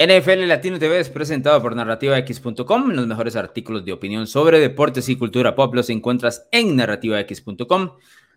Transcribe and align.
NFL 0.00 0.46
Latino 0.46 0.78
TV 0.78 1.00
es 1.00 1.08
presentado 1.08 1.60
por 1.60 1.74
narrativax.com. 1.74 2.90
Los 2.92 3.08
mejores 3.08 3.34
artículos 3.34 3.84
de 3.84 3.92
opinión 3.92 4.28
sobre 4.28 4.60
deportes 4.60 5.08
y 5.08 5.16
cultura 5.16 5.56
pop 5.56 5.74
los 5.74 5.90
encuentras 5.90 6.46
en 6.52 6.76
narrativax.com. 6.76 7.94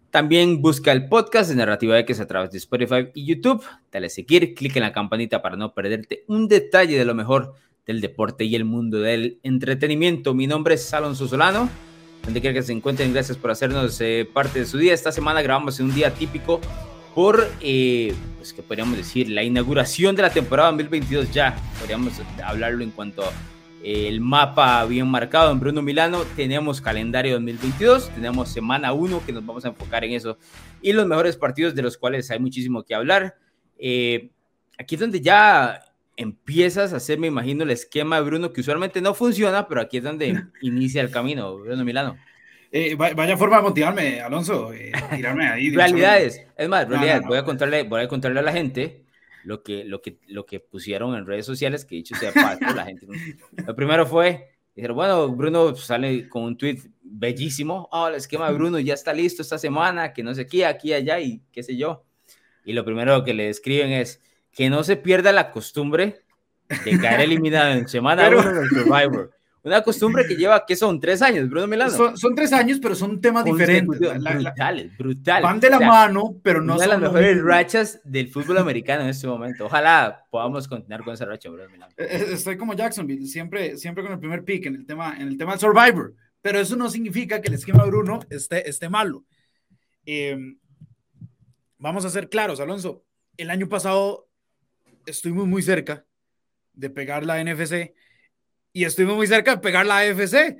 También 0.09 0.59
busca 0.63 0.91
el 0.91 1.07
podcast 1.07 1.51
de 1.51 1.57
Narrativa 1.57 1.99
X 1.99 2.19
a 2.19 2.25
través 2.25 2.49
de 2.49 2.57
Spotify 2.57 3.09
y 3.13 3.27
YouTube. 3.27 3.63
Dale 3.91 4.07
a 4.07 4.09
seguir, 4.09 4.55
clic 4.55 4.75
en 4.77 4.81
la 4.81 4.91
campanita 4.91 5.43
para 5.43 5.55
no 5.55 5.75
perderte 5.75 6.23
un 6.27 6.47
detalle 6.47 6.97
de 6.97 7.05
lo 7.05 7.13
mejor 7.13 7.53
del 7.85 8.01
deporte 8.01 8.43
y 8.43 8.55
el 8.55 8.65
mundo 8.65 8.99
del 8.99 9.39
entretenimiento. 9.43 10.33
Mi 10.33 10.47
nombre 10.47 10.73
es 10.73 10.93
Alonso 10.95 11.27
Solano. 11.27 11.69
Donde 12.23 12.41
quiera 12.41 12.55
que 12.55 12.63
se 12.63 12.73
encuentren, 12.73 13.13
gracias 13.13 13.37
por 13.37 13.51
hacernos 13.51 14.01
eh, 14.01 14.27
parte 14.33 14.57
de 14.57 14.65
su 14.65 14.79
día. 14.79 14.95
Esta 14.95 15.11
semana 15.11 15.43
grabamos 15.43 15.79
en 15.79 15.87
un 15.87 15.93
día 15.93 16.11
típico 16.11 16.59
por, 17.13 17.49
eh, 17.61 18.13
pues 18.37 18.53
que 18.53 18.63
podríamos 18.63 18.97
decir, 18.97 19.29
la 19.29 19.43
inauguración 19.43 20.15
de 20.15 20.21
la 20.21 20.29
temporada 20.29 20.69
2022 20.69 21.31
ya. 21.31 21.55
Podríamos 21.79 22.13
hablarlo 22.43 22.83
en 22.83 22.91
cuanto 22.91 23.23
a 23.23 23.31
eh, 23.83 24.07
el 24.07 24.21
mapa 24.21 24.85
bien 24.85 25.07
marcado 25.07 25.51
en 25.51 25.59
Bruno 25.59 25.81
Milano. 25.81 26.23
Tenemos 26.35 26.81
calendario 26.81 27.33
2022, 27.33 28.09
tenemos 28.09 28.49
semana 28.49 28.93
1 28.93 29.23
que 29.25 29.33
nos 29.33 29.45
vamos 29.45 29.65
a 29.65 29.69
enfocar 29.69 30.05
en 30.05 30.13
eso 30.13 30.37
y 30.81 30.93
los 30.93 31.07
mejores 31.07 31.35
partidos 31.35 31.75
de 31.75 31.81
los 31.81 31.97
cuales 31.97 32.29
hay 32.31 32.39
muchísimo 32.39 32.83
que 32.83 32.95
hablar. 32.95 33.35
Eh, 33.77 34.31
aquí 34.77 34.95
es 34.95 35.01
donde 35.01 35.21
ya 35.21 35.81
empiezas 36.15 36.93
a 36.93 36.97
hacer, 36.97 37.17
me 37.17 37.27
imagino, 37.27 37.63
el 37.63 37.71
esquema 37.71 38.17
de 38.17 38.21
Bruno 38.23 38.53
que 38.53 38.61
usualmente 38.61 39.01
no 39.01 39.13
funciona, 39.13 39.67
pero 39.67 39.81
aquí 39.81 39.97
es 39.97 40.03
donde 40.03 40.43
inicia 40.61 41.01
el 41.01 41.09
camino, 41.09 41.57
Bruno 41.57 41.83
Milano. 41.83 42.17
Eh, 42.73 42.95
vaya 42.95 43.35
forma 43.35 43.57
de 43.57 43.63
motivarme, 43.63 44.21
Alonso, 44.21 44.71
eh, 44.71 44.93
tirarme 45.13 45.45
ahí. 45.45 45.71
realidades, 45.71 46.41
es 46.55 46.69
más, 46.69 46.87
realidades, 46.87 47.27
voy, 47.27 47.37
a 47.37 47.43
contarle, 47.43 47.83
voy 47.83 48.01
a 48.01 48.07
contarle 48.07 48.39
a 48.39 48.43
la 48.43 48.53
gente 48.53 49.03
lo 49.43 49.61
que, 49.61 49.83
lo, 49.83 50.01
que, 50.01 50.19
lo 50.27 50.45
que 50.45 50.61
pusieron 50.61 51.15
en 51.15 51.25
redes 51.25 51.45
sociales, 51.45 51.83
que 51.83 51.95
dicho 51.95 52.15
sea 52.15 52.31
paso, 52.31 52.59
la 52.73 52.85
gente. 52.85 53.07
Lo 53.67 53.75
primero 53.75 54.05
fue, 54.05 54.53
dijeron, 54.73 54.95
bueno, 54.95 55.27
Bruno 55.29 55.75
sale 55.75 56.29
con 56.29 56.43
un 56.43 56.57
tweet 56.57 56.79
bellísimo, 57.01 57.89
oh, 57.91 58.07
el 58.07 58.15
esquema 58.15 58.47
de 58.47 58.53
Bruno 58.53 58.79
ya 58.79 58.93
está 58.93 59.11
listo 59.11 59.41
esta 59.41 59.57
semana, 59.57 60.13
que 60.13 60.23
no 60.23 60.33
sé 60.33 60.47
qué, 60.47 60.65
aquí, 60.65 60.93
allá 60.93 61.19
y 61.19 61.41
qué 61.51 61.63
sé 61.63 61.75
yo. 61.75 62.05
Y 62.63 62.71
lo 62.71 62.85
primero 62.85 63.25
que 63.25 63.33
le 63.33 63.49
escriben 63.49 63.91
es 63.91 64.21
que 64.53 64.69
no 64.69 64.85
se 64.85 64.95
pierda 64.95 65.33
la 65.33 65.51
costumbre 65.51 66.21
de 66.85 66.97
caer 66.99 67.19
eliminado 67.21 67.73
en 67.73 67.89
semana 67.89 68.29
1 68.29 68.53
del 68.53 68.69
Survivor 68.69 69.31
una 69.63 69.83
costumbre 69.83 70.25
que 70.27 70.35
lleva, 70.35 70.65
¿qué 70.65 70.75
son? 70.75 70.99
¿Tres 70.99 71.21
años, 71.21 71.47
Bruno 71.47 71.67
Milano? 71.67 71.91
Son, 72.17 72.35
tres 72.35 72.51
años, 72.51 72.79
pero 72.81 72.95
son 72.95 73.21
temas 73.21 73.45
diferentes. 73.45 73.99
brutales, 73.99 74.97
brutales. 74.97 75.43
Van 75.43 75.59
de 75.59 75.69
la 75.69 75.79
mano, 75.79 76.35
pero 76.41 76.61
no 76.61 76.75
una 76.75 76.85
son... 76.85 76.95
de 76.95 77.01
las 77.01 77.13
mejores 77.13 77.43
rachas 77.43 78.01
del 78.03 78.27
fútbol 78.29 78.57
americano 78.57 79.03
en 79.03 79.09
este 79.09 79.27
momento. 79.27 79.65
Ojalá 79.65 80.25
podamos 80.31 80.67
continuar 80.67 81.03
con 81.03 81.13
esa 81.13 81.25
racha, 81.25 81.49
Bruno 81.49 81.69
Milano. 81.69 81.93
Eh, 81.97 82.07
eh, 82.09 82.25
estoy 82.31 82.57
como 82.57 82.73
Jacksonville, 82.73 83.27
siempre, 83.27 83.77
siempre 83.77 84.03
con 84.03 84.13
el 84.13 84.19
primer 84.19 84.43
pick 84.43 84.65
en 84.65 84.75
el 84.75 84.85
tema, 84.85 85.15
en 85.15 85.27
el 85.27 85.37
tema 85.37 85.51
del 85.51 85.59
Survivor, 85.59 86.15
pero 86.41 86.59
eso 86.59 86.75
no 86.75 86.89
significa 86.89 87.39
que 87.39 87.49
el 87.49 87.53
esquema 87.53 87.83
de 87.83 87.91
Bruno 87.91 88.19
esté, 88.31 88.67
esté 88.67 88.89
malo. 88.89 89.25
Em, 90.05 90.57
vamos 91.77 92.03
a 92.03 92.09
ser 92.09 92.29
claros, 92.29 92.59
Alonso. 92.59 93.05
El 93.37 93.51
año 93.51 93.69
pasado 93.69 94.27
estuvimos 95.05 95.47
muy 95.47 95.61
cerca 95.61 96.03
de 96.73 96.89
pegar 96.89 97.25
la 97.25 97.43
NFC 97.43 97.93
y 98.73 98.85
estuvimos 98.85 99.17
muy 99.17 99.27
cerca 99.27 99.55
de 99.55 99.61
pegar 99.61 99.85
la 99.85 99.99
AFC. 99.99 100.57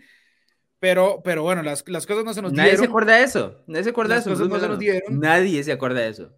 Pero, 0.80 1.22
pero 1.24 1.44
bueno, 1.44 1.62
las, 1.62 1.84
las 1.88 2.08
cosas 2.08 2.26
no 2.26 2.34
se 2.34 2.42
nos 2.42 2.54
dieron. 2.54 2.66
Nadie 2.66 2.78
se 2.80 2.86
acuerda 2.86 3.18
de 3.18 3.24
eso. 3.24 3.64
Nadie 3.68 3.84
se 3.84 3.90
acuerda 3.92 4.16
de 4.16 4.22
eso. 4.22 4.30
no 4.48 4.60
se 4.60 4.68
nos 4.68 4.80
dieron. 4.80 5.20
Nadie 5.20 5.64
se 5.64 5.72
acuerda 5.72 6.00
de 6.02 6.10
eso. 6.10 6.36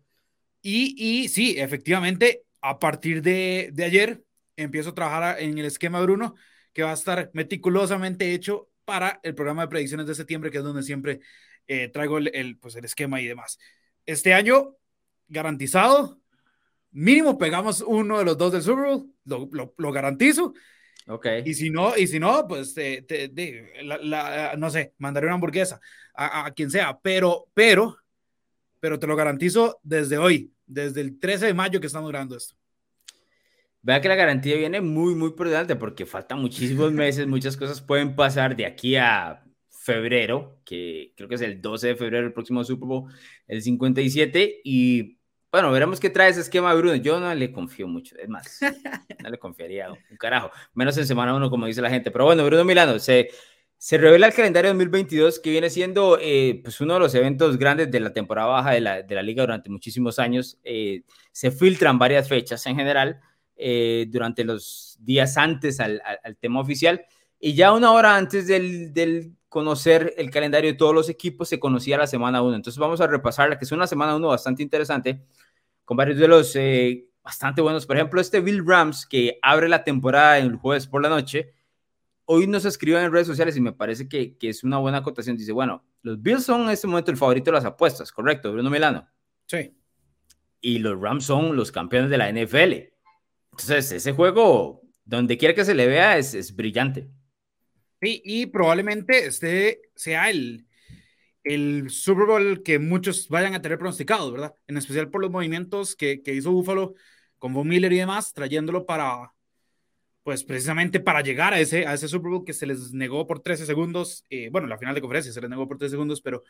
Y, 0.62 0.96
y 0.98 1.30
sí, 1.30 1.56
efectivamente, 1.58 2.44
a 2.62 2.78
partir 2.78 3.22
de, 3.22 3.70
de 3.72 3.84
ayer 3.86 4.24
empiezo 4.58 4.90
a 4.90 4.94
trabajar 4.94 5.42
en 5.42 5.58
el 5.58 5.66
esquema 5.66 6.02
Bruno, 6.02 6.36
que 6.74 6.84
va 6.84 6.92
a 6.92 6.96
estar 6.96 7.30
meticulosamente 7.34 8.34
hecho 8.34 8.70
para 8.86 9.20
el 9.24 9.34
programa 9.34 9.64
de 9.64 9.68
predicciones 9.70 10.08
de 10.08 10.16
septiembre, 10.16 10.52
que 10.52 10.58
es 10.58 10.64
donde 10.64 10.84
siempre 10.84 11.22
eh, 11.68 11.88
traigo 11.88 12.18
el, 12.18 12.30
el, 12.34 12.58
pues 12.58 12.76
el 12.76 12.86
esquema 12.86 13.22
y 13.22 13.28
demás. 13.28 13.58
Este 14.06 14.34
año, 14.34 14.76
garantizado, 15.28 16.20
mínimo 16.92 17.38
pegamos 17.38 17.82
uno 17.82 18.20
de 18.20 18.26
los 18.26 18.38
dos 18.38 18.52
del 18.52 18.62
Super 18.62 18.86
Bowl, 18.86 19.14
lo, 19.26 19.50
lo, 19.52 19.74
lo 19.78 19.92
garantizo. 19.92 20.54
Okay. 21.08 21.44
Y 21.46 21.54
si 21.54 21.70
no, 21.70 21.98
y 21.98 22.08
si 22.08 22.20
no, 22.20 22.48
pues 22.48 22.74
te, 22.74 23.06
no 24.58 24.70
sé, 24.70 24.94
mandaré 24.98 25.28
una 25.28 25.36
hamburguesa 25.36 25.80
a, 26.14 26.52
quien 26.52 26.72
sea, 26.72 26.98
pero, 27.02 27.48
pero, 27.54 27.98
pero 28.80 29.00
te 29.00 29.08
lo 29.08 29.16
garantizo 29.16 29.80
desde 29.84 30.18
hoy, 30.18 30.54
desde 30.66 31.02
el 31.02 31.20
13 31.20 31.48
de 31.48 31.54
mayo 31.54 31.82
que 31.82 31.88
estamos 31.88 32.10
grabando 32.10 32.38
esto. 32.38 32.56
Vea 33.82 34.00
que 34.00 34.08
la 34.08 34.16
garantía 34.16 34.56
viene 34.56 34.80
muy, 34.80 35.14
muy 35.14 35.32
por 35.32 35.50
delante 35.50 35.76
porque 35.76 36.06
faltan 36.06 36.40
muchísimos 36.40 36.92
meses, 36.94 37.28
muchas 37.28 37.58
cosas 37.58 37.82
pueden 37.82 38.16
pasar 38.16 38.56
de 38.56 38.66
aquí 38.66 38.96
a 38.96 39.44
febrero, 39.70 40.62
que 40.64 41.14
creo 41.18 41.28
que 41.28 41.36
es 41.36 41.42
el 41.42 41.62
12 41.62 41.88
de 41.88 41.96
febrero, 41.96 42.28
el 42.28 42.34
próximo 42.34 42.64
Super 42.64 42.88
Bowl, 42.88 43.12
el 43.48 43.62
57, 43.62 44.62
y 44.64 45.18
bueno, 45.54 45.72
veremos 45.72 46.00
qué 46.00 46.10
trae 46.10 46.32
ese 46.32 46.40
esquema 46.40 46.74
Bruno. 46.74 46.96
Yo 46.96 47.20
no 47.20 47.32
le 47.36 47.52
confío 47.52 47.88
mucho. 47.88 48.16
Es 48.18 48.28
más, 48.28 48.60
no 49.24 49.30
le 49.30 49.38
confiaría 49.38 49.92
un 49.92 50.18
carajo. 50.18 50.50
Menos 50.74 50.98
en 50.98 51.06
semana 51.06 51.36
uno, 51.36 51.52
como 51.52 51.68
dice 51.68 51.80
la 51.80 51.92
gente. 51.92 52.10
Pero 52.10 52.26
bueno, 52.26 52.44
Bruno 52.44 52.66
Milano, 52.66 52.98
se, 52.98 53.30
se 53.78 54.00
revela 54.00 54.26
el 54.26 54.34
calendario 54.34 54.72
2022, 54.72 55.40
que 55.40 55.52
viene 55.52 55.70
siendo 55.70 56.18
eh, 56.20 56.60
pues 56.64 56.82
uno 56.82 56.96
de 56.96 57.02
los 57.02 57.14
eventos 57.14 57.60
grandes 57.60 57.92
de 57.92 58.00
la 58.00 58.12
temporada 58.12 58.48
baja 58.48 58.72
de 58.72 58.82
la, 58.82 59.04
de 59.04 59.14
la 59.14 59.22
liga 59.22 59.44
durante 59.44 59.70
muchísimos 59.70 60.18
años. 60.18 60.58
Eh, 60.64 61.04
se 61.32 61.52
filtran 61.52 62.00
varias 62.00 62.28
fechas 62.28 62.66
en 62.66 62.76
general 62.76 63.22
eh, 63.56 64.08
durante 64.10 64.44
los 64.44 64.98
días 65.02 65.38
antes 65.38 65.80
al, 65.80 66.02
al, 66.24 66.36
tema 66.36 66.62
oficial. 66.62 67.06
Y 67.40 67.54
ya 67.54 67.74
una 67.74 67.92
hora 67.92 68.18
antes 68.18 68.48
del, 68.48 68.92
del 68.92 69.34
conocer 69.50 70.16
el 70.18 70.32
calendario 70.32 70.72
de 70.72 70.78
todos 70.80 70.96
los 70.96 71.10
equipos, 71.10 71.48
se 71.48 71.60
conocía 71.60 71.96
la 71.96 72.08
semana 72.08 72.42
1. 72.42 72.56
Entonces 72.56 72.80
vamos 72.80 73.02
a 73.02 73.06
repasarla, 73.06 73.60
que 73.60 73.66
es 73.66 73.72
una 73.72 73.86
semana 73.86 74.16
1 74.16 74.28
bastante 74.28 74.64
interesante 74.64 75.22
con 75.86 75.98
varios 75.98 76.18
de 76.18 76.28
los 76.28 76.56
eh, 76.56 77.08
bastante 77.24 77.62
buenos. 77.62 77.86
Por 77.86 77.96
ejemplo, 77.96 78.22
este 78.22 78.42
Bill 78.42 78.66
Rams 78.66 79.06
que 79.06 79.40
abre 79.42 79.70
la 79.70 79.84
temporada 79.84 80.38
el 80.38 80.56
jueves 80.56 80.88
por 80.88 81.02
la 81.02 81.10
noche. 81.10 81.54
Hoy 82.26 82.48
nos 82.48 82.66
escriben 82.66 83.04
en 83.04 83.12
redes 83.12 83.28
sociales 83.28 83.58
y 83.58 83.62
me 83.62 83.74
parece 83.74 84.08
que, 84.08 84.38
que, 84.38 84.50
es 84.50 84.64
una 84.64 84.78
buena 84.78 85.00
acotación. 85.00 85.36
Dice, 85.36 85.52
bueno, 85.52 85.84
los 86.02 86.22
Bills 86.22 86.46
son 86.46 86.64
en 86.64 86.70
este 86.70 86.88
momento 86.88 87.12
el 87.12 87.18
favorito 87.18 87.52
de 87.52 87.56
las 87.56 87.66
apuestas, 87.66 88.12
¿correcto, 88.12 88.52
Bruno 88.54 88.70
Milano? 88.70 89.08
Sí. 89.46 89.76
Y 90.62 90.80
los 90.80 91.00
Rams 91.00 91.26
son 91.26 91.56
los 91.56 91.72
campeones 91.72 92.10
de 92.10 92.18
la 92.18 92.32
NFL. 92.32 92.94
Entonces, 93.52 93.92
ese 93.92 94.14
juego, 94.14 94.82
donde 95.04 95.38
quiera 95.38 95.54
que 95.54 95.66
se 95.66 95.76
le 95.76 95.86
vea, 95.86 96.18
es, 96.18 96.34
es 96.34 96.56
brillante. 96.56 97.10
Sí, 98.02 98.22
y 98.24 98.46
probablemente 98.48 99.28
este 99.28 99.82
sea 99.96 100.30
el, 100.30 100.66
el 101.44 101.90
Super 101.90 102.26
Bowl 102.26 102.64
que 102.64 102.80
muchos 102.80 103.28
vayan 103.30 103.54
a 103.54 103.62
tener 103.62 103.78
pronosticado, 103.78 104.32
¿verdad? 104.32 104.56
En 104.68 104.78
especial 104.78 105.10
por 105.10 105.22
los 105.22 105.32
movimientos 105.32 105.96
que, 105.96 106.22
que 106.22 106.34
hizo 106.34 106.52
Buffalo 106.52 106.94
con 107.38 107.54
Von 107.54 107.68
Miller 107.68 107.92
y 107.92 107.98
demás, 107.98 108.34
trayéndolo 108.34 108.86
para, 108.86 109.34
pues 110.24 110.44
precisamente 110.46 111.00
para 111.02 111.22
llegar 111.22 111.54
a 111.54 111.60
ese, 111.60 111.86
a 111.86 111.94
ese 111.94 112.08
Super 112.08 112.32
Bowl 112.32 112.46
que 112.46 112.54
se 112.54 112.66
les 112.66 112.94
negó 112.94 113.28
por 113.28 113.42
13 113.42 113.66
segundos, 113.66 114.24
eh, 114.30 114.50
bueno, 114.50 114.68
la 114.68 114.78
final 114.78 114.96
de 114.96 115.02
conferencia 115.02 115.34
se 115.34 115.42
les 115.42 115.50
negó 115.50 115.68
por 115.68 115.78
13 115.78 115.92
segundos, 115.92 116.22
pero, 116.22 116.44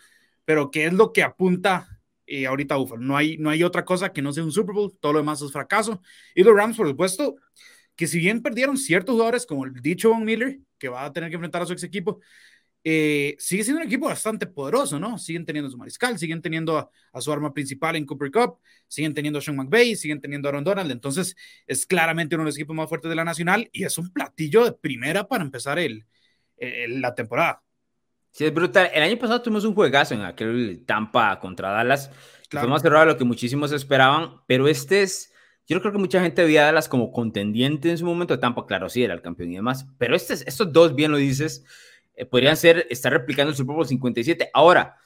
pero 0.46 0.70
¿qué 0.70 0.86
es 0.86 0.94
lo 0.94 1.12
que 1.12 1.24
apunta 1.24 1.88
eh, 2.28 2.46
ahorita 2.46 2.76
Buffalo? 2.76 3.02
No 3.02 3.18
hay, 3.18 3.38
no 3.40 3.50
hay 3.50 3.64
otra 3.64 3.84
cosa 3.84 4.14
que 4.14 4.22
no 4.22 4.32
sea 4.32 4.44
un 4.44 4.52
Super 4.52 4.76
Bowl, 4.76 4.96
todo 5.00 5.14
lo 5.14 5.20
demás 5.20 5.42
es 5.42 5.52
fracaso. 5.52 6.02
Y 6.36 6.44
los 6.44 6.56
Rams, 6.56 6.78
por 6.78 6.88
supuesto, 6.88 7.36
que 7.96 8.06
si 8.06 8.20
bien 8.20 8.44
perdieron 8.44 8.78
ciertos 8.78 9.14
jugadores, 9.14 9.48
como 9.48 9.66
el 9.66 9.74
dicho 9.74 10.10
Von 10.10 10.24
Miller, 10.24 10.60
que 10.78 10.90
va 10.90 11.06
a 11.06 11.14
tener 11.14 11.30
que 11.30 11.36
enfrentar 11.36 11.64
a 11.64 11.66
su 11.66 11.74
ex 11.74 11.84
equipo, 11.84 12.20
eh, 12.84 13.36
sigue 13.40 13.64
siendo 13.64 13.82
un 13.82 13.88
equipo 13.88 14.08
bastante 14.08 14.46
poderoso, 14.46 15.00
¿no? 15.00 15.18
Siguen 15.18 15.46
teniendo 15.46 15.70
a 15.70 15.72
su 15.72 15.78
mariscal, 15.78 16.18
siguen 16.20 16.42
teniendo 16.42 16.78
a, 16.78 17.22
su 17.22 17.32
arma 17.32 17.54
principal 17.54 17.96
en 17.96 18.06
Cooper 18.06 18.32
Cup, 18.32 18.58
siguen 18.88 19.14
teniendo 19.14 19.40
a 19.40 19.42
Sean 19.42 19.56
McVay, 19.56 19.96
siguen 19.96 20.20
teniendo 20.20 20.48
a 20.48 20.52
Aaron 20.52 20.64
Donald, 20.64 20.92
entonces 20.92 21.36
es 21.66 21.86
claramente 21.86 22.36
uno 22.36 22.44
de 22.44 22.50
los 22.50 22.56
equipos 22.56 22.76
más 22.76 22.90
fuertes 22.90 23.10
de 23.10 23.16
la 23.16 23.24
Nacional 23.24 23.70
y 23.72 23.86
es 23.86 23.98
un 23.98 24.12
platillo 24.12 24.66
de 24.66 24.74
primera 24.74 25.28
para 25.28 25.44
empezar 25.44 25.80
el, 25.80 26.06
la 26.58 27.16
temporada. 27.16 27.64
Sí, 28.32 28.46
es 28.46 28.54
brutal. 28.54 28.90
El 28.94 29.04
año 29.04 29.18
pasado 29.18 29.42
tuvimos 29.42 29.64
un 29.64 29.76
juegazo 29.76 30.16
en 30.16 30.22
aquel 30.22 30.84
Tampa 30.86 31.40
contra 31.40 31.70
Dallas, 31.70 32.10
fue 32.60 32.68
más 32.68 32.82
cerrado 32.82 33.06
de 33.06 33.12
lo 33.14 33.18
que 33.18 33.24
muchísimos 33.24 33.72
esperaban, 33.72 34.42
pero 34.48 34.68
este 34.68 35.02
es... 35.02 35.32
Yo 35.66 35.80
creo 35.80 35.94
que 35.94 35.98
mucha 35.98 36.22
gente 36.22 36.44
veía 36.44 36.64
a 36.64 36.66
Dallas 36.66 36.90
como 36.90 37.14
contendiente 37.14 37.90
en 37.90 37.98
su 37.98 38.06
momento. 38.06 38.38
Tampa, 38.38 38.66
claro, 38.66 38.90
sí, 38.90 39.02
era 39.02 39.14
el 39.14 39.22
campeón 39.22 39.52
y 39.52 39.56
demás. 39.56 39.88
Pero 39.98 40.14
este, 40.14 40.34
estos 40.34 40.74
dos, 40.74 40.94
bien 40.94 41.10
lo 41.10 41.18
dices, 41.18 41.64
eh, 42.16 42.26
podrían 42.26 42.58
ser, 42.58 42.88
estar 42.90 43.12
replicando 43.12 43.52
el 43.52 43.56
Super 43.56 43.76
Bowl 43.76 43.88
57. 43.88 44.50
Ahora, 44.54 44.98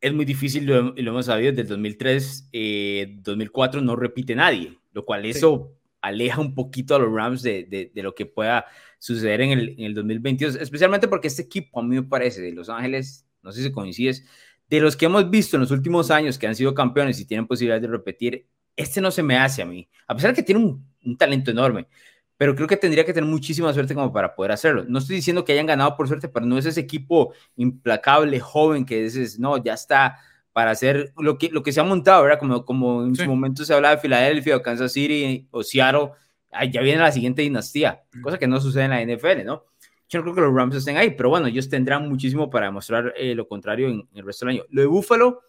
es 0.00 0.12
muy 0.12 0.24
difícil, 0.24 0.66
lo, 0.66 0.82
lo 0.82 1.10
hemos 1.10 1.26
sabido, 1.26 1.50
desde 1.50 1.62
el 1.62 1.68
2003, 1.68 2.48
eh, 2.52 3.16
2004 3.18 3.80
no 3.80 3.96
repite 3.96 4.34
nadie, 4.34 4.78
lo 4.92 5.04
cual 5.04 5.24
eso 5.24 5.72
aleja 6.00 6.40
un 6.40 6.54
poquito 6.54 6.94
a 6.94 6.98
los 6.98 7.12
Rams 7.12 7.42
de, 7.42 7.64
de, 7.64 7.90
de 7.94 8.02
lo 8.02 8.14
que 8.14 8.26
pueda 8.26 8.66
suceder 8.98 9.40
en 9.40 9.50
el, 9.50 9.68
en 9.70 9.84
el, 9.84 9.94
2022, 9.94 10.56
especialmente 10.56 11.08
porque 11.08 11.28
este 11.28 11.42
equipo, 11.42 11.80
a 11.80 11.82
mí 11.82 11.96
me 11.96 12.02
parece, 12.02 12.42
de 12.42 12.52
Los 12.52 12.68
Ángeles, 12.68 13.26
no 13.42 13.52
sé 13.52 13.62
si 13.62 13.72
coincides, 13.72 14.24
de 14.68 14.80
los 14.80 14.96
que 14.96 15.06
hemos 15.06 15.30
visto 15.30 15.56
en 15.56 15.62
los 15.62 15.70
últimos 15.70 16.10
años 16.10 16.38
que 16.38 16.46
han 16.46 16.54
sido 16.54 16.74
campeones 16.74 17.18
y 17.20 17.24
tienen 17.24 17.46
posibilidad 17.46 17.80
de 17.80 17.88
repetir, 17.88 18.46
este 18.76 19.00
no 19.00 19.10
se 19.10 19.22
me 19.22 19.36
hace 19.36 19.62
a 19.62 19.66
mí, 19.66 19.88
a 20.06 20.14
pesar 20.14 20.30
de 20.30 20.36
que 20.36 20.42
tiene 20.42 20.60
un 20.62 20.86
un 21.06 21.16
talento 21.16 21.50
enorme 21.50 21.86
pero 22.36 22.54
creo 22.54 22.68
que 22.68 22.76
tendría 22.76 23.04
que 23.04 23.12
tener 23.12 23.28
muchísima 23.28 23.72
suerte 23.72 23.94
como 23.94 24.12
para 24.12 24.34
poder 24.34 24.52
hacerlo. 24.52 24.84
No 24.88 24.98
estoy 24.98 25.16
diciendo 25.16 25.44
que 25.44 25.52
hayan 25.52 25.66
ganado 25.66 25.96
por 25.96 26.06
suerte, 26.08 26.28
pero 26.28 26.44
no 26.44 26.58
es 26.58 26.66
ese 26.66 26.80
equipo 26.80 27.32
implacable, 27.56 28.38
joven, 28.40 28.84
que 28.84 29.02
dices, 29.02 29.38
no, 29.38 29.56
ya 29.62 29.74
está 29.74 30.18
para 30.52 30.70
hacer 30.70 31.12
lo 31.18 31.36
que, 31.38 31.50
lo 31.50 31.62
que 31.62 31.72
se 31.72 31.80
ha 31.80 31.84
montado, 31.84 32.22
¿verdad? 32.22 32.38
Como, 32.38 32.64
como 32.64 33.04
en 33.04 33.14
su 33.14 33.26
momento 33.26 33.64
se 33.64 33.74
hablaba 33.74 33.96
de 33.96 34.00
Filadelfia 34.00 34.56
o 34.56 34.62
Kansas 34.62 34.92
City 34.92 35.46
o 35.50 35.62
Seattle, 35.62 36.12
ya 36.72 36.80
viene 36.80 37.00
la 37.00 37.12
siguiente 37.12 37.42
dinastía, 37.42 38.02
cosa 38.22 38.38
que 38.38 38.46
no 38.46 38.60
sucede 38.60 38.84
en 38.84 38.90
la 38.90 39.02
NFL, 39.02 39.44
¿no? 39.44 39.64
Yo 40.08 40.20
no 40.20 40.22
creo 40.22 40.34
que 40.34 40.40
los 40.40 40.54
Rams 40.54 40.76
estén 40.76 40.96
ahí, 40.96 41.10
pero 41.10 41.28
bueno, 41.28 41.48
ellos 41.48 41.68
tendrán 41.68 42.08
muchísimo 42.08 42.48
para 42.48 42.66
demostrar 42.66 43.12
eh, 43.16 43.34
lo 43.34 43.48
contrario 43.48 43.88
en, 43.88 44.08
el 44.14 44.24
resto 44.24 44.46
del 44.46 44.56
año. 44.56 44.64
Lo 44.70 44.80
de 44.80 44.86
Buffalo, 44.86 45.42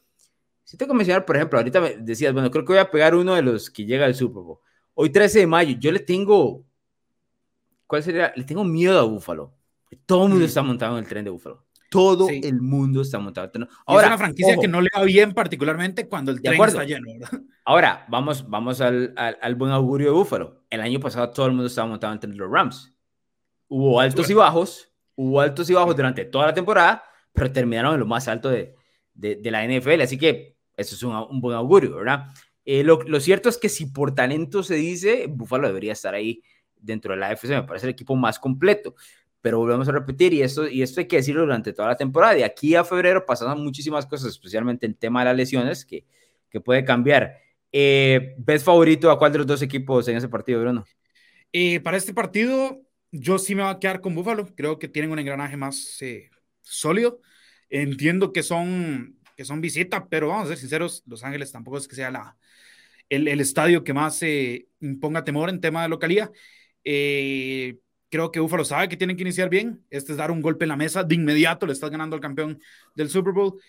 si 0.63 0.77
tengo 0.77 0.93
que 0.93 0.97
mencionar, 0.97 1.25
por 1.25 1.35
ejemplo, 1.35 1.59
ahorita 1.59 1.79
me 1.79 1.97
decías, 1.97 2.33
bueno, 2.33 2.49
creo 2.49 2.65
que 2.65 2.73
voy 2.73 2.79
a 2.79 2.89
pegar 2.89 3.13
uno 3.13 3.35
de 3.35 3.43
los 3.43 3.69
que 3.69 3.85
llega 3.85 4.05
al 4.05 4.15
Super 4.15 4.41
Bowl. 4.41 4.57
Hoy 4.95 5.11
13 5.11 5.39
de 5.39 5.47
mayo, 5.47 5.77
yo 5.79 5.91
le 5.91 5.99
tengo 5.99 6.65
¿Cuál 7.87 8.03
sería? 8.03 8.33
Le 8.35 8.43
tengo 8.43 8.63
miedo 8.63 8.99
a 8.99 9.03
Búfalo. 9.03 9.53
Todo 10.05 10.25
el 10.25 10.31
mundo 10.31 10.45
está 10.45 10.61
montado 10.61 10.97
en 10.97 11.03
el 11.03 11.09
tren 11.09 11.23
de 11.23 11.31
Búfalo. 11.31 11.65
Todo 11.89 12.27
el 12.29 12.61
mundo 12.61 13.01
está 13.01 13.17
montado. 13.17 13.49
Ahora, 13.85 14.03
es 14.03 14.07
una 14.07 14.17
franquicia 14.17 14.57
que 14.57 14.67
no 14.67 14.81
le 14.81 14.89
va 14.95 15.03
bien 15.03 15.33
particularmente 15.33 16.09
cuando 16.09 16.31
el 16.31 16.41
tren 16.41 16.61
está 16.61 16.83
lleno, 16.83 17.07
Ahora, 17.65 18.05
vamos, 18.09 18.47
vamos 18.47 18.81
al, 18.81 19.13
al, 19.15 19.55
buen 19.55 19.71
augurio 19.71 20.07
de 20.07 20.13
Búfalo. 20.13 20.65
El 20.69 20.81
año 20.81 20.99
pasado 20.99 21.29
todo 21.29 21.45
el 21.45 21.53
mundo 21.53 21.67
estaba 21.67 21.87
montado 21.87 22.11
en 22.11 22.17
el 22.17 22.19
tren 22.19 22.31
de 22.33 22.37
los 22.37 22.51
Rams. 22.51 22.93
Hubo 23.69 23.99
altos 24.01 24.29
y 24.29 24.33
bajos, 24.33 24.91
hubo 25.15 25.39
altos 25.39 25.69
y 25.69 25.73
bajos 25.73 25.95
durante 25.95 26.25
toda 26.25 26.47
la 26.47 26.53
temporada, 26.53 27.03
pero 27.31 27.51
terminaron 27.51 27.93
en 27.93 28.01
lo 28.01 28.05
más 28.05 28.27
alto 28.27 28.49
de, 28.49 28.75
de, 29.13 29.35
de 29.37 29.51
la 29.51 29.65
NFL. 29.65 30.01
Así 30.01 30.17
que 30.17 30.57
eso 30.75 30.95
es 30.95 31.03
un, 31.03 31.15
un 31.15 31.39
buen 31.39 31.55
augurio, 31.55 31.95
¿verdad? 31.95 32.27
Eh, 32.65 32.83
lo, 32.83 33.01
lo, 33.03 33.21
cierto 33.21 33.47
es 33.47 33.57
que 33.57 33.69
si 33.69 33.85
por 33.85 34.13
talento 34.13 34.61
se 34.61 34.75
dice, 34.75 35.27
Búfalo 35.29 35.67
debería 35.67 35.93
estar 35.93 36.13
ahí 36.13 36.41
dentro 36.79 37.13
de 37.13 37.19
la 37.19 37.29
AFC, 37.29 37.49
me 37.49 37.63
parece 37.63 37.87
el 37.87 37.91
equipo 37.91 38.15
más 38.15 38.39
completo. 38.39 38.95
Pero 39.41 39.59
volvemos 39.59 39.87
a 39.87 39.91
repetir, 39.91 40.33
y 40.33 40.41
esto, 40.41 40.67
y 40.67 40.81
esto 40.81 40.99
hay 40.99 41.07
que 41.07 41.17
decirlo 41.17 41.41
durante 41.41 41.71
toda 41.71 41.89
la 41.89 41.95
temporada. 41.95 42.33
De 42.33 42.43
aquí 42.43 42.75
a 42.75 42.83
febrero 42.83 43.25
pasaron 43.25 43.63
muchísimas 43.63 44.05
cosas, 44.05 44.29
especialmente 44.29 44.85
el 44.85 44.97
tema 44.97 45.21
de 45.21 45.25
las 45.25 45.37
lesiones, 45.37 45.85
que, 45.85 46.05
que 46.49 46.59
puede 46.59 46.83
cambiar. 46.83 47.37
Eh, 47.71 48.35
¿Ves 48.37 48.63
favorito 48.63 49.11
a 49.11 49.19
cuál 49.19 49.31
de 49.31 49.39
los 49.39 49.47
dos 49.47 49.61
equipos 49.61 50.07
en 50.07 50.17
ese 50.17 50.29
partido, 50.29 50.61
Bruno? 50.61 50.85
Eh, 51.51 51.79
para 51.79 51.97
este 51.97 52.13
partido, 52.13 52.81
yo 53.11 53.37
sí 53.37 53.55
me 53.55 53.63
voy 53.63 53.71
a 53.71 53.79
quedar 53.79 54.01
con 54.01 54.15
Buffalo. 54.15 54.47
Creo 54.55 54.79
que 54.79 54.87
tienen 54.87 55.11
un 55.11 55.19
engranaje 55.19 55.57
más 55.57 56.01
eh, 56.01 56.29
sólido. 56.61 57.21
Entiendo 57.69 58.31
que 58.31 58.43
son, 58.43 59.19
que 59.35 59.45
son 59.45 59.61
visita, 59.61 60.07
pero 60.07 60.29
vamos 60.29 60.45
a 60.45 60.49
ser 60.49 60.57
sinceros, 60.57 61.03
Los 61.05 61.23
Ángeles 61.23 61.51
tampoco 61.51 61.77
es 61.77 61.87
que 61.87 61.95
sea 61.95 62.11
la, 62.11 62.37
el, 63.09 63.27
el 63.27 63.41
estadio 63.41 63.83
que 63.83 63.93
más 63.93 64.23
imponga 64.79 65.23
temor 65.23 65.49
en 65.49 65.61
tema 65.61 65.83
de 65.83 65.89
localía. 65.89 66.31
Eh, 66.89 67.79
creo 68.09 68.31
que 68.31 68.39
Buffalo 68.39 68.63
sabe 68.63 68.87
que 68.87 68.95
tienen 68.95 69.17
que 69.17 69.23
iniciar 69.23 69.49
bien. 69.49 69.83
Este 69.89 70.13
es 70.13 70.17
dar 70.17 70.31
un 70.31 70.41
golpe 70.41 70.63
en 70.63 70.69
la 70.69 70.77
mesa. 70.77 71.03
De 71.03 71.15
inmediato 71.15 71.67
le 71.67 71.73
estás 71.73 71.91
ganando 71.91 72.15
al 72.15 72.21
campeón 72.21 72.61
del 72.95 73.09
Super 73.09 73.33
Bowl. 73.33 73.59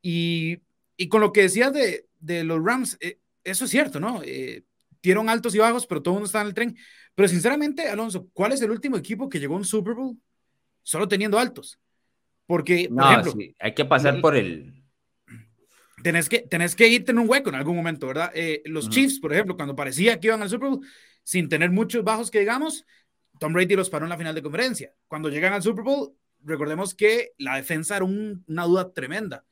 Y, 0.00 0.62
y 0.96 1.08
con 1.08 1.20
lo 1.20 1.32
que 1.32 1.42
decías 1.42 1.70
de, 1.74 2.06
de 2.18 2.44
los 2.44 2.64
Rams, 2.64 2.96
eh, 3.00 3.18
eso 3.44 3.66
es 3.66 3.70
cierto, 3.70 4.00
¿no? 4.00 4.22
Eh, 4.24 4.64
dieron 5.02 5.28
altos 5.28 5.54
y 5.54 5.58
bajos, 5.58 5.86
pero 5.86 6.00
todo 6.00 6.14
el 6.14 6.16
mundo 6.16 6.26
está 6.26 6.40
en 6.40 6.46
el 6.46 6.54
tren. 6.54 6.76
Pero 7.14 7.28
sinceramente, 7.28 7.86
Alonso, 7.88 8.26
¿cuál 8.32 8.52
es 8.52 8.62
el 8.62 8.70
último 8.70 8.96
equipo 8.96 9.28
que 9.28 9.38
llegó 9.38 9.54
a 9.54 9.58
un 9.58 9.66
Super 9.66 9.92
Bowl 9.92 10.16
solo 10.82 11.06
teniendo 11.06 11.38
altos? 11.38 11.78
Porque, 12.46 12.88
por 12.88 13.04
ejemplo, 13.04 13.34
hay 13.60 13.74
que 13.74 13.84
pasar 13.84 14.22
por 14.22 14.34
el. 14.34 14.82
Tenés 16.02 16.26
que, 16.26 16.38
tenés 16.38 16.74
que 16.74 16.88
irte 16.88 17.12
en 17.12 17.18
un 17.18 17.28
hueco 17.28 17.50
en 17.50 17.54
algún 17.54 17.76
momento, 17.76 18.06
¿verdad? 18.06 18.32
los 18.64 18.88
Chiefs, 18.88 19.20
por 19.20 19.32
ejemplo, 19.32 19.56
cuando 19.56 19.76
parecía 19.76 20.18
que 20.18 20.28
iban 20.28 20.42
al 20.42 20.48
Super 20.48 20.70
Bowl, 20.70 20.84
sin 21.22 21.48
tener 21.48 21.70
muchos 21.70 22.04
bajos 22.04 22.30
que 22.30 22.40
digamos, 22.40 22.84
Tom 23.38 23.52
Brady 23.52 23.76
los 23.76 23.90
paró 23.90 24.04
en 24.04 24.10
la 24.10 24.18
final 24.18 24.34
de 24.34 24.42
conferencia. 24.42 24.94
Cuando 25.08 25.28
llegan 25.28 25.52
al 25.52 25.62
Super 25.62 25.84
Bowl, 25.84 26.14
recordemos 26.44 26.94
que 26.94 27.32
la 27.38 27.56
defensa 27.56 27.96
era 27.96 28.04
una 28.04 28.64
duda 28.64 28.92
tremenda. 28.92 29.44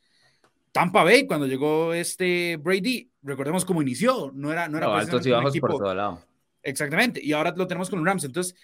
Tampa 0.72 1.02
Bay, 1.02 1.26
cuando 1.26 1.46
llegó 1.46 1.92
este 1.92 2.56
Brady, 2.56 3.10
recordemos 3.22 3.64
cómo 3.64 3.82
inició, 3.82 4.30
no 4.34 4.52
era... 4.52 4.68
No 4.68 4.78
era 4.78 4.96
altos 4.96 5.26
y 5.26 5.30
bajos 5.30 5.58
por 5.58 5.70
todo 5.72 5.94
lado. 5.94 6.24
Exactamente, 6.62 7.20
y 7.22 7.32
ahora 7.32 7.52
lo 7.56 7.66
tenemos 7.66 7.90
con 7.90 7.98
los 7.98 8.06
Rams. 8.06 8.24
Entonces, 8.24 8.54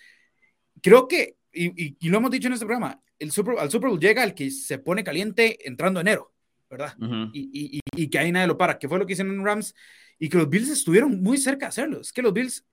creo 0.82 1.08
que, 1.08 1.37
y, 1.53 2.08
lo 2.08 2.19
hemos 2.19 2.31
dicho 2.31 2.47
en 2.47 2.55
este 2.55 2.67
programa, 2.67 3.00
el 3.19 3.32
Super, 3.32 3.58
al 3.58 3.70
Super 3.70 3.91
Bowl 3.91 3.99
llega 3.99 4.23
el 4.23 4.35
que 4.35 4.50
se 4.50 4.79
pone 4.79 5.03
caliente 5.03 5.67
entrando 5.67 6.00
enero, 6.00 6.32
¿verdad? 6.70 6.94
y, 7.32 7.81
y, 7.97 8.08
que 8.08 8.19
ahí 8.19 8.31
nadie 8.31 8.47
lo 8.47 8.58
para, 8.58 8.79
que 8.79 8.88
fue 8.88 8.99
lo 8.99 9.06
que 9.06 9.14
hicieron 9.14 9.35
en 9.35 9.44
Rams, 9.44 9.75
y 10.19 10.29
que 10.29 10.38
los 10.38 10.49
Bills 10.49 10.69
estuvieron 10.69 11.20
muy 11.23 11.38
cerca 11.38 11.67
de 11.67 11.70
hacerlo. 11.70 12.00
Es 12.00 12.12
que 12.12 12.23
los 12.23 12.32
Bills 12.32 12.64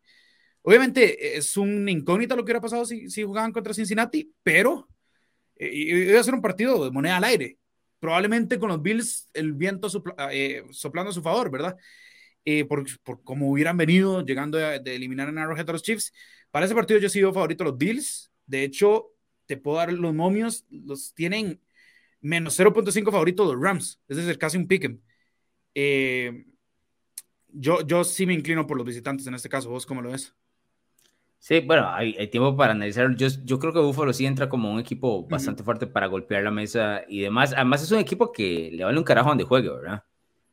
Obviamente 0.63 1.37
es 1.37 1.57
un 1.57 1.87
incógnito 1.87 2.35
lo 2.35 2.43
que 2.43 2.51
hubiera 2.51 2.61
pasado 2.61 2.85
si, 2.85 3.07
jugaban 3.23 3.51
contra 3.51 3.73
Cincinnati, 3.73 4.33
pero 4.43 4.87
eh, 5.57 5.69
iba 5.73 6.19
a 6.19 6.23
ser 6.23 6.33
un 6.33 6.41
partido 6.41 6.83
de 6.83 6.91
moneda 6.91 7.17
al 7.17 7.25
aire. 7.25 7.59
Probablemente 7.99 8.57
con 8.59 8.69
los 8.69 8.81
Bills 8.81 9.29
el 9.33 9.53
viento 9.53 9.87
eh, 10.31 10.63
soplando 10.71 11.11
a 11.11 11.13
su 11.13 11.21
favor, 11.21 11.51
¿verdad? 11.51 11.77
Eh, 12.45 12.65
por, 12.65 12.85
por 13.03 13.23
cómo 13.23 13.49
hubieran 13.49 13.77
venido 13.77 14.25
llegando 14.25 14.57
de, 14.57 14.95
eliminar 14.95 15.29
en 15.29 15.37
Arrowhead 15.37 15.69
a 15.69 15.73
los 15.73 15.83
Chiefs. 15.83 16.13
Para 16.51 16.65
ese 16.65 16.75
partido 16.75 16.99
yo 16.99 17.07
he 17.07 17.09
sido 17.09 17.33
favorito 17.33 17.63
a 17.63 17.67
los 17.67 17.77
Bills. 17.77 18.31
De 18.45 18.63
hecho, 18.63 19.13
te 19.45 19.57
puedo 19.57 19.77
dar 19.77 19.91
los 19.93 20.13
momios, 20.13 20.65
los 20.69 21.13
tienen 21.13 21.61
menos 22.21 22.57
0.5 22.57 23.11
favorito 23.11 23.45
los 23.45 23.61
Rams. 23.61 23.99
Es 24.07 24.17
decir, 24.17 24.37
casi 24.37 24.57
un 24.57 24.67
pick 24.67 24.97
eh, 25.75 26.45
yo, 27.49 27.85
yo 27.85 28.03
sí 28.03 28.25
me 28.25 28.33
inclino 28.33 28.67
por 28.67 28.77
los 28.77 28.85
visitantes 28.85 29.27
en 29.27 29.35
este 29.35 29.49
caso. 29.49 29.69
¿Vos 29.69 29.85
cómo 29.85 30.01
lo 30.01 30.11
ves? 30.11 30.33
Sí, 31.45 31.59
bueno, 31.59 31.89
hay, 31.93 32.13
tiempo 32.29 32.55
para 32.55 32.71
analizar. 32.71 33.13
Yo, 33.17 33.27
yo 33.43 33.59
creo 33.59 33.73
que 33.73 33.79
Buffalo 33.79 34.13
sí 34.13 34.25
entra 34.25 34.47
como 34.47 34.71
un 34.71 34.79
equipo 34.79 35.27
bastante 35.27 35.61
fuerte 35.61 35.85
para 35.85 36.07
golpear 36.07 36.41
la 36.41 36.51
mesa 36.51 37.01
y 37.05 37.19
demás. 37.19 37.51
Además, 37.53 37.83
es 37.83 37.91
un 37.91 37.99
equipo 37.99 38.31
que 38.31 38.69
le 38.71 38.85
vale 38.85 38.97
un 38.97 39.03
carajo 39.03 39.27
donde 39.27 39.43
juegue, 39.43 39.69
¿verdad? 39.69 40.05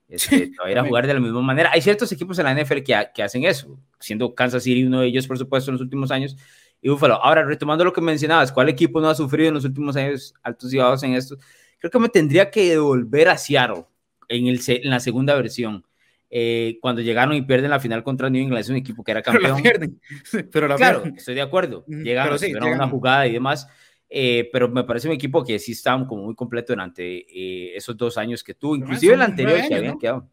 Este, 0.08 0.50
va 0.60 0.66
a 0.66 0.70
ir 0.72 0.78
a 0.81 0.84
jugar 0.84 1.06
de 1.06 1.14
la 1.14 1.20
misma 1.20 1.42
manera. 1.42 1.70
Hay 1.72 1.81
ciertos 1.81 2.10
equipos 2.10 2.41
en 2.41 2.46
la 2.46 2.60
NFL 2.60 2.79
que, 2.82 3.08
que, 3.15 3.22
hacen 3.22 3.44
eso, 3.44 3.79
siendo 4.00 4.34
Kansas 4.34 4.65
City 4.65 4.82
uno 4.82 5.03
de 5.03 5.06
ellos, 5.06 5.29
por 5.29 5.38
supuesto, 5.38 5.70
en 5.70 5.74
los 5.74 5.81
últimos 5.81 6.10
años. 6.10 6.36
Y 6.82 6.88
Buffalo. 6.88 7.22
Ahora, 7.22 7.44
retomando 7.44 7.84
lo 7.84 7.93
que 7.93 8.00
mencionabas, 8.00 8.50
¿cuál 8.50 8.69
equipo 8.69 9.00
no 9.00 9.10
ha 9.10 9.15
sufrido 9.15 9.50
en 9.50 9.55
los 9.55 9.65
últimos 9.65 9.94
años 9.94 10.34
altos 10.43 10.74
y 10.74 10.79
bajos 10.79 11.05
en 11.05 11.12
esto? 11.12 11.36
Creo 11.79 11.93
que 11.93 12.00
me 12.00 12.08
tendría 12.08 12.50
que 12.50 12.69
devolver 12.69 13.29
a 13.29 13.38
Seattle 13.38 13.84
en, 14.29 14.48
el, 14.48 14.60
en 14.67 14.91
la 14.91 14.98
segunda 14.98 15.36
versión. 15.36 15.84
Eh, 16.32 16.79
cuando 16.81 17.03
llegaron 17.03 17.34
y 17.34 17.43
pierden 17.43 17.70
la 17.70 17.81
final 17.81 18.05
contra 18.05 18.31
New 18.31 18.41
England, 18.41 18.60
es 18.60 18.69
un 18.69 18.77
equipo 18.77 19.03
que 19.03 19.10
era 19.10 19.20
campeón. 19.20 19.43
Pero 19.43 19.56
la 19.56 19.63
pierden. 19.63 20.01
Pero 20.53 20.69
la 20.69 20.77
claro, 20.77 21.03
estoy 21.17 21.34
de 21.34 21.43
acuerdo. 21.43 21.84
Llegaron, 21.89 22.39
sí, 22.39 22.55
una 22.55 22.89
jugada 22.89 23.27
y 23.27 23.32
demás. 23.32 23.67
Eh, 24.13 24.49
pero 24.53 24.69
me 24.69 24.82
parece 24.82 25.06
un 25.06 25.15
equipo 25.15 25.44
que 25.44 25.56
sí 25.60 25.70
está 25.70 25.93
como 26.08 26.25
muy 26.25 26.34
completo 26.34 26.72
durante 26.72 27.05
eh, 27.05 27.77
esos 27.77 27.96
dos 27.96 28.19
años 28.19 28.43
que 28.43 28.55
tuvo, 28.55 28.75
inclusive 28.75 29.15
el 29.15 29.22
anterior 29.22 29.60
que 29.69 29.75
habían 29.75 29.99
quedado. 29.99 30.29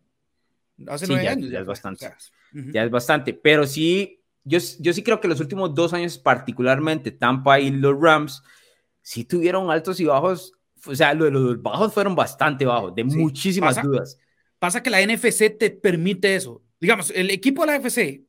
Hace 0.88 1.06
sí, 1.06 1.14
ya, 1.14 1.32
años. 1.32 1.52
Ya, 1.52 1.60
es 1.60 1.66
bastante. 1.66 2.12
Ya 2.52 2.84
es 2.84 2.90
bastante. 2.90 3.34
Pero 3.34 3.68
sí, 3.68 4.24
yo, 4.44 4.58
yo 4.80 4.94
sí 4.94 5.04
creo 5.04 5.20
que 5.20 5.28
los 5.28 5.40
últimos 5.40 5.76
dos 5.76 5.94
años, 5.94 6.18
particularmente 6.18 7.12
Tampa 7.12 7.60
y 7.60 7.70
los 7.70 7.96
Rams, 8.00 8.44
sí 9.02 9.26
tuvieron 9.26 9.70
altos 9.70 10.00
y 10.00 10.06
bajos. 10.06 10.54
O 10.86 10.96
sea, 10.96 11.14
los, 11.14 11.32
los 11.32 11.62
bajos 11.62 11.94
fueron 11.94 12.16
bastante 12.16 12.66
bajos, 12.66 12.96
de 12.96 13.04
muchísimas 13.04 13.82
dudas 13.82 14.18
Pasa 14.60 14.82
que 14.82 14.90
la 14.90 15.02
NFC 15.02 15.58
te 15.58 15.70
permite 15.72 16.36
eso. 16.36 16.64
Digamos, 16.80 17.12
el 17.12 17.30
equipo 17.30 17.66
de 17.66 17.68
la 17.68 17.80
NFC 17.80 18.22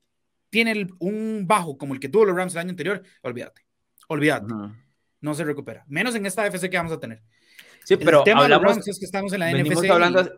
tiene 0.51 0.87
un 0.99 1.45
bajo 1.47 1.77
como 1.77 1.95
el 1.95 2.01
que 2.01 2.09
tuvo 2.09 2.25
los 2.25 2.37
Rams 2.37 2.55
el 2.55 2.61
año 2.61 2.71
anterior, 2.71 3.03
olvídate. 3.23 3.63
Olvídate. 4.09 4.55
No 5.21 5.35
se 5.35 5.45
recupera. 5.45 5.85
Menos 5.89 6.15
en 6.15 6.27
esta 6.27 6.49
NFC 6.49 6.71
que 6.71 6.77
vamos 6.77 6.93
a 6.93 7.01
tener. 7.01 7.23
Sí, 7.85 7.97
pero 7.97 8.19
el 8.19 8.25
tema 8.25 8.43
hablamos, 8.45 8.63
de 8.63 8.67
los 8.69 8.77
Rams 8.77 8.89
es 8.89 8.99
que 8.99 9.05
estamos 9.05 9.33
en 9.33 9.41
la 9.41 9.51
NFC. 9.53 9.91
Hablando, 9.91 10.31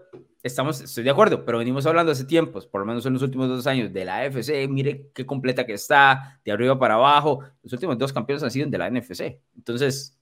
estamos, 0.42 0.80
estoy 0.80 1.04
de 1.04 1.10
acuerdo, 1.10 1.44
pero 1.44 1.58
venimos 1.58 1.86
hablando 1.86 2.12
hace 2.12 2.24
tiempos, 2.24 2.66
por 2.66 2.80
lo 2.80 2.86
menos 2.86 3.04
en 3.06 3.12
los 3.12 3.22
últimos 3.22 3.48
dos 3.48 3.66
años, 3.66 3.92
de 3.92 4.04
la 4.04 4.28
NFC. 4.28 4.68
Mire 4.68 5.10
qué 5.14 5.26
completa 5.26 5.66
que 5.66 5.74
está, 5.74 6.40
de 6.44 6.52
arriba 6.52 6.78
para 6.78 6.94
abajo. 6.94 7.44
Los 7.62 7.72
últimos 7.72 7.98
dos 7.98 8.12
campeones 8.12 8.42
han 8.42 8.50
sido 8.50 8.68
de 8.68 8.78
la 8.78 8.90
NFC. 8.90 9.40
Entonces. 9.56 10.16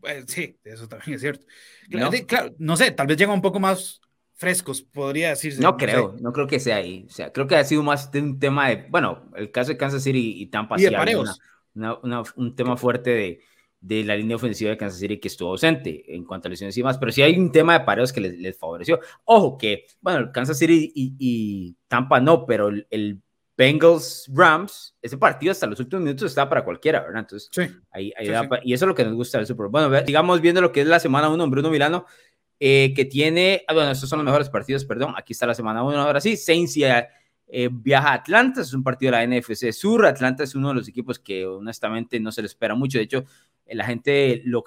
Pues, 0.00 0.24
sí, 0.26 0.58
eso 0.64 0.88
también 0.88 1.14
es 1.14 1.20
cierto. 1.20 1.46
claro, 2.26 2.54
no 2.58 2.76
sé, 2.76 2.90
tal 2.90 3.06
vez 3.06 3.16
llega 3.16 3.32
un 3.32 3.42
poco 3.42 3.60
más 3.60 4.00
frescos, 4.42 4.82
podría 4.82 5.28
decirse. 5.28 5.62
No, 5.62 5.76
creo, 5.76 6.16
no 6.20 6.32
creo 6.32 6.48
que 6.48 6.58
sea 6.58 6.76
ahí. 6.76 7.06
O 7.08 7.12
sea, 7.12 7.32
creo 7.32 7.46
que 7.46 7.54
ha 7.54 7.62
sido 7.62 7.84
más 7.84 8.10
de 8.10 8.20
un 8.20 8.40
tema 8.40 8.68
de, 8.68 8.86
bueno, 8.90 9.30
el 9.36 9.52
caso 9.52 9.70
de 9.70 9.76
Kansas 9.76 10.02
City 10.02 10.42
y 10.42 10.46
Tampa. 10.46 10.74
Y 10.78 10.82
de 10.82 11.36
un 12.34 12.56
tema 12.56 12.76
fuerte 12.76 13.10
de, 13.10 13.40
de, 13.80 14.02
la 14.02 14.16
línea 14.16 14.34
ofensiva 14.34 14.70
de 14.70 14.76
Kansas 14.76 14.98
City 14.98 15.20
que 15.20 15.28
estuvo 15.28 15.50
ausente 15.50 16.12
en 16.12 16.24
cuanto 16.24 16.48
a 16.48 16.50
lesiones 16.50 16.76
y 16.76 16.82
más, 16.82 16.98
pero 16.98 17.12
sí 17.12 17.22
hay 17.22 17.38
un 17.38 17.52
tema 17.52 17.78
de 17.78 17.84
pareos 17.84 18.12
que 18.12 18.20
les, 18.20 18.58
favoreció. 18.58 18.98
Ojo 19.24 19.56
que, 19.56 19.86
bueno, 20.00 20.32
Kansas 20.32 20.58
City 20.58 20.92
y, 20.92 21.76
Tampa 21.86 22.18
no, 22.18 22.44
pero 22.44 22.68
el, 22.68 23.22
Bengals 23.56 24.28
Rams, 24.34 24.96
ese 25.00 25.18
partido 25.18 25.52
hasta 25.52 25.68
los 25.68 25.78
últimos 25.78 26.02
minutos 26.02 26.30
está 26.30 26.48
para 26.48 26.64
cualquiera, 26.64 27.00
¿verdad? 27.00 27.20
Entonces, 27.20 27.48
sí, 27.52 27.62
ahí, 27.92 28.12
y 28.64 28.72
eso 28.72 28.86
es 28.86 28.88
lo 28.88 28.94
que 28.94 29.04
nos 29.04 29.14
gusta 29.14 29.38
del 29.38 29.46
Super 29.46 29.68
Bowl. 29.68 29.88
Bueno, 29.88 30.02
digamos 30.02 30.40
viendo 30.40 30.60
lo 30.60 30.72
que 30.72 30.80
es 30.80 30.86
la 30.86 30.98
semana 30.98 31.28
1 31.28 31.44
en 31.44 31.50
Bruno 31.50 31.70
Milano, 31.70 32.06
eh, 32.64 32.92
que 32.94 33.04
tiene, 33.04 33.64
ah, 33.66 33.74
bueno, 33.74 33.90
estos 33.90 34.08
son 34.08 34.20
los 34.20 34.24
mejores 34.24 34.48
partidos, 34.48 34.84
perdón, 34.84 35.14
aquí 35.16 35.32
está 35.32 35.48
la 35.48 35.54
semana 35.54 35.82
1, 35.82 36.00
ahora 36.00 36.20
sí, 36.20 36.36
Saints 36.36 36.76
y, 36.76 36.84
eh, 36.84 37.68
viaja 37.72 38.10
a 38.10 38.14
Atlanta, 38.14 38.60
es 38.60 38.72
un 38.72 38.84
partido 38.84 39.10
de 39.10 39.18
la 39.18 39.26
NFC 39.26 39.72
Sur. 39.72 40.06
Atlanta 40.06 40.44
es 40.44 40.54
uno 40.54 40.68
de 40.68 40.74
los 40.76 40.86
equipos 40.86 41.18
que 41.18 41.44
honestamente 41.44 42.20
no 42.20 42.30
se 42.30 42.40
le 42.40 42.46
espera 42.46 42.76
mucho. 42.76 42.98
De 42.98 43.04
hecho, 43.04 43.24
la 43.66 43.84
gente 43.84 44.42
lo, 44.44 44.62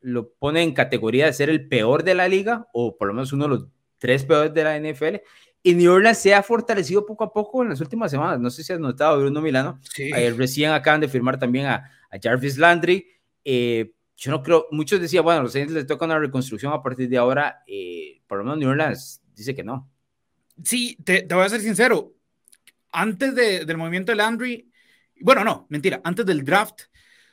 lo 0.00 0.32
pone 0.34 0.62
en 0.62 0.74
categoría 0.74 1.26
de 1.26 1.32
ser 1.32 1.50
el 1.50 1.66
peor 1.66 2.04
de 2.04 2.14
la 2.14 2.28
liga, 2.28 2.68
o 2.72 2.96
por 2.96 3.08
lo 3.08 3.14
menos 3.14 3.32
uno 3.32 3.46
de 3.46 3.50
los 3.50 3.66
tres 3.98 4.24
peores 4.24 4.54
de 4.54 4.62
la 4.62 4.78
NFL. 4.78 5.16
Y 5.64 5.74
New 5.74 5.90
Orleans 5.90 6.18
se 6.18 6.34
ha 6.34 6.42
fortalecido 6.44 7.04
poco 7.04 7.24
a 7.24 7.32
poco 7.32 7.64
en 7.64 7.70
las 7.70 7.80
últimas 7.80 8.12
semanas. 8.12 8.38
No 8.38 8.48
sé 8.48 8.62
si 8.62 8.72
has 8.72 8.78
notado, 8.78 9.18
Bruno 9.18 9.42
Milano. 9.42 9.80
Sí. 9.82 10.12
recién 10.36 10.70
acaban 10.70 11.00
de 11.00 11.08
firmar 11.08 11.36
también 11.36 11.66
a, 11.66 11.90
Jarvis 12.22 12.58
Landry. 12.58 13.08
Eh, 13.44 13.95
yo 14.16 14.30
no 14.30 14.42
creo, 14.42 14.66
muchos 14.70 15.00
decían, 15.00 15.24
bueno, 15.24 15.42
los 15.42 15.52
Saints 15.52 15.72
les 15.72 15.86
toca 15.86 16.06
una 16.06 16.18
reconstrucción 16.18 16.72
a 16.72 16.82
partir 16.82 17.08
de 17.08 17.18
ahora. 17.18 17.62
Eh, 17.66 18.22
por 18.26 18.38
lo 18.38 18.44
menos 18.44 18.58
New 18.58 18.70
Orleans 18.70 19.22
dice 19.34 19.54
que 19.54 19.62
no. 19.62 19.90
Sí, 20.64 20.96
te, 21.04 21.22
te 21.22 21.34
voy 21.34 21.44
a 21.44 21.48
ser 21.48 21.60
sincero. 21.60 22.14
Antes 22.90 23.34
de, 23.34 23.66
del 23.66 23.76
movimiento 23.76 24.12
de 24.12 24.16
Landry, 24.16 24.72
bueno, 25.20 25.44
no, 25.44 25.66
mentira, 25.68 26.00
antes 26.02 26.24
del 26.24 26.44
draft, 26.44 26.82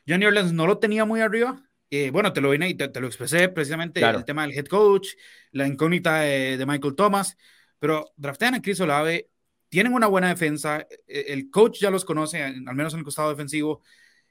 New 0.05 0.27
Orleans 0.27 0.51
no 0.51 0.67
lo 0.67 0.77
tenía 0.77 1.05
muy 1.05 1.21
arriba. 1.21 1.61
Eh, 1.89 2.09
bueno, 2.09 2.33
te 2.33 2.41
lo 2.41 2.49
vine 2.49 2.69
y 2.69 2.73
te, 2.73 2.99
lo 2.99 3.07
expresé 3.07 3.49
precisamente 3.49 4.01
el 4.01 4.25
tema 4.25 4.41
del 4.41 4.57
head 4.57 4.65
coach, 4.65 5.09
la 5.51 5.67
incógnita 5.67 6.21
de, 6.21 6.63
Michael 6.65 6.95
Thomas, 6.95 7.37
pero 7.77 8.11
draftean 8.17 8.55
a 8.55 8.61
Chris 8.61 8.79
Olave, 8.79 9.29
tienen 9.69 9.93
una 9.93 10.07
buena 10.07 10.29
defensa, 10.29 10.87
e, 11.07 11.25
el 11.27 11.51
coach 11.51 11.79
ya 11.79 11.91
los 11.91 12.03
conoce, 12.03 12.41
al 12.41 12.75
menos 12.75 12.93
en 12.93 12.99
el 12.99 13.05
costado 13.05 13.29
defensivo. 13.29 13.83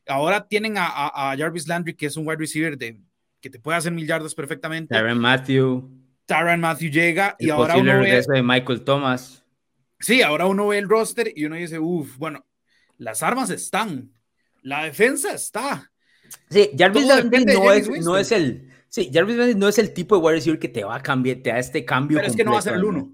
Ahora 0.07 0.47
tienen 0.47 0.77
a, 0.79 0.87
a, 0.87 1.37
Jarvis 1.37 1.69
Landry, 1.69 1.95
que 1.95 2.07
es 2.07 2.17
un 2.17 2.27
wide 2.27 2.39
receiver 2.39 2.77
de, 2.77 3.01
que 3.41 3.51
te 3.51 3.59
puede 3.59 3.79
hacer 3.79 3.93
mil 3.93 4.07
yardas 4.07 4.35
perfectamente. 4.35 4.95
Tyron 4.95 5.19
Matthew. 5.19 5.91
Tyron 6.27 6.61
Matthew 6.61 6.91
llega 6.91 7.37
y 7.39 7.51
ahora 7.51 7.77
uno 7.77 8.01
ve... 8.01 8.23
de 8.27 8.43
Michael 8.43 8.83
Thomas. 8.83 9.45
Sí, 10.01 10.23
ahora 10.23 10.47
uno 10.47 10.69
ve 10.69 10.79
el 10.79 10.89
roster 10.89 11.33
y 11.35 11.45
uno 11.45 11.57
dice, 11.57 11.79
uff, 11.79 12.17
bueno, 12.19 12.45
las 12.99 13.23
armas 13.23 13.51
están, 13.51 14.13
la 14.63 14.85
defensa 14.85 15.33
está. 15.33 15.91
Sí, 16.51 16.71
Jarvis 16.77 17.07
Landry 17.07 17.45
no 17.45 17.73
es, 17.73 17.89
no 17.89 18.17
es, 18.17 18.33
el. 18.33 18.69
Sí, 18.89 19.11
Jarvis 19.13 19.37
Landry 19.37 19.55
no 19.55 19.69
es 19.69 19.79
el 19.79 19.93
tipo 19.93 20.17
de 20.17 20.23
wide 20.23 20.37
receiver 20.37 20.59
que 20.59 20.69
te 20.69 20.83
va 20.85 20.97
a 20.97 21.03
cambiar, 21.03 21.39
te 21.39 21.51
da 21.51 21.59
este 21.59 21.85
cambio. 21.85 22.19
Pero 22.19 22.29
es 22.29 22.37
que 22.37 22.45
no 22.45 22.53
va 22.53 22.59
a 22.59 22.63
ser 22.63 22.75
el 22.75 22.85
uno. 22.85 23.13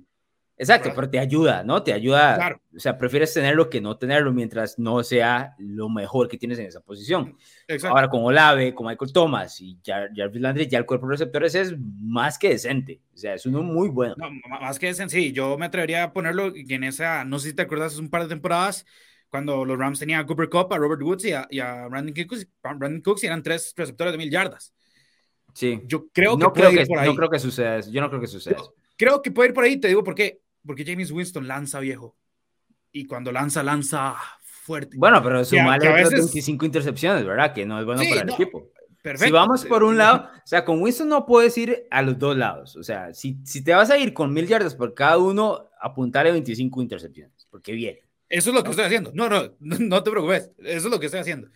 Exacto, 0.59 0.91
pero 0.95 1.09
te 1.09 1.19
ayuda, 1.21 1.63
¿no? 1.63 1.83
Te 1.83 1.93
ayuda. 1.93 2.35
Claro. 2.35 2.61
O 2.77 2.81
sea, 2.81 2.99
prefieres 2.99 3.33
tenerlo 3.33 3.71
que 3.71 3.81
no 3.81 3.97
tenerlo 3.97 4.33
mientras 4.33 4.79
no 4.79 5.03
sea 5.05 5.55
lo 5.59 5.89
mejor 5.89 6.29
que 6.29 6.37
tienes 6.37 6.59
en 6.59 6.67
esa 6.67 6.81
posición. 6.81 7.37
Exacto. 7.69 7.97
Ahora, 7.97 8.09
con 8.09 8.25
Olave, 8.25 8.75
con 8.75 8.87
Michael 8.87 9.13
Thomas 9.13 9.61
y 9.61 9.79
Jarvis 9.85 10.41
Landry, 10.41 10.67
ya 10.67 10.79
el 10.79 10.87
cuerpo 10.87 11.07
de 11.07 11.13
receptores 11.13 11.55
es 11.55 11.77
más 11.79 12.39
que 12.39 12.51
decente. 12.51 13.01
O 13.15 13.17
sea, 13.17 13.35
es 13.35 13.47
uno 13.47 13.63
muy 13.63 13.89
bueno. 13.89 14.17
No, 14.19 14.31
más 14.61 14.79
que 14.79 14.87
decente, 14.87 15.15
sí. 15.15 15.33
Yo 15.33 15.57
me 15.57 15.67
atrevería 15.67 16.05
a 16.05 16.13
ponerlo 16.13 16.53
en 16.55 16.85
esa, 16.85 17.25
no 17.25 17.39
sé 17.39 17.51
si 17.51 17.55
te 17.55 17.63
acuerdas, 17.63 17.97
un 17.99 18.11
par 18.11 18.23
de 18.23 18.29
temporadas 18.29 18.85
cuando 19.29 19.65
los 19.65 19.79
Rams 19.79 19.99
tenían 19.99 20.21
a 20.21 20.27
Cooper 20.27 20.49
Cup, 20.49 20.73
a 20.73 20.79
Robert 20.79 21.03
Woods 21.03 21.25
y 21.25 21.33
a, 21.33 21.87
Brandon, 21.89 22.15
Cooks, 22.27 22.49
Brandon 22.63 23.01
Cooks 23.01 23.23
y 23.25 23.27
eran 23.27 23.43
tres 23.43 23.75
receptores 23.77 24.13
de 24.13 24.19
mil 24.19 24.31
yardas. 24.31 24.75
Sí. 25.55 25.81
Yo 25.87 26.09
creo 26.09 26.37
que 26.37 26.45
no 26.45 26.53
puede 26.53 26.69
creo 26.69 26.73
ir 26.73 26.87
que, 26.87 26.87
por 26.87 26.99
ahí. 26.99 27.09
No 27.09 27.15
creo 27.15 27.31
que 27.31 27.39
suceda 27.39 27.77
eso. 27.77 27.91
Yo 27.91 28.01
no 28.01 28.09
creo 28.09 28.21
que 28.21 28.27
suceda 28.27 28.57
eso. 28.57 28.75
Creo 28.97 29.23
que 29.23 29.31
puede 29.31 29.51
ir 29.51 29.55
por 29.55 29.65
ahí, 29.65 29.79
te 29.79 29.89
digo 29.89 30.03
por 30.03 30.15
qué. 30.15 30.41
Porque 30.67 30.85
James 30.85 31.11
Winston 31.11 31.47
lanza 31.47 31.81
viejo. 31.81 32.17
Y 32.93 33.07
cuando 33.07 33.33
lanza, 33.33 33.63
lanza 33.63 34.17
fuerte. 34.43 34.97
Bueno, 34.97 35.23
pero 35.23 35.45
sumarle 35.45 35.89
otras 35.89 36.11
25 36.11 36.65
intercepciones, 36.65 37.25
¿verdad? 37.25 37.53
Que 37.55 37.67
no 37.67 37.79
es 37.79 37.85
bueno 37.85 38.03
para 38.09 38.23
el 38.23 38.31
equipo. 38.31 38.71
Perfecto. 39.03 39.27
Si 39.27 39.33
vamos 39.33 39.65
por 39.65 39.83
un 39.83 39.97
lado, 39.99 40.29
o 40.35 40.47
sea, 40.47 40.65
con 40.65 40.83
Winston 40.83 41.09
no 41.09 41.25
puedes 41.25 41.57
ir 41.57 41.87
a 41.91 42.03
los 42.03 42.19
dos 42.19 42.37
lados. 42.37 42.77
O 42.77 42.83
sea, 42.83 43.15
si, 43.15 43.39
si 43.45 43.63
te 43.63 43.73
vas 43.73 43.91
a 43.91 43.99
ir 43.99 44.13
con 44.13 44.33
mil 44.33 44.47
yardas 44.47 44.75
por 44.75 44.95
cada 44.95 45.19
uno, 45.19 45.71
apuntarle 45.81 46.33
25 46.33 46.83
intercepciones, 46.83 47.47
porque 47.51 47.73
viene. 47.73 48.03
Eso 48.29 48.51
es 48.51 48.57
lo 48.57 48.63
que 48.63 48.71
estoy 48.71 48.85
haciendo. 48.85 49.11
No, 49.15 49.29
no, 49.29 49.55
no 49.61 50.03
te 50.03 50.11
preocupes. 50.11 50.51
Eso 50.59 50.87
es 50.87 50.93
lo 50.93 51.01
que 51.01 51.07
estoy 51.07 51.21
haciendo. 51.21 51.49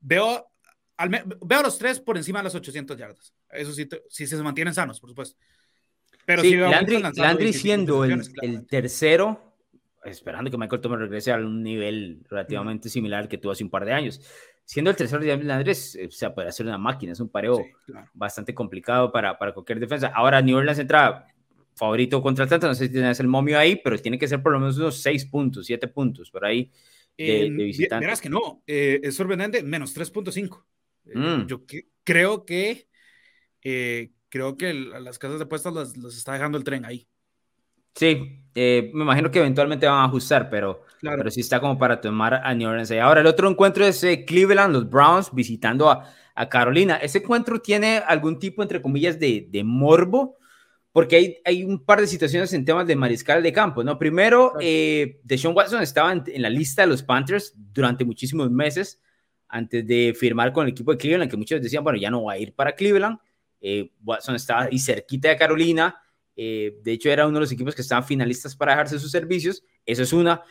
Veo, 0.00 0.50
al 0.96 1.08
veo 1.10 1.58
a 1.60 1.62
los 1.62 1.78
tres 1.78 2.00
por 2.00 2.16
encima 2.16 2.40
de 2.40 2.44
las 2.44 2.54
800 2.54 2.96
yardas. 2.96 3.34
Eso 3.50 3.72
sí, 3.72 3.88
si 4.08 4.26
se 4.26 4.36
mantienen 4.42 4.74
sanos, 4.74 5.00
por 5.00 5.10
supuesto. 5.10 5.38
Pero 6.26 6.42
sí, 6.42 6.56
Landry, 6.56 7.52
siendo 7.52 8.04
el, 8.04 8.66
tercero, 8.66 9.54
esperando 10.04 10.50
que 10.50 10.58
Michael 10.58 10.82
Thomas 10.82 10.98
regrese 10.98 11.32
a 11.32 11.36
un 11.36 11.62
nivel 11.62 12.20
relativamente 12.28 12.88
similar 12.88 13.28
que 13.28 13.38
tuvo 13.38 13.52
hace 13.52 13.64
un 13.64 13.70
par 13.70 13.84
de 13.84 13.92
años. 13.92 14.20
Siendo 14.64 14.90
el 14.90 14.96
tercero 14.96 15.22
de 15.22 15.36
Landry, 15.36 15.72
o 15.72 16.10
sea, 16.10 16.34
puede 16.34 16.48
hacer 16.48 16.66
una 16.66 16.78
máquina, 16.78 17.12
es 17.12 17.20
un 17.20 17.28
pareo 17.28 17.64
bastante 18.12 18.52
complicado 18.52 19.12
para, 19.12 19.38
para 19.38 19.54
cualquier 19.54 19.78
defensa. 19.78 20.08
Ahora 20.08 20.42
New 20.42 20.56
Orleans 20.56 20.80
entra 20.80 21.26
favorito 21.76 22.20
contra 22.20 22.44
Atlanta, 22.46 22.66
no 22.66 22.74
sé 22.74 22.86
si 22.86 22.92
tienes 22.92 23.20
el 23.20 23.28
momio 23.28 23.58
ahí, 23.58 23.76
pero 23.76 23.96
tiene 23.98 24.18
que 24.18 24.26
ser 24.26 24.42
por 24.42 24.52
lo 24.52 24.58
menos 24.58 24.76
unos 24.78 25.00
6 25.02 25.26
puntos, 25.26 25.66
7 25.66 25.86
puntos 25.88 26.30
por 26.30 26.44
ahí 26.44 26.72
de, 27.16 27.50
de 27.50 27.64
visitante. 27.64 28.04
Verás 28.04 28.20
que 28.20 28.28
no, 28.30 28.62
eh, 28.66 29.00
es 29.02 29.14
sorprendente, 29.14 29.62
menos 29.62 29.96
3.5. 29.96 30.64
Eh, 31.06 31.18
mm. 31.18 31.46
Yo 31.46 31.62
creo 32.02 32.44
que 32.44 32.88
eh, 33.62 34.12
creo 34.36 34.56
que 34.56 34.74
las 34.74 35.18
casas 35.18 35.38
de 35.38 35.44
apuestas 35.44 35.72
los, 35.72 36.16
está 36.16 36.34
dejando 36.34 36.58
el 36.58 36.64
tren 36.64 36.84
ahí. 36.84 37.08
Sí, 37.94 38.42
me 38.54 39.02
imagino 39.02 39.30
que 39.30 39.38
eventualmente 39.38 39.86
van 39.86 40.00
a 40.00 40.04
ajustar, 40.04 40.50
pero, 40.50 40.82
pero 41.00 41.30
sí 41.30 41.40
está 41.40 41.60
como 41.60 41.78
para 41.78 41.98
tomar 41.98 42.34
a 42.34 42.54
New 42.54 42.68
Orleans. 42.68 42.90
Ahora, 42.92 43.22
el 43.22 43.26
otro 43.26 43.48
encuentro 43.48 43.86
es 43.86 44.06
Cleveland, 44.26 44.74
los 44.74 44.90
Browns 44.90 45.30
visitando 45.32 45.88
a, 45.88 46.04
a, 46.34 46.48
Carolina. 46.50 46.96
Ese 46.96 47.18
encuentro 47.18 47.58
tiene 47.60 48.02
algún 48.06 48.38
tipo, 48.38 48.62
entre 48.62 48.82
comillas, 48.82 49.18
de, 49.18 49.48
de 49.50 49.64
morbo, 49.64 50.36
porque 50.92 51.16
hay, 51.16 51.36
hay, 51.44 51.64
un 51.64 51.82
par 51.82 52.00
de 52.02 52.06
situaciones 52.06 52.52
en 52.52 52.66
temas 52.66 52.86
de 52.86 52.96
mariscal 52.96 53.42
de 53.42 53.52
campo, 53.52 53.82
¿no? 53.82 53.98
Primero, 53.98 54.52
eh, 54.60 55.18
Deshaun 55.24 55.56
Watson 55.56 55.82
estaba 55.82 56.12
en, 56.12 56.24
la 56.42 56.50
lista 56.50 56.82
de 56.82 56.88
los 56.88 57.02
Panthers 57.02 57.54
durante 57.54 58.04
muchísimos 58.04 58.50
meses 58.50 59.00
antes 59.48 59.86
de 59.86 60.14
firmar 60.18 60.52
con 60.52 60.66
el 60.66 60.72
equipo 60.72 60.92
de 60.92 60.98
Cleveland, 60.98 61.30
que 61.30 61.36
muchos 61.36 61.62
decían, 61.62 61.82
bueno, 61.82 61.98
ya 61.98 62.10
no 62.10 62.24
va 62.24 62.32
a 62.32 62.38
ir 62.38 62.54
para 62.54 62.74
Cleveland. 62.74 63.18
Eh, 63.60 63.92
Watson 64.04 64.34
estaba 64.34 64.62
ahí 64.64 64.78
cerquita 64.78 65.28
de 65.28 65.36
Carolina, 65.36 65.96
eh, 66.36 66.78
de 66.82 66.92
hecho 66.92 67.10
era 67.10 67.26
uno 67.26 67.36
de 67.36 67.40
los 67.40 67.52
equipos 67.52 67.74
que 67.74 67.82
estaban 67.82 68.04
finalistas 68.04 68.54
para 68.54 68.72
dejarse 68.72 68.98
sus 68.98 69.10
servicios, 69.10 69.62
eso 69.84 70.02
es 70.02 70.12
una. 70.12 70.42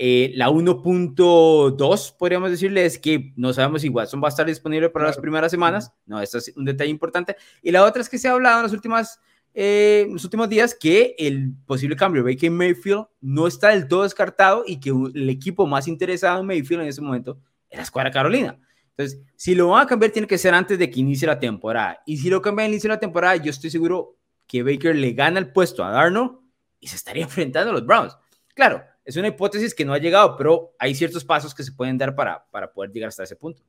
Eh, 0.00 0.32
la 0.36 0.48
1.2, 0.48 2.16
podríamos 2.16 2.50
decirle, 2.52 2.84
es 2.84 3.00
que 3.00 3.32
no 3.34 3.52
sabemos 3.52 3.82
si 3.82 3.88
Watson 3.88 4.22
va 4.22 4.28
a 4.28 4.30
estar 4.30 4.46
disponible 4.46 4.90
para 4.90 5.06
las 5.06 5.18
primeras 5.18 5.50
semanas, 5.50 5.92
no, 6.06 6.20
esto 6.20 6.38
es 6.38 6.52
un 6.56 6.64
detalle 6.64 6.90
importante. 6.90 7.36
Y 7.62 7.72
la 7.72 7.84
otra 7.84 8.00
es 8.02 8.08
que 8.08 8.18
se 8.18 8.28
ha 8.28 8.32
hablado 8.32 8.58
en 8.58 8.62
las 8.62 8.72
últimas 8.72 9.20
eh, 9.54 10.04
en 10.06 10.12
los 10.12 10.22
últimos 10.24 10.48
días 10.48 10.72
que 10.72 11.16
el 11.18 11.52
posible 11.66 11.96
cambio 11.96 12.22
de 12.22 12.32
Baker 12.32 12.50
Mayfield 12.50 13.06
no 13.20 13.46
está 13.46 13.70
del 13.70 13.88
todo 13.88 14.04
descartado 14.04 14.62
y 14.64 14.78
que 14.78 14.90
el 14.90 15.28
equipo 15.30 15.66
más 15.66 15.88
interesado 15.88 16.40
en 16.40 16.46
Mayfield 16.46 16.82
en 16.82 16.88
ese 16.88 17.00
momento 17.00 17.40
es 17.68 17.78
la 17.78 17.82
escuadra 17.82 18.10
Carolina. 18.10 18.56
Entonces, 18.98 19.20
si 19.36 19.54
lo 19.54 19.68
van 19.68 19.84
a 19.84 19.86
cambiar, 19.86 20.10
tiene 20.10 20.26
que 20.26 20.38
ser 20.38 20.54
antes 20.54 20.76
de 20.76 20.90
que 20.90 20.98
inicie 20.98 21.28
la 21.28 21.38
temporada. 21.38 22.02
Y 22.04 22.16
si 22.16 22.28
lo 22.28 22.42
cambian 22.42 22.66
al 22.66 22.72
inicio 22.72 22.88
de 22.88 22.96
la 22.96 23.00
temporada, 23.00 23.36
yo 23.36 23.50
estoy 23.50 23.70
seguro 23.70 24.18
que 24.44 24.64
Baker 24.64 24.96
le 24.96 25.12
gana 25.12 25.38
el 25.38 25.52
puesto 25.52 25.84
a 25.84 25.90
Darno 25.90 26.44
y 26.80 26.88
se 26.88 26.96
estaría 26.96 27.22
enfrentando 27.24 27.70
a 27.70 27.74
los 27.74 27.86
Browns. 27.86 28.16
Claro, 28.56 28.82
es 29.04 29.16
una 29.16 29.28
hipótesis 29.28 29.72
que 29.72 29.84
no 29.84 29.92
ha 29.92 29.98
llegado, 29.98 30.36
pero 30.36 30.74
hay 30.80 30.96
ciertos 30.96 31.24
pasos 31.24 31.54
que 31.54 31.62
se 31.62 31.70
pueden 31.70 31.96
dar 31.96 32.16
para, 32.16 32.44
para 32.50 32.72
poder 32.72 32.90
llegar 32.90 33.08
hasta 33.08 33.22
ese 33.22 33.36
punto. 33.36 33.62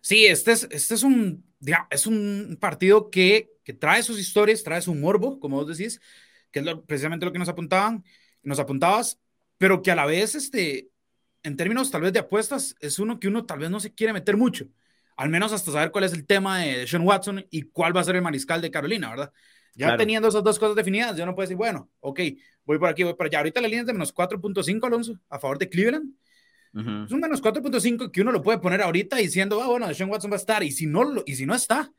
Sí, 0.00 0.26
este 0.26 0.52
es, 0.52 0.68
este 0.70 0.94
es, 0.94 1.02
un, 1.02 1.44
es 1.90 2.06
un 2.06 2.56
partido 2.60 3.10
que, 3.10 3.56
que, 3.64 3.72
trae 3.72 4.04
sus 4.04 4.20
historias, 4.20 4.62
trae 4.62 4.80
su 4.80 4.94
morbo, 4.94 5.40
como 5.40 5.56
vos 5.56 5.76
decís, 5.76 6.00
que 6.52 6.60
es 6.60 6.66
precisamente 6.86 7.26
lo 7.26 7.32
que 7.32 7.40
nos 7.40 7.48
apuntaban, 7.48 8.04
nos 8.44 8.60
apuntabas, 8.60 9.18
pero 9.58 9.82
que 9.82 9.90
a 9.90 9.96
la 9.96 10.06
vez, 10.06 10.36
este, 10.36 10.92
en 11.42 11.56
términos 11.56 11.90
tal 11.90 12.02
vez 12.02 12.12
de 12.12 12.20
apuestas, 12.20 12.74
es 12.80 12.98
uno 12.98 13.18
que 13.20 13.28
uno 13.28 13.46
tal 13.46 13.58
vez 13.58 13.70
no 13.70 13.80
se 13.80 13.94
quiere 13.94 14.12
meter 14.12 14.36
mucho, 14.36 14.66
al 15.16 15.28
menos 15.28 15.52
hasta 15.52 15.72
saber 15.72 15.90
cuál 15.90 16.04
es 16.04 16.12
el 16.12 16.26
tema 16.26 16.58
de 16.58 16.86
Sean 16.86 17.02
Watson 17.02 17.44
y 17.50 17.62
cuál 17.62 17.96
va 17.96 18.00
a 18.00 18.04
ser 18.04 18.16
el 18.16 18.22
mariscal 18.22 18.60
de 18.60 18.70
Carolina, 18.70 19.10
¿verdad? 19.10 19.32
Ya 19.74 19.96
teniendo 19.96 20.28
esas 20.28 20.42
dos 20.42 20.58
cosas 20.58 20.74
definidas, 20.74 21.16
yo 21.16 21.24
no 21.24 21.36
puedo 21.36 21.44
decir, 21.46 21.56
bueno, 21.56 21.88
ok, 22.00 22.20
voy 22.64 22.78
por 22.78 22.88
aquí, 22.88 23.04
voy 23.04 23.14
por 23.14 23.26
allá. 23.26 23.38
Ahorita 23.38 23.60
la 23.60 23.68
línea 23.68 23.82
es 23.82 23.86
de 23.86 23.92
menos 23.92 24.12
4.5, 24.12 24.84
Alonso, 24.84 25.20
a 25.28 25.38
favor 25.38 25.56
de 25.58 25.68
Cleveland. 25.68 26.12
Es 26.74 27.12
un 27.12 27.20
menos 27.20 27.42
4.5 27.42 28.10
que 28.10 28.20
uno 28.20 28.30
lo 28.32 28.42
puede 28.42 28.58
poner 28.58 28.82
ahorita 28.82 29.16
diciendo, 29.16 29.62
ah, 29.62 29.68
bueno, 29.68 29.92
Sean 29.94 30.10
Watson 30.10 30.30
va 30.30 30.34
a 30.34 30.38
estar. 30.38 30.62
Y 30.64 30.72
si 30.72 30.86
no, 30.86 31.22
y 31.24 31.34
si 31.36 31.46
no 31.46 31.54
está, 31.54 31.90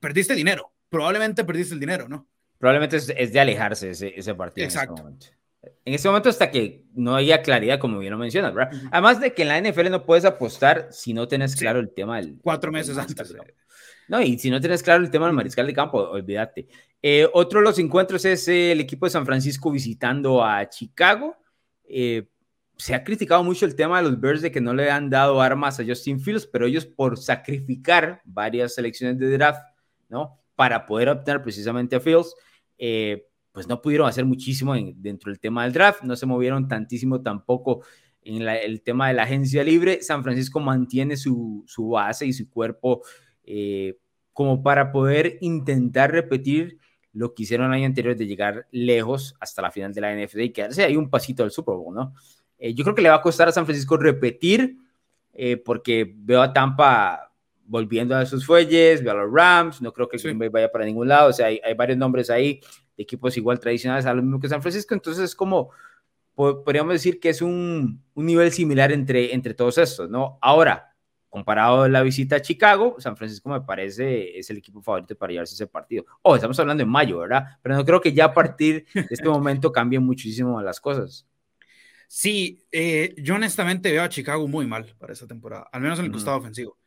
perdiste 0.00 0.34
dinero. 0.34 0.72
Probablemente 0.88 1.44
perdiste 1.44 1.74
el 1.74 1.80
dinero, 1.80 2.08
¿no? 2.08 2.26
Probablemente 2.58 2.96
es, 2.96 3.32
de 3.32 3.40
alejarse 3.40 3.90
ese, 3.90 4.18
ese 4.18 4.34
partido. 4.34 4.66
Exacto. 4.66 5.06
En 5.06 5.14
este. 5.14 5.37
En 5.62 5.94
este 5.94 6.08
momento, 6.08 6.28
hasta 6.28 6.50
que 6.50 6.84
no 6.94 7.16
haya 7.16 7.42
claridad, 7.42 7.78
como 7.78 7.98
bien 7.98 8.12
lo 8.12 8.18
mencionas, 8.18 8.54
¿verdad? 8.54 8.80
Además 8.92 9.20
de 9.20 9.34
que 9.34 9.42
en 9.42 9.48
la 9.48 9.60
NFL 9.60 9.90
no 9.90 10.04
puedes 10.04 10.24
apostar 10.24 10.88
si 10.90 11.12
no 11.12 11.26
tenés 11.26 11.56
claro 11.56 11.80
el 11.80 11.90
tema 11.92 12.16
del. 12.16 12.38
Cuatro 12.42 12.70
meses 12.70 12.96
antes. 12.96 13.34
No, 14.08 14.22
y 14.22 14.38
si 14.38 14.50
no 14.50 14.60
tienes 14.60 14.82
claro 14.82 15.02
el 15.02 15.10
tema 15.10 15.26
del 15.26 15.34
mariscal 15.34 15.66
de 15.66 15.74
campo, 15.74 15.98
olvídate. 15.98 16.68
Eh, 17.02 17.28
otro 17.32 17.60
de 17.60 17.64
los 17.64 17.78
encuentros 17.78 18.24
es 18.24 18.48
el 18.48 18.80
equipo 18.80 19.06
de 19.06 19.10
San 19.10 19.26
Francisco 19.26 19.70
visitando 19.70 20.44
a 20.44 20.68
Chicago. 20.68 21.36
Eh, 21.84 22.26
se 22.76 22.94
ha 22.94 23.04
criticado 23.04 23.42
mucho 23.42 23.66
el 23.66 23.74
tema 23.74 23.98
de 23.98 24.08
los 24.08 24.20
Bears 24.20 24.40
de 24.40 24.52
que 24.52 24.60
no 24.60 24.72
le 24.72 24.90
han 24.90 25.10
dado 25.10 25.40
armas 25.40 25.78
a 25.80 25.84
Justin 25.84 26.20
Fields, 26.20 26.46
pero 26.46 26.66
ellos 26.66 26.86
por 26.86 27.18
sacrificar 27.18 28.22
varias 28.24 28.74
selecciones 28.74 29.18
de 29.18 29.30
draft, 29.32 29.62
¿no? 30.08 30.38
Para 30.54 30.86
poder 30.86 31.08
obtener 31.08 31.42
precisamente 31.42 31.96
a 31.96 32.00
Fields, 32.00 32.34
eh, 32.78 33.27
pues 33.58 33.66
no 33.66 33.82
pudieron 33.82 34.08
hacer 34.08 34.24
muchísimo 34.24 34.76
dentro 34.94 35.32
del 35.32 35.40
tema 35.40 35.64
del 35.64 35.72
draft, 35.72 36.04
no 36.04 36.14
se 36.14 36.26
movieron 36.26 36.68
tantísimo 36.68 37.22
tampoco 37.22 37.82
en 38.22 38.42
el 38.42 38.82
tema 38.82 39.08
de 39.08 39.14
la 39.14 39.24
agencia 39.24 39.64
libre. 39.64 40.00
San 40.00 40.22
Francisco 40.22 40.60
mantiene 40.60 41.16
su, 41.16 41.64
su 41.66 41.88
base 41.88 42.24
y 42.24 42.32
su 42.32 42.48
cuerpo 42.48 43.02
eh, 43.42 43.98
como 44.32 44.62
para 44.62 44.92
poder 44.92 45.38
intentar 45.40 46.12
repetir 46.12 46.78
lo 47.12 47.34
que 47.34 47.42
hicieron 47.42 47.66
el 47.66 47.72
año 47.72 47.86
anterior 47.86 48.14
de 48.14 48.28
llegar 48.28 48.68
lejos 48.70 49.34
hasta 49.40 49.60
la 49.60 49.72
final 49.72 49.92
de 49.92 50.02
la 50.02 50.14
NFL 50.14 50.40
y 50.42 50.52
quedarse 50.52 50.84
ahí 50.84 50.96
un 50.96 51.10
pasito 51.10 51.42
del 51.42 51.50
Super 51.50 51.74
Bowl, 51.74 51.92
¿no? 51.92 52.14
Eh, 52.58 52.74
yo 52.74 52.84
creo 52.84 52.94
que 52.94 53.02
le 53.02 53.08
va 53.08 53.16
a 53.16 53.22
costar 53.22 53.48
a 53.48 53.52
San 53.52 53.64
Francisco 53.64 53.96
repetir, 53.96 54.76
eh, 55.32 55.56
porque 55.56 56.14
veo 56.16 56.42
a 56.42 56.52
Tampa 56.52 57.32
volviendo 57.64 58.14
a 58.14 58.24
sus 58.24 58.46
fuelles, 58.46 59.02
veo 59.02 59.14
a 59.14 59.24
los 59.24 59.32
Rams, 59.32 59.82
no 59.82 59.92
creo 59.92 60.08
que 60.08 60.16
el 60.16 60.22
Green 60.22 60.38
vaya 60.52 60.70
para 60.70 60.84
ningún 60.84 61.08
lado, 61.08 61.30
o 61.30 61.32
sea, 61.32 61.46
hay, 61.46 61.60
hay, 61.64 61.74
varios 61.74 61.98
nombres 61.98 62.30
ahí 62.30 62.60
de 62.98 63.02
equipos 63.04 63.38
igual 63.38 63.58
tradicionales 63.58 64.04
a 64.04 64.12
lo 64.12 64.22
mismo 64.22 64.38
que 64.38 64.48
San 64.48 64.60
Francisco, 64.60 64.92
entonces 64.92 65.24
es 65.24 65.34
como, 65.34 65.70
podríamos 66.34 66.92
decir 66.92 67.18
que 67.18 67.30
es 67.30 67.40
un, 67.40 68.02
un 68.12 68.26
nivel 68.26 68.52
similar 68.52 68.92
entre, 68.92 69.32
entre 69.32 69.54
todos 69.54 69.78
estos, 69.78 70.10
¿no? 70.10 70.38
Ahora, 70.42 70.94
comparado 71.28 71.82
a 71.82 71.88
la 71.88 72.02
visita 72.02 72.36
a 72.36 72.42
Chicago, 72.42 72.96
San 72.98 73.16
Francisco 73.16 73.48
me 73.48 73.60
parece 73.60 74.38
es 74.38 74.50
el 74.50 74.58
equipo 74.58 74.82
favorito 74.82 75.16
para 75.16 75.32
llevarse 75.32 75.54
ese 75.54 75.66
partido. 75.66 76.04
Oh, 76.22 76.34
estamos 76.34 76.58
hablando 76.58 76.82
en 76.82 76.88
mayo, 76.88 77.18
¿verdad? 77.18 77.44
Pero 77.62 77.76
no 77.76 77.84
creo 77.84 78.00
que 78.00 78.12
ya 78.12 78.26
a 78.26 78.34
partir 78.34 78.86
de 78.94 79.06
este 79.10 79.28
momento 79.28 79.70
cambien 79.72 80.02
muchísimo 80.02 80.60
las 80.62 80.80
cosas. 80.80 81.26
Sí, 82.06 82.64
eh, 82.72 83.14
yo 83.18 83.34
honestamente 83.34 83.92
veo 83.92 84.02
a 84.02 84.08
Chicago 84.08 84.48
muy 84.48 84.66
mal 84.66 84.94
para 84.98 85.12
esta 85.12 85.26
temporada, 85.26 85.68
al 85.70 85.82
menos 85.82 85.98
en 85.98 86.06
el 86.06 86.12
costado 86.12 86.38
ofensivo. 86.38 86.78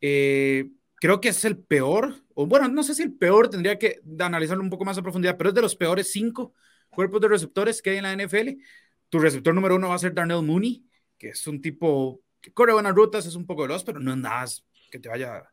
Eh, 0.00 0.70
creo 1.00 1.20
que 1.20 1.28
es 1.28 1.44
el 1.44 1.58
peor, 1.58 2.14
o 2.34 2.46
bueno, 2.46 2.68
no 2.68 2.82
sé 2.82 2.94
si 2.94 3.02
el 3.02 3.12
peor, 3.12 3.48
tendría 3.48 3.78
que 3.78 4.00
analizarlo 4.18 4.62
un 4.62 4.70
poco 4.70 4.84
más 4.84 4.98
a 4.98 5.02
profundidad, 5.02 5.36
pero 5.36 5.50
es 5.50 5.54
de 5.54 5.62
los 5.62 5.76
peores 5.76 6.12
cinco 6.12 6.54
cuerpos 6.90 7.20
de 7.20 7.28
receptores 7.28 7.82
que 7.82 7.90
hay 7.90 7.96
en 7.98 8.02
la 8.04 8.12
NFL. 8.12 8.60
Tu 9.08 9.18
receptor 9.18 9.54
número 9.54 9.76
uno 9.76 9.88
va 9.88 9.94
a 9.94 9.98
ser 9.98 10.14
Darnell 10.14 10.42
Mooney, 10.42 10.84
que 11.16 11.30
es 11.30 11.46
un 11.46 11.60
tipo 11.60 12.22
que 12.40 12.52
corre 12.52 12.72
buenas 12.72 12.94
rutas, 12.94 13.26
es 13.26 13.34
un 13.34 13.46
poco 13.46 13.62
veloz, 13.62 13.84
pero 13.84 14.00
no 14.00 14.12
es 14.12 14.18
nada 14.18 14.44
que 14.90 14.98
te 14.98 15.08
vaya 15.08 15.44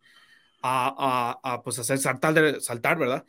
a, 0.62 1.40
a, 1.44 1.62
pues 1.64 1.78
hacer 1.80 1.98
saltar, 1.98 2.60
saltar 2.62 2.98
¿verdad? 2.98 3.26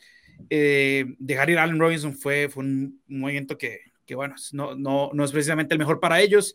Eh, 0.51 1.05
dejar 1.19 1.51
ir 1.51 1.59
a 1.59 1.65
Allen 1.65 1.79
Robinson 1.79 2.15
fue, 2.15 2.49
fue 2.49 2.65
un 2.65 3.03
movimiento 3.07 3.59
que, 3.59 3.81
que 4.05 4.15
bueno, 4.15 4.35
no, 4.53 4.75
no, 4.75 5.11
no 5.13 5.25
es 5.25 5.33
precisamente 5.33 5.75
el 5.75 5.79
mejor 5.79 6.01
para 6.01 6.21
ellos. 6.21 6.55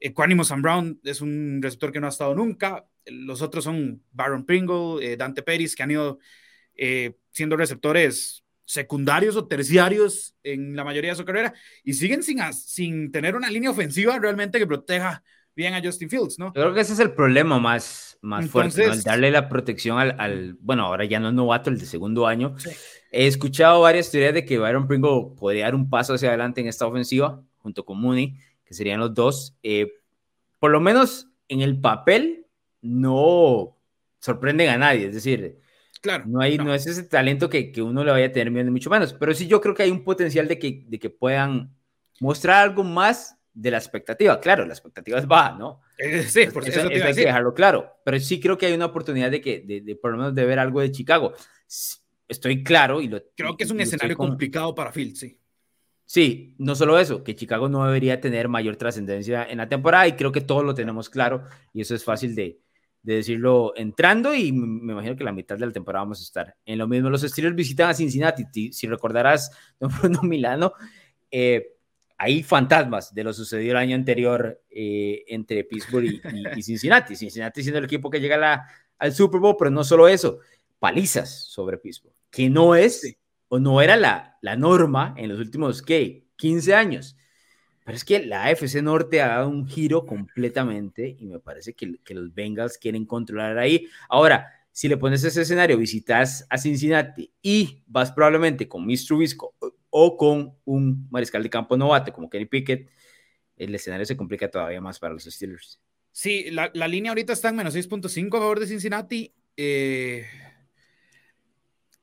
Equanimo 0.00 0.44
Sam 0.44 0.62
Brown 0.62 1.00
es 1.04 1.20
un 1.20 1.60
receptor 1.62 1.92
que 1.92 2.00
no 2.00 2.06
ha 2.06 2.10
estado 2.10 2.34
nunca. 2.34 2.86
Los 3.06 3.42
otros 3.42 3.64
son 3.64 4.02
Baron 4.10 4.46
Pringle, 4.46 4.98
eh, 5.02 5.16
Dante 5.16 5.42
Peris, 5.42 5.76
que 5.76 5.82
han 5.82 5.90
ido 5.90 6.18
eh, 6.74 7.16
siendo 7.30 7.56
receptores 7.56 8.42
secundarios 8.64 9.36
o 9.36 9.46
terciarios 9.46 10.36
en 10.42 10.76
la 10.76 10.84
mayoría 10.84 11.10
de 11.10 11.16
su 11.16 11.24
carrera 11.24 11.52
y 11.82 11.94
siguen 11.94 12.22
sin, 12.22 12.38
sin 12.52 13.10
tener 13.10 13.34
una 13.34 13.50
línea 13.50 13.70
ofensiva 13.70 14.18
realmente 14.18 14.58
que 14.58 14.66
proteja 14.66 15.22
bien 15.56 15.74
a 15.74 15.82
Justin 15.82 16.08
Fields, 16.08 16.38
¿no? 16.38 16.46
Yo 16.46 16.62
creo 16.62 16.74
que 16.74 16.80
ese 16.80 16.92
es 16.92 17.00
el 17.00 17.12
problema 17.12 17.58
más, 17.58 18.16
más 18.22 18.48
fuerte, 18.48 18.86
¿no? 18.86 18.92
el 18.92 19.02
darle 19.02 19.30
la 19.30 19.48
protección 19.48 19.98
al, 19.98 20.14
al, 20.18 20.54
bueno, 20.60 20.86
ahora 20.86 21.04
ya 21.04 21.18
no 21.18 21.28
es 21.28 21.34
novato, 21.34 21.68
el 21.68 21.78
de 21.78 21.86
segundo 21.86 22.26
año. 22.26 22.54
He 23.10 23.26
escuchado 23.26 23.80
varias 23.80 24.10
teorías 24.10 24.34
de 24.34 24.44
que 24.44 24.58
Byron 24.58 24.86
Pringle 24.86 25.34
podría 25.36 25.64
dar 25.64 25.74
un 25.74 25.90
paso 25.90 26.14
hacia 26.14 26.28
adelante 26.28 26.60
en 26.60 26.68
esta 26.68 26.86
ofensiva, 26.86 27.42
junto 27.58 27.84
con 27.84 28.00
Mooney, 28.00 28.38
que 28.70 28.74
serían 28.74 29.00
los 29.00 29.12
dos. 29.12 29.56
Eh, 29.64 29.92
por 30.60 30.70
lo 30.70 30.78
menos 30.78 31.26
en 31.48 31.60
el 31.60 31.80
papel, 31.80 32.46
no 32.82 33.76
sorprenden 34.20 34.68
a 34.68 34.78
nadie, 34.78 35.08
es 35.08 35.14
decir, 35.14 35.58
Claro, 36.00 36.24
no, 36.26 36.40
hay, 36.40 36.56
no. 36.56 36.72
es 36.72 36.86
ese 36.86 37.02
talento 37.02 37.50
que, 37.50 37.72
que, 37.72 37.82
uno 37.82 38.04
le 38.04 38.12
vaya 38.12 38.26
a 38.26 38.32
tener 38.32 38.50
miedo, 38.50 38.70
mucho 38.70 38.88
menos, 38.88 39.12
pero 39.12 39.34
sí 39.34 39.48
yo 39.48 39.60
creo 39.60 39.74
que 39.74 39.82
hay 39.82 39.90
un 39.90 40.04
potencial 40.04 40.48
de 40.48 40.58
que, 40.58 40.84
de 40.86 40.98
que 40.98 41.10
puedan 41.10 41.74
mostrar 42.20 42.62
algo 42.62 42.84
más 42.84 43.36
de 43.52 43.72
la 43.72 43.78
expectativa. 43.78 44.40
Claro, 44.40 44.64
la 44.64 44.72
expectativa 44.72 45.18
es 45.18 45.26
baja, 45.26 45.58
¿no? 45.58 45.82
Eh, 45.98 46.22
sí, 46.22 46.46
por 46.46 46.66
eso, 46.66 46.80
eso, 46.88 47.06
hay 47.06 47.14
que 47.14 47.20
dejarlo 47.20 47.52
claro, 47.52 47.96
pero 48.04 48.18
sí 48.20 48.40
creo 48.40 48.56
que 48.56 48.66
hay 48.66 48.72
una 48.72 48.86
oportunidad 48.86 49.30
de 49.30 49.40
que, 49.40 49.60
de, 49.60 49.80
de, 49.80 49.96
por 49.96 50.12
lo 50.12 50.18
menos, 50.18 50.34
de 50.34 50.46
ver 50.46 50.60
algo 50.60 50.80
de 50.80 50.92
Chicago. 50.92 51.34
Estoy 52.28 52.62
claro 52.62 53.02
y 53.02 53.08
lo... 53.08 53.20
Creo 53.36 53.56
que 53.56 53.64
es 53.64 53.70
un 53.72 53.80
escenario 53.80 54.16
con... 54.16 54.28
complicado 54.28 54.72
para 54.72 54.92
Phil, 54.92 55.16
sí. 55.16 55.39
Sí, 56.12 56.56
no 56.58 56.74
solo 56.74 56.98
eso, 56.98 57.22
que 57.22 57.36
Chicago 57.36 57.68
no 57.68 57.86
debería 57.86 58.20
tener 58.20 58.48
mayor 58.48 58.74
trascendencia 58.74 59.44
en 59.48 59.58
la 59.58 59.68
temporada 59.68 60.08
y 60.08 60.14
creo 60.14 60.32
que 60.32 60.40
todos 60.40 60.64
lo 60.64 60.74
tenemos 60.74 61.08
claro 61.08 61.44
y 61.72 61.82
eso 61.82 61.94
es 61.94 62.02
fácil 62.02 62.34
de, 62.34 62.58
de 63.00 63.14
decirlo 63.14 63.74
entrando 63.76 64.34
y 64.34 64.50
me 64.50 64.92
imagino 64.92 65.14
que 65.14 65.22
la 65.22 65.30
mitad 65.30 65.56
de 65.56 65.66
la 65.66 65.72
temporada 65.72 66.02
vamos 66.02 66.18
a 66.18 66.24
estar 66.24 66.56
en 66.66 66.78
lo 66.78 66.88
mismo. 66.88 67.10
Los 67.10 67.22
Steelers 67.22 67.54
visitan 67.54 67.90
a 67.90 67.94
Cincinnati, 67.94 68.72
si 68.72 68.88
recordarás, 68.88 69.52
don 69.78 69.92
Bruno 70.00 70.22
Milano, 70.22 70.72
eh, 71.30 71.76
hay 72.18 72.42
fantasmas 72.42 73.14
de 73.14 73.22
lo 73.22 73.32
sucedido 73.32 73.70
el 73.70 73.76
año 73.76 73.94
anterior 73.94 74.64
eh, 74.68 75.22
entre 75.28 75.62
Pittsburgh 75.62 76.06
y, 76.56 76.62
Cincinnati. 76.64 77.14
Cincinnati 77.14 77.62
siendo 77.62 77.78
el 77.78 77.84
equipo 77.84 78.10
que 78.10 78.18
llega 78.18 78.66
al 78.98 79.12
Super 79.14 79.38
Bowl, 79.38 79.54
pero 79.56 79.70
no 79.70 79.84
solo 79.84 80.08
eso, 80.08 80.40
palizas 80.80 81.30
sobre 81.44 81.78
Pittsburgh, 81.78 82.16
que 82.28 82.50
no 82.50 82.74
es. 82.74 83.16
O 83.50 83.58
no 83.58 83.82
era 83.82 83.96
la, 83.96 84.38
la 84.42 84.56
norma 84.56 85.12
en 85.16 85.28
los 85.28 85.40
últimos, 85.40 85.82
¿qué? 85.82 86.28
15 86.36 86.72
años. 86.72 87.16
Pero 87.84 87.96
es 87.96 88.04
que 88.04 88.24
la 88.24 88.44
AFC 88.44 88.76
Norte 88.80 89.20
ha 89.20 89.28
dado 89.28 89.48
un 89.48 89.66
giro 89.66 90.06
completamente 90.06 91.16
y 91.18 91.26
me 91.26 91.40
parece 91.40 91.74
que, 91.74 91.98
los 92.14 92.32
Bengals 92.32 92.78
quieren 92.78 93.04
controlar 93.04 93.58
ahí. 93.58 93.88
Ahora, 94.08 94.46
si 94.70 94.86
le 94.86 94.96
pones 94.96 95.24
ese 95.24 95.42
escenario, 95.42 95.76
visitas 95.76 96.46
a 96.48 96.56
Cincinnati 96.58 97.32
y 97.42 97.82
vas 97.88 98.12
probablemente 98.12 98.68
con 98.68 98.86
Mr. 98.86 99.06
Trubisco 99.08 99.54
o 99.90 100.16
con 100.16 100.54
un 100.64 101.08
mariscal 101.10 101.42
de 101.42 101.50
campo 101.50 101.76
novato 101.76 102.12
como 102.12 102.30
Kenny 102.30 102.46
Pickett, 102.46 102.88
el 103.56 103.74
escenario 103.74 104.06
se 104.06 104.16
complica 104.16 104.48
todavía 104.48 104.80
más 104.80 105.00
para 105.00 105.14
los 105.14 105.24
Steelers. 105.24 105.80
Sí, 106.12 106.52
la, 106.52 106.70
la 106.72 106.86
línea 106.86 107.10
ahorita 107.10 107.32
está 107.32 107.48
en 107.48 107.56
menos 107.56 107.74
6.5 107.74 108.28
a 108.28 108.40
favor 108.40 108.60
de 108.60 108.68
Cincinnati. 108.68 109.34
Eh, 109.56 110.24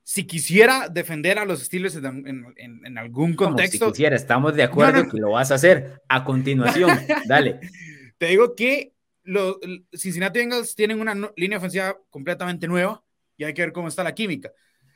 si 0.09 0.23
quisiera 0.25 0.87
defender 0.87 1.37
a 1.37 1.43
los 1.43 1.61
Steelers 1.65 1.97
en, 1.97 2.05
en, 2.05 2.53
en, 2.55 2.85
en 2.85 2.97
algún 2.97 3.35
contexto. 3.35 3.79
Como 3.79 3.89
si 3.91 3.97
quisiera, 3.97 4.15
estamos 4.15 4.55
de 4.55 4.63
acuerdo 4.63 4.99
no, 4.99 5.03
no. 5.03 5.11
que 5.11 5.17
lo 5.17 5.31
vas 5.31 5.51
a 5.51 5.55
hacer 5.55 6.01
a 6.07 6.23
continuación. 6.23 6.97
Dale. 7.27 7.59
Te 8.17 8.27
digo 8.27 8.55
que 8.55 8.93
los 9.23 9.57
Cincinnati 9.93 10.39
Bengals 10.39 10.75
tienen 10.75 11.01
una 11.01 11.13
no, 11.13 11.33
línea 11.35 11.57
ofensiva 11.57 11.97
completamente 12.09 12.69
nueva 12.69 13.03
y 13.35 13.43
hay 13.43 13.53
que 13.53 13.63
ver 13.63 13.73
cómo 13.73 13.89
está 13.89 14.01
la 14.01 14.15
química. 14.15 14.49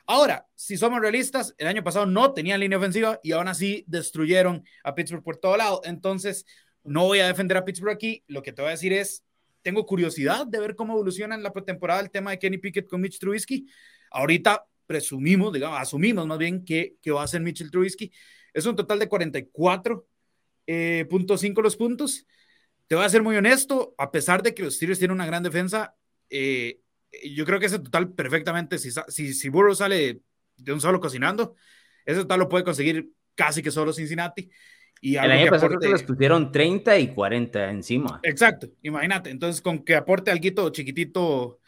Ahora, 0.07 0.47
si 0.55 0.77
somos 0.77 1.01
realistas, 1.01 1.53
el 1.57 1.67
año 1.67 1.83
pasado 1.83 2.05
no 2.05 2.33
tenían 2.33 2.61
línea 2.61 2.77
ofensiva 2.77 3.19
y 3.21 3.33
aún 3.33 3.49
así 3.49 3.83
destruyeron 3.87 4.63
a 4.81 4.95
Pittsburgh 4.95 5.23
por 5.23 5.35
todo 5.35 5.57
lado. 5.57 5.81
Entonces, 5.83 6.45
no 6.85 7.03
voy 7.03 7.19
a 7.19 7.27
defender 7.27 7.57
a 7.57 7.65
Pittsburgh 7.65 7.91
aquí. 7.91 8.23
Lo 8.27 8.41
que 8.41 8.53
te 8.53 8.61
voy 8.61 8.69
a 8.69 8.71
decir 8.71 8.93
es, 8.93 9.25
tengo 9.61 9.85
curiosidad 9.85 10.47
de 10.47 10.61
ver 10.61 10.77
cómo 10.77 10.93
evoluciona 10.93 11.35
en 11.35 11.43
la 11.43 11.51
pretemporada 11.51 11.99
el 11.99 12.11
tema 12.11 12.31
de 12.31 12.39
Kenny 12.39 12.59
Pickett 12.59 12.87
con 12.87 13.01
Mitch 13.01 13.19
Trubisky. 13.19 13.67
Ahorita 14.09 14.65
presumimos, 14.91 15.53
digamos, 15.53 15.79
asumimos 15.79 16.27
más 16.27 16.37
bien 16.37 16.65
que, 16.65 16.97
que 17.01 17.11
va 17.11 17.23
a 17.23 17.27
ser 17.27 17.39
Mitchell 17.39 17.71
Trubisky. 17.71 18.11
Es 18.53 18.65
un 18.65 18.75
total 18.75 18.99
de 18.99 19.07
44.5 19.07 20.03
eh, 20.67 21.07
los 21.63 21.77
puntos. 21.77 22.27
Te 22.87 22.95
voy 22.95 23.05
a 23.05 23.09
ser 23.09 23.23
muy 23.23 23.37
honesto, 23.37 23.95
a 23.97 24.11
pesar 24.11 24.43
de 24.43 24.53
que 24.53 24.63
los 24.63 24.75
Steelers 24.75 24.99
tienen 24.99 25.15
una 25.15 25.25
gran 25.25 25.43
defensa, 25.43 25.95
eh, 26.29 26.81
yo 27.23 27.45
creo 27.45 27.57
que 27.57 27.67
ese 27.67 27.79
total 27.79 28.11
perfectamente, 28.11 28.77
si, 28.77 28.91
si, 29.07 29.33
si 29.33 29.49
Burrow 29.49 29.73
sale 29.73 30.19
de 30.57 30.73
un 30.73 30.81
solo 30.81 30.99
cocinando, 30.99 31.55
ese 32.05 32.19
total 32.19 32.39
lo 32.39 32.49
puede 32.49 32.65
conseguir 32.65 33.13
casi 33.33 33.61
que 33.61 33.71
solo 33.71 33.93
Cincinnati. 33.93 34.49
Y 34.99 35.15
el 35.15 35.31
año 35.31 35.49
pasado 35.49 35.67
aporte... 35.67 35.89
les 35.89 36.03
pusieron 36.03 36.51
30 36.51 36.99
y 36.99 37.07
40 37.13 37.69
encima. 37.69 38.19
Exacto, 38.23 38.67
imagínate. 38.81 39.29
Entonces, 39.29 39.61
con 39.61 39.85
que 39.85 39.95
aporte 39.95 40.31
algo 40.31 40.69
chiquitito 40.69 41.60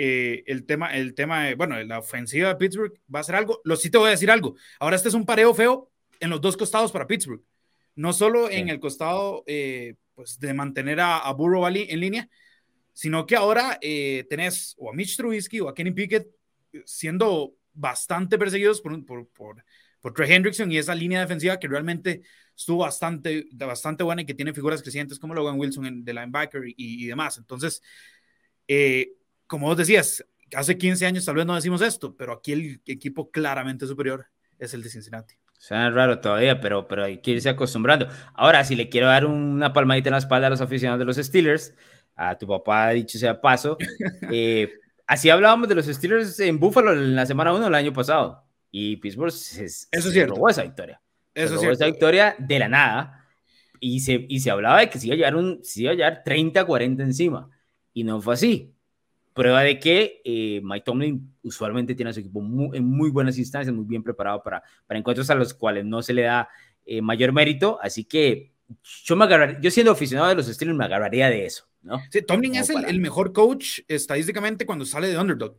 eh, 0.00 0.44
el 0.46 0.64
tema, 0.64 0.94
el 0.94 1.12
tema, 1.12 1.52
bueno, 1.56 1.82
la 1.82 1.98
ofensiva 1.98 2.50
de 2.50 2.54
Pittsburgh 2.54 2.94
va 3.12 3.18
a 3.18 3.24
ser 3.24 3.34
algo. 3.34 3.60
Lo 3.64 3.74
sí 3.74 3.90
te 3.90 3.98
voy 3.98 4.06
a 4.06 4.10
decir 4.12 4.30
algo. 4.30 4.54
Ahora 4.78 4.94
este 4.94 5.08
es 5.08 5.14
un 5.14 5.26
pareo 5.26 5.52
feo 5.52 5.90
en 6.20 6.30
los 6.30 6.40
dos 6.40 6.56
costados 6.56 6.92
para 6.92 7.08
Pittsburgh. 7.08 7.42
No 7.96 8.12
solo 8.12 8.46
sí. 8.46 8.54
en 8.54 8.68
el 8.68 8.78
costado 8.78 9.42
eh, 9.48 9.96
pues 10.14 10.38
de 10.38 10.54
mantener 10.54 11.00
a, 11.00 11.18
a 11.18 11.32
Burrow 11.32 11.66
en 11.66 11.98
línea, 11.98 12.28
sino 12.92 13.26
que 13.26 13.34
ahora 13.34 13.76
eh, 13.80 14.24
tenés 14.30 14.76
o 14.78 14.88
a 14.88 14.94
Mitch 14.94 15.16
Trubisky 15.16 15.58
o 15.58 15.68
a 15.68 15.74
Kenny 15.74 15.90
Pickett 15.90 16.28
siendo 16.84 17.56
bastante 17.72 18.38
perseguidos 18.38 18.80
por, 18.80 19.04
por, 19.04 19.26
por, 19.30 19.64
por 20.00 20.14
Trey 20.14 20.32
Hendrickson 20.32 20.70
y 20.70 20.78
esa 20.78 20.94
línea 20.94 21.20
defensiva 21.20 21.58
que 21.58 21.66
realmente 21.66 22.22
estuvo 22.56 22.78
bastante, 22.78 23.48
bastante 23.52 24.04
buena 24.04 24.22
y 24.22 24.26
que 24.26 24.34
tiene 24.34 24.54
figuras 24.54 24.80
crecientes 24.80 25.18
como 25.18 25.34
Logan 25.34 25.58
Wilson 25.58 25.86
en, 25.86 26.04
de 26.04 26.14
linebacker 26.14 26.68
y, 26.68 26.74
y 26.76 27.06
demás. 27.06 27.36
Entonces, 27.38 27.82
eh, 28.68 29.14
como 29.48 29.66
vos 29.66 29.76
decías, 29.76 30.24
hace 30.54 30.78
15 30.78 31.06
años 31.06 31.24
tal 31.24 31.34
vez 31.34 31.46
no 31.46 31.54
decimos 31.56 31.82
esto, 31.82 32.16
pero 32.16 32.34
aquí 32.34 32.52
el 32.52 32.80
equipo 32.86 33.30
claramente 33.30 33.86
superior 33.86 34.26
es 34.58 34.74
el 34.74 34.82
de 34.82 34.90
Cincinnati. 34.90 35.34
Suena 35.58 35.90
raro 35.90 36.20
todavía, 36.20 36.60
pero, 36.60 36.86
pero 36.86 37.04
hay 37.04 37.20
que 37.20 37.32
irse 37.32 37.48
acostumbrando. 37.48 38.06
Ahora, 38.34 38.64
si 38.64 38.76
le 38.76 38.88
quiero 38.88 39.08
dar 39.08 39.26
una 39.26 39.72
palmadita 39.72 40.08
en 40.08 40.12
la 40.12 40.18
espalda 40.18 40.46
a 40.46 40.50
los 40.50 40.60
aficionados 40.60 41.00
de 41.00 41.04
los 41.04 41.16
Steelers, 41.16 41.74
a 42.14 42.38
tu 42.38 42.46
papá, 42.46 42.90
dicho 42.90 43.18
sea 43.18 43.40
paso. 43.40 43.76
Eh, 44.30 44.70
así 45.06 45.30
hablábamos 45.30 45.68
de 45.68 45.74
los 45.74 45.86
Steelers 45.86 46.38
en 46.40 46.58
Buffalo 46.60 46.92
en 46.92 47.16
la 47.16 47.26
semana 47.26 47.52
1 47.52 47.64
del 47.64 47.74
año 47.74 47.92
pasado. 47.92 48.44
Y 48.70 48.96
Pittsburgh 48.96 49.32
se, 49.32 49.64
Eso 49.64 50.10
se 50.10 50.26
robó 50.26 50.48
esa 50.48 50.62
victoria. 50.62 51.00
Eso 51.34 51.56
se 51.56 51.64
robó 51.64 51.72
esa 51.72 51.86
victoria 51.86 52.36
de 52.38 52.58
la 52.58 52.68
nada. 52.68 53.26
Y 53.80 54.00
se, 54.00 54.26
y 54.28 54.40
se 54.40 54.50
hablaba 54.50 54.80
de 54.80 54.90
que 54.90 54.98
se 54.98 55.06
iba 55.06 55.14
a 55.14 55.16
llevar, 55.16 55.36
un, 55.36 55.60
se 55.62 55.82
iba 55.82 55.92
a 55.92 55.94
llevar 55.94 56.22
30, 56.24 56.64
40 56.64 57.02
encima. 57.02 57.48
Y 57.94 58.04
no 58.04 58.20
fue 58.20 58.34
así. 58.34 58.74
Prueba 59.38 59.62
de 59.62 59.78
que 59.78 60.20
eh, 60.24 60.60
Mike 60.64 60.82
Tomlin 60.84 61.32
usualmente 61.44 61.94
tiene 61.94 62.10
a 62.10 62.12
su 62.12 62.18
equipo 62.18 62.40
en 62.74 62.84
muy 62.84 63.08
buenas 63.08 63.38
instancias, 63.38 63.72
muy 63.72 63.84
bien 63.84 64.02
preparado 64.02 64.42
para, 64.42 64.64
para 64.84 64.98
encuentros 64.98 65.30
a 65.30 65.36
los 65.36 65.54
cuales 65.54 65.84
no 65.84 66.02
se 66.02 66.12
le 66.12 66.22
da 66.22 66.48
eh, 66.84 67.00
mayor 67.00 67.32
mérito. 67.32 67.78
Así 67.80 68.02
que 68.02 68.50
yo, 69.04 69.14
me 69.14 69.28
yo 69.60 69.70
siendo 69.70 69.92
aficionado 69.92 70.28
de 70.28 70.34
los 70.34 70.46
Steelers 70.46 70.76
me 70.76 70.84
agarraría 70.84 71.30
de 71.30 71.46
eso. 71.46 71.68
¿no? 71.82 72.00
Sí, 72.10 72.20
Tomlin 72.22 72.56
es 72.56 72.68
el, 72.70 72.84
el, 72.84 72.98
mejor 72.98 73.32
coach 73.32 73.78
estadísticamente 73.86 74.66
cuando 74.66 74.84
sale 74.84 75.06
de 75.06 75.16
underdog 75.16 75.56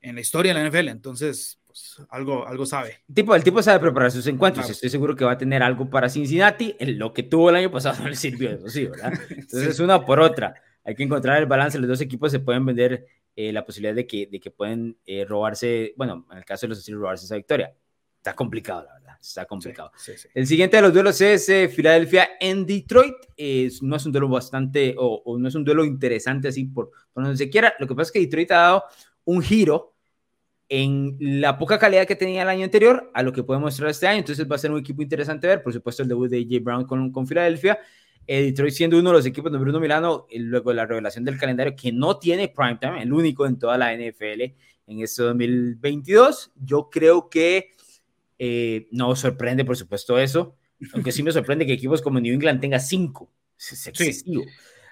en 0.00 0.16
la 0.16 0.20
historia 0.20 0.52
de 0.52 0.60
la 0.60 0.68
NFL. 0.68 0.88
Entonces, 0.88 1.60
pues 1.68 2.02
algo, 2.10 2.48
algo 2.48 2.66
sabe. 2.66 3.04
El 3.08 3.14
tipo, 3.14 3.32
el 3.36 3.44
tipo 3.44 3.62
sabe 3.62 3.78
preparar 3.78 4.10
sus 4.10 4.26
encuentros. 4.26 4.68
Estoy 4.68 4.90
seguro 4.90 5.14
que 5.14 5.24
va 5.24 5.32
a 5.34 5.38
tener 5.38 5.62
algo 5.62 5.88
para 5.88 6.08
Cincinnati. 6.08 6.74
lo 6.80 7.12
que 7.12 7.22
tuvo 7.22 7.50
el 7.50 7.54
año 7.54 7.70
pasado 7.70 7.96
no 8.02 8.08
le 8.08 8.16
sirvió, 8.16 8.50
eso 8.50 8.68
sí, 8.68 8.86
¿verdad? 8.86 9.12
Entonces, 9.30 9.68
es 9.68 9.78
una 9.78 10.04
por 10.04 10.18
otra 10.18 10.54
hay 10.88 10.94
que 10.94 11.02
encontrar 11.02 11.36
el 11.38 11.44
balance. 11.44 11.78
Los 11.78 11.86
dos 11.86 12.00
equipos 12.00 12.32
se 12.32 12.40
pueden 12.40 12.64
vender 12.64 13.06
eh, 13.36 13.52
la 13.52 13.62
posibilidad 13.62 13.94
de 13.94 14.06
que, 14.06 14.26
de 14.26 14.40
que 14.40 14.50
pueden 14.50 14.96
eh, 15.04 15.26
robarse, 15.26 15.92
bueno, 15.98 16.26
en 16.32 16.38
el 16.38 16.46
caso 16.46 16.64
de 16.64 16.70
los 16.70 16.80
Steelers, 16.80 17.02
robarse 17.02 17.26
esa 17.26 17.36
victoria. 17.36 17.74
Está 18.16 18.34
complicado, 18.34 18.84
la 18.84 18.94
verdad. 18.94 19.16
Está 19.20 19.44
complicado. 19.44 19.92
el 20.32 20.46
siguiente 20.46 20.78
de 20.78 20.82
los 20.82 20.94
duelos 20.94 21.20
es 21.20 21.46
eh, 21.50 21.68
Filadelfia 21.68 22.30
en 22.40 22.64
Detroit. 22.64 23.16
no 23.82 23.96
es 23.96 24.06
un 24.06 24.12
duelo 24.12 24.28
bastante, 24.30 24.94
o, 24.96 25.36
no 25.38 25.46
es 25.46 25.54
un 25.54 25.62
duelo 25.62 25.84
interesante 25.84 26.48
así 26.48 26.64
por, 26.64 26.90
por 27.12 27.22
donde 27.22 27.36
se 27.36 27.50
quiera. 27.50 27.74
Lo 27.78 27.86
que 27.86 27.94
pasa 27.94 28.08
es 28.08 28.12
que 28.12 28.20
Detroit 28.20 28.50
ha 28.52 28.56
dado 28.56 28.84
un 29.24 29.42
giro 29.42 29.94
en 30.70 31.18
la 31.20 31.58
poca 31.58 31.78
calidad 31.78 32.06
que 32.06 32.16
tenía 32.16 32.42
el 32.42 32.48
año 32.48 32.64
anterior 32.64 33.10
a 33.12 33.22
lo 33.22 33.30
que 33.34 33.42
puede 33.42 33.60
mostrar 33.60 33.90
este 33.90 34.06
año. 34.06 34.20
Entonces 34.20 34.50
va 34.50 34.56
a 34.56 34.58
ser 34.58 34.70
un 34.70 34.78
equipo 34.78 35.02
interesante 35.02 35.46
ver. 35.46 35.62
Por 35.62 35.74
supuesto, 35.74 36.02
el 36.02 36.08
debut 36.08 36.30
de 36.30 36.38
AJ 36.38 36.64
Brown 36.64 36.86
con, 36.86 37.12
con 37.12 37.26
Filadelfia. 37.26 37.78
Detroit 38.28 38.74
siendo 38.74 38.98
uno 38.98 39.10
de 39.10 39.16
los 39.16 39.26
equipos 39.26 39.50
de 39.50 39.58
Bruno 39.58 39.80
Milano, 39.80 40.26
luego 40.30 40.70
de 40.70 40.76
la 40.76 40.86
revelación 40.86 41.24
del 41.24 41.38
calendario 41.38 41.74
que 41.74 41.92
no 41.92 42.18
tiene 42.18 42.48
primetime, 42.48 43.02
el 43.02 43.12
único 43.12 43.46
en 43.46 43.58
toda 43.58 43.78
la 43.78 43.94
NFL 43.94 44.42
en 44.86 45.00
este 45.00 45.22
2022. 45.22 46.52
Yo 46.56 46.90
creo 46.90 47.28
que 47.28 47.70
eh, 48.38 48.86
no 48.90 49.16
sorprende, 49.16 49.64
por 49.64 49.76
supuesto, 49.76 50.18
eso, 50.18 50.56
aunque 50.92 51.12
sí 51.12 51.22
me 51.22 51.32
sorprende 51.32 51.66
que 51.66 51.72
equipos 51.72 52.02
como 52.02 52.20
New 52.20 52.34
England 52.34 52.60
tenga 52.60 52.78
cinco. 52.78 53.30
Es 53.58 53.86
excesivo. 53.86 54.42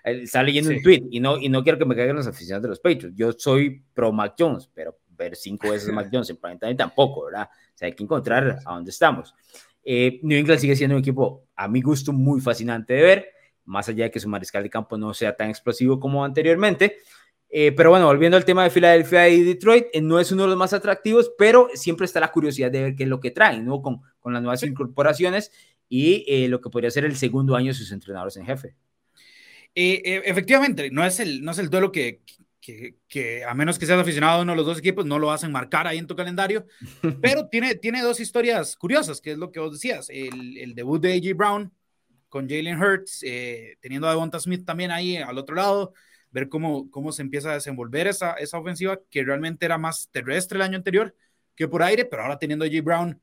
Eh, 0.03 0.23
está 0.23 0.43
leyendo 0.43 0.71
un 0.71 0.83
tweet 0.83 1.05
y 1.11 1.21
no, 1.21 1.39
y 1.39 1.49
no 1.49 1.63
quiero 1.63 1.79
que 1.79 1.85
me 1.85 1.95
caigan 1.95 2.17
los 2.17 2.27
aficionados 2.27 2.63
de 2.63 2.69
los 2.71 2.81
Patriots. 2.81 3.17
Yo 3.17 3.33
soy 3.33 3.83
pro 3.93 4.13
Mac 4.13 4.35
Jones, 4.39 4.69
pero 4.73 4.99
ver 5.11 5.37
cinco 5.37 5.71
veces 5.71 5.93
Mac 5.93 6.09
Jones 6.13 6.31
en 6.31 6.37
primetime 6.37 6.75
tampoco, 6.75 7.27
¿verdad? 7.27 7.49
O 7.53 7.79
sea, 7.79 7.87
hay 7.87 7.95
que 7.95 8.03
encontrar 8.03 8.59
a 8.65 8.75
dónde 8.75 8.91
estamos. 8.91 9.35
Eh, 9.89 10.19
New 10.25 10.37
England 10.37 10.61
sigue 10.61 10.75
siendo 10.75 10.97
un 10.97 11.01
equipo, 11.01 11.47
a 11.55 11.69
mi 11.69 11.81
gusto, 11.81 12.13
muy 12.13 12.41
fascinante 12.41 12.93
de 12.93 13.03
ver, 13.03 13.29
más 13.65 13.89
allá 13.89 14.05
de 14.05 14.11
que 14.11 14.19
su 14.19 14.29
mariscal 14.29 14.65
de 14.65 14.69
campo 14.69 14.99
no 14.99 15.15
sea 15.15 15.37
tan 15.37 15.49
explosivo 15.49 16.01
como 16.01 16.25
anteriormente. 16.25 16.99
Eh, 17.49 17.71
pero 17.71 17.91
bueno, 17.91 18.07
volviendo 18.07 18.37
al 18.37 18.45
tema 18.45 18.65
de 18.65 18.71
Filadelfia 18.71 19.29
y 19.29 19.45
Detroit, 19.45 19.87
eh, 19.93 20.01
no 20.01 20.19
es 20.19 20.33
uno 20.33 20.43
de 20.43 20.49
los 20.49 20.59
más 20.59 20.73
atractivos, 20.73 21.31
pero 21.39 21.69
siempre 21.75 22.05
está 22.05 22.19
la 22.19 22.33
curiosidad 22.33 22.73
de 22.73 22.83
ver 22.83 22.97
qué 22.97 23.05
es 23.05 23.09
lo 23.09 23.21
que 23.21 23.31
traen, 23.31 23.65
¿no? 23.65 23.81
Con, 23.81 24.01
con 24.19 24.33
las 24.33 24.43
nuevas 24.43 24.65
incorporaciones 24.65 25.53
y 25.89 26.49
lo 26.49 26.61
que 26.61 26.69
podría 26.69 26.91
ser 26.91 27.05
el 27.05 27.15
segundo 27.15 27.55
año 27.55 27.69
de 27.69 27.75
sus 27.75 27.93
entrenadores 27.93 28.37
en 28.37 28.45
jefe. 28.45 28.75
efectivamente, 29.73 30.91
no 30.91 31.07
es 31.07 31.21
el, 31.21 31.45
no 31.45 31.53
es 31.53 31.59
el 31.61 31.71
duelo 31.71 31.93
que, 31.93 32.23
que, 33.09 33.45
a 33.45 33.55
menos 33.55 33.79
que 33.79 33.87
seas 33.87 34.01
aficionado 34.01 34.39
a 34.39 34.43
uno 34.43 34.53
de 34.53 34.57
los 34.57 34.67
dos 34.67 34.79
equipos, 34.79 35.07
no 35.07 35.19
lo 35.19 35.31
hacen 35.31 35.53
marcar 35.53 35.87
ahí 35.87 35.99
en 35.99 36.07
tu 36.07 36.17
calendario, 36.17 36.67
pero 37.23 37.49
tiene, 37.49 37.75
tiene 37.77 38.03
dos 38.03 38.21
historias 38.21 38.77
curiosas, 38.77 39.21
que 39.21 39.33
es 39.33 39.39
lo 39.39 39.53
que 39.53 39.61
vos 39.61 39.73
decías, 39.73 40.09
el, 40.11 40.59
el 40.59 40.75
debut 40.75 41.01
de 41.01 41.13
A.J. 41.13 41.35
Brown 41.35 41.73
con 42.29 42.49
Jalen 42.49 42.81
Hurts, 42.81 43.23
eh, 43.23 43.77
teniendo 43.81 44.09
a 44.09 44.11
Devonta 44.11 44.41
Smith 44.41 44.65
también 44.65 44.91
ahí 44.91 45.17
al 45.17 45.39
otro 45.39 45.55
lado, 45.55 45.95
ver 46.31 46.49
cómo, 46.49 46.91
cómo 46.91 47.13
se 47.13 47.23
empieza 47.23 47.51
a 47.51 47.55
desenvolver 47.55 48.09
esa, 48.09 48.33
esa 48.33 48.59
ofensiva 48.59 49.01
que 49.11 49.25
realmente 49.25 49.65
era 49.65 49.79
más 49.79 50.11
terrestre 50.11 50.57
el 50.57 50.63
año 50.63 50.77
anterior 50.77 51.15
que 51.55 51.69
por 51.69 51.83
aire, 51.83 52.05
pero 52.05 52.23
ahora 52.23 52.39
teniendo 52.39 52.65
a 52.65 52.69
A.J. 52.69 52.83
Brown 52.83 53.21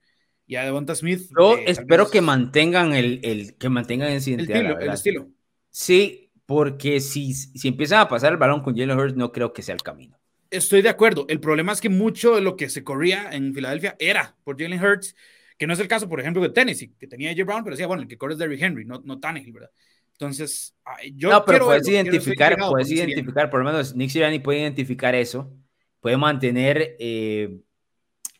y 0.47 0.55
a 0.55 0.63
Devonta 0.63 0.95
Smith. 0.95 1.29
Yo 1.37 1.57
eh, 1.57 1.65
espero 1.67 2.09
que 2.09 2.21
mantengan 2.21 2.93
el, 2.93 3.19
el, 3.23 3.55
que 3.55 3.69
mantengan 3.69 4.09
el, 4.09 4.17
estilo, 4.17 4.79
el 4.79 4.89
estilo. 4.89 5.29
Sí, 5.69 6.22
porque 6.45 6.99
si, 6.99 7.33
si 7.33 7.67
empiezan 7.67 7.99
a 7.99 8.07
pasar 8.07 8.33
el 8.33 8.37
balón 8.37 8.61
con 8.61 8.75
Jalen 8.75 8.97
Hurts, 8.97 9.15
no 9.15 9.31
creo 9.31 9.53
que 9.53 9.61
sea 9.61 9.75
el 9.75 9.81
camino. 9.81 10.19
Estoy 10.49 10.81
de 10.81 10.89
acuerdo. 10.89 11.25
El 11.29 11.39
problema 11.39 11.71
es 11.71 11.81
que 11.81 11.89
mucho 11.89 12.35
de 12.35 12.41
lo 12.41 12.55
que 12.55 12.69
se 12.69 12.83
corría 12.83 13.31
en 13.31 13.53
Filadelfia 13.53 13.95
era 13.99 14.35
por 14.43 14.61
Jalen 14.61 14.83
Hurts, 14.83 15.15
que 15.57 15.67
no 15.67 15.73
es 15.73 15.79
el 15.79 15.87
caso, 15.87 16.09
por 16.09 16.19
ejemplo, 16.19 16.41
de 16.41 16.49
Tennessee, 16.49 16.93
que 16.99 17.07
tenía 17.07 17.31
AJ 17.31 17.45
Brown, 17.45 17.63
pero 17.63 17.75
decía, 17.75 17.87
bueno, 17.87 18.03
el 18.03 18.07
que 18.07 18.17
corre 18.17 18.33
es 18.33 18.39
Derrick 18.39 18.61
Henry, 18.61 18.85
no, 18.85 19.01
no 19.03 19.19
Tannehill, 19.19 19.53
¿verdad? 19.53 19.71
Entonces, 20.11 20.75
yo. 21.15 21.29
No, 21.29 21.43
pero 21.43 21.65
puedes 21.65 21.87
identificar, 21.87 22.57
puedes 22.69 22.91
identificar, 22.91 23.49
por 23.49 23.59
lo 23.61 23.65
menos 23.65 23.95
Nick 23.95 24.09
Sirianni 24.09 24.39
puede 24.39 24.59
identificar 24.59 25.15
eso, 25.15 25.51
puede 26.01 26.17
mantener 26.17 26.95
eh, 26.99 27.59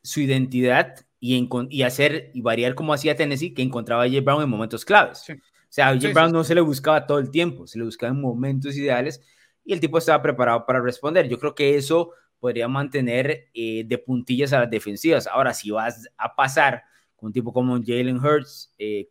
su 0.01 0.21
identidad 0.21 0.95
y, 1.19 1.49
y, 1.69 1.81
hacer 1.83 2.31
y 2.33 2.41
variar 2.41 2.75
como 2.75 2.93
hacía 2.93 3.15
Tennessee, 3.15 3.53
que 3.53 3.61
encontraba 3.61 4.03
a 4.03 4.07
J. 4.07 4.21
Brown 4.21 4.43
en 4.43 4.49
momentos 4.49 4.85
claves. 4.85 5.23
Sí. 5.25 5.33
O 5.73 5.75
sea, 5.75 5.89
a 5.89 5.97
Jim 5.97 6.13
Brown 6.13 6.31
no 6.31 6.43
se 6.43 6.53
le 6.53 6.61
buscaba 6.61 7.07
todo 7.07 7.17
el 7.17 7.31
tiempo, 7.31 7.65
se 7.65 7.79
le 7.79 7.85
buscaba 7.85 8.13
en 8.13 8.21
momentos 8.21 8.77
ideales 8.77 9.23
y 9.65 9.73
el 9.73 9.79
tipo 9.79 9.97
estaba 9.97 10.21
preparado 10.21 10.67
para 10.67 10.79
responder. 10.79 11.27
Yo 11.27 11.39
creo 11.39 11.55
que 11.55 11.75
eso 11.75 12.11
podría 12.37 12.67
mantener 12.67 13.49
eh, 13.55 13.83
de 13.83 13.97
puntillas 13.97 14.53
a 14.53 14.59
las 14.59 14.69
defensivas. 14.69 15.25
Ahora, 15.25 15.51
si 15.51 15.71
vas 15.71 16.07
a 16.15 16.35
pasar 16.35 16.83
con 17.15 17.25
un 17.29 17.33
tipo 17.33 17.51
como 17.51 17.81
Jalen 17.83 18.23
Hurts, 18.23 18.71
eh, 18.77 19.09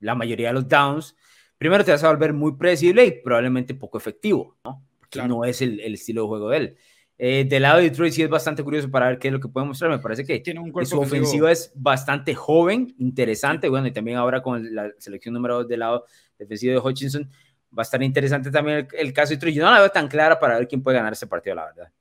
la 0.00 0.16
mayoría 0.16 0.48
de 0.48 0.54
los 0.54 0.66
downs, 0.66 1.14
primero 1.56 1.84
te 1.84 1.92
vas 1.92 2.02
a 2.02 2.10
volver 2.10 2.32
muy 2.32 2.56
predecible 2.56 3.06
y 3.06 3.22
probablemente 3.22 3.72
poco 3.72 3.96
efectivo, 3.96 4.56
¿no? 4.64 4.84
Porque 4.98 5.22
no 5.28 5.44
es 5.44 5.62
el, 5.62 5.78
el 5.78 5.94
estilo 5.94 6.22
de 6.22 6.26
juego 6.26 6.48
de 6.48 6.56
él. 6.56 6.76
Eh, 7.24 7.44
del 7.44 7.62
lado 7.62 7.78
de 7.78 7.84
Detroit 7.84 8.12
sí 8.12 8.20
es 8.20 8.28
bastante 8.28 8.64
curioso 8.64 8.90
para 8.90 9.06
ver 9.06 9.16
qué 9.20 9.28
es 9.28 9.32
lo 9.32 9.38
que 9.38 9.46
puede 9.46 9.64
mostrar. 9.64 9.88
Me 9.92 10.00
parece 10.00 10.24
que, 10.24 10.40
Tiene 10.40 10.58
un 10.58 10.72
su 10.84 10.98
ofensiva 10.98 11.52
es 11.52 11.70
bastante 11.72 12.34
joven, 12.34 12.96
interesante. 12.98 13.68
Bueno, 13.68 13.86
y 13.86 13.92
también 13.92 14.16
ahora 14.16 14.42
con 14.42 14.74
la 14.74 14.90
selección 14.98 15.32
número 15.32 15.58
2 15.58 15.68
del 15.68 15.78
lado 15.78 16.04
defensivo 16.36 16.72
de 16.72 16.80
Hutchinson, 16.80 17.30
va 17.70 17.82
a 17.82 17.84
estar 17.84 18.02
interesante 18.02 18.50
también 18.50 18.88
el, 18.98 19.12
caso 19.12 19.30
de 19.30 19.36
Detroit. 19.36 19.54
Yo 19.54 19.64
no 19.64 19.70
la 19.70 19.78
veo 19.78 19.90
tan 19.90 20.08
clara 20.08 20.36
para 20.40 20.58
ver 20.58 20.66
quién 20.66 20.82
puede 20.82 20.96
ganar 20.96 21.12
ese 21.12 21.28
partido, 21.28 21.54
la 21.54 21.66
verdad. 21.66 21.92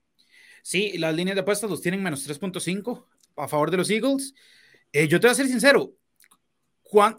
Sí, 0.63 0.97
las 0.97 1.13
líneas 1.13 1.36
de 1.36 1.41
apuestas 1.41 1.69
los 1.69 1.81
tienen 1.81 2.01
menos 2.01 2.27
3.5 2.27 3.05
a 3.38 3.47
favor 3.47 3.69
de 3.69 3.77
los 3.77 3.91
Eagles. 3.91 4.34
Eh, 4.91 5.07
yo 5.07 5.19
te 5.19 5.27
voy 5.27 5.34
a 5.34 5.36
ser 5.36 5.45
sincero. 5.45 5.93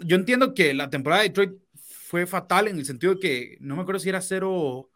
yo 0.01 0.17
entiendo 0.17 0.55
que 0.55 0.75
la 0.75 0.91
temporada 0.91 1.23
de 1.23 1.29
Detroit 1.29 1.53
fue 1.77 2.27
fatal 2.27 2.67
en 2.67 2.79
el 2.79 2.85
sentido 2.85 3.15
de 3.15 3.21
que 3.21 3.57
no 3.61 3.77
me 3.77 3.83
acuerdo 3.83 4.01
si 4.01 4.09
era 4.09 4.21
0 4.21 4.91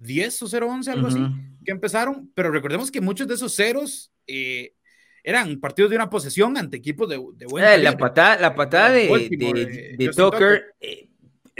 10 0.00 0.42
o 0.42 0.46
0-11, 0.48 0.88
algo 0.88 1.08
así, 1.08 1.20
que 1.64 1.72
empezaron, 1.72 2.30
pero 2.34 2.50
recordemos 2.50 2.90
que 2.90 3.00
muchos 3.00 3.28
de 3.28 3.34
esos 3.34 3.54
ceros 3.54 4.12
eh, 4.26 4.74
eran 5.22 5.60
partidos 5.60 5.90
de 5.90 5.96
una 5.96 6.10
posesión 6.10 6.56
ante 6.56 6.78
equipos 6.78 7.08
de, 7.08 7.22
de 7.36 7.46
buen 7.46 7.64
eh, 7.64 7.78
la 7.78 7.96
patada, 7.96 8.40
la 8.40 8.54
patada 8.54 8.90
de, 8.90 9.06
de, 9.30 9.96
de, 9.98 10.08
Tucker, 10.08 10.74
eh, 10.80 11.10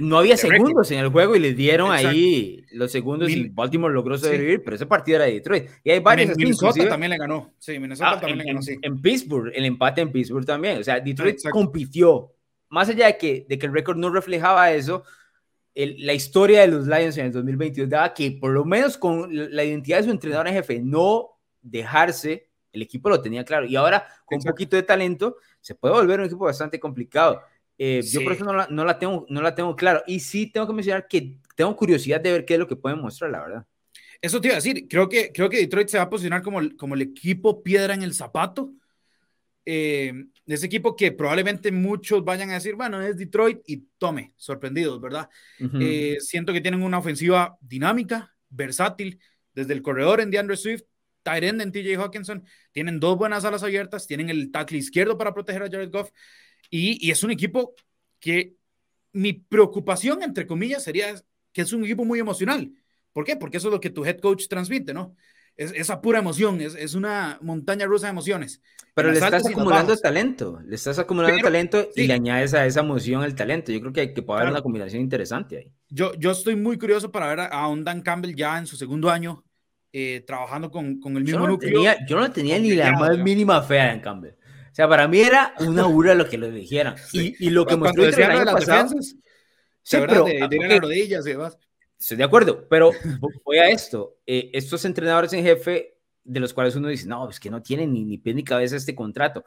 no 0.00 0.18
había 0.18 0.36
segundos 0.36 0.90
en 0.90 1.00
el 1.00 1.08
juego 1.08 1.36
y 1.36 1.40
les 1.40 1.56
dieron 1.56 1.92
ahí 1.92 2.64
los 2.72 2.90
segundos 2.90 3.30
y 3.30 3.48
Baltimore 3.48 3.92
logró 3.92 4.16
sobrevivir, 4.16 4.62
pero 4.64 4.76
ese 4.76 4.86
partido 4.86 5.16
era 5.16 5.26
de 5.26 5.34
Detroit. 5.34 5.68
Y 5.84 5.90
hay 5.90 6.00
varios. 6.00 6.36
Minnesota 6.36 6.88
también 6.88 7.10
le 7.10 7.18
ganó. 7.18 7.52
Sí, 7.58 7.78
Minnesota 7.78 8.12
ah, 8.12 8.20
también 8.20 8.38
le 8.38 8.44
ganó. 8.44 8.62
Sí. 8.62 8.78
En 8.80 9.00
Pittsburgh, 9.00 9.52
el 9.54 9.64
empate 9.64 10.00
en 10.00 10.12
Pittsburgh 10.12 10.46
también. 10.46 10.78
O 10.78 10.84
sea, 10.84 11.00
Detroit 11.00 11.38
compitió. 11.50 12.32
Más 12.72 12.88
allá 12.88 13.06
de 13.06 13.18
que, 13.18 13.46
de 13.48 13.58
que 13.58 13.66
el 13.66 13.72
récord 13.72 13.96
no 13.96 14.10
reflejaba 14.10 14.72
eso, 14.72 15.02
la 15.74 16.12
historia 16.12 16.60
de 16.62 16.68
los 16.68 16.86
Lions 16.86 17.16
en 17.16 17.26
el 17.26 17.32
2022 17.32 17.88
daba 17.88 18.12
que 18.12 18.32
por 18.32 18.50
lo 18.50 18.64
menos 18.64 18.98
con 18.98 19.28
la 19.30 19.64
identidad 19.64 19.98
de 19.98 20.04
su 20.04 20.10
entrenador 20.10 20.48
en 20.48 20.54
jefe, 20.54 20.80
no 20.80 21.38
dejarse, 21.62 22.48
el 22.72 22.82
equipo 22.82 23.08
lo 23.08 23.20
tenía 23.20 23.44
claro. 23.44 23.66
Y 23.66 23.76
ahora, 23.76 24.06
con 24.24 24.38
un 24.38 24.44
poquito 24.44 24.76
de 24.76 24.82
talento, 24.82 25.36
se 25.60 25.74
puede 25.74 25.94
volver 25.94 26.20
un 26.20 26.26
equipo 26.26 26.44
bastante 26.44 26.78
complicado. 26.80 27.42
Eh, 27.78 28.02
yo 28.02 28.22
por 28.22 28.32
eso 28.32 28.44
no 28.44 28.52
la, 28.52 28.66
no 28.68 28.84
la, 28.84 28.98
tengo, 28.98 29.26
no 29.28 29.40
la 29.40 29.54
tengo 29.54 29.74
claro. 29.74 30.02
Y 30.06 30.20
sí 30.20 30.46
tengo 30.50 30.66
que 30.66 30.72
mencionar 30.72 31.08
que 31.08 31.38
tengo 31.56 31.74
curiosidad 31.76 32.20
de 32.20 32.32
ver 32.32 32.44
qué 32.44 32.54
es 32.54 32.60
lo 32.60 32.66
que 32.66 32.76
pueden 32.76 33.00
mostrar, 33.00 33.30
la 33.30 33.40
verdad. 33.40 33.66
Eso 34.20 34.40
te 34.40 34.48
iba 34.48 34.54
a 34.54 34.56
decir, 34.56 34.86
creo 34.86 35.08
que, 35.08 35.32
creo 35.32 35.48
que 35.48 35.56
Detroit 35.56 35.88
se 35.88 35.96
va 35.96 36.04
a 36.04 36.10
posicionar 36.10 36.42
como, 36.42 36.60
como 36.76 36.94
el 36.94 37.02
equipo 37.02 37.62
piedra 37.62 37.94
en 37.94 38.02
el 38.02 38.12
zapato 38.12 38.72
eh, 39.64 40.12
ese 40.52 40.66
equipo 40.66 40.96
que 40.96 41.12
probablemente 41.12 41.70
muchos 41.72 42.24
vayan 42.24 42.50
a 42.50 42.54
decir, 42.54 42.74
bueno, 42.74 43.00
es 43.00 43.16
Detroit 43.16 43.60
y 43.66 43.84
tome, 43.98 44.32
sorprendidos, 44.36 45.00
¿verdad? 45.00 45.28
Eh, 45.78 46.16
siento 46.20 46.52
que 46.52 46.60
tienen 46.60 46.82
una 46.82 46.98
ofensiva 46.98 47.56
dinámica, 47.60 48.34
versátil, 48.48 49.20
desde 49.54 49.72
el 49.72 49.82
corredor 49.82 50.20
en 50.20 50.30
DeAndre 50.30 50.56
Swift, 50.56 50.82
tight 51.22 51.44
end 51.44 51.60
en 51.60 51.72
TJ 51.72 51.96
Hawkinson, 51.96 52.44
tienen 52.72 53.00
dos 53.00 53.16
buenas 53.16 53.44
alas 53.44 53.62
abiertas, 53.62 54.06
tienen 54.06 54.30
el 54.30 54.50
tackle 54.50 54.78
izquierdo 54.78 55.18
para 55.18 55.34
proteger 55.34 55.62
a 55.62 55.70
Jared 55.70 55.90
Goff, 55.90 56.10
y, 56.70 57.04
y 57.06 57.10
es 57.10 57.22
un 57.22 57.30
equipo 57.30 57.74
que 58.18 58.56
mi 59.12 59.32
preocupación, 59.32 60.22
entre 60.22 60.46
comillas, 60.46 60.84
sería 60.84 61.14
que 61.52 61.62
es 61.62 61.72
un 61.72 61.84
equipo 61.84 62.04
muy 62.04 62.18
emocional. 62.18 62.72
¿Por 63.12 63.24
qué? 63.24 63.36
Porque 63.36 63.56
eso 63.56 63.68
es 63.68 63.72
lo 63.72 63.80
que 63.80 63.90
tu 63.90 64.04
head 64.04 64.18
coach 64.20 64.46
transmite, 64.48 64.94
¿no? 64.94 65.16
Es 65.60 65.72
esa 65.74 66.00
pura 66.00 66.20
emoción, 66.20 66.58
es, 66.62 66.74
es, 66.74 66.94
una 66.94 67.38
montaña 67.42 67.84
rusa 67.84 68.06
de 68.06 68.12
emociones. 68.12 68.62
Pero 68.94 69.12
le 69.12 69.18
estás 69.18 69.46
acumulando 69.46 69.94
talento, 69.94 70.58
le 70.64 70.74
estás 70.74 70.98
acumulando 70.98 71.36
talento 71.42 71.90
y 71.94 72.06
le 72.06 72.14
añades 72.14 72.54
a 72.54 72.64
esa 72.64 72.80
emoción 72.80 73.22
el 73.24 73.34
talento. 73.34 73.70
Yo 73.70 73.78
creo 73.80 73.92
que, 73.92 74.00
hay, 74.00 74.14
que 74.14 74.22
puede 74.22 74.40
haber 74.40 74.52
una 74.52 74.62
combinación 74.62 75.02
interesante 75.02 75.58
ahí. 75.58 75.72
Yo, 75.90 76.14
yo 76.14 76.30
estoy 76.30 76.56
muy 76.56 76.78
curioso 76.78 77.12
para 77.12 77.28
ver 77.28 77.40
a, 77.40 77.68
un 77.68 77.84
Dan 77.84 78.00
Campbell 78.00 78.34
ya 78.34 78.56
en 78.56 78.66
su 78.66 78.76
segundo 78.76 79.10
año 79.10 79.44
eh, 79.92 80.24
trabajando 80.26 80.70
con, 80.70 80.98
con, 80.98 81.18
el 81.18 81.24
mismo 81.24 81.40
yo 81.40 81.46
no 81.46 81.52
núcleo. 81.52 81.74
Tenía, 81.74 82.06
yo 82.08 82.18
no 82.18 82.32
tenía 82.32 82.58
ni 82.58 82.70
la 82.70 82.92
más 82.92 83.18
mínima 83.18 83.60
fe 83.60 83.80
a 83.80 83.86
Dan 83.88 84.00
Campbell. 84.00 84.32
O 84.32 84.74
sea, 84.74 84.88
para 84.88 85.06
mí 85.08 85.20
era 85.20 85.52
una 85.58 85.84
burla 85.84 86.14
lo 86.14 86.26
que 86.26 86.38
lo 86.38 86.50
dijeran. 86.50 86.94
Y, 87.12 87.46
y, 87.46 87.50
lo 87.50 87.66
que 87.66 87.76
mostró 87.76 88.06
el 88.06 88.22
año 88.22 88.50
pasado. 88.50 88.94
Sí, 89.82 89.96
pero, 89.98 90.24
de, 90.24 90.48
de 90.48 90.68
las 90.68 90.80
rodillas 90.80 91.26
y 91.26 91.30
demás. 91.30 91.58
Estoy 92.00 92.16
de 92.16 92.24
acuerdo, 92.24 92.66
pero 92.66 92.92
voy 93.44 93.58
a 93.58 93.68
esto. 93.68 94.16
Eh, 94.26 94.50
estos 94.54 94.86
entrenadores 94.86 95.34
en 95.34 95.44
jefe, 95.44 95.98
de 96.24 96.40
los 96.40 96.54
cuales 96.54 96.74
uno 96.74 96.88
dice, 96.88 97.06
no, 97.06 97.28
es 97.28 97.38
que 97.38 97.50
no 97.50 97.62
tienen 97.62 97.92
ni, 97.92 98.04
ni 98.04 98.16
pie 98.16 98.32
ni 98.32 98.42
cabeza 98.42 98.76
este 98.76 98.94
contrato. 98.94 99.44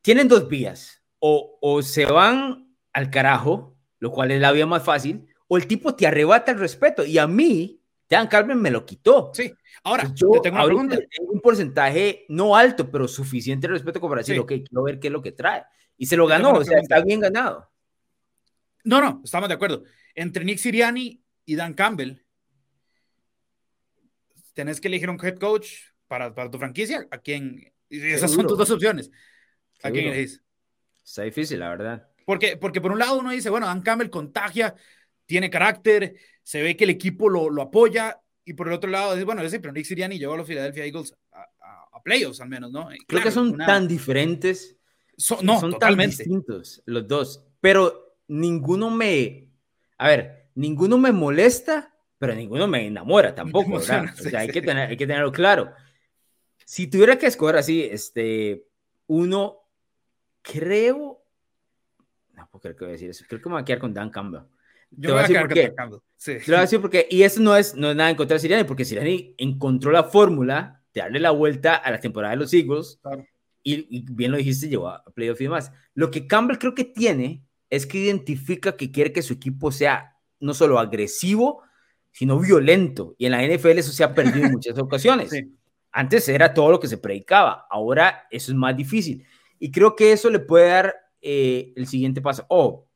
Tienen 0.00 0.28
dos 0.28 0.48
vías. 0.48 1.02
O, 1.18 1.58
o 1.60 1.82
se 1.82 2.06
van 2.06 2.72
al 2.92 3.10
carajo, 3.10 3.76
lo 3.98 4.12
cual 4.12 4.30
es 4.30 4.40
la 4.40 4.52
vía 4.52 4.64
más 4.64 4.84
fácil, 4.84 5.26
o 5.48 5.56
el 5.56 5.66
tipo 5.66 5.94
te 5.94 6.06
arrebata 6.06 6.52
el 6.52 6.58
respeto. 6.60 7.04
Y 7.04 7.18
a 7.18 7.26
mí, 7.26 7.82
Dan 8.08 8.28
Carmen 8.28 8.58
me 8.60 8.70
lo 8.70 8.86
quitó. 8.86 9.32
Sí. 9.34 9.52
Ahora, 9.82 10.04
pues 10.04 10.14
yo 10.14 10.40
tengo, 10.40 10.56
una 10.56 10.64
pregunta. 10.64 10.96
tengo 10.96 11.32
un 11.32 11.40
porcentaje 11.40 12.26
no 12.28 12.56
alto, 12.56 12.88
pero 12.90 13.08
suficiente 13.08 13.66
respeto 13.66 14.00
como 14.00 14.10
para 14.10 14.20
decir, 14.20 14.38
ok, 14.38 14.48
quiero 14.48 14.84
ver 14.84 15.00
qué 15.00 15.08
es 15.08 15.12
lo 15.12 15.20
que 15.20 15.32
trae. 15.32 15.64
Y 15.96 16.06
se 16.06 16.16
lo 16.16 16.28
ganó, 16.28 16.52
o 16.52 16.64
sea, 16.64 16.78
está 16.78 17.00
bien 17.02 17.20
ganado. 17.20 17.68
No, 18.84 19.00
no, 19.00 19.20
estamos 19.24 19.48
de 19.48 19.56
acuerdo. 19.56 19.82
Entre 20.14 20.44
Nick 20.44 20.58
Siriani 20.58 21.20
y 21.50 21.56
Dan 21.56 21.74
Campbell, 21.74 22.12
tenés 24.54 24.80
que 24.80 24.86
elegir 24.86 25.10
un 25.10 25.18
head 25.20 25.36
coach 25.36 25.66
para, 26.06 26.32
para 26.32 26.48
tu 26.48 26.58
franquicia. 26.58 27.08
¿A 27.10 27.18
quién? 27.18 27.72
Esas 27.88 28.30
son 28.30 28.46
tus 28.46 28.56
dos 28.56 28.70
opciones. 28.70 29.10
¿A 29.82 29.90
quién 29.90 30.06
elegís? 30.06 30.44
Está 31.04 31.22
difícil, 31.22 31.58
la 31.58 31.70
verdad. 31.70 32.08
Porque, 32.24 32.56
porque 32.56 32.80
por 32.80 32.92
un 32.92 33.00
lado 33.00 33.18
uno 33.18 33.32
dice, 33.32 33.50
bueno, 33.50 33.66
Dan 33.66 33.82
Campbell 33.82 34.10
contagia, 34.10 34.76
tiene 35.26 35.50
carácter, 35.50 36.14
se 36.44 36.62
ve 36.62 36.76
que 36.76 36.84
el 36.84 36.90
equipo 36.90 37.28
lo, 37.28 37.50
lo 37.50 37.62
apoya. 37.62 38.20
Y 38.44 38.52
por 38.52 38.68
el 38.68 38.74
otro 38.74 38.88
lado, 38.88 39.14
dice, 39.14 39.24
bueno, 39.24 39.42
ese, 39.42 39.58
pero 39.58 39.72
Nick 39.72 39.86
Siriani 39.86 40.20
llevó 40.20 40.34
a 40.34 40.36
los 40.36 40.46
Philadelphia 40.46 40.84
Eagles 40.84 41.16
a, 41.32 41.42
a, 41.92 42.00
playoffs 42.04 42.40
al 42.40 42.48
menos, 42.48 42.70
¿no? 42.70 42.90
Creo 43.08 43.22
que 43.24 43.32
son 43.32 43.56
tan 43.56 43.88
diferentes. 43.88 44.76
no, 45.42 45.58
son 45.58 45.72
totalmente. 45.72 46.18
tan 46.18 46.24
distintos 46.26 46.80
los 46.86 47.08
dos. 47.08 47.42
Pero 47.60 48.18
ninguno 48.28 48.88
me. 48.88 49.48
A 49.98 50.06
ver, 50.06 50.39
ninguno 50.54 50.98
me 50.98 51.12
molesta, 51.12 51.94
pero 52.18 52.34
ninguno 52.34 52.68
me 52.68 52.86
enamora 52.86 53.34
tampoco, 53.34 53.74
O 53.76 53.80
sea, 53.80 54.12
hay, 54.36 54.48
que 54.48 54.62
tener, 54.62 54.88
hay 54.88 54.96
que 54.96 55.06
tenerlo 55.06 55.32
claro. 55.32 55.72
Si 56.64 56.86
tuviera 56.86 57.18
que 57.18 57.26
escoger 57.26 57.56
así, 57.56 57.82
este, 57.82 58.66
uno, 59.06 59.58
creo, 60.42 61.24
no 62.34 62.48
puedo 62.50 62.60
creer 62.60 62.76
que 62.76 62.84
voy 62.84 62.90
a 62.90 62.92
decir 62.92 63.10
eso, 63.10 63.24
creo 63.28 63.40
que 63.40 63.48
me 63.48 63.54
voy 63.54 63.62
a 63.62 63.64
quedar 63.64 63.80
con 63.80 63.94
Dan 63.94 64.10
Campbell. 64.10 64.42
Yo 64.90 65.14
voy 65.14 65.22
a 65.22 65.26
quedar 65.26 65.48
con 65.48 65.56
Dan 65.56 65.74
Campbell. 65.74 66.00
Sí. 66.16 66.36
Te 66.44 66.50
voy 66.50 66.56
a 66.56 66.60
decir 66.60 66.80
porque, 66.80 67.06
y 67.10 67.22
eso 67.22 67.40
no 67.40 67.56
es, 67.56 67.74
no 67.74 67.90
es 67.90 67.96
nada 67.96 68.10
en 68.10 68.16
contra 68.16 68.34
de 68.34 68.40
Siriani, 68.40 68.64
porque 68.64 68.84
Siriani 68.84 69.34
encontró 69.38 69.90
la 69.90 70.04
fórmula 70.04 70.82
de 70.92 71.00
darle 71.00 71.20
la 71.20 71.30
vuelta 71.30 71.76
a 71.76 71.90
la 71.90 72.00
temporada 72.00 72.32
de 72.32 72.40
los 72.40 72.52
Eagles, 72.52 73.00
y, 73.62 73.86
y, 73.94 74.04
bien 74.10 74.30
lo 74.30 74.38
dijiste, 74.38 74.68
llevó 74.68 74.88
a 74.88 75.04
playoff 75.04 75.40
y 75.40 75.44
demás. 75.44 75.72
Lo 75.94 76.10
que 76.10 76.26
Campbell 76.26 76.58
creo 76.58 76.74
que 76.74 76.84
tiene 76.84 77.42
es 77.68 77.86
que 77.86 77.98
identifica 77.98 78.76
que 78.76 78.90
quiere 78.90 79.12
que 79.12 79.22
su 79.22 79.34
equipo 79.34 79.70
sea 79.70 80.09
no 80.40 80.54
solo 80.54 80.78
agresivo, 80.78 81.62
sino 82.10 82.38
violento. 82.38 83.14
Y 83.18 83.26
en 83.26 83.32
la 83.32 83.46
NFL 83.46 83.78
eso 83.78 83.92
se 83.92 84.04
ha 84.04 84.14
perdido 84.14 84.46
en 84.46 84.52
muchas 84.52 84.78
ocasiones. 84.78 85.30
Antes 85.92 86.28
era 86.28 86.54
todo 86.54 86.70
lo 86.70 86.80
que 86.80 86.88
se 86.88 86.98
predicaba, 86.98 87.66
ahora 87.70 88.26
eso 88.30 88.52
es 88.52 88.56
más 88.56 88.76
difícil. 88.76 89.24
Y 89.58 89.70
creo 89.70 89.94
que 89.94 90.12
eso 90.12 90.30
le 90.30 90.38
puede 90.38 90.68
dar 90.68 90.94
eh, 91.20 91.72
el 91.76 91.86
siguiente 91.86 92.20
paso. 92.20 92.46
Oh, 92.48 92.86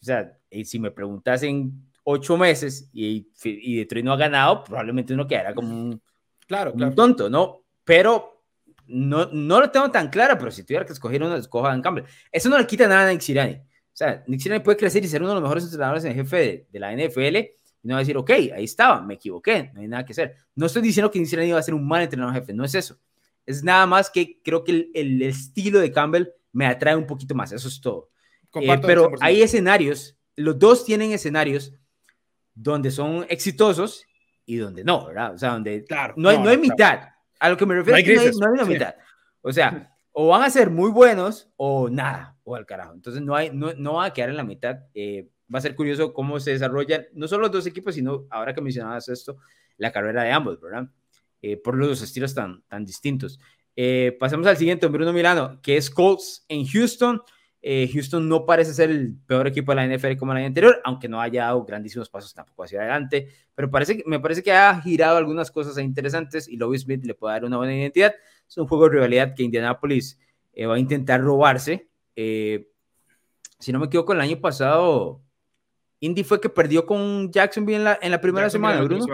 o 0.00 0.04
sea, 0.04 0.36
eh, 0.50 0.64
si 0.64 0.78
me 0.78 0.90
preguntas 0.90 1.42
en 1.42 1.72
ocho 2.04 2.36
meses 2.36 2.90
y, 2.92 3.28
y 3.44 3.76
Detroit 3.76 4.04
no 4.04 4.12
ha 4.12 4.16
ganado, 4.16 4.64
probablemente 4.64 5.14
uno 5.14 5.26
quedará 5.26 5.54
como 5.54 5.68
un, 5.70 6.02
claro, 6.46 6.72
un 6.72 6.94
tonto, 6.94 7.30
¿no? 7.30 7.62
Pero 7.84 8.44
no, 8.86 9.26
no 9.32 9.60
lo 9.60 9.70
tengo 9.70 9.90
tan 9.90 10.10
claro, 10.10 10.36
pero 10.38 10.50
si 10.50 10.64
tuviera 10.64 10.84
que 10.84 10.92
escoger 10.92 11.22
uno, 11.22 11.36
escoja 11.36 11.72
en 11.72 11.82
Campbell. 11.82 12.04
Eso 12.30 12.48
no 12.48 12.58
le 12.58 12.66
quita 12.66 12.86
nada 12.86 13.08
a 13.08 13.12
Nick 13.12 13.20
Sirianni. 13.20 13.62
O 13.92 13.96
sea, 13.96 14.24
Nick 14.26 14.40
Sirianni 14.40 14.64
puede 14.64 14.78
crecer 14.78 15.04
y 15.04 15.08
ser 15.08 15.20
uno 15.20 15.30
de 15.30 15.34
los 15.34 15.42
mejores 15.42 15.64
entrenadores 15.64 16.04
en 16.04 16.14
jefe 16.14 16.66
de, 16.70 16.80
la 16.80 16.92
NFL 16.94 17.36
y 17.36 17.88
no 17.88 17.94
va 17.94 17.98
a 17.98 18.00
decir, 18.00 18.16
ok, 18.16 18.30
ahí 18.30 18.64
estaba, 18.64 19.02
me 19.02 19.14
equivoqué, 19.14 19.70
no 19.74 19.82
hay 19.82 19.88
nada 19.88 20.04
que 20.04 20.12
hacer. 20.12 20.34
No 20.54 20.66
estoy 20.66 20.82
diciendo 20.82 21.10
que 21.10 21.18
Nick 21.18 21.28
Sirianni 21.28 21.52
va 21.52 21.58
a 21.58 21.62
ser 21.62 21.74
un 21.74 21.86
mal 21.86 22.02
entrenador 22.02 22.34
jefe, 22.34 22.54
no 22.54 22.64
es 22.64 22.74
eso. 22.74 22.98
Es 23.44 23.62
nada 23.62 23.86
más 23.86 24.08
que 24.08 24.40
creo 24.42 24.64
que 24.64 24.90
el, 24.94 25.22
estilo 25.22 25.80
de 25.80 25.92
Campbell 25.92 26.28
me 26.52 26.66
atrae 26.66 26.96
un 26.96 27.06
poquito 27.06 27.34
más, 27.34 27.52
eso 27.52 27.68
es 27.68 27.80
todo. 27.80 28.10
Eh, 28.54 28.78
pero 28.82 29.10
hay 29.20 29.42
escenarios, 29.42 30.16
los 30.36 30.58
dos 30.58 30.84
tienen 30.84 31.12
escenarios 31.12 31.72
donde 32.54 32.90
son 32.90 33.26
exitosos 33.28 34.06
y 34.46 34.56
donde 34.56 34.84
no, 34.84 35.06
¿verdad? 35.06 35.34
O 35.34 35.38
sea, 35.38 35.50
donde 35.50 35.84
claro, 35.84 36.14
no, 36.16 36.28
hay, 36.28 36.38
no, 36.38 36.48
hay 36.48 36.58
mitad. 36.58 37.08
A 37.38 37.48
lo 37.48 37.56
que 37.56 37.66
me 37.66 37.74
refiero 37.74 37.96
no 37.96 37.98
es 37.98 38.32
que 38.32 38.38
no 38.38 38.46
hay, 38.46 38.52
una 38.52 38.64
mitad. 38.64 38.94
O 39.40 39.52
sea, 39.52 39.92
o 40.12 40.28
van 40.28 40.42
a 40.42 40.50
ser 40.50 40.70
muy 40.70 40.90
buenos 40.90 41.50
o 41.56 41.88
nada, 41.88 42.36
o 42.44 42.54
al 42.54 42.66
carajo. 42.66 42.94
Entonces 42.94 43.22
no, 43.22 43.34
hay, 43.34 43.50
no, 43.50 43.72
no 43.74 43.94
va 43.94 44.06
a 44.06 44.12
quedar 44.12 44.30
en 44.30 44.36
la 44.36 44.44
mitad. 44.44 44.76
Eh, 44.94 45.28
va 45.52 45.58
a 45.58 45.62
ser 45.62 45.74
curioso 45.74 46.12
cómo 46.12 46.38
se 46.38 46.52
desarrollan 46.52 47.06
no 47.14 47.26
solo 47.28 47.42
los 47.42 47.52
dos 47.52 47.66
equipos, 47.66 47.94
sino 47.94 48.26
ahora 48.30 48.54
que 48.54 48.60
mencionabas 48.60 49.08
esto, 49.08 49.38
la 49.78 49.90
carrera 49.90 50.22
de 50.22 50.30
ambos, 50.30 50.60
¿verdad? 50.60 50.88
Eh, 51.40 51.56
por 51.56 51.76
los 51.76 52.02
estilos 52.02 52.34
tan, 52.34 52.62
tan 52.68 52.84
distintos. 52.84 53.40
Eh, 53.74 54.16
pasamos 54.20 54.46
al 54.46 54.56
siguiente, 54.56 54.86
Bruno 54.86 55.12
Milano, 55.12 55.60
que 55.62 55.76
es 55.76 55.90
Colts 55.90 56.44
en 56.48 56.66
Houston. 56.66 57.22
Houston 57.64 58.28
no 58.28 58.44
parece 58.44 58.74
ser 58.74 58.90
el 58.90 59.16
peor 59.24 59.46
equipo 59.46 59.70
de 59.70 59.76
la 59.76 59.86
NFL 59.86 60.16
como 60.16 60.32
el 60.32 60.38
año 60.38 60.48
anterior, 60.48 60.80
aunque 60.82 61.08
no 61.08 61.20
haya 61.20 61.44
dado 61.44 61.64
grandísimos 61.64 62.10
pasos 62.10 62.34
tampoco 62.34 62.64
hacia 62.64 62.80
adelante, 62.80 63.28
pero 63.54 63.70
parece, 63.70 64.02
me 64.04 64.18
parece 64.18 64.42
que 64.42 64.50
ha 64.50 64.80
girado 64.80 65.16
algunas 65.16 65.52
cosas 65.52 65.78
interesantes 65.78 66.48
y 66.48 66.56
Louis 66.56 66.82
Smith 66.82 67.04
le 67.04 67.14
puede 67.14 67.34
dar 67.34 67.44
una 67.44 67.58
buena 67.58 67.72
identidad. 67.72 68.16
Es 68.52 68.58
un 68.58 68.66
juego 68.66 68.84
de 68.84 68.90
rivalidad 68.90 69.34
que 69.34 69.44
Indianapolis 69.44 70.18
va 70.68 70.74
a 70.74 70.78
intentar 70.78 71.22
robarse. 71.22 71.88
Eh, 72.14 72.68
si 73.58 73.72
no 73.72 73.78
me 73.78 73.86
equivoco, 73.86 74.12
el 74.12 74.20
año 74.20 74.38
pasado, 74.42 75.22
Indy 76.00 76.22
fue 76.22 76.38
que 76.38 76.50
perdió 76.50 76.84
con 76.84 77.32
Jacksonville 77.32 77.78
en 77.78 77.84
la, 77.84 77.98
en 78.02 78.10
la 78.10 78.20
primera 78.20 78.50
semana, 78.50 78.82
Bruno. 78.82 79.06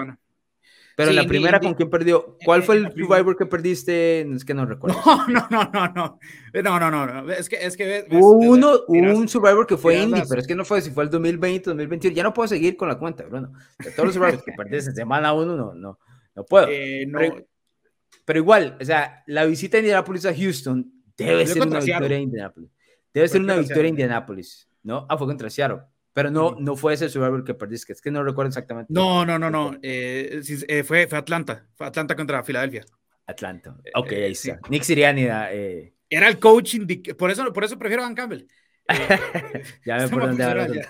Pero 0.97 1.11
en 1.11 1.17
la 1.17 1.25
primera, 1.25 1.61
¿con 1.61 1.75
quién 1.75 1.89
perdió? 1.89 2.37
¿Cuál 2.45 2.65
fue 2.65 2.79
el 2.79 2.91
Survivor 2.91 3.37
que 3.37 3.47
perdiste? 3.47 4.23
Es 4.23 4.45
que 4.45 4.55
no 4.55 4.67
recuerdo. 4.67 4.99
No, 5.29 5.47
no, 5.49 5.71
no, 5.73 5.93
no, 5.95 6.19
no, 6.53 6.81
no, 6.81 6.91
no, 6.91 7.23
no. 7.23 7.31
Es 7.31 7.49
que, 7.49 7.65
es 7.65 7.77
que 7.77 8.07
hubo 8.11 8.33
uno, 8.33 8.81
un 8.89 9.29
Survivor 9.29 9.69
que 9.69 9.77
fue 9.77 10.03
Indy, 10.03 10.23
pero 10.29 10.41
es 10.41 10.49
que 10.49 10.57
no 10.57 10.65
fue 10.65 10.81
si 10.81 10.91
fue 10.91 11.05
el 11.05 11.11
2020, 11.11 11.71
2021. 11.71 12.17
Ya 12.17 12.25
no 12.25 12.35
puedo 12.35 12.49
seguir 12.49 12.77
con 12.77 12.89
la 12.89 12.99
cuenta, 12.99 13.23
Bruno. 13.23 13.53
De 13.79 13.93
todos 13.93 14.07
los 14.07 14.15
Survivors 14.15 14.43
que 14.43 14.51
perdiste 14.51 14.91
en 14.91 14.97
semana 14.97 15.33
uno, 15.33 15.55
no, 15.55 15.75
no, 15.75 16.01
no 16.35 16.45
puedo. 16.45 16.67
Eh, 16.69 17.07
no. 17.07 17.21
Pero, 17.21 17.47
igual, 18.37 18.77
o 18.79 18.85
sea, 18.85 19.23
la 19.27 19.47
visita 19.47 19.77
de 19.77 19.85
Indianapolis 19.85 20.27
a 20.27 20.35
Houston 20.35 20.93
debe 21.17 21.47
ser 21.47 21.63
una 21.67 21.81
victoria 21.81 22.17
de 22.17 22.23
Indianapolis. 22.23 22.71
Debe 23.15 23.29
ser 23.29 23.41
una 23.41 23.57
victoria 23.57 23.85
en 23.85 23.89
Indianapolis, 23.89 24.69
¿no? 24.83 25.07
Ah, 25.09 25.17
fue 25.17 25.27
contra 25.27 25.49
Seattle. 25.49 25.81
Pero 26.13 26.31
no, 26.31 26.57
no 26.59 26.77
fue 26.77 26.95
ese 26.95 27.09
Survivor 27.09 27.45
que 27.45 27.55
perdiste, 27.55 27.93
es 27.93 28.01
que 28.01 28.11
no 28.11 28.25
recuerdo 28.25 28.49
exactamente. 28.49 28.93
No, 28.93 29.25
no, 29.25 29.39
no, 29.39 29.51
no. 29.51 29.79
Eh, 29.83 30.43
eh, 30.69 30.83
fue, 30.83 31.07
fue 31.07 31.17
Atlanta. 31.17 31.67
Fue 31.75 31.87
Atlanta 31.87 32.17
contra 32.17 32.43
Filadelfia. 32.43 32.85
Atlanta. 33.27 33.77
Ok, 33.95 34.13
ahí 34.13 34.33
está. 34.33 34.59
Nick 34.69 34.83
Sirianni 34.83 35.27
eh... 35.29 35.95
Era 36.11 36.29
el 36.29 36.39
coaching, 36.39 36.87
por 37.17 37.31
eso, 37.31 37.53
por 37.53 37.65
eso 37.65 37.79
prefiero 37.79 38.03
a 38.03 38.07
Dan 38.07 38.15
Campbell. 38.15 38.47
ya 39.85 39.99
ve 39.99 40.09
por 40.11 40.27
dónde 40.27 40.45
va 40.45 40.65
el 40.65 40.83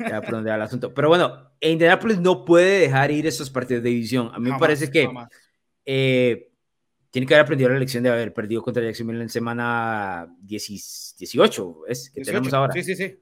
ya. 0.00 0.20
por 0.22 0.30
dónde 0.30 0.50
va 0.50 0.56
el 0.56 0.62
asunto. 0.62 0.92
Pero 0.92 1.08
bueno, 1.08 1.52
Indianapolis 1.60 2.18
no 2.18 2.44
puede 2.44 2.80
dejar 2.80 3.10
ir 3.10 3.26
esos 3.26 3.50
partidos 3.50 3.82
de 3.82 3.90
división. 3.90 4.30
A 4.34 4.38
mí 4.38 4.50
me 4.50 4.58
parece 4.58 4.90
que 4.90 5.08
tiene 7.12 7.26
que 7.26 7.34
haber 7.34 7.44
aprendido 7.44 7.68
la 7.68 7.78
lección 7.78 8.02
de 8.02 8.08
haber 8.08 8.32
perdido 8.32 8.62
contra 8.62 8.82
Jacksonville 8.82 9.20
en 9.20 9.28
semana 9.28 10.34
18, 10.40 11.82
es 11.86 12.10
que 12.10 12.22
tenemos 12.22 12.54
ahora. 12.54 12.72
Sí, 12.72 12.82
sí, 12.82 12.96
sí. 12.96 13.18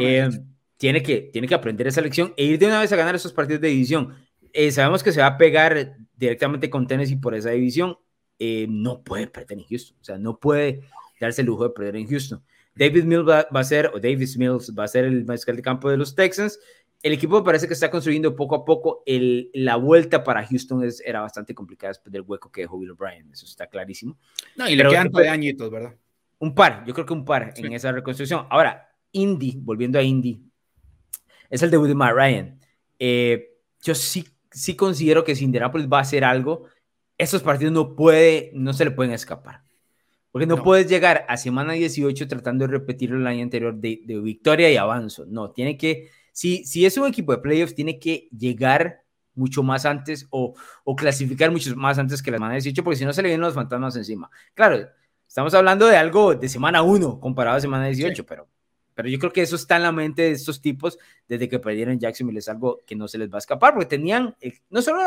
Eh, 0.00 0.28
tiene, 0.76 1.02
que, 1.04 1.30
tiene 1.32 1.46
que 1.46 1.54
aprender 1.54 1.86
esa 1.86 2.00
lección 2.00 2.34
e 2.36 2.44
ir 2.44 2.58
de 2.58 2.66
una 2.66 2.80
vez 2.80 2.92
a 2.92 2.96
ganar 2.96 3.14
esos 3.14 3.32
partidos 3.32 3.60
de 3.60 3.68
división. 3.68 4.12
Eh, 4.52 4.72
sabemos 4.72 5.04
que 5.04 5.12
se 5.12 5.20
va 5.20 5.28
a 5.28 5.38
pegar 5.38 5.96
directamente 6.16 6.68
con 6.68 6.88
Tennessee 6.88 7.14
por 7.14 7.36
esa 7.36 7.50
división. 7.50 7.96
Eh, 8.40 8.66
no 8.68 9.04
puede 9.04 9.28
perder 9.28 9.58
en 9.58 9.64
Houston, 9.66 9.96
o 10.00 10.04
sea, 10.04 10.18
no 10.18 10.40
puede 10.40 10.82
darse 11.20 11.42
el 11.42 11.46
lujo 11.46 11.62
de 11.62 11.70
perder 11.70 11.94
en 11.94 12.08
Houston. 12.08 12.42
David 12.74 13.04
Mills 13.04 13.28
va, 13.28 13.46
va 13.54 13.60
a 13.60 13.64
ser, 13.64 13.92
o 13.94 14.00
Davis 14.00 14.36
Mills 14.36 14.74
va 14.76 14.82
a 14.82 14.88
ser 14.88 15.04
el 15.04 15.24
mariscal 15.24 15.54
de 15.54 15.62
campo 15.62 15.88
de 15.88 15.96
los 15.96 16.16
Texans 16.16 16.58
el 17.02 17.12
equipo 17.12 17.44
parece 17.44 17.68
que 17.68 17.74
está 17.74 17.90
construyendo 17.90 18.34
poco 18.34 18.56
a 18.56 18.64
poco. 18.64 19.02
El, 19.06 19.50
la 19.54 19.76
vuelta 19.76 20.24
para 20.24 20.44
Houston 20.46 20.84
es, 20.84 21.00
era 21.04 21.20
bastante 21.20 21.54
complicada 21.54 21.90
después 21.90 22.12
del 22.12 22.22
hueco 22.22 22.50
que 22.50 22.62
dejó 22.62 22.78
Bill 22.78 22.90
O'Brien, 22.90 23.30
eso 23.32 23.46
está 23.46 23.66
clarísimo. 23.68 24.18
No, 24.56 24.68
y 24.68 24.76
le 24.76 24.88
quedan 24.88 25.10
de 25.10 25.28
añitos, 25.28 25.70
¿verdad? 25.70 25.94
Un 26.38 26.54
par, 26.54 26.84
yo 26.86 26.94
creo 26.94 27.06
que 27.06 27.12
un 27.12 27.24
par 27.24 27.52
en 27.56 27.72
esa 27.72 27.92
reconstrucción. 27.92 28.46
Ahora, 28.50 28.88
Indy, 29.12 29.58
volviendo 29.60 29.98
a 29.98 30.02
Indy, 30.02 30.40
es 31.50 31.62
el 31.62 31.70
debut 31.70 31.88
de 31.88 31.94
Matt 31.94 32.14
Ryan. 32.14 32.58
Eh, 32.98 33.56
yo 33.82 33.94
sí, 33.94 34.26
sí 34.50 34.76
considero 34.76 35.24
que 35.24 35.34
si 35.34 35.44
Indianapolis 35.44 35.88
va 35.88 35.98
a 35.98 36.02
hacer 36.02 36.24
algo, 36.24 36.66
esos 37.16 37.42
partidos 37.42 37.72
no 37.72 37.96
puede, 37.96 38.50
no 38.54 38.72
se 38.72 38.84
le 38.84 38.90
pueden 38.90 39.12
escapar. 39.12 39.62
Porque 40.30 40.46
no, 40.46 40.62
puedes 40.62 40.88
llegar 40.88 41.24
a 41.28 41.36
semana 41.36 41.72
18 41.72 42.28
tratando 42.28 42.66
de 42.66 42.72
repetir 42.72 43.12
el 43.12 43.26
año 43.26 43.42
anterior 43.42 43.74
de, 43.74 44.02
de, 44.04 44.20
victoria 44.20 44.70
y 44.70 44.76
avanzo. 44.76 45.24
No, 45.26 45.50
tiene 45.50 45.76
que, 45.76 46.10
si, 46.38 46.64
si 46.64 46.86
es 46.86 46.96
un 46.96 47.08
equipo 47.08 47.32
de 47.32 47.38
playoffs, 47.38 47.74
tiene 47.74 47.98
que 47.98 48.28
llegar 48.30 49.02
mucho 49.34 49.64
más 49.64 49.84
antes 49.84 50.28
o, 50.30 50.54
o, 50.84 50.94
clasificar 50.94 51.50
mucho 51.50 51.74
más 51.74 51.98
antes 51.98 52.22
que 52.22 52.30
la 52.30 52.36
semana 52.36 52.54
18, 52.54 52.84
porque 52.84 52.96
si 52.96 53.04
no 53.04 53.12
se 53.12 53.22
le 53.22 53.30
vienen 53.30 53.40
los 53.40 53.54
fantasmas 53.54 53.96
encima. 53.96 54.30
Claro, 54.54 54.88
estamos 55.26 55.52
hablando 55.54 55.88
de 55.88 55.96
algo 55.96 56.36
de 56.36 56.48
semana 56.48 56.82
1 56.82 57.18
comparado 57.18 57.56
a 57.56 57.60
semana 57.60 57.86
18, 57.86 58.24
pero, 58.24 58.46
pero 58.94 59.08
yo 59.08 59.18
creo 59.18 59.32
que 59.32 59.42
eso 59.42 59.56
está 59.56 59.78
en 59.78 59.82
la 59.82 59.90
mente 59.90 60.22
de 60.22 60.30
estos 60.30 60.60
tipos 60.60 60.96
desde 61.26 61.48
que 61.48 61.58
perdieron 61.58 61.98
Jacksonville, 61.98 62.38
es 62.38 62.48
algo 62.48 62.82
que 62.86 62.94
no 62.94 63.08
se 63.08 63.18
les 63.18 63.28
va 63.28 63.38
a 63.38 63.38
escapar, 63.38 63.74
porque 63.74 63.86
tenían, 63.86 64.36
eh, 64.40 64.60
no 64.70 64.80
solo, 64.80 65.00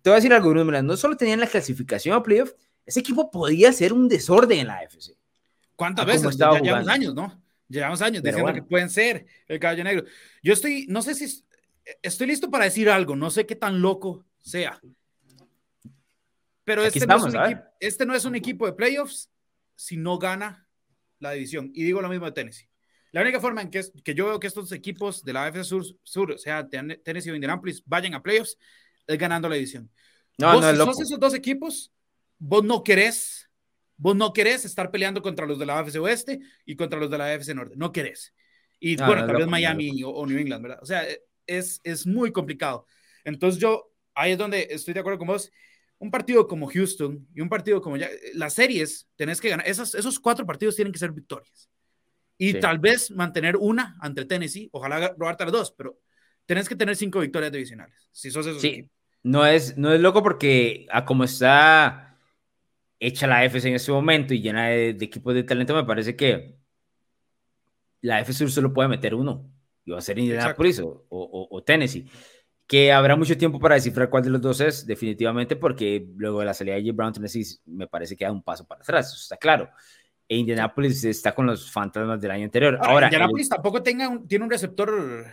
te 0.00 0.08
voy 0.08 0.14
a 0.14 0.16
decir 0.16 0.32
algo, 0.32 0.54
no 0.54 0.96
solo 0.96 1.14
tenían 1.14 1.40
la 1.40 1.46
clasificación 1.46 2.16
a 2.16 2.22
playoff, 2.22 2.52
ese 2.86 3.00
equipo 3.00 3.30
podía 3.30 3.70
ser 3.74 3.92
un 3.92 4.08
desorden 4.08 4.60
en 4.60 4.68
la 4.68 4.78
AFC. 4.78 5.14
¿Cuántas 5.76 6.06
veces? 6.06 6.38
Ya 6.38 6.58
llevamos 6.58 6.88
años, 6.88 7.14
¿no? 7.14 7.38
Llevamos 7.70 8.02
años 8.02 8.22
diciendo 8.22 8.52
que 8.52 8.62
pueden 8.62 8.90
ser 8.90 9.26
el 9.46 9.60
caballo 9.60 9.84
negro. 9.84 10.04
Yo 10.42 10.52
estoy, 10.52 10.86
no 10.88 11.02
sé 11.02 11.14
si 11.14 11.44
estoy 12.02 12.26
listo 12.26 12.50
para 12.50 12.64
decir 12.64 12.90
algo, 12.90 13.14
no 13.14 13.30
sé 13.30 13.46
qué 13.46 13.54
tan 13.54 13.80
loco 13.80 14.26
sea. 14.40 14.80
Pero 16.64 16.84
este, 16.84 17.06
no 17.06 17.16
este, 17.78 18.06
no 18.06 18.14
es 18.14 18.24
un 18.24 18.34
equipo 18.34 18.66
de 18.66 18.72
playoffs 18.72 19.30
si 19.76 19.96
no 19.96 20.18
gana 20.18 20.68
la 21.20 21.30
división. 21.32 21.70
Y 21.74 21.84
digo 21.84 22.02
lo 22.02 22.08
mismo 22.08 22.26
de 22.26 22.32
Tennessee. 22.32 22.68
La 23.12 23.22
única 23.22 23.40
forma 23.40 23.62
en 23.62 23.70
que, 23.70 23.82
que 24.04 24.14
yo 24.14 24.26
veo 24.26 24.40
que 24.40 24.46
estos 24.46 24.70
equipos 24.72 25.24
de 25.24 25.32
la 25.32 25.46
AFC 25.46 25.64
Sur, 25.64 25.84
Sur, 26.02 26.32
o 26.32 26.38
sea, 26.38 26.68
Tennessee 26.68 27.30
o 27.30 27.34
Indianapolis, 27.34 27.82
vayan 27.86 28.14
a 28.14 28.22
playoffs, 28.22 28.56
es 29.06 29.18
ganando 29.18 29.48
la 29.48 29.56
división. 29.56 29.90
No, 30.38 30.60
no, 30.60 30.70
si 30.70 30.76
sos 30.76 31.00
esos 31.00 31.20
dos 31.20 31.34
equipos, 31.34 31.92
vos 32.38 32.64
no 32.64 32.84
querés, 32.84 33.49
vos 34.00 34.16
no 34.16 34.32
querés 34.32 34.64
estar 34.64 34.90
peleando 34.90 35.20
contra 35.20 35.46
los 35.46 35.58
de 35.58 35.66
la 35.66 35.78
AFC 35.78 35.96
Oeste 35.96 36.40
y 36.64 36.74
contra 36.74 36.98
los 36.98 37.10
de 37.10 37.18
la 37.18 37.26
AFC 37.26 37.54
Norte, 37.54 37.74
no 37.76 37.92
querés. 37.92 38.34
Y 38.80 38.96
bueno, 38.96 39.26
tal 39.26 39.36
vez 39.36 39.46
Miami 39.46 40.02
o, 40.04 40.26
New 40.26 40.38
England, 40.38 40.62
¿verdad? 40.62 40.78
O 40.82 40.86
sea, 40.86 41.06
es, 41.46 41.80
es 41.84 42.06
muy 42.06 42.32
complicado. 42.32 42.86
Entonces 43.24 43.60
yo, 43.60 43.92
ahí 44.14 44.32
es 44.32 44.38
donde 44.38 44.68
estoy 44.70 44.94
de 44.94 45.00
acuerdo 45.00 45.18
con 45.18 45.28
vos. 45.28 45.52
Un 45.98 46.10
partido 46.10 46.48
como 46.48 46.66
Houston 46.66 47.28
y 47.34 47.42
un 47.42 47.50
partido 47.50 47.82
como 47.82 47.98
ya, 47.98 48.08
las 48.32 48.54
series, 48.54 49.06
tenés 49.16 49.38
que 49.38 49.50
ganar, 49.50 49.68
esos, 49.68 49.94
esos 49.94 50.18
cuatro 50.18 50.46
partidos 50.46 50.74
tienen 50.74 50.92
que 50.92 50.98
ser 50.98 51.12
victorias. 51.12 51.68
Y 52.38 52.54
tal 52.54 52.78
vez 52.78 53.10
mantener 53.10 53.54
una 53.56 53.98
ante 54.00 54.24
Tennessee, 54.24 54.70
ojalá 54.72 55.14
robarte 55.18 55.44
las 55.44 55.52
dos, 55.52 55.74
pero 55.76 56.00
tenés 56.46 56.66
que 56.66 56.74
tener 56.74 56.96
cinco 56.96 57.20
victorias 57.20 57.52
divisionales, 57.52 58.08
si 58.12 58.30
sos 58.30 58.46
esos 58.46 58.62
sí. 58.62 58.88
No 59.22 59.44
es, 59.44 59.76
no 59.76 59.92
es 59.92 60.00
loco 60.00 60.22
porque 60.22 60.86
a 60.90 61.04
como 61.04 61.24
está 61.24 62.09
hecha 63.00 63.26
la 63.26 63.44
FC 63.44 63.68
en 63.68 63.74
ese 63.74 63.90
momento 63.90 64.34
y 64.34 64.40
llena 64.40 64.68
de, 64.68 64.90
equipos 64.90 65.34
de 65.34 65.42
talento, 65.42 65.74
me 65.74 65.84
parece 65.84 66.14
que 66.14 66.54
la 68.02 68.20
FC 68.20 68.46
solo 68.48 68.72
puede 68.72 68.88
meter 68.88 69.14
uno. 69.14 69.50
Y 69.84 69.90
va 69.90 69.98
a 69.98 70.02
ser 70.02 70.18
Indianapolis 70.18 70.80
o, 70.80 71.06
o, 71.08 71.62
Tennessee. 71.64 72.06
Que 72.66 72.92
habrá 72.92 73.16
mucho 73.16 73.36
tiempo 73.36 73.58
para 73.58 73.74
descifrar 73.74 74.10
cuál 74.10 74.22
de 74.22 74.30
los 74.30 74.40
dos 74.40 74.60
es, 74.60 74.86
definitivamente, 74.86 75.56
porque 75.56 76.06
luego 76.16 76.40
de 76.40 76.46
la 76.46 76.54
salida 76.54 76.76
de 76.76 76.82
J. 76.82 76.92
Brown, 76.94 77.12
Tennessee 77.12 77.44
me 77.66 77.88
parece 77.88 78.14
que 78.14 78.24
da 78.24 78.30
un 78.30 78.42
paso 78.42 78.64
para 78.66 78.82
atrás, 78.82 79.08
eso 79.08 79.16
está 79.16 79.36
claro. 79.36 79.70
E 80.28 80.36
Indianapolis 80.36 81.02
está 81.04 81.34
con 81.34 81.46
los 81.46 81.68
fantasmas 81.72 82.20
del 82.20 82.30
año 82.30 82.44
anterior. 82.44 82.78
Ahora, 82.80 83.06
Indianapolis 83.06 83.48
tampoco 83.48 83.82
tenga 83.82 84.20
tiene 84.28 84.44
un 84.44 84.50
receptor 84.50 85.26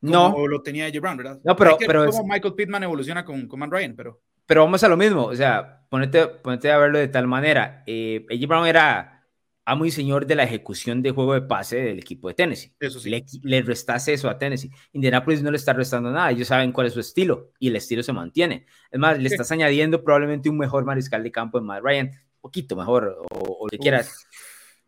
no. 0.00 0.28
o 0.28 0.48
lo 0.48 0.62
tenía 0.62 0.86
J. 0.86 1.00
Brown, 1.00 1.16
¿verdad? 1.18 1.40
No, 1.44 1.54
pero. 1.54 1.76
pero 1.78 2.06
como 2.06 2.24
Michael 2.24 2.54
Pittman 2.54 2.82
evoluciona 2.84 3.24
con, 3.24 3.46
con 3.46 3.60
Man 3.60 3.70
Ryan, 3.70 3.94
pero. 3.94 4.22
Pero 4.52 4.64
vamos 4.64 4.84
a 4.84 4.88
lo 4.88 4.98
mismo, 4.98 5.24
o 5.24 5.34
sea, 5.34 5.86
ponete, 5.88 6.26
ponete 6.26 6.70
a 6.70 6.76
verlo 6.76 6.98
de 6.98 7.08
tal 7.08 7.26
manera. 7.26 7.82
Eh, 7.86 8.26
AJ 8.30 8.46
Brown 8.46 8.66
era 8.66 9.26
amo 9.64 9.86
y 9.86 9.90
señor 9.90 10.26
de 10.26 10.34
la 10.34 10.42
ejecución 10.42 11.00
de 11.00 11.10
juego 11.10 11.32
de 11.32 11.40
pase 11.40 11.76
del 11.76 11.98
equipo 11.98 12.28
de 12.28 12.34
Tennessee. 12.34 12.74
Eso 12.78 13.00
sí. 13.00 13.08
Le, 13.08 13.24
le 13.44 13.62
restase 13.62 14.12
eso 14.12 14.28
a 14.28 14.36
Tennessee. 14.36 14.70
Indianapolis 14.92 15.42
no 15.42 15.50
le 15.50 15.56
está 15.56 15.72
restando 15.72 16.10
nada, 16.10 16.30
ellos 16.30 16.48
saben 16.48 16.70
cuál 16.70 16.88
es 16.88 16.92
su 16.92 17.00
estilo 17.00 17.52
y 17.58 17.68
el 17.68 17.76
estilo 17.76 18.02
se 18.02 18.12
mantiene. 18.12 18.66
Es 18.90 19.00
más, 19.00 19.18
le 19.18 19.26
estás 19.26 19.50
añadiendo 19.52 20.04
probablemente 20.04 20.50
un 20.50 20.58
mejor 20.58 20.84
mariscal 20.84 21.22
de 21.22 21.32
campo 21.32 21.56
en 21.56 21.64
Matt 21.64 21.82
Ryan, 21.82 22.10
poquito 22.42 22.76
mejor, 22.76 23.24
o, 23.30 23.64
lo 23.64 23.70
que 23.70 23.78
quieras. 23.78 24.26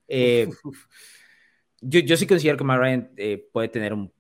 Eh, 0.09 0.47
yo, 1.81 2.01
yo 2.01 2.19
sí 2.19 2.27
considero 2.27 2.59
que 2.59 2.65
Matt 2.65 2.81
Ryan 2.81 3.13
eh, 3.17 3.49
puede 3.51 3.69
tener 3.69 3.95
un 3.95 4.13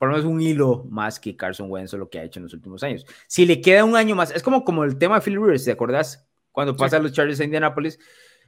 por 0.00 0.08
lo 0.08 0.16
menos 0.16 0.32
un 0.32 0.40
hilo 0.40 0.86
más 0.88 1.20
que 1.20 1.36
Carson 1.36 1.70
Wentz 1.70 1.92
o 1.92 1.98
lo 1.98 2.08
que 2.08 2.18
ha 2.18 2.24
hecho 2.24 2.38
en 2.38 2.44
los 2.44 2.54
últimos 2.54 2.82
años. 2.82 3.04
Si 3.26 3.44
le 3.44 3.60
queda 3.60 3.84
un 3.84 3.96
año 3.96 4.16
más, 4.16 4.30
es 4.30 4.42
como, 4.42 4.64
como 4.64 4.82
el 4.82 4.96
tema 4.96 5.16
de 5.16 5.20
Phil 5.20 5.34
Rivers, 5.34 5.66
¿te 5.66 5.72
acordás? 5.72 6.26
Cuando 6.52 6.74
pasa 6.74 6.98
los 6.98 7.12
Chargers 7.12 7.38
a 7.40 7.44
Indianapolis, 7.44 7.98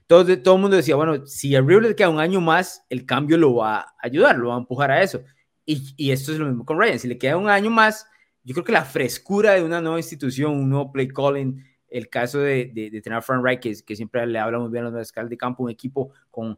todo, 0.06 0.24
todo 0.40 0.54
el 0.54 0.60
mundo 0.62 0.78
decía, 0.78 0.96
bueno, 0.96 1.26
si 1.26 1.54
a 1.54 1.60
Rivers 1.60 1.88
le 1.88 1.94
queda 1.94 2.08
un 2.08 2.20
año 2.20 2.40
más, 2.40 2.86
el 2.88 3.04
cambio 3.04 3.36
lo 3.36 3.56
va 3.56 3.80
a 3.80 3.94
ayudar, 4.00 4.38
lo 4.38 4.48
va 4.48 4.54
a 4.54 4.60
empujar 4.60 4.90
a 4.90 5.02
eso. 5.02 5.24
Y, 5.66 5.92
y 5.98 6.12
esto 6.12 6.32
es 6.32 6.38
lo 6.38 6.46
mismo 6.46 6.64
con 6.64 6.80
Ryan, 6.80 6.98
si 6.98 7.06
le 7.06 7.18
queda 7.18 7.36
un 7.36 7.50
año 7.50 7.68
más, 7.68 8.06
yo 8.44 8.54
creo 8.54 8.64
que 8.64 8.72
la 8.72 8.86
frescura 8.86 9.52
de 9.52 9.62
una 9.62 9.82
nueva 9.82 9.98
institución, 9.98 10.52
un 10.52 10.70
nuevo 10.70 10.90
play 10.90 11.08
calling, 11.08 11.62
el 11.86 12.08
caso 12.08 12.38
de, 12.38 12.70
de, 12.72 13.02
tener 13.02 13.18
a 13.18 13.20
Frank 13.20 13.44
Reich, 13.44 13.60
que, 13.60 13.74
que, 13.84 13.94
siempre 13.94 14.26
le 14.26 14.38
habla 14.38 14.58
muy 14.58 14.70
bien 14.70 14.84
a 14.84 14.86
los 14.86 14.94
mariscales 14.94 15.28
de 15.28 15.36
campo, 15.36 15.64
un 15.64 15.70
equipo 15.70 16.12
con 16.30 16.56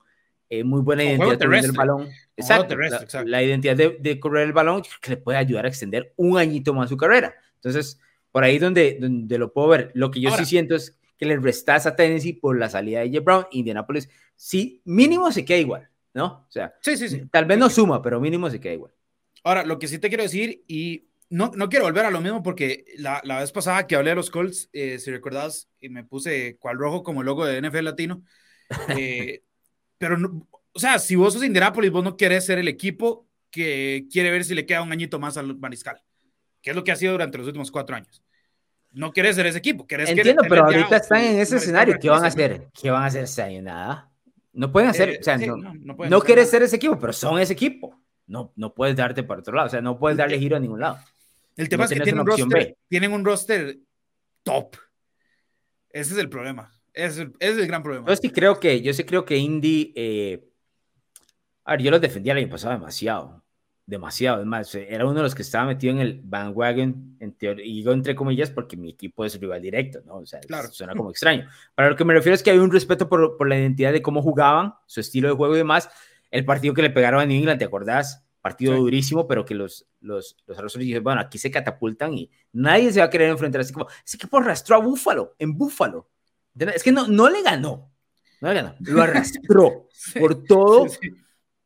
eh, 0.48 0.64
muy 0.64 0.80
buena 0.83 1.04
identidad 1.04 1.38
del 1.38 1.72
balón. 1.72 2.09
Exacto, 2.37 2.76
la, 3.24 3.42
identidad 3.42 3.76
de, 3.76 4.20
correr 4.20 4.46
el 4.46 4.52
balón 4.52 4.83
que 5.00 5.11
le 5.11 5.16
puede 5.16 5.38
ayudar 5.38 5.64
a 5.64 5.68
extender 5.68 6.12
un 6.16 6.38
añito 6.38 6.74
más 6.74 6.88
su 6.88 6.96
carrera. 6.96 7.35
Entonces, 7.57 8.00
por 8.30 8.44
ahí 8.44 8.59
donde, 8.59 8.98
donde 9.00 9.38
lo 9.38 9.52
puedo 9.52 9.68
ver. 9.68 9.90
Lo 9.94 10.11
que 10.11 10.20
yo 10.20 10.30
sí 10.37 10.44
siento 10.44 10.74
es 10.74 10.98
que 11.16 11.26
le 11.26 11.37
restas 11.37 11.87
a 11.87 11.94
Tennessee 11.94 12.33
por 12.33 12.59
la 12.59 12.68
salida 12.68 13.00
de 13.00 13.09
J. 13.09 13.20
Brown, 13.20 13.46
Indianapolis, 13.52 14.09
sí, 14.35 14.83
mínimo 14.85 15.30
se 15.30 15.44
queda 15.44 15.59
igual, 15.59 15.88
¿no? 16.12 16.46
O 16.48 16.50
sea, 16.50 16.74
sí, 16.80 16.96
sí, 16.96 17.09
sí. 17.09 17.22
tal 17.30 17.44
vez 17.44 17.59
no 17.59 17.70
suma, 17.70 18.02
pero 18.02 18.20
mínimo 18.20 18.50
se 18.50 18.61
queda 18.61 18.74
igual. 18.74 18.92
Ahora, 19.44 19.64
lo 19.64 19.78
que 19.78 19.87
sí 19.87 19.98
te 19.98 20.09
quiero 20.09 20.24
decir, 20.24 20.64
y 20.66 21.09
no, 21.30 21.52
no 21.54 21.68
quiero 21.68 21.85
volver 21.85 22.07
a 22.07 22.11
lo 22.11 22.20
mismo 22.20 22.42
porque 22.42 22.85
la, 22.96 23.20
la 23.24 23.40
vez 23.40 23.52
pasada 23.52 23.87
que 23.87 23.96
hablé 23.96 24.11
de 24.11 24.16
los 24.16 24.30
Colts, 24.30 24.68
eh, 24.72 24.98
si 24.98 25.11
recordás, 25.11 25.68
y 25.80 25.88
me 25.88 26.04
puse 26.04 26.57
cual 26.59 26.78
rojo 26.78 27.02
como 27.02 27.22
logo 27.22 27.44
de 27.44 27.61
NFL 27.61 27.85
Latino, 27.85 28.24
eh, 28.98 29.42
pero, 30.08 30.44
o 30.72 30.78
sea, 30.78 30.98
si 30.98 31.16
vos 31.16 31.32
sos 31.32 31.44
Indianapolis, 31.44 31.90
vos 31.90 32.04
no 32.04 32.16
querés 32.16 32.44
ser 32.44 32.58
el 32.58 32.68
equipo 32.68 33.26
que 33.50 34.06
quiere 34.12 34.30
ver 34.30 34.44
si 34.44 34.54
le 34.54 34.66
queda 34.66 34.82
un 34.82 34.92
añito 34.92 35.18
más 35.18 35.36
al 35.36 35.56
mariscal, 35.56 36.02
que 36.60 36.70
es 36.70 36.76
lo 36.76 36.84
que 36.84 36.92
ha 36.92 36.96
sido 36.96 37.12
durante 37.12 37.38
los 37.38 37.46
últimos 37.46 37.70
cuatro 37.70 37.96
años. 37.96 38.22
No 38.92 39.12
querés 39.12 39.36
ser 39.36 39.46
ese 39.46 39.58
equipo. 39.58 39.86
Querés 39.86 40.10
Entiendo, 40.10 40.42
pero 40.48 40.64
ahorita 40.64 40.96
están 40.96 41.24
en 41.24 41.38
ese 41.38 41.56
escenario. 41.56 41.98
¿Qué 42.00 42.08
van 42.08 42.22
a 42.22 42.28
hacer? 42.28 42.68
¿Qué 42.80 42.90
van 42.90 43.02
a 43.02 43.06
hacer? 43.06 43.62
Nada. 43.62 44.10
No 44.52 44.70
pueden 44.70 44.90
hacer, 44.90 45.08
eh, 45.08 45.18
o 45.20 45.22
sea, 45.22 45.36
no, 45.36 45.56
no, 45.56 45.96
no 45.96 46.20
quieres 46.20 46.48
ser 46.48 46.62
ese 46.62 46.76
equipo, 46.76 46.98
pero 46.98 47.12
son 47.12 47.40
ese 47.40 47.54
equipo. 47.54 47.98
No, 48.26 48.52
no 48.56 48.72
puedes 48.72 48.94
darte 48.94 49.22
para 49.22 49.40
otro 49.40 49.54
lado, 49.54 49.66
o 49.66 49.70
sea, 49.70 49.80
no 49.80 49.98
puedes 49.98 50.16
darle 50.16 50.38
giro 50.38 50.56
a 50.56 50.60
ningún 50.60 50.80
lado. 50.80 50.98
El 51.56 51.68
tema 51.68 51.84
es 51.84 51.90
que 51.90 52.00
tienen 52.00 52.20
un, 52.20 52.26
roster, 52.26 52.76
tienen 52.88 53.12
un 53.12 53.24
roster 53.24 53.78
top. 54.42 54.76
Ese 55.90 56.12
es 56.12 56.18
el 56.18 56.28
problema. 56.28 56.73
Ese, 56.94 57.33
es 57.40 57.59
el 57.59 57.66
gran 57.66 57.83
problema. 57.83 58.07
Yo 58.09 58.16
sí 58.16 58.30
creo 58.30 58.61
que, 58.61 58.80
yo 58.80 58.94
sí 58.94 59.02
creo 59.04 59.24
que 59.24 59.37
Indy, 59.37 59.92
eh, 59.96 60.48
a 61.64 61.72
ver, 61.72 61.83
yo 61.83 61.90
los 61.90 62.00
defendía 62.00 62.33
el 62.33 62.38
año 62.38 62.48
pasado 62.48 62.72
demasiado, 62.72 63.42
demasiado. 63.85 64.40
Es 64.40 64.46
más, 64.46 64.72
era 64.76 65.04
uno 65.04 65.14
de 65.14 65.22
los 65.22 65.35
que 65.35 65.42
estaba 65.42 65.66
metido 65.66 65.92
en 65.92 65.98
el 65.98 66.20
bandwagon, 66.22 67.16
en 67.18 67.37
y 67.40 67.74
digo 67.74 67.92
entre 67.92 68.14
comillas 68.14 68.50
porque 68.50 68.76
mi 68.76 68.90
equipo 68.90 69.24
es 69.24 69.38
rival 69.40 69.61
directo, 69.61 70.02
¿no? 70.07 70.18
O 70.18 70.26
sea, 70.26 70.38
claro. 70.40 70.70
suena 70.70 70.95
como 70.95 71.11
extraño. 71.11 71.49
Para 71.74 71.90
lo 71.90 71.97
que 71.97 72.05
me 72.05 72.14
refiero 72.14 72.34
es 72.34 72.45
que 72.45 72.53
hay 72.53 72.59
un 72.59 72.70
respeto 72.70 73.09
por, 73.09 73.36
por, 73.36 73.49
la 73.49 73.59
identidad 73.59 73.92
de 73.92 74.01
cómo 74.01 74.22
jugaban, 74.22 74.74
su 74.86 75.01
estilo 75.01 75.28
de 75.28 75.34
juego 75.34 75.55
y 75.55 75.59
demás. 75.59 75.90
El 76.30 76.45
partido 76.45 76.74
que 76.74 76.82
le 76.82 76.90
pegaron 76.90 77.20
a 77.20 77.26
New 77.26 77.36
England, 77.36 77.59
¿te 77.59 77.64
acordás? 77.64 78.24
Partido 78.40 78.76
durísimo, 78.76 79.26
pero 79.26 79.45
que 79.45 79.55
los, 79.55 79.86
los, 80.01 80.36
los 80.47 80.78
dijeron, 80.78 81.03
bueno, 81.03 81.20
aquí 81.20 81.38
se 81.38 81.51
catapultan 81.51 82.14
y 82.14 82.30
nadie 82.53 82.92
se 82.92 83.01
va 83.01 83.07
a 83.07 83.11
querer 83.11 83.30
enfrentar 83.30 83.62
así 83.62 83.72
como, 83.72 83.86
ese 84.07 84.16
equipo 84.16 84.38
arrastró 84.38 84.76
a 84.76 84.80
Búfalo, 84.80 85.34
en 85.38 85.57
Búfalo. 85.57 86.09
Es 86.59 86.82
que 86.82 86.92
no, 86.92 87.09
no 87.09 87.28
le 87.28 87.42
ganó, 87.42 87.92
no 88.40 88.48
le 88.48 88.55
ganó, 88.55 88.76
lo 88.80 89.02
arrastró 89.02 89.88
por 90.18 90.44
todo, 90.44 90.86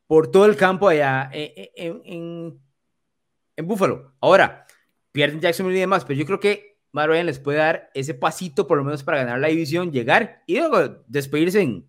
por 0.06 0.30
todo 0.30 0.46
el 0.46 0.56
campo 0.56 0.88
allá 0.88 1.28
en, 1.32 2.00
en, 2.04 2.60
en, 3.56 3.66
Buffalo. 3.66 4.14
Ahora, 4.20 4.66
pierden 5.12 5.40
Jacksonville 5.40 5.76
y 5.76 5.80
demás, 5.80 6.04
pero 6.04 6.18
yo 6.18 6.24
creo 6.24 6.40
que 6.40 6.78
Matt 6.92 7.10
les 7.10 7.38
puede 7.38 7.58
dar 7.58 7.90
ese 7.94 8.14
pasito 8.14 8.66
por 8.66 8.78
lo 8.78 8.84
menos 8.84 9.02
para 9.02 9.18
ganar 9.18 9.38
la 9.38 9.48
división, 9.48 9.92
llegar 9.92 10.42
y 10.46 10.58
luego 10.58 11.04
despedirse 11.06 11.60
en, 11.60 11.86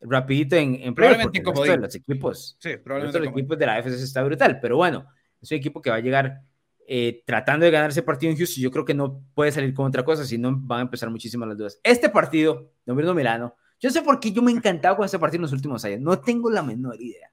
rapidito 0.00 0.56
en, 0.56 0.74
en 0.82 0.94
probablemente 0.94 1.42
como 1.42 1.64
los 1.64 1.94
equipos, 1.94 2.56
sí, 2.60 2.76
probablemente 2.76 3.18
los 3.18 3.28
equipos 3.28 3.58
de 3.58 3.66
la 3.66 3.82
FCS 3.82 4.02
está 4.02 4.22
brutal, 4.22 4.60
pero 4.60 4.76
bueno, 4.76 5.06
es 5.40 5.50
un 5.50 5.56
equipo 5.56 5.80
que 5.80 5.90
va 5.90 5.96
a 5.96 6.00
llegar 6.00 6.42
eh, 6.88 7.22
tratando 7.26 7.64
de 7.64 7.72
ganar 7.72 7.90
ese 7.90 8.02
partido 8.02 8.30
en 8.30 8.38
Houston, 8.38 8.62
yo 8.62 8.70
creo 8.70 8.84
que 8.84 8.94
no 8.94 9.20
puede 9.34 9.50
salir 9.50 9.74
con 9.74 9.86
otra 9.86 10.04
cosa, 10.04 10.24
si 10.24 10.38
no 10.38 10.56
van 10.56 10.78
a 10.78 10.82
empezar 10.82 11.10
muchísimas 11.10 11.48
las 11.48 11.58
dudas. 11.58 11.80
Este 11.82 12.08
partido, 12.08 12.70
Domino 12.84 13.12
Milano, 13.12 13.56
yo 13.80 13.90
sé 13.90 14.02
por 14.02 14.20
qué 14.20 14.32
yo 14.32 14.40
me 14.42 14.52
he 14.52 14.54
encantado 14.54 14.96
con 14.96 15.04
este 15.04 15.18
partido 15.18 15.38
en 15.38 15.42
los 15.42 15.52
últimos 15.52 15.84
años, 15.84 16.00
no 16.00 16.18
tengo 16.20 16.50
la 16.50 16.62
menor 16.62 17.00
idea. 17.00 17.30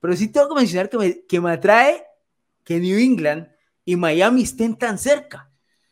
Pero 0.00 0.16
sí 0.16 0.32
tengo 0.32 0.48
que 0.48 0.56
mencionar 0.56 0.90
que 0.90 0.98
me, 0.98 1.26
que 1.26 1.40
me 1.40 1.52
atrae 1.52 2.04
que 2.64 2.80
New 2.80 2.98
England 2.98 3.48
y 3.84 3.96
Miami 3.96 4.42
estén 4.42 4.76
tan 4.76 4.98
cerca. 4.98 5.50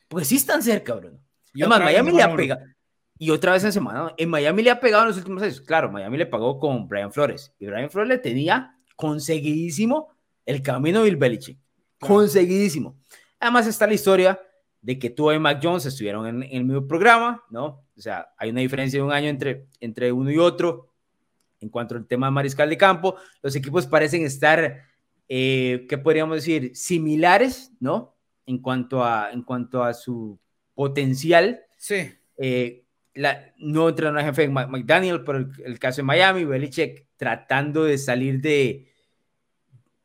Porque 0.09 0.25
sí 0.25 0.37
están 0.37 0.63
cerca, 0.63 0.95
Bruno. 0.95 1.19
Y 1.55 1.63
además, 1.63 1.81
Miami 1.81 2.13
le, 2.13 2.23
ha 2.23 2.35
pegado, 2.35 2.61
Y 3.19 3.31
otra 3.31 3.53
vez 3.53 3.63
en 3.65 3.73
semana, 3.73 4.13
en 4.17 4.29
Miami 4.29 4.63
le 4.63 4.71
ha 4.71 4.81
pegado 4.81 5.05
en 5.05 5.09
los 5.11 5.17
últimos 5.17 5.43
años. 5.43 5.61
Claro, 5.61 5.91
Miami 5.91 6.19
le 6.19 6.27
pagó 6.27 6.59
con 6.59 6.89
Brian 6.89 7.13
Flores. 7.13 7.55
Y 7.59 7.67
Brian 7.67 7.91
Flores 7.91 8.09
le 8.09 8.19
tenía 8.19 8.77
conseguidísimo 8.97 10.09
el 10.45 10.63
camino 10.63 10.99
de 10.99 11.05
Bill 11.05 11.17
Belichick. 11.17 11.59
Conseguidísimo. 12.01 12.97
Además 13.39 13.67
está 13.67 13.87
la 13.87 13.95
historia 13.95 14.41
de 14.83 14.99
que 14.99 15.11
tú 15.11 15.31
y 15.31 15.39
Mac 15.39 15.61
Jones 15.63 15.87
estuvieron 15.87 16.27
en, 16.27 16.43
el 16.43 16.65
mismo 16.65 16.87
programa, 16.87 17.45
¿no? 17.51 17.85
O 17.97 18.01
sea, 18.01 18.33
hay 18.39 18.51
una 18.51 18.61
diferencia 18.61 18.99
de 18.99 19.05
un 19.05 19.13
año 19.13 19.29
entre, 19.29 19.67
entre 19.81 20.11
uno 20.11 20.31
y 20.31 20.39
otro 20.39 20.91
en 21.61 21.69
cuanto 21.69 21.95
al 21.95 22.07
tema 22.07 22.27
de 22.29 22.33
mariscal 22.33 22.71
de 22.71 22.79
campo. 22.79 23.17
Los 23.43 23.55
equipos 23.55 23.87
parecen 23.87 24.25
estar, 24.25 24.83
eh, 25.29 25.87
¿qué 25.89 25.99
podríamos 25.99 26.37
decir? 26.37 26.75
Similares, 26.75 27.73
¿no? 27.79 28.17
En 28.47 28.59
cuanto 28.59 29.05
a, 29.05 29.31
en 29.31 29.43
cuanto 29.43 29.85
a 29.85 29.93
su 29.93 30.39
potencial. 30.75 31.61
Sí. 31.77 32.11
Eh, 32.39 32.85
la, 33.15 33.53
no 33.59 33.89
entrenador 33.91 34.23
jefe 34.25 34.49
McDaniel, 34.49 35.23
por 35.23 35.37
el, 35.37 35.79
caso 35.79 35.97
de 35.97 36.05
Miami, 36.05 36.45
Belichick 36.45 37.07
tratando 37.17 37.85
de 37.85 37.99
salir 37.99 38.41
de, 38.41 38.90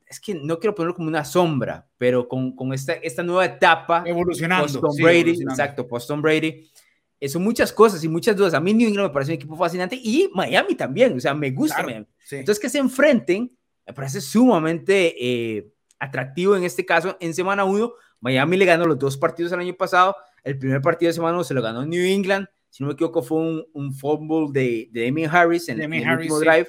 es 0.06 0.20
que 0.20 0.34
no 0.34 0.58
quiero 0.58 0.74
ponerlo 0.74 0.94
como 0.94 1.08
una 1.08 1.24
sombra, 1.24 1.88
pero 1.98 2.28
con, 2.28 2.54
con 2.54 2.72
esta, 2.72 2.94
esta 2.94 3.22
nueva 3.22 3.44
etapa. 3.44 4.04
Evolucionando. 4.06 4.80
Post 4.80 5.00
Brady, 5.00 5.42
exacto, 5.42 5.86
post 5.86 6.08
Tom 6.08 6.22
Brady. 6.22 6.70
Eh, 7.18 7.28
son 7.28 7.42
muchas 7.42 7.72
cosas 7.72 8.02
y 8.04 8.08
muchas 8.08 8.36
dudas. 8.36 8.54
A 8.54 8.60
mí 8.60 8.72
New 8.72 8.88
England 8.88 9.08
me 9.08 9.12
parece 9.12 9.32
un 9.32 9.36
equipo 9.36 9.56
fascinante 9.56 9.96
y 9.96 10.30
Miami 10.34 10.74
también, 10.74 11.16
o 11.16 11.20
sea, 11.20 11.34
me 11.34 11.50
gusta 11.50 11.84
Entonces, 12.30 12.60
que 12.60 12.68
se 12.68 12.78
enfrenten, 12.78 13.56
me 13.86 13.92
parece 13.92 14.20
sumamente 14.20 15.14
eh, 15.18 15.72
atractivo 15.98 16.56
en 16.56 16.64
este 16.64 16.84
caso. 16.84 17.16
En 17.20 17.34
semana 17.34 17.64
1, 17.64 17.92
Miami 18.20 18.56
le 18.56 18.64
ganó 18.64 18.86
los 18.86 18.98
dos 18.98 19.16
partidos 19.16 19.52
el 19.52 19.60
año 19.60 19.74
pasado. 19.74 20.16
El 20.44 20.58
primer 20.58 20.80
partido 20.80 21.08
de 21.08 21.14
semana 21.14 21.34
1 21.34 21.44
se 21.44 21.54
lo 21.54 21.62
ganó 21.62 21.84
New 21.84 22.04
England 22.04 22.46
si 22.76 22.82
no 22.82 22.88
me 22.88 22.92
equivoco, 22.92 23.22
fue 23.22 23.38
un, 23.38 23.64
un 23.72 23.94
fumble 23.94 24.48
de, 24.52 24.90
de 24.92 25.06
Damien 25.06 25.30
Harris 25.30 25.66
en, 25.70 25.80
el 25.80 26.10
último 26.10 26.38
drive. 26.38 26.68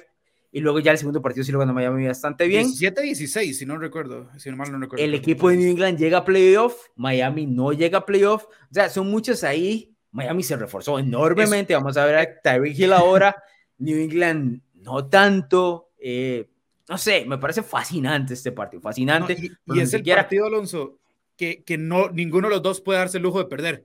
Y 0.50 0.60
luego 0.60 0.80
ya 0.80 0.92
el 0.92 0.98
segundo 0.98 1.20
partido 1.20 1.44
sí 1.44 1.52
lo 1.52 1.58
ganó 1.58 1.74
Miami 1.74 2.06
bastante 2.06 2.46
bien. 2.46 2.66
17-16, 2.66 3.52
si 3.52 3.66
no 3.66 3.76
recuerdo, 3.76 4.30
si 4.38 4.50
no 4.50 4.56
mal 4.56 4.72
no 4.72 4.78
recuerdo. 4.78 5.04
El 5.04 5.14
equipo 5.14 5.50
de 5.50 5.56
New 5.56 5.70
England 5.70 5.98
llega 5.98 6.18
a 6.18 6.24
playoff, 6.24 6.74
Miami 6.96 7.46
no 7.46 7.72
llega 7.72 7.98
a 7.98 8.06
playoff. 8.06 8.44
O 8.44 8.74
sea, 8.74 8.88
son 8.88 9.10
muchos 9.10 9.44
ahí. 9.44 9.94
Miami 10.10 10.42
se 10.42 10.56
reforzó 10.56 10.98
enormemente. 10.98 11.74
Vamos 11.74 11.96
a 11.98 12.06
ver 12.06 12.16
a 12.16 12.40
Tyreek 12.40 12.78
Hill 12.78 12.92
ahora. 12.94 13.36
New 13.78 13.98
England 13.98 14.62
no 14.74 15.06
tanto. 15.06 15.90
Eh, 16.00 16.48
no 16.88 16.96
sé, 16.96 17.24
me 17.26 17.38
parece 17.38 17.62
fascinante 17.62 18.34
este 18.34 18.52
partido, 18.52 18.80
fascinante. 18.80 19.36
y, 19.66 19.80
es 19.80 19.92
el 19.92 20.02
partido, 20.02 20.46
Alonso, 20.46 20.98
que, 21.36 21.62
que 21.62 21.76
no, 21.76 22.08
ninguno 22.08 22.48
de 22.48 22.54
los 22.54 22.62
dos 22.62 22.80
puede 22.80 22.98
darse 22.98 23.18
el 23.18 23.24
lujo 23.24 23.38
de 23.38 23.44
perder. 23.44 23.84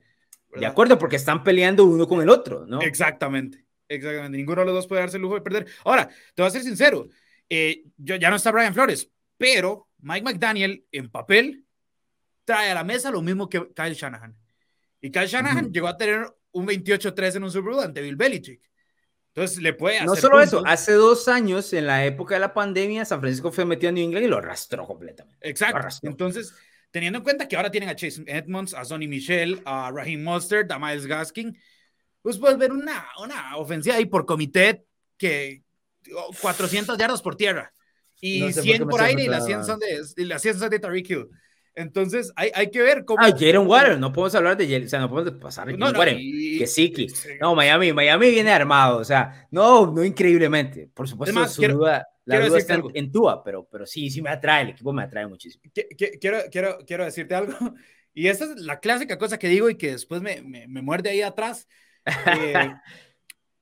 De 0.56 0.66
acuerdo, 0.66 1.00
porque 1.00 1.16
están 1.16 1.44
peleando 1.44 1.84
uno 1.84 2.08
con 2.08 2.22
el 2.22 2.30
otro, 2.30 2.66
¿no? 2.68 2.80
Exactamente, 2.82 3.66
exactamente. 3.96 4.38
Ninguno 4.38 4.62
de 4.62 4.66
los 4.66 4.76
dos 4.76 4.88
puede 4.88 5.02
darse 5.02 5.18
el 5.18 5.24
lujo 5.24 5.36
de 5.36 5.42
perder. 5.42 5.68
Ahora, 5.84 6.08
te 6.08 6.42
voy 6.42 6.48
a 6.48 6.52
ser 6.52 6.64
sincero, 6.64 7.08
eh, 7.50 7.84
yo, 7.98 8.16
ya 8.16 8.30
no 8.30 8.36
está 8.36 8.52
Brian 8.52 8.74
Flores, 8.74 9.10
pero 9.38 9.90
Mike 10.00 10.24
McDaniel 10.24 10.86
en 10.92 11.10
papel 11.10 11.66
trae 12.46 12.72
a 12.72 12.74
la 12.74 12.84
mesa 12.84 13.12
lo 13.12 13.22
mismo 13.22 13.50
que 13.50 13.72
Kyle 13.74 13.94
Shanahan. 13.94 14.36
Y 15.02 15.12
Kyle 15.12 15.28
Shanahan 15.28 15.72
llegó 15.72 15.88
a 15.88 15.98
tener 15.98 16.34
un 16.52 16.68
28-3 16.68 17.36
en 17.36 17.44
un 17.44 17.52
Super 17.52 17.74
Bowl 17.74 17.84
ante 17.84 18.02
Bill 18.02 18.16
Belichick. 18.16 18.62
Entonces 19.36 19.62
le 19.62 19.74
puede 19.74 19.98
hacer 19.98 20.08
No 20.08 20.16
solo 20.16 20.42
eso, 20.42 20.64
hace 20.66 20.94
dos 20.94 21.28
años, 21.28 21.74
en 21.74 21.88
la 21.88 22.06
época 22.06 22.36
de 22.36 22.40
la 22.40 22.54
pandemia, 22.54 23.04
San 23.04 23.20
Francisco 23.20 23.52
fue 23.52 23.66
metido 23.66 23.90
en 23.90 23.96
New 23.96 24.06
England 24.06 24.26
y 24.26 24.30
lo 24.30 24.38
arrastró 24.38 24.86
completamente. 24.86 25.38
Exacto. 25.50 25.88
Entonces, 26.04 26.54
teniendo 26.92 27.18
en 27.18 27.24
cuenta 27.24 27.48
que 27.48 27.56
ahora 27.56 27.72
tienen 27.72 27.90
a 27.90 27.96
Chase 27.96 28.24
Edmonds, 28.28 28.76
a 28.76 28.86
Sonny 28.86 29.08
Michel, 29.08 29.62
a 29.66 29.92
Raheem 29.92 30.24
Mustard, 30.24 30.72
a 30.72 30.78
Miles 30.78 31.08
Gaskin, 31.08 31.58
pues 32.24 32.40
puedes 32.40 32.58
ver 32.58 32.72
una, 32.72 33.06
una 33.22 33.58
ofensiva 33.58 33.96
ahí 33.98 34.06
por 34.06 34.26
comité 34.26 34.86
que 35.18 35.62
400 36.42 36.98
yardas 36.98 37.22
por 37.22 37.36
tierra 37.36 37.72
y 38.20 38.52
100 38.52 38.88
por, 38.88 39.02
aire 39.02 39.24
y 39.24 39.28
las 39.28 39.46
100 39.46 39.66
son 39.66 39.80
de, 39.80 40.02
y 40.16 40.26
las 40.26 40.42
100 40.42 40.58
son 40.58 40.70
de 40.70 40.80
Tariq 40.80 41.10
Hill. 41.10 41.30
Entonces, 41.76 42.32
hay, 42.36 42.52
hay, 42.54 42.70
que 42.70 42.82
ver 42.82 43.04
cómo. 43.04 43.22
Ah, 43.22 43.34
Jaron 43.38 43.68
Water, 43.68 44.00
no 44.00 44.14
podemos 44.14 44.36
hablar 44.36 44.56
de 44.56 44.66
Jalen, 44.66 44.86
o 44.86 44.90
sea, 44.90 45.00
no 45.00 45.10
podemos 45.10 45.42
pasar 45.42 45.68
de 45.68 45.76
no, 45.76 45.92
no, 45.92 46.00
que 46.00 46.68
sí, 46.68 46.92
que. 46.92 47.08
No, 47.42 47.56
Miami, 47.56 47.92
Miami 47.92 48.30
viene 48.30 48.52
armado, 48.52 49.00
o 49.00 49.04
sea, 49.04 49.48
no, 49.50 49.92
no 49.92 50.04
increíblemente. 50.04 50.90
Por 50.94 51.10
supuesto, 51.10 51.36
Además, 51.36 51.54
su 51.54 51.62
quiero, 51.62 51.78
duda, 51.78 52.08
la 52.26 52.46
duda 52.46 52.60
está 52.60 52.76
en, 52.76 52.84
en 52.94 53.12
Tua, 53.12 53.44
pero, 53.44 53.68
pero 53.70 53.88
sí, 53.88 54.10
sí 54.12 54.22
me 54.22 54.30
atrae, 54.30 54.64
el 54.64 54.70
equipo 54.70 54.94
me 54.94 55.04
atrae 55.04 55.28
muchísimo. 55.28 55.64
Quiero, 56.20 56.38
quiero, 56.52 56.78
quiero 56.86 57.06
decirte 57.06 57.34
algo, 57.34 57.54
y 58.14 58.28
esta 58.28 58.46
es 58.46 58.56
la 58.58 58.80
clásica 58.80 59.18
cosa 59.18 59.40
que 59.40 59.50
digo 59.50 59.68
y 59.70 59.76
que 59.76 59.92
después 59.92 60.22
me, 60.22 60.42
me, 60.44 60.68
me 60.68 60.82
muerde 60.84 61.10
ahí 61.10 61.24
atrás. 61.24 61.68
Eh, 62.06 62.74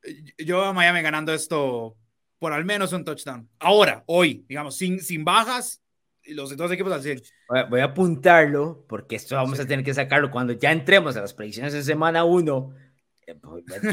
yo 0.37 0.63
a 0.63 0.73
Miami 0.73 1.01
ganando 1.01 1.33
esto 1.33 1.95
por 2.39 2.53
al 2.53 2.65
menos 2.65 2.93
un 2.93 3.05
touchdown. 3.05 3.47
Ahora, 3.59 4.03
hoy, 4.07 4.45
digamos, 4.47 4.75
sin, 4.75 4.99
sin 4.99 5.23
bajas, 5.23 5.81
los 6.25 6.55
dos 6.57 6.71
equipos 6.71 6.91
al 6.91 7.01
100. 7.01 7.21
Voy 7.69 7.81
a 7.81 7.85
apuntarlo 7.85 8.85
porque 8.87 9.15
esto 9.15 9.35
vamos 9.35 9.59
a 9.59 9.65
tener 9.65 9.85
que 9.85 9.93
sacarlo 9.93 10.31
cuando 10.31 10.53
ya 10.53 10.71
entremos 10.71 11.15
a 11.17 11.21
las 11.21 11.33
predicciones 11.33 11.73
de 11.73 11.83
semana 11.83 12.23
1 12.23 12.73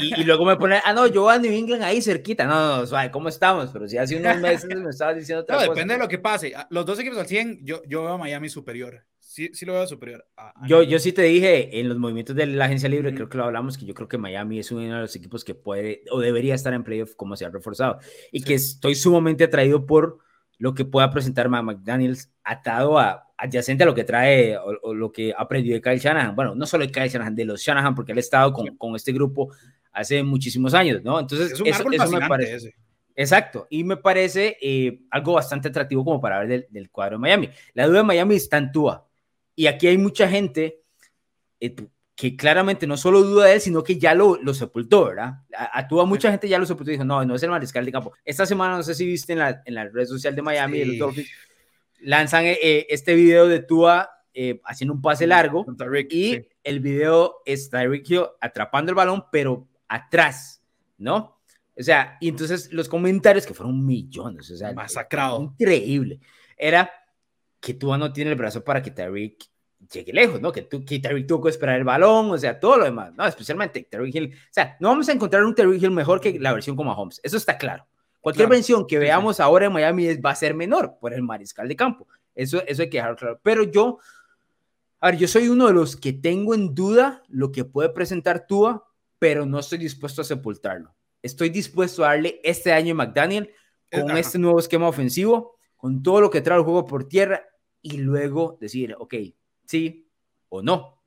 y, 0.00 0.24
luego 0.24 0.44
me 0.44 0.56
pone, 0.56 0.80
ah, 0.84 0.92
no, 0.92 1.06
yo 1.06 1.28
a 1.28 1.38
New 1.38 1.52
England 1.52 1.82
ahí 1.82 2.02
cerquita. 2.02 2.44
No, 2.44 2.84
no, 2.84 2.86
no, 2.86 3.10
¿cómo 3.10 3.28
estamos? 3.28 3.70
Pero 3.72 3.88
si 3.88 3.98
hace 3.98 4.16
unos 4.16 4.38
meses 4.40 4.68
me 4.76 4.90
estabas 4.90 5.16
diciendo 5.16 5.42
otra 5.42 5.56
no, 5.56 5.62
depende 5.62 5.94
de 5.94 6.00
lo 6.00 6.08
que 6.08 6.18
pase. 6.18 6.54
Ah, 6.54 6.66
los 6.70 6.86
dos 6.86 6.98
equipos 6.98 7.18
al 7.18 7.26
100, 7.26 7.60
yo, 7.64 7.82
yo 7.86 8.02
veo 8.02 8.12
a 8.12 8.18
Miami 8.18 8.48
superior. 8.48 9.04
Sí, 9.38 9.50
sí 9.52 9.64
lo 9.64 9.74
veo 9.74 9.86
superior. 9.86 10.26
yo, 10.66 10.82
yo 10.82 10.98
sí 10.98 11.12
te 11.12 11.22
dije 11.22 11.78
en 11.78 11.88
los 11.88 11.96
movimientos 11.96 12.34
de 12.34 12.44
la 12.44 12.64
agencia 12.64 12.88
libre, 12.88 13.14
creo 13.14 13.28
que 13.28 13.38
lo 13.38 13.44
hablamos, 13.44 13.78
que 13.78 13.86
yo 13.86 13.94
creo 13.94 14.08
que 14.08 14.18
Miami 14.18 14.58
es 14.58 14.72
uno 14.72 14.82
de 14.82 14.88
los 15.02 15.14
equipos 15.14 15.44
que 15.44 15.54
puede 15.54 16.02
o 16.10 16.18
debería 16.18 16.56
estar 16.56 16.74
en 16.74 16.82
playoff 16.82 17.14
como 17.14 17.36
se 17.36 17.44
ha 17.44 17.48
reforzado. 17.48 18.00
Y 18.32 18.42
que 18.42 18.54
estoy 18.54 18.96
sumamente 18.96 19.44
atraído 19.44 19.86
por 19.86 20.18
lo 20.58 20.74
que 20.74 20.84
pueda 20.84 21.12
presentar 21.12 21.48
McDaniels 21.48 22.32
atado 22.42 22.98
a 22.98 23.28
adyacente 23.36 23.84
a 23.84 23.86
lo 23.86 23.94
que 23.94 24.02
trae 24.02 24.58
o, 24.58 24.92
lo 24.92 25.12
que 25.12 25.32
aprendió 25.38 25.72
de 25.72 25.82
Kyle 25.82 26.00
Shanahan. 26.00 26.34
Bueno, 26.34 26.56
no 26.56 26.66
solo 26.66 26.84
de 26.84 26.90
Kyle 26.90 27.08
Shanahan, 27.08 27.36
de 27.36 27.44
los 27.44 27.62
Shanahan, 27.62 27.94
porque 27.94 28.10
él 28.10 28.18
ha 28.18 28.22
estado 28.22 28.52
con, 28.52 28.76
con 28.76 28.96
este 28.96 29.12
grupo 29.12 29.52
hace 29.92 30.20
muchísimos 30.24 30.74
años, 30.74 31.00
¿no? 31.04 31.20
Entonces, 31.20 31.52
es 31.52 31.60
un 31.60 31.68
eso, 31.68 32.10
me 32.10 32.26
parece. 32.26 32.74
Exacto, 33.14 33.68
y 33.70 33.84
me 33.84 33.98
parece 33.98 34.56
eh, 34.60 35.00
algo 35.12 35.34
bastante 35.34 35.68
atractivo 35.68 36.04
como 36.04 36.20
para 36.20 36.40
ver 36.40 36.48
del, 36.48 36.66
del, 36.70 36.90
cuadro 36.90 37.18
de 37.18 37.20
Miami. 37.20 37.50
La 37.74 37.86
duda 37.86 37.98
de 37.98 38.04
Miami 38.04 38.34
está 38.34 38.58
en 38.58 38.72
Tua, 38.72 39.07
y 39.58 39.66
aquí 39.66 39.88
hay 39.88 39.98
mucha 39.98 40.28
gente 40.28 40.84
eh, 41.58 41.74
que 42.14 42.36
claramente 42.36 42.86
no 42.86 42.96
solo 42.96 43.22
duda 43.22 43.46
de 43.46 43.54
él, 43.54 43.60
sino 43.60 43.82
que 43.82 43.98
ya 43.98 44.14
lo, 44.14 44.36
lo 44.40 44.54
sepultó, 44.54 45.06
¿verdad? 45.06 45.34
A, 45.52 45.88
Tua 45.88 46.04
mucha 46.04 46.30
gente 46.30 46.48
ya 46.48 46.60
lo 46.60 46.64
sepultó 46.64 46.92
y 46.92 46.94
dijo, 46.94 47.04
no, 47.04 47.24
no 47.24 47.34
es 47.34 47.42
el 47.42 47.50
mariscal 47.50 47.84
de 47.84 47.90
campo. 47.90 48.12
Esta 48.24 48.46
semana, 48.46 48.76
no 48.76 48.84
sé 48.84 48.94
si 48.94 49.04
viste 49.04 49.32
en 49.32 49.40
la, 49.40 49.62
en 49.64 49.74
la 49.74 49.88
red 49.88 50.06
social 50.06 50.36
de 50.36 50.42
Miami, 50.42 50.78
de 50.78 50.96
Dolphins, 50.96 51.28
lanzan 52.00 52.44
eh, 52.46 52.58
eh, 52.62 52.86
este 52.88 53.16
video 53.16 53.48
de 53.48 53.60
Tua 53.60 54.08
eh, 54.32 54.60
haciendo 54.64 54.94
un 54.94 55.02
pase 55.02 55.26
largo 55.26 55.66
y 56.08 56.46
el 56.62 56.78
video 56.78 57.38
es 57.44 57.68
Tyreek 57.68 58.06
atrapando 58.40 58.92
el 58.92 58.96
balón, 58.96 59.24
pero 59.32 59.66
atrás, 59.88 60.62
¿no? 60.98 61.40
O 61.76 61.82
sea, 61.82 62.16
y 62.20 62.28
entonces 62.28 62.72
los 62.72 62.88
comentarios 62.88 63.44
que 63.44 63.54
fueron 63.54 63.84
millones, 63.84 64.48
o 64.52 64.56
sea, 64.56 64.72
masacrado. 64.72 65.40
Increíble. 65.40 66.20
Era 66.56 66.90
que 67.60 67.74
Tua 67.74 67.98
no 67.98 68.12
tiene 68.12 68.30
el 68.30 68.36
brazo 68.36 68.62
para 68.64 68.82
que 68.82 68.90
Tyreek 68.90 69.44
llegue 69.92 70.12
lejos, 70.12 70.40
¿no? 70.40 70.52
Que, 70.52 70.62
tú, 70.62 70.84
que 70.84 70.98
Tyreek 70.98 71.26
tuvo 71.26 71.44
que 71.44 71.50
esperar 71.50 71.76
el 71.76 71.84
balón, 71.84 72.30
o 72.30 72.38
sea, 72.38 72.58
todo 72.58 72.78
lo 72.78 72.84
demás, 72.84 73.14
¿no? 73.14 73.26
Especialmente 73.26 73.86
Tyreek 73.90 74.14
Hill. 74.14 74.34
O 74.34 74.52
sea, 74.52 74.76
no 74.80 74.88
vamos 74.88 75.08
a 75.08 75.12
encontrar 75.12 75.44
un 75.44 75.54
Tyreek 75.54 75.82
Hill 75.82 75.90
mejor 75.90 76.20
que 76.20 76.38
la 76.38 76.52
versión 76.52 76.76
como 76.76 76.92
Holmes, 76.92 77.20
eso 77.22 77.36
está 77.36 77.56
claro. 77.58 77.86
Cualquier 78.20 78.48
versión 78.48 78.86
que 78.86 78.98
veamos 78.98 79.40
ahora 79.40 79.66
en 79.66 79.72
Miami 79.72 80.16
va 80.16 80.32
a 80.32 80.34
ser 80.34 80.52
menor 80.52 80.98
por 81.00 81.14
el 81.14 81.22
mariscal 81.22 81.68
de 81.68 81.76
campo. 81.76 82.06
Eso, 82.34 82.62
eso 82.66 82.82
hay 82.82 82.90
que 82.90 82.98
dejarlo 82.98 83.16
claro. 83.16 83.40
Pero 83.42 83.62
yo, 83.62 83.98
a 85.00 85.10
ver, 85.10 85.18
yo 85.18 85.28
soy 85.28 85.48
uno 85.48 85.68
de 85.68 85.72
los 85.72 85.96
que 85.96 86.12
tengo 86.12 86.54
en 86.54 86.74
duda 86.74 87.22
lo 87.28 87.52
que 87.52 87.64
puede 87.64 87.88
presentar 87.90 88.46
Tua, 88.46 88.84
pero 89.18 89.46
no 89.46 89.60
estoy 89.60 89.78
dispuesto 89.78 90.22
a 90.22 90.24
sepultarlo. 90.24 90.94
Estoy 91.22 91.48
dispuesto 91.50 92.04
a 92.04 92.08
darle 92.08 92.40
este 92.42 92.72
año 92.72 92.92
a 92.92 92.96
McDaniel 92.96 93.52
con 93.90 94.16
este 94.16 94.38
nuevo 94.38 94.58
esquema 94.58 94.88
ofensivo, 94.88 95.57
con 95.78 96.02
todo 96.02 96.20
lo 96.20 96.28
que 96.28 96.42
trae 96.42 96.58
el 96.58 96.64
juego 96.64 96.84
por 96.84 97.08
tierra 97.08 97.42
y 97.80 97.96
luego 97.98 98.58
decir, 98.60 98.94
ok, 98.98 99.14
sí 99.64 100.10
o 100.50 100.60
no. 100.60 101.02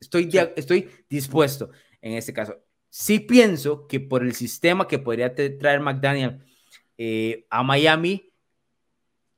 Estoy, 0.00 0.30
estoy 0.56 0.88
dispuesto 1.10 1.70
en 2.00 2.14
este 2.14 2.32
caso. 2.32 2.56
Sí 2.88 3.20
pienso 3.20 3.86
que 3.86 4.00
por 4.00 4.22
el 4.22 4.34
sistema 4.34 4.88
que 4.88 4.98
podría 4.98 5.34
traer 5.34 5.80
McDaniel 5.80 6.42
eh, 6.96 7.46
a 7.50 7.62
Miami, 7.62 8.32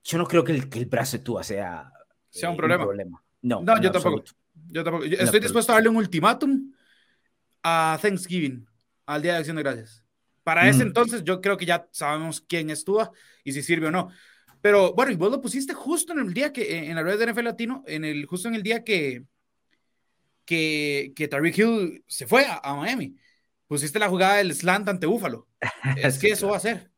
yo 0.04 0.18
no 0.18 0.26
creo 0.26 0.44
que 0.44 0.52
el, 0.52 0.68
que 0.68 0.78
el 0.78 0.86
brazo 0.86 1.16
de 1.16 1.24
Tua 1.24 1.42
sea, 1.42 1.90
sea 2.28 2.50
un, 2.50 2.56
problema. 2.56 3.22
No, 3.40 3.62
no 3.62 3.80
yo, 3.80 3.90
tampoco, 3.90 4.22
yo 4.68 4.84
tampoco. 4.84 5.04
estoy 5.04 5.40
dispuesto 5.40 5.72
a 5.72 5.76
darle 5.76 5.88
un 5.88 5.96
ultimátum 5.96 6.72
a 7.62 7.98
Thanksgiving, 8.00 8.66
al 9.06 9.22
Día 9.22 9.32
de 9.32 9.38
Acción 9.38 9.56
de 9.56 9.62
Gracias. 9.62 10.04
Para 10.42 10.68
ese 10.68 10.84
mm. 10.84 10.88
entonces, 10.88 11.24
yo 11.24 11.40
creo 11.40 11.56
que 11.56 11.64
ya 11.64 11.88
sabemos 11.90 12.42
quién 12.42 12.68
es 12.68 12.84
Tua 12.84 13.10
y 13.44 13.52
si 13.52 13.62
sirve 13.62 13.86
o 13.86 13.90
no. 13.90 14.10
Pero 14.64 14.94
bueno, 14.94 15.12
y 15.12 15.16
vos 15.16 15.30
lo 15.30 15.42
pusiste 15.42 15.74
justo 15.74 16.14
en 16.14 16.20
el 16.20 16.32
día 16.32 16.50
que, 16.50 16.88
en 16.88 16.94
la 16.96 17.02
red 17.02 17.18
de 17.18 17.30
NFL 17.30 17.44
Latino, 17.44 17.84
en 17.86 18.02
el, 18.02 18.24
justo 18.24 18.48
en 18.48 18.54
el 18.54 18.62
día 18.62 18.82
que, 18.82 19.22
que, 20.46 21.12
que 21.14 21.28
Tariq 21.28 21.58
Hill 21.58 22.02
se 22.08 22.26
fue 22.26 22.46
a, 22.48 22.74
Miami. 22.74 23.14
pusiste 23.66 23.98
la 23.98 24.08
jugada 24.08 24.36
del 24.36 24.54
slant 24.54 24.88
ante 24.88 25.04
Búfalo. 25.04 25.48
Es 26.02 26.18
que 26.18 26.28
eso 26.30 26.48
va 26.48 26.56
a 26.56 26.60
ser. 26.60 26.90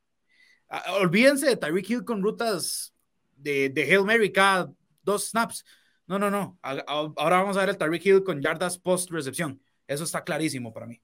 Ah, 0.69 0.93
olvídense 1.01 1.47
de 1.47 1.57
Tyreek 1.57 1.91
Hill 1.91 2.05
con 2.05 2.23
rutas 2.23 2.95
de, 3.35 3.69
de 3.69 3.83
Hail 3.83 4.05
Mary 4.05 4.31
cada 4.31 4.73
dos 5.03 5.31
snaps. 5.31 5.65
No, 6.07 6.21
no, 6.21 6.31
no. 6.31 6.61
Ahora 6.63 7.39
vamos 7.39 7.57
a 7.57 7.61
ver 7.63 7.71
el 7.71 7.79
Tyreek 7.79 8.07
Hill 8.07 8.23
con 8.23 8.41
yardas 8.41 8.79
post 8.79 9.11
recepción. 9.11 9.61
Eso 9.89 10.05
está 10.05 10.23
clarísimo 10.23 10.73
para 10.73 10.87
mí. 10.87 11.03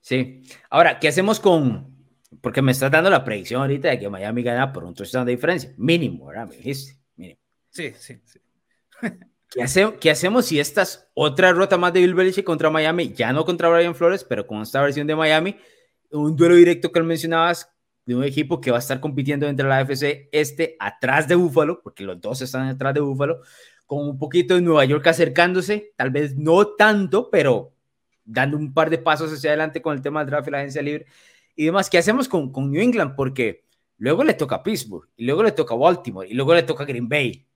Sí. 0.00 0.42
Ahora, 0.68 0.98
¿qué 0.98 1.06
hacemos 1.06 1.38
con.? 1.38 1.99
Porque 2.40 2.62
me 2.62 2.72
estás 2.72 2.90
dando 2.90 3.10
la 3.10 3.24
predicción 3.24 3.62
ahorita 3.62 3.88
de 3.88 3.98
que 3.98 4.08
Miami 4.08 4.42
gana 4.42 4.72
por 4.72 4.84
un 4.84 4.94
touchdown 4.94 5.26
de 5.26 5.32
diferencia. 5.32 5.72
Mínimo, 5.76 6.26
¿verdad? 6.26 6.48
Me 6.48 6.56
dijiste. 6.56 6.96
Mínimo. 7.16 7.40
Sí, 7.70 7.92
sí, 7.98 8.20
sí. 8.24 8.40
¿Qué, 9.50 9.96
¿Qué, 10.00 10.10
hacemos 10.10 10.46
si 10.46 10.60
esta 10.60 10.82
es 10.82 11.08
otra 11.14 11.52
ruta 11.52 11.76
más 11.76 11.92
de 11.92 12.00
Bill 12.00 12.14
Belichick 12.14 12.44
contra 12.44 12.70
Miami? 12.70 13.12
Ya 13.12 13.32
no 13.32 13.44
contra 13.44 13.68
Brian 13.68 13.96
Flores, 13.96 14.22
pero 14.22 14.46
con 14.46 14.62
esta 14.62 14.80
versión 14.80 15.08
de 15.08 15.16
Miami. 15.16 15.56
Un 16.12 16.36
duelo 16.36 16.54
directo 16.54 16.92
que 16.92 17.02
mencionabas 17.02 17.68
de 18.06 18.14
un 18.14 18.24
equipo 18.24 18.60
que 18.60 18.70
va 18.70 18.76
a 18.76 18.80
estar 18.80 19.00
compitiendo 19.00 19.48
entre 19.48 19.68
la 19.68 19.78
AFC 19.78 20.28
este 20.32 20.76
atrás 20.78 21.26
de 21.26 21.34
Búfalo, 21.34 21.82
porque 21.82 22.04
los 22.04 22.20
dos 22.20 22.42
están 22.42 22.68
atrás 22.68 22.94
de 22.94 23.00
Búfalo, 23.00 23.40
con 23.86 24.08
un 24.08 24.18
poquito 24.18 24.54
de 24.54 24.60
Nueva 24.60 24.84
York 24.84 25.06
acercándose, 25.08 25.92
tal 25.96 26.10
vez 26.10 26.36
no 26.36 26.68
tanto, 26.74 27.28
pero 27.30 27.74
dando 28.24 28.56
un 28.56 28.72
par 28.72 28.88
de 28.88 28.98
pasos 28.98 29.32
hacia 29.32 29.50
adelante 29.50 29.82
con 29.82 29.96
el 29.96 30.02
tema 30.02 30.20
del 30.20 30.30
draft 30.30 30.48
y 30.48 30.50
la 30.52 30.58
agencia 30.58 30.82
libre 30.82 31.06
y 31.60 31.66
demás. 31.66 31.90
¿Qué 31.90 31.98
hacemos 31.98 32.26
con, 32.26 32.50
con 32.50 32.70
New 32.70 32.80
England? 32.80 33.14
Porque 33.14 33.64
luego 33.98 34.24
le 34.24 34.32
toca 34.32 34.56
a 34.56 34.62
Pittsburgh, 34.62 35.06
y 35.14 35.26
luego 35.26 35.42
le 35.42 35.52
toca 35.52 35.74
a 35.74 35.76
Baltimore, 35.76 36.26
y 36.26 36.32
luego 36.32 36.54
le 36.54 36.62
toca 36.62 36.84
a 36.84 36.86
Green 36.86 37.08
Bay. 37.08 37.46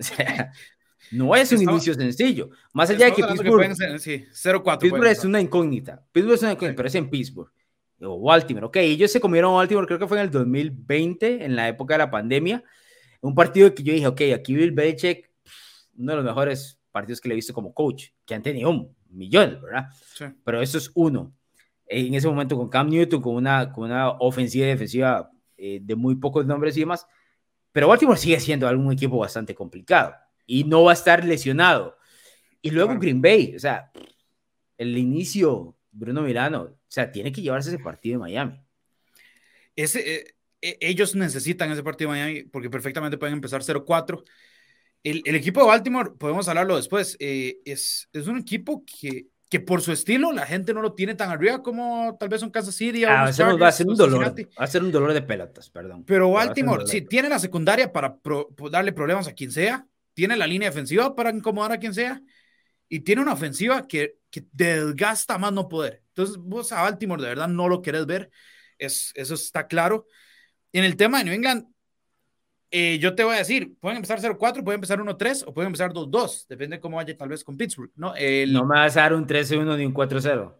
O 0.00 0.02
sea, 0.02 0.52
no 1.10 1.34
es 1.34 1.50
un 1.50 1.60
inicio 1.60 1.92
sencillo. 1.92 2.50
Más 2.72 2.88
allá 2.90 3.06
de 3.06 3.12
que 3.14 3.24
Pittsburgh, 3.24 3.74
sí, 3.98 4.24
0-4 4.32 4.78
Pittsburgh 4.78 5.06
es 5.06 5.24
una 5.24 5.40
incógnita. 5.40 6.04
Pittsburgh 6.12 6.34
es 6.34 6.42
una 6.42 6.52
incógnita, 6.52 6.76
pero 6.76 6.86
es 6.86 6.94
en 6.94 7.10
Pittsburgh. 7.10 7.50
O 8.02 8.20
Baltimore, 8.20 8.66
ok, 8.66 8.76
ellos 8.76 9.10
se 9.10 9.18
comieron 9.18 9.50
a 9.52 9.56
Baltimore, 9.56 9.88
creo 9.88 9.98
que 9.98 10.06
fue 10.06 10.18
en 10.18 10.24
el 10.24 10.30
2020, 10.30 11.44
en 11.44 11.56
la 11.56 11.66
época 11.66 11.94
de 11.94 11.98
la 11.98 12.10
pandemia. 12.12 12.62
Un 13.22 13.34
partido 13.34 13.74
que 13.74 13.82
yo 13.82 13.92
dije, 13.92 14.06
ok, 14.06 14.20
aquí 14.36 14.54
Bill 14.54 14.70
Belichick, 14.70 15.32
uno 15.96 16.12
de 16.12 16.16
los 16.16 16.24
mejores 16.24 16.78
partidos 16.92 17.20
que 17.20 17.28
le 17.28 17.34
he 17.34 17.36
visto 17.36 17.52
como 17.54 17.74
coach, 17.74 18.10
que 18.24 18.36
han 18.36 18.42
tenido 18.42 18.70
un 18.70 18.94
millón, 19.08 19.58
¿verdad? 19.60 19.86
Sí. 20.14 20.26
Pero 20.44 20.62
eso 20.62 20.78
es 20.78 20.92
uno. 20.94 21.34
En 21.88 22.14
ese 22.14 22.28
momento 22.28 22.56
con 22.56 22.68
Cam 22.68 22.88
Newton, 22.88 23.20
con 23.20 23.34
una, 23.34 23.72
con 23.72 23.84
una 23.84 24.10
ofensiva 24.10 24.66
y 24.66 24.68
defensiva 24.70 25.30
eh, 25.56 25.80
de 25.82 25.96
muy 25.96 26.16
pocos 26.16 26.46
nombres 26.46 26.76
y 26.76 26.80
demás. 26.80 27.06
Pero 27.72 27.88
Baltimore 27.88 28.18
sigue 28.18 28.40
siendo 28.40 28.68
algún 28.68 28.92
equipo 28.92 29.18
bastante 29.18 29.54
complicado 29.54 30.14
y 30.46 30.64
no 30.64 30.84
va 30.84 30.92
a 30.92 30.94
estar 30.94 31.24
lesionado. 31.24 31.96
Y 32.60 32.70
luego 32.70 32.98
Green 32.98 33.22
Bay, 33.22 33.54
o 33.56 33.58
sea, 33.58 33.90
el 34.76 34.96
inicio, 34.98 35.76
Bruno 35.90 36.22
Milano, 36.22 36.62
o 36.62 36.78
sea, 36.88 37.10
tiene 37.10 37.32
que 37.32 37.42
llevarse 37.42 37.70
ese 37.70 37.78
partido 37.78 38.14
de 38.14 38.18
Miami. 38.18 38.60
Ese, 39.76 40.14
eh, 40.14 40.34
eh, 40.60 40.78
ellos 40.80 41.14
necesitan 41.14 41.70
ese 41.70 41.82
partido 41.82 42.10
de 42.12 42.18
Miami 42.18 42.42
porque 42.44 42.70
perfectamente 42.70 43.18
pueden 43.18 43.34
empezar 43.34 43.62
0-4 43.62 44.24
el, 45.02 45.34
equipo 45.34 45.60
de 45.60 45.66
Baltimore, 45.66 46.10
podemos 46.18 46.48
hablarlo 46.48 46.76
después, 46.76 47.16
eh, 47.20 47.60
es, 47.64 48.08
es 48.12 48.26
un 48.26 48.38
equipo 48.38 48.84
que, 48.84 49.28
que 49.48 49.60
por 49.60 49.80
su 49.80 49.92
estilo 49.92 50.32
la 50.32 50.44
gente 50.44 50.74
no 50.74 50.82
lo 50.82 50.92
tiene 50.92 51.14
tan 51.14 51.30
arriba 51.30 51.62
como 51.62 52.16
tal 52.18 52.28
vez 52.28 52.42
un 52.42 52.50
Kansas 52.50 52.74
City. 52.74 53.04
Ah, 53.04 53.22
va 53.22 53.28
a 53.28 53.32
ser 53.72 53.86
un 53.86 53.96
dolor, 53.96 54.24
va 54.24 54.64
a 54.64 54.66
ser 54.66 54.82
un 54.82 54.92
dolor 54.92 55.12
de 55.14 55.22
pelotas, 55.22 55.70
perdón. 55.70 56.04
Pero 56.04 56.30
Baltimore, 56.30 56.86
sí, 56.86 57.02
tiene 57.02 57.28
la 57.28 57.38
secundaria 57.38 57.90
para 57.92 58.18
darle 58.70 58.92
problemas 58.92 59.26
a 59.26 59.32
quien 59.32 59.50
sea, 59.50 59.86
tiene 60.12 60.36
la 60.36 60.46
línea 60.46 60.68
defensiva 60.68 61.14
para 61.14 61.30
incomodar 61.30 61.72
a 61.72 61.78
quien 61.78 61.94
sea, 61.94 62.20
y 62.88 63.00
tiene 63.00 63.22
una 63.22 63.32
ofensiva 63.32 63.86
que, 63.86 64.18
que 64.30 64.44
desgasta 64.52 65.38
más 65.38 65.52
no 65.52 65.68
poder. 65.68 66.02
Entonces, 66.08 66.36
vos 66.36 66.70
a 66.72 66.82
Baltimore 66.82 67.22
de 67.22 67.28
verdad 67.28 67.48
no 67.48 67.68
lo 67.68 67.80
querés 67.80 68.04
ver, 68.04 68.30
es, 68.76 69.12
eso 69.14 69.34
está 69.34 69.66
claro. 69.66 70.06
En 70.72 70.84
el 70.84 70.96
tema 70.96 71.18
de 71.18 71.24
New 71.24 71.34
England, 71.34 71.66
eh, 72.70 72.98
yo 73.00 73.14
te 73.14 73.24
voy 73.24 73.34
a 73.34 73.38
decir, 73.38 73.74
pueden 73.80 73.96
empezar 73.96 74.20
0-4, 74.20 74.38
pueden 74.64 74.78
empezar 74.78 74.98
1-3 74.98 75.44
o 75.46 75.54
pueden 75.54 75.68
empezar 75.68 75.92
2-2, 75.92 76.46
depende 76.48 76.76
de 76.76 76.80
cómo 76.80 76.96
vaya 76.96 77.16
tal 77.16 77.28
vez 77.28 77.44
con 77.44 77.56
Pittsburgh, 77.56 77.90
¿no? 77.96 78.14
no 78.48 78.64
me 78.66 78.74
vas 78.74 78.96
a 78.96 79.02
dar 79.02 79.14
un 79.14 79.26
13-1 79.26 79.76
ni 79.76 79.86
un 79.86 79.94
4-0. 79.94 80.54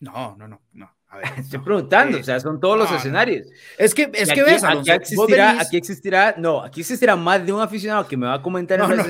No, 0.00 0.36
no, 0.36 0.48
no, 0.48 0.62
no. 0.72 0.98
A 1.10 1.18
ver, 1.18 1.26
Estoy 1.38 1.60
preguntando, 1.60 2.18
o 2.18 2.22
sea, 2.22 2.38
son 2.40 2.60
todos 2.60 2.78
los 2.78 2.90
escenarios. 2.92 3.48
Es 3.78 3.94
que, 3.94 4.10
es 4.12 4.30
que 4.30 4.42
ves, 4.42 4.62
aquí 4.62 4.90
existirá, 4.90 5.60
aquí 5.60 5.76
existirá, 5.76 6.34
no, 6.36 6.62
aquí 6.62 6.80
existirá 6.80 7.16
más 7.16 7.44
de 7.44 7.52
un 7.52 7.60
aficionado 7.60 8.06
que 8.06 8.16
me 8.16 8.26
va 8.26 8.34
a 8.34 8.42
comentar 8.42 8.78
no, 8.78 8.88
no. 8.88 8.96
no 8.96 9.04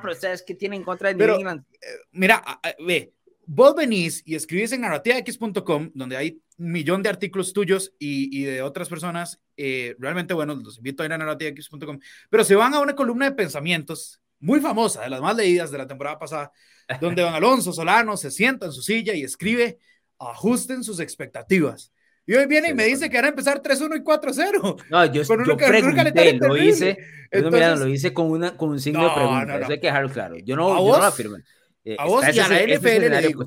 pero 0.00 0.14
¿sabes 0.14 0.42
qué 0.42 0.54
tiene 0.54 0.76
en 0.76 0.84
contra 0.84 1.12
de 1.12 1.14
New 1.14 1.34
England? 1.34 1.64
Eh, 1.72 1.86
mira, 2.12 2.42
ve, 2.86 3.12
vos 3.44 3.74
venís 3.74 4.22
y 4.24 4.34
escribís 4.34 4.72
en 4.72 4.82
narrativax.com, 4.82 5.90
donde 5.94 6.16
hay 6.16 6.40
millón 6.70 7.02
de 7.02 7.08
artículos 7.08 7.52
tuyos 7.52 7.92
y, 7.98 8.36
y 8.38 8.44
de 8.44 8.62
otras 8.62 8.88
personas, 8.88 9.40
eh, 9.56 9.94
realmente, 9.98 10.34
bueno, 10.34 10.54
los 10.54 10.78
invito 10.78 11.02
a 11.02 11.06
ir 11.06 11.12
a 11.12 11.18
narrativax.com, 11.18 11.98
pero 12.30 12.44
se 12.44 12.54
van 12.54 12.74
a 12.74 12.80
una 12.80 12.94
columna 12.94 13.28
de 13.28 13.36
pensamientos 13.36 14.20
muy 14.38 14.60
famosa, 14.60 15.02
de 15.02 15.10
las 15.10 15.20
más 15.20 15.36
leídas 15.36 15.70
de 15.70 15.78
la 15.78 15.86
temporada 15.86 16.18
pasada, 16.18 16.52
donde 17.00 17.22
Don 17.22 17.34
Alonso 17.34 17.72
Solano 17.72 18.16
se 18.16 18.30
sienta 18.30 18.66
en 18.66 18.72
su 18.72 18.82
silla 18.82 19.14
y 19.14 19.22
escribe, 19.22 19.78
ajusten 20.18 20.84
sus 20.84 21.00
expectativas. 21.00 21.92
Y 22.24 22.34
hoy 22.34 22.46
viene 22.46 22.70
y 22.70 22.74
me 22.74 22.84
dice 22.84 23.10
que 23.10 23.16
van 23.16 23.24
a 23.24 23.28
empezar 23.28 23.60
3-1 23.60 23.96
y 23.96 24.00
4-0. 24.00 24.84
No, 24.90 25.12
yo, 25.12 25.26
con 25.26 25.44
yo 25.44 25.56
pregunté, 25.56 26.38
lo 26.38 26.56
hice, 26.56 26.96
Entonces, 27.30 27.78
lo 27.80 27.88
hice 27.88 28.12
con, 28.12 28.30
una, 28.30 28.56
con 28.56 28.70
un 28.70 28.78
signo 28.78 29.02
de 29.02 29.10
pregunta, 29.12 29.44
no, 29.44 29.58
no. 29.58 29.64
eso 29.64 29.72
hay 29.72 29.80
que 29.80 29.88
dejarlo 29.88 30.08
claro. 30.10 30.36
Yo 30.38 30.54
no, 30.54 30.68
yo 30.68 30.92
no 30.92 30.98
lo 30.98 31.04
afirmo. 31.04 31.38
Eh, 31.84 31.96
a 31.98 32.06
vos 32.06 32.24
y 32.32 32.38
a 32.38 32.48
la 32.48 32.62
NFL 32.62 33.10
le 33.10 33.26
digo. 33.26 33.46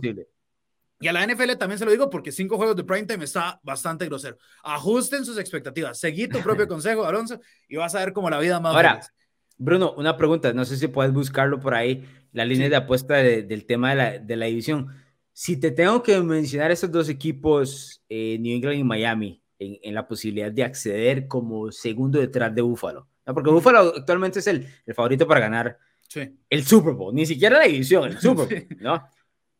Y 1.06 1.08
a 1.08 1.14
la 1.14 1.24
NFL 1.24 1.51
también 1.60 1.78
se 1.78 1.86
lo 1.86 1.91
digo 1.91 2.10
porque 2.10 2.32
cinco 2.32 2.58
juegos 2.58 2.76
de 2.76 2.84
primetime 2.84 3.26
está 3.26 3.60
bastante 3.62 4.08
grosero. 4.08 4.39
Ajusten 4.64 5.24
sus 5.24 5.38
expectativas. 5.38 5.99
Seguí 5.99 6.28
tu 6.28 6.39
propio 6.39 6.68
consejo, 6.68 7.06
Alonso, 7.06 7.39
y 7.70 7.76
vas 7.76 7.93
a 7.93 7.99
ver 7.99 8.12
cómo 8.12 8.28
la 8.28 8.39
vida 8.39 8.60
más. 8.60 8.74
Ahora, 8.74 9.01
Bruno, 9.56 9.93
una 9.97 10.18
pregunta. 10.18 10.51
No 10.51 10.66
sé 10.66 10.78
si 10.78 10.88
puedes 10.88 11.14
buscarlo 11.14 11.60
por 11.60 11.76
ahí, 11.76 12.03
la 12.32 12.43
línea 12.43 12.70
de 12.70 12.76
apuesta 12.76 13.18
del 13.18 13.68
tema 13.68 13.91
de 13.91 13.95
la, 13.95 14.18
de 14.18 14.36
la, 14.36 14.47
división. 14.47 14.95
Si 15.32 15.58
te 15.58 15.70
tengo 15.70 16.01
que 16.01 16.20
mencionar 16.22 16.72
esos 16.72 16.91
dos 16.91 17.08
equipos, 17.08 18.01
eh, 18.10 18.39
New 18.39 18.56
England 18.56 18.80
y 18.80 18.84
Miami, 18.84 19.43
en, 19.60 19.78
en, 19.84 19.93
la 19.93 20.08
posibilidad 20.08 20.51
de 20.51 20.64
acceder 20.64 21.28
como 21.28 21.72
segundo 21.72 22.20
detrás 22.20 22.56
de 22.56 22.64
Buffalo. 22.64 23.08
¿no? 23.28 23.34
Porque 23.36 23.51
Buffalo 23.51 23.93
actualmente 23.95 24.39
es 24.39 24.47
el, 24.47 24.68
el 24.84 24.95
favorito 24.95 25.28
para 25.28 25.41
ganar 25.41 25.78
el 26.49 26.66
Super 26.66 26.93
Bowl, 26.93 27.14
ni 27.14 27.28
siquiera 27.28 27.60
la 27.60 27.66
división, 27.66 28.06
el 28.06 28.18
Super 28.20 28.47
Bowl, 28.47 28.78
¿no? 28.80 29.08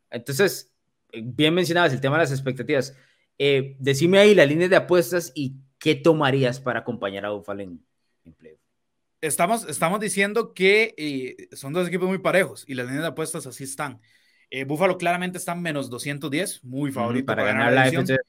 Entonces, 0.10 0.75
bien 1.24 1.54
mencionabas 1.54 1.94
el 1.94 2.02
tema 2.02 2.18
de 2.18 2.24
las 2.24 2.32
expectativas. 2.32 2.96
Eh, 3.38 3.76
decime 3.80 4.20
ahí 4.20 4.36
la 4.36 4.46
línea 4.46 4.68
de 4.68 4.76
apuestas 4.76 5.32
y 5.36 5.56
qué 5.78 5.96
tomarías 5.96 6.60
para 6.60 6.80
acompañar 6.80 7.26
a 7.26 7.32
Buffalo 7.32 7.64
en, 7.64 7.86
empleo. 8.24 8.58
Estamos, 9.22 9.68
estamos 9.68 10.00
diciendo 10.00 10.54
que 10.54 10.94
eh, 10.98 11.50
son 11.56 11.74
dos 11.74 11.88
equipos 11.88 12.08
muy 12.08 12.20
parejos 12.20 12.64
y 12.68 12.76
las 12.76 12.86
líneas 12.86 13.04
de 13.04 13.10
apuestas 13.10 13.46
así 13.48 13.64
están. 13.64 14.00
Eh, 14.50 14.64
Buffalo 14.64 14.98
claramente 14.98 15.38
está 15.38 15.54
en 15.54 15.62
menos 15.62 15.90
210, 15.90 16.64
muy 16.64 16.92
favorito 16.92 17.26
para, 17.26 17.44
ganar, 17.44 17.74
la 17.74 17.90
división. 17.90 18.20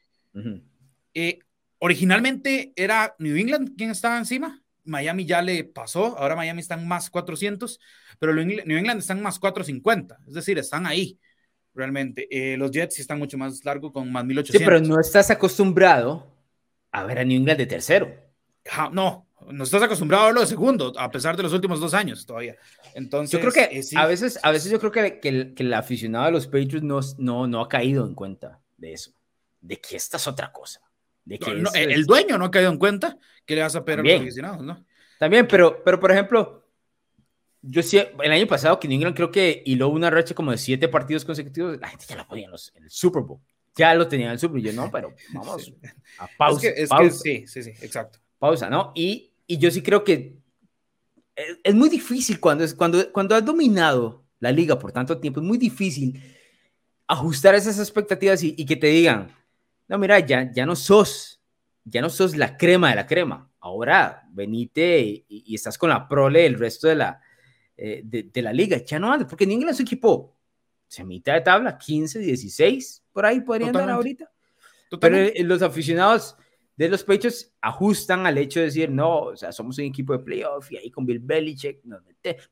originalmente 1.79 2.73
era 2.75 3.15
New 3.19 3.37
England 3.37 3.77
quien 3.77 3.91
estaba 3.91 4.19
encima, 4.19 4.63
Miami 4.85 5.27
ya 5.27 5.43
le 5.43 5.65
pasó, 5.65 6.17
ahora 6.19 6.37
Miami 6.37 6.61
están 6.61 6.87
más 6.89 7.11
400, 7.11 7.81
pero 8.19 8.33
New 8.33 8.79
England 8.79 9.01
están 9.01 9.21
más 9.21 9.39
450, 9.39 10.21
es 10.27 10.35
decir, 10.35 10.59
están 10.59 10.87
ahí 10.87 11.19
realmente. 11.77 12.27
Eh, 12.31 12.57
los 12.57 12.71
Jets 12.71 12.95
sí 12.95 13.03
están 13.03 13.19
mucho 13.19 13.39
más 13.39 13.65
largos 13.65 13.93
con 13.93 14.11
más 14.11 14.25
1800. 14.25 14.59
Sí, 14.59 14.65
pero 14.65 14.81
no 14.81 15.01
estás 15.01 15.31
acostumbrado 15.31 16.27
a 16.91 17.05
ver 17.05 17.19
a 17.19 17.25
New 17.25 17.37
England 17.37 17.59
de 17.59 17.67
tercero. 17.67 18.13
no, 18.93 19.27
no 19.51 19.65
estás 19.65 19.83
acostumbrado 19.83 20.25
a 20.25 20.27
verlo 20.27 20.41
de 20.41 20.47
segundo, 20.47 20.93
a 20.99 21.11
pesar 21.11 21.37
de 21.37 21.43
los 21.43 21.53
últimos 21.53 21.79
dos 21.79 21.95
años 21.95 22.25
todavía. 22.27 22.57
Entonces, 22.95 23.33
yo 23.33 23.41
creo 23.41 23.53
que 23.53 23.79
eh, 23.79 23.83
a 23.95 24.07
veces, 24.07 24.39
a 24.43 24.51
veces 24.51 24.73
yo 24.73 24.79
creo 24.79 24.91
que, 24.91 25.21
que, 25.21 25.29
el, 25.29 25.55
que, 25.55 25.63
el, 25.63 25.75
aficionado 25.75 26.27
de 26.27 26.33
los 26.33 26.47
Patriots 26.47 26.83
no, 26.83 27.01
no, 27.19 27.47
no 27.47 27.61
ha 27.61 27.69
caído 27.69 28.07
en 28.07 28.15
cuenta 28.15 28.61
de 28.77 28.95
eso, 28.95 29.13
de 29.61 29.81
que 29.81 29.97
esta 29.97 30.17
es 30.17 30.27
otra 30.27 30.51
cosa. 30.53 30.81
De 31.25 31.39
que 31.39 31.55
no, 31.55 31.71
el 31.75 32.07
dueño 32.07 32.39
no 32.39 32.47
ha 32.47 32.51
caído 32.51 32.71
en 32.71 32.79
cuenta 32.79 33.19
que 33.45 33.57
le 33.57 33.63
vas 33.63 33.75
a 33.75 33.85
pedir 33.85 34.01
a 34.01 34.03
los 34.03 34.23
aficionados, 34.23 34.63
¿no? 34.63 34.85
También, 35.19 35.49
pero, 35.49 35.83
pero 35.83 35.99
por 35.99 36.13
ejemplo, 36.13 36.66
yo 37.69 37.83
sí, 37.83 37.99
el 37.99 38.33
año 38.33 38.47
pasado 38.47 38.79
que 38.79 38.87
New 38.87 38.97
England 38.97 39.17
creo 39.17 39.31
que 39.31 39.63
hiló 39.67 39.89
una 39.89 40.09
racha 40.11 40.35
como 40.35 40.53
de 40.53 40.59
siete 40.59 40.89
partidos 40.89 41.25
consecutivos, 41.25 41.79
la 41.81 41.89
gente 41.89 42.07
ya 42.09 42.17
lo 42.17 42.27
ponía 42.27 42.45
en, 42.45 42.53
los, 42.53 42.73
en 42.75 42.85
el 42.85 42.91
Super 42.91 43.23
Bowl. 43.23 43.41
Ya 43.75 43.95
lo 43.95 44.09
tenía 44.09 44.27
en 44.27 44.33
el 44.33 44.39
Super 44.39 44.61
Bowl. 44.61 44.63
Yo 44.63 44.73
no, 44.73 44.91
pero 44.91 45.13
vamos 45.33 45.73
a 46.19 46.29
pausa. 46.39 46.69
Es 46.69 46.89
que, 46.91 47.11
sí, 47.11 47.47
sí, 47.47 47.63
sí, 47.63 47.71
exacto. 47.81 48.21
Pausa, 48.39 48.71
¿no? 48.71 48.93
Y, 48.95 49.33
y 49.47 49.59
yo 49.59 49.71
sí 49.71 49.83
creo 49.83 50.05
que 50.05 50.37
es, 51.35 51.59
es, 51.63 51.75
muy 51.75 51.89
difícil 51.89 52.39
cuando, 52.39 52.65
es, 52.65 52.75
cuando, 52.75 53.13
cuando 53.13 53.35
has 53.35 53.45
dominado 53.45 54.25
la 54.39 54.53
liga 54.53 54.79
por 54.79 54.93
tanto 54.93 55.19
tiempo, 55.19 55.41
es 55.41 55.47
muy 55.47 55.59
difícil 55.59 56.23
ajustar 57.07 57.55
esas 57.55 57.79
expectativas 57.79 58.43
y, 58.43 58.55
y 58.57 58.65
que 58.65 58.77
te 58.77 58.89
digan, 58.89 59.35
no, 59.89 59.99
mira, 59.99 60.21
ya, 60.21 60.51
ya 60.53 60.67
no 60.67 60.77
sos, 60.77 61.41
ya 61.85 62.01
no 62.01 62.11
sos 62.11 62.37
la 62.37 62.57
crema 62.57 62.91
de 62.91 62.97
la 62.97 63.07
crema. 63.07 63.51
Ahora 63.61 64.23
venite 64.31 65.01
y, 65.01 65.25
y 65.29 65.55
estás 65.55 65.77
con 65.77 65.91
la 65.91 66.07
prole 66.07 66.47
el 66.47 66.59
resto 66.59 66.89
de 66.89 66.95
la, 66.95 67.21
eh, 67.77 68.03
de, 68.05 68.25
de, 68.25 68.43
la 68.43 68.53
liga. 68.53 68.79
Ya 68.85 68.99
no 68.99 69.13
antes, 69.13 69.29
porque 69.29 69.47
New 69.47 69.55
England 69.55 69.75
es 69.75 69.81
un 69.81 69.87
equipo, 69.87 70.37
se 70.87 71.05
mitad 71.05 71.35
de 71.35 71.41
tabla, 71.43 71.77
15, 71.77 72.21
16, 72.21 73.05
por 73.13 73.27
ahí 73.27 73.41
podrían 73.41 73.73
dar 73.73 73.91
ahorita. 73.91 74.31
Pero 75.01 75.17
eh, 75.17 75.35
los 75.43 75.63
aficionados 75.63 76.37
de 76.77 76.89
los 76.89 77.03
Patriots 77.03 77.53
ajustan 77.61 78.27
al 78.27 78.39
hecho 78.39 78.61
de 78.61 78.67
decir, 78.67 78.91
no, 78.91 79.19
o 79.19 79.37
sea, 79.37 79.51
somos 79.51 79.79
un 79.79 79.85
equipo 79.85 80.13
de 80.13 80.21
playoff 80.21 80.71
y 80.71 80.77
ahí 80.77 80.91
con 80.91 81.07
Bill 81.07 81.19
Belichick, 81.19 81.81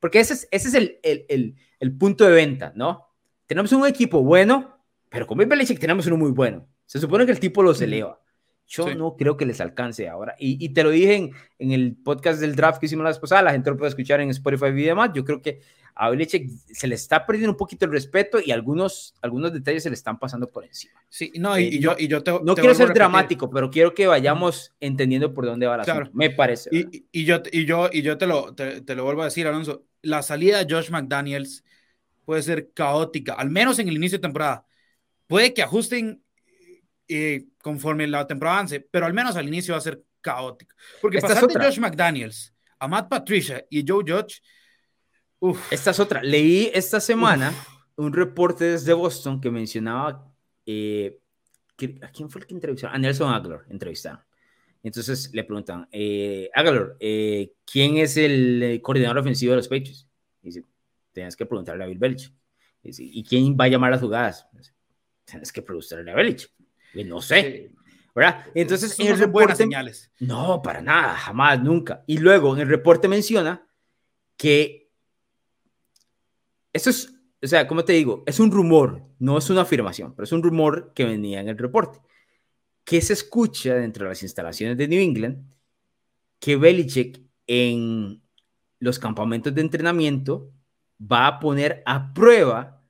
porque 0.01 0.21
ese 0.21 0.35
es, 0.35 0.49
ese 0.51 0.69
es 0.69 0.75
el, 0.75 0.99
el, 1.03 1.55
el, 1.79 1.97
punto 1.97 2.25
de 2.25 2.33
venta, 2.33 2.73
¿no? 2.75 3.07
Tenemos 3.47 3.71
un 3.73 3.87
equipo 3.87 4.23
bueno, 4.23 4.79
pero 5.11 5.27
con 5.27 5.37
Bill 5.39 5.49
Belichick 5.49 5.79
tenemos 5.79 6.07
uno 6.07 6.17
muy 6.17 6.31
bueno. 6.31 6.67
Se 6.87 6.99
supone 6.99 7.27
que 7.27 7.33
el 7.33 7.41
tipo 7.41 7.63
los 7.63 7.81
eleva. 7.81 8.21
Yo 8.67 8.95
no 8.95 9.17
creo 9.17 9.37
que 9.37 9.47
les 9.47 9.61
alcance 9.61 10.09
ahora. 10.09 10.35
Y, 10.39 10.65
y 10.65 10.71
te 10.71 10.83
lo 10.83 10.91
dije 10.91 11.17
en, 11.17 11.33
en, 11.59 11.73
el 11.73 11.97
podcast 11.97 12.41
del 12.41 12.57
draft 12.57 12.81
que 12.81 12.87
hicimos 12.87 13.05
la 13.05 13.11
vez 13.11 13.19
pasada, 13.19 13.43
la 13.43 13.53
gente 13.53 13.71
lo 13.71 13.77
puede 13.77 13.91
escuchar 13.91 14.21
en 14.21 14.31
Spotify 14.31 14.67
y 14.69 14.83
demás. 14.85 15.11
Yo 15.15 15.25
creo 15.25 15.43
que 15.43 15.61
a 15.97 16.11
Belichick 16.11 16.51
se 16.73 16.87
le 16.89 16.97
está 16.97 17.25
perdiendo 17.25 17.53
un 17.53 17.57
poquito 17.57 17.85
el 17.85 17.93
respeto 17.93 18.39
y 18.45 18.51
algunos, 18.51 19.15
algunos 19.23 19.53
detalles 19.53 19.85
se 19.85 19.91
le 19.91 19.95
están 19.95 20.19
pasando 20.19 20.51
por 20.51 20.65
encima. 20.65 21.01
Sí, 21.09 21.33
no, 21.37 21.59
y, 21.59 21.77
eh, 21.77 21.79
yo, 21.79 21.95
y 21.97 22.09
yo 22.09 22.23
te, 22.23 22.33
No 22.33 22.55
quiero 22.55 22.75
ser 22.75 22.93
dramático, 22.93 23.49
pero 23.49 23.71
quiero 23.71 23.95
que 23.95 24.07
vayamos 24.07 24.75
entendiendo 24.81 25.33
por 25.33 25.47
dónde 25.47 25.67
va 25.67 25.77
la 25.77 25.85
claro. 25.85 26.11
me 26.13 26.31
parece. 26.31 26.71
Y, 26.73 27.07
y, 27.13 27.25
yo, 27.25 27.43
y, 27.53 27.65
yo, 27.65 27.89
y 27.93 28.03
yo 28.03 28.19
te 28.19 28.27
lo, 28.27 28.55
te, 28.55 28.81
te, 28.81 28.95
lo 28.97 29.05
vuelvo 29.05 29.23
a 29.23 29.27
decir, 29.27 29.47
Alonso, 29.47 29.85
la 30.03 30.23
salida 30.23 30.65
de 30.65 30.75
Josh 30.75 30.91
McDaniels 30.91 31.65
puede 32.25 32.43
ser 32.43 32.73
caótica, 32.73 33.35
al 33.35 33.51
menos 33.51 33.79
en 33.79 33.89
el 33.89 33.95
inicio 33.95 34.19
de 34.19 34.23
temporada. 34.23 34.67
Puede 35.29 35.55
que 35.55 35.63
ajusten 35.63 36.23
eh, 37.07 37.47
conforme 37.65 38.07
la 38.07 38.27
temporada 38.27 38.59
avance, 38.59 38.79
pero 38.91 39.07
al 39.07 39.15
menos 39.15 39.37
al 39.37 39.49
inicio 39.49 39.73
va 39.73 39.79
a 39.79 39.81
ser 39.81 40.05
caótico. 40.21 40.77
Porque 41.01 41.19
pasar 41.19 41.47
de 41.47 41.55
Josh 41.55 41.79
McDaniels 41.79 42.55
a 42.79 42.87
Matt 42.87 43.09
Patricia 43.09 43.65
y 43.71 43.83
Joe 43.89 44.05
Judge 44.07 44.43
esta 45.71 45.93
es 45.93 45.99
otra. 45.99 46.23
Leí 46.23 46.71
esta 46.75 47.01
semana 47.01 47.55
un 47.97 48.13
reporte 48.13 48.65
desde 48.65 48.93
Boston 48.93 49.41
que 49.41 49.51
mencionaba 49.51 50.31
eh, 50.67 51.19
¿a 52.03 52.09
quién 52.09 52.29
fue 52.29 52.43
el 52.43 52.47
que 52.47 52.55
entrevistó? 52.55 52.89
A 52.89 52.99
Nelson 52.99 53.33
Aguilar 53.33 53.63
entrevistaron. 53.71 54.21
Entonces 54.83 55.31
le 55.33 55.45
preguntan, 55.45 55.89
eh, 55.91 56.51
Aguilar, 56.55 56.97
eh, 57.01 57.55
¿quién 57.65 57.97
es 57.97 58.19
el 58.19 58.63
eh, 58.63 58.83
coordinador 58.83 59.19
ofensivo 59.19 59.53
de 59.53 59.57
los 59.57 59.69
Patriots? 59.69 60.07
dice, 60.43 60.63
tienes 61.13 61.35
que 61.35 61.47
preguntarle 61.47 61.85
a 61.85 61.87
Bill 61.87 61.99
Belichick. 61.99 62.35
¿y 62.83 63.25
quién 63.25 63.57
va 63.59 63.65
a 63.65 63.69
llamar 63.69 63.91
las 63.91 64.03
jugadas? 64.03 64.47
tienes 65.25 65.51
que 65.51 65.63
preguntarle 65.63 66.11
a 66.11 66.15
Belichick. 66.15 66.51
No 67.03 67.21
sé. 67.21 67.71
¿verdad? 68.15 68.47
Entonces, 68.55 68.99
en 69.01 69.09
el 69.09 69.19
reporte, 69.19 69.57
señales. 69.57 70.11
No, 70.21 70.63
para 70.63 70.81
nada, 70.81 71.15
jamás, 71.15 71.61
nunca. 71.61 72.05
Y 72.07 72.19
luego 72.19 72.55
en 72.55 72.61
el 72.61 72.69
reporte 72.69 73.09
menciona 73.09 73.67
que 74.37 74.85
eso 76.73 76.91
es, 76.91 77.13
o 77.43 77.47
sea, 77.47 77.67
como 77.67 77.85
te 77.85 77.93
digo, 77.93 78.23
es 78.27 78.39
un 78.41 78.51
rumor, 78.51 79.03
no 79.19 79.39
es 79.39 79.51
una 79.51 79.63
afirmación, 79.63 80.15
pero 80.15 80.25
es 80.25 80.33
un 80.33 80.43
rumor 80.43 80.93
que 80.95 81.05
venía 81.05 81.41
en 81.41 81.49
el 81.49 81.59
reporte. 81.59 82.01
Que 82.85 83.01
se 83.01 83.15
escucha 83.15 83.75
dentro 83.75 84.05
de 84.05 84.11
las 84.11 84.23
instalaciones 84.23 84.77
de 84.77 84.89
New 84.89 85.01
England 85.01 85.45
que 86.39 86.57
Belichick 86.57 87.23
en 87.47 88.23
los 88.79 88.99
campamentos 88.99 89.55
de 89.55 89.61
entrenamiento 89.61 90.53
va 91.01 91.27
a 91.27 91.41
poner 91.41 91.83
a 91.87 92.13
prueba 92.13 92.83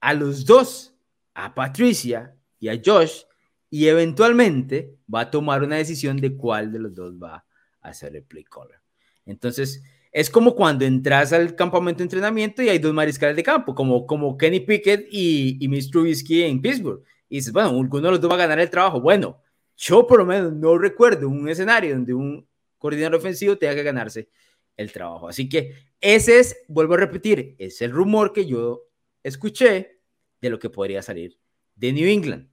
a 0.00 0.14
los 0.14 0.44
dos, 0.44 0.94
a 1.34 1.54
Patricia 1.54 2.36
y 2.60 2.68
a 2.68 2.80
Josh, 2.84 3.22
y 3.70 3.86
eventualmente 3.86 4.96
va 5.12 5.20
a 5.20 5.30
tomar 5.30 5.62
una 5.62 5.76
decisión 5.76 6.16
de 6.16 6.36
cuál 6.36 6.72
de 6.72 6.78
los 6.78 6.94
dos 6.94 7.14
va 7.14 7.44
a 7.80 7.88
hacer 7.88 8.16
el 8.16 8.22
play 8.22 8.44
caller. 8.44 8.80
Entonces, 9.26 9.82
es 10.10 10.30
como 10.30 10.54
cuando 10.54 10.84
entras 10.84 11.32
al 11.32 11.54
campamento 11.54 11.98
de 11.98 12.04
entrenamiento 12.04 12.62
y 12.62 12.68
hay 12.68 12.78
dos 12.78 12.94
mariscales 12.94 13.36
de 13.36 13.42
campo, 13.42 13.74
como, 13.74 14.06
como 14.06 14.36
Kenny 14.36 14.60
Pickett 14.60 15.06
y, 15.10 15.58
y 15.60 15.90
Trubisky 15.90 16.42
en 16.42 16.62
Pittsburgh. 16.62 17.02
Y 17.28 17.36
dices, 17.36 17.52
bueno, 17.52 17.72
uno 17.72 18.00
de 18.00 18.10
los 18.10 18.20
dos 18.20 18.30
va 18.30 18.36
a 18.36 18.38
ganar 18.38 18.58
el 18.58 18.70
trabajo. 18.70 19.00
Bueno, 19.00 19.42
yo 19.76 20.06
por 20.06 20.18
lo 20.18 20.26
menos 20.26 20.52
no 20.54 20.78
recuerdo 20.78 21.28
un 21.28 21.48
escenario 21.48 21.94
donde 21.94 22.14
un 22.14 22.48
coordinador 22.78 23.16
ofensivo 23.16 23.58
tenga 23.58 23.74
que 23.74 23.82
ganarse 23.82 24.30
el 24.76 24.90
trabajo. 24.92 25.28
Así 25.28 25.48
que 25.48 25.74
ese 26.00 26.38
es, 26.38 26.56
vuelvo 26.68 26.94
a 26.94 26.98
repetir, 26.98 27.54
es 27.58 27.82
el 27.82 27.90
rumor 27.90 28.32
que 28.32 28.46
yo 28.46 28.86
escuché 29.22 30.00
de 30.40 30.50
lo 30.50 30.58
que 30.58 30.70
podría 30.70 31.02
salir 31.02 31.38
de 31.74 31.92
New 31.92 32.08
England. 32.08 32.48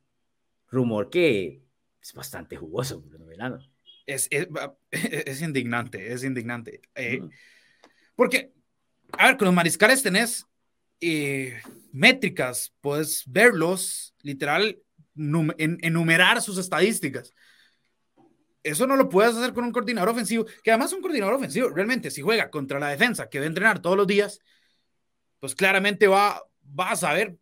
Rumor 0.75 1.09
que 1.09 1.63
es 2.01 2.13
bastante 2.13 2.55
jugoso, 2.55 3.03
Es, 4.05 4.27
es, 4.29 4.47
es, 4.91 5.41
indignante, 5.41 6.13
es 6.13 6.23
indignante. 6.23 6.81
Eh, 6.93 7.21
porque, 8.15 8.51
a 9.13 9.27
ver, 9.27 9.37
con 9.37 9.45
los 9.45 9.55
mariscales 9.55 10.03
tenés 10.03 10.45
eh, 11.01 11.59
métricas, 11.91 12.73
puedes 12.81 13.23
verlos, 13.25 14.13
literal, 14.21 14.79
enumerar 15.15 16.41
sus 16.41 16.57
estadísticas. 16.57 17.33
Eso 18.61 18.87
no 18.87 18.95
lo 18.95 19.09
puedes 19.09 19.35
hacer 19.35 19.53
con 19.53 19.63
un 19.63 19.71
coordinador 19.71 20.09
ofensivo, 20.09 20.45
que 20.63 20.71
además 20.71 20.91
un 20.93 21.01
coordinador 21.01 21.35
ofensivo, 21.35 21.69
realmente, 21.69 22.11
si 22.11 22.21
juega 22.21 22.49
contra 22.49 22.79
la 22.79 22.89
defensa, 22.89 23.29
que 23.29 23.39
va 23.39 23.45
a 23.45 23.47
entrenar 23.47 23.81
todos 23.81 23.95
los 23.95 24.07
días, 24.07 24.39
pues 25.39 25.55
claramente 25.55 26.07
va, 26.07 26.41
va 26.77 26.91
a 26.91 26.95
saber 26.95 27.37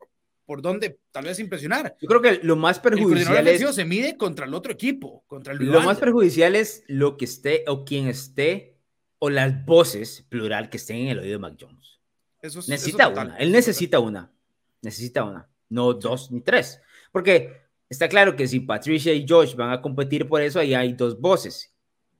por 0.46 0.62
dónde 0.62 1.00
tal 1.12 1.26
vez 1.26 1.40
impresionar. 1.40 1.96
Yo 2.02 2.08
creo 2.08 2.22
que 2.22 2.40
lo 2.44 2.56
más 2.56 2.80
perjudicial 2.80 3.48
es, 3.48 3.76
se 3.76 3.86
mide 3.86 4.18
contra 4.18 4.46
el 4.46 4.54
otro 4.54 4.72
equipo, 4.72 5.24
contra 5.28 5.54
el 5.54 5.60
Lo 5.60 5.82
más 5.82 5.98
perjudicial 5.98 6.56
es 6.56 6.84
lo 6.88 7.18
que 7.18 7.26
esté 7.26 7.64
o 7.68 7.86
quien 7.86 8.08
esté 8.08 8.78
o 9.20 9.30
las 9.30 9.66
voces, 9.66 10.26
plural, 10.28 10.70
que 10.70 10.78
estén 10.78 10.98
en 10.98 11.08
el 11.08 11.20
oído 11.20 11.34
de 11.34 11.40
Mac 11.40 11.56
Jones. 11.60 12.00
Eso 12.42 12.60
necesita 12.68 13.08
una. 13.08 13.38
Él 13.38 13.52
necesita 13.54 14.00
una. 14.00 14.32
Necesita 14.82 15.24
una. 15.24 15.50
No 15.70 15.94
dos 15.94 16.30
ni 16.30 16.42
tres. 16.42 16.82
Porque 17.12 17.62
está 17.90 18.10
claro 18.10 18.36
que 18.36 18.48
si 18.48 18.60
Patricia 18.60 19.14
y 19.14 19.26
Josh 19.28 19.56
van 19.56 19.72
a 19.72 19.82
competir 19.82 20.28
por 20.28 20.42
eso, 20.42 20.60
ahí 20.60 20.74
hay 20.74 20.94
dos 20.94 21.20
voces. 21.22 21.74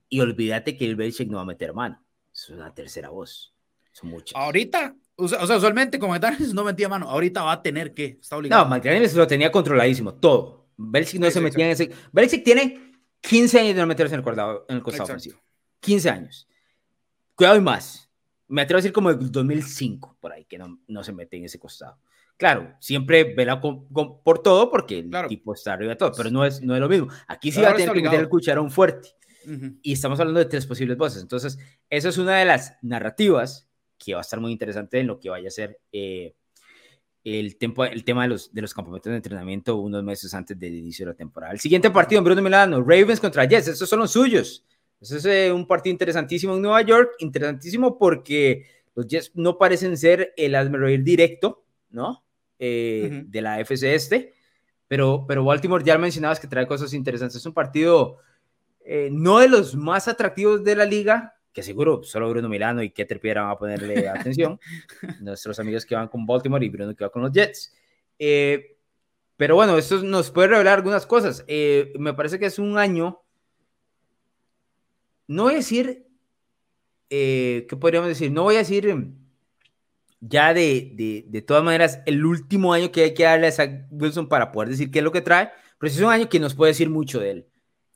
Y 0.08 0.20
olvídate 0.20 0.76
que 0.78 0.86
el 0.86 0.96
Belichick 0.96 1.28
no 1.28 1.36
va 1.36 1.42
a 1.42 1.46
meter 1.46 1.74
mano. 1.74 2.02
Es 2.32 2.48
una 2.48 2.72
tercera 2.72 3.10
voz. 3.10 3.52
Son 3.92 4.08
muchas. 4.08 4.34
Ahorita, 4.34 4.96
o 5.16 5.28
sea, 5.28 5.56
usualmente 5.56 5.98
como 5.98 6.14
no 6.54 6.64
metía 6.64 6.88
mano. 6.88 7.08
Ahorita 7.08 7.42
va 7.42 7.52
a 7.52 7.62
tener 7.62 7.94
que. 7.94 8.18
Está 8.20 8.36
obligado. 8.36 8.64
No, 8.64 8.70
McDaniels 8.70 9.14
lo 9.14 9.26
tenía 9.26 9.50
controladísimo. 9.52 10.14
Todo. 10.14 10.68
Belichick 10.76 11.20
no 11.20 11.30
se 11.30 11.40
metía 11.40 11.66
en 11.66 11.72
ese. 11.72 11.90
Belichick 12.12 12.44
tiene 12.44 12.92
15 13.20 13.60
años 13.60 13.74
de 13.74 13.80
no 13.80 13.86
meterse 13.86 14.14
en 14.14 14.20
el, 14.20 14.24
costado, 14.24 14.66
en 14.68 14.76
el 14.76 14.82
costado 14.82 15.04
ofensivo. 15.04 15.40
15 15.80 16.10
años. 16.10 16.48
Cuidado 17.34 17.56
y 17.56 17.60
más. 17.60 18.10
Me 18.48 18.62
atrevo 18.62 18.78
a 18.78 18.82
decir 18.82 18.92
como 18.92 19.10
el 19.10 19.30
2005, 19.32 20.18
por 20.20 20.32
ahí, 20.32 20.44
que 20.44 20.58
no, 20.58 20.78
no 20.86 21.02
se 21.02 21.12
mete 21.12 21.36
en 21.36 21.44
ese 21.44 21.58
costado. 21.58 21.98
Claro, 22.36 22.74
siempre 22.80 23.34
vela 23.34 23.60
por 23.60 24.42
todo 24.42 24.70
porque 24.70 24.98
el 24.98 25.10
tipo 25.28 25.54
está 25.54 25.72
arriba 25.72 25.90
de 25.90 25.96
todo, 25.96 26.12
pero 26.16 26.30
no 26.30 26.44
es, 26.44 26.60
no 26.60 26.74
es 26.74 26.80
lo 26.80 26.88
mismo. 26.88 27.08
Aquí 27.28 27.52
sí 27.52 27.60
va 27.60 27.70
a 27.70 27.74
tener 27.74 27.92
que 27.92 28.02
meter 28.02 28.20
el 28.20 28.28
cucharón 28.28 28.70
fuerte. 28.70 29.10
Y 29.82 29.92
estamos 29.92 30.18
hablando 30.20 30.40
de 30.40 30.46
tres 30.46 30.66
posibles 30.66 30.96
voces. 30.96 31.22
Entonces, 31.22 31.58
esa 31.90 32.08
es 32.08 32.18
una 32.18 32.36
de 32.36 32.44
las 32.46 32.76
narrativas 32.82 33.68
que 33.98 34.14
va 34.14 34.20
a 34.20 34.22
estar 34.22 34.40
muy 34.40 34.52
interesante 34.52 35.00
en 35.00 35.06
lo 35.06 35.18
que 35.18 35.30
vaya 35.30 35.48
a 35.48 35.50
ser 35.50 35.80
eh, 35.92 36.34
el, 37.24 37.56
tempo, 37.56 37.84
el 37.84 38.04
tema 38.04 38.22
de 38.22 38.28
los, 38.28 38.52
de 38.52 38.62
los 38.62 38.74
campamentos 38.74 39.10
de 39.10 39.16
entrenamiento 39.16 39.76
unos 39.76 40.02
meses 40.02 40.32
antes 40.34 40.58
del 40.58 40.74
inicio 40.74 41.06
de 41.06 41.12
la 41.12 41.16
temporada. 41.16 41.52
El 41.52 41.60
siguiente 41.60 41.90
partido 41.90 42.18
en 42.18 42.24
Bruno 42.24 42.42
Milano, 42.42 42.80
Ravens 42.82 43.20
contra 43.20 43.44
Jets, 43.44 43.68
estos 43.68 43.88
son 43.88 44.00
los 44.00 44.12
suyos. 44.12 44.64
Ese 45.00 45.16
es 45.16 45.24
eh, 45.26 45.52
un 45.52 45.66
partido 45.66 45.92
interesantísimo 45.92 46.54
en 46.54 46.62
Nueva 46.62 46.82
York, 46.82 47.12
interesantísimo 47.18 47.98
porque 47.98 48.66
los 48.94 49.06
Jets 49.06 49.32
no 49.34 49.58
parecen 49.58 49.96
ser 49.96 50.32
el 50.36 50.54
reír 50.72 51.02
directo, 51.02 51.64
¿no? 51.90 52.24
Eh, 52.58 53.24
de 53.26 53.42
la 53.42 53.60
FC 53.60 53.94
este, 53.94 54.32
pero, 54.86 55.24
pero 55.26 55.44
Baltimore 55.44 55.84
ya 55.84 55.98
mencionabas 55.98 56.38
que 56.38 56.46
trae 56.46 56.66
cosas 56.66 56.94
interesantes. 56.94 57.36
Es 57.36 57.46
un 57.46 57.52
partido 57.52 58.18
eh, 58.84 59.08
no 59.10 59.40
de 59.40 59.48
los 59.48 59.74
más 59.74 60.08
atractivos 60.08 60.62
de 60.62 60.76
la 60.76 60.84
liga, 60.84 61.34
que 61.54 61.62
seguro 61.62 62.02
solo 62.02 62.28
Bruno 62.28 62.50
Milano 62.50 62.82
y 62.82 62.90
Keter 62.90 63.20
Piedra 63.20 63.44
van 63.44 63.52
a 63.52 63.56
ponerle 63.56 64.08
atención, 64.08 64.60
nuestros 65.22 65.58
amigos 65.58 65.86
que 65.86 65.94
van 65.94 66.08
con 66.08 66.26
Baltimore 66.26 66.66
y 66.66 66.68
Bruno 66.68 66.94
que 66.94 67.04
va 67.04 67.10
con 67.10 67.22
los 67.22 67.32
Jets. 67.32 67.72
pero 68.18 69.54
bueno, 69.54 69.78
esto 69.78 70.02
nos 70.02 70.30
puede 70.30 70.48
revelar 70.48 70.74
algunas 70.78 71.06
cosas. 71.06 71.46
me 71.98 72.12
parece 72.12 72.38
que 72.38 72.46
es 72.46 72.58
un 72.58 72.76
año 72.76 73.24
no 75.26 75.44
voy 75.44 75.54
a 75.54 75.56
decir, 75.56 76.06
eh, 77.10 77.66
¿qué 77.68 77.76
podríamos 77.76 78.08
decir? 78.08 78.30
No 78.30 78.42
voy 78.42 78.56
a 78.56 78.58
decir 78.58 78.94
ya 80.20 80.54
de, 80.54 81.24
de, 81.28 81.42
todas 81.42 81.62
maneras 81.62 82.00
el 82.06 82.24
último 82.24 82.72
año 82.72 82.90
que 82.90 83.02
hay 83.02 83.14
que 83.14 83.24
darle 83.24 83.48
a 83.48 83.52
Zach 83.52 83.86
Wilson 83.90 84.28
para 84.28 84.52
poder 84.52 84.70
decir 84.70 84.90
qué 84.90 85.00
es 85.00 85.04
lo 85.04 85.12
que 85.12 85.20
trae, 85.20 85.50
pero 85.78 85.92
es 85.92 86.00
un 86.00 86.10
año 86.10 86.28
que 86.28 86.40
nos 86.40 86.54
puede 86.54 86.72
decir 86.72 86.88
mucho 86.90 87.20
de 87.20 87.30
él. 87.30 87.46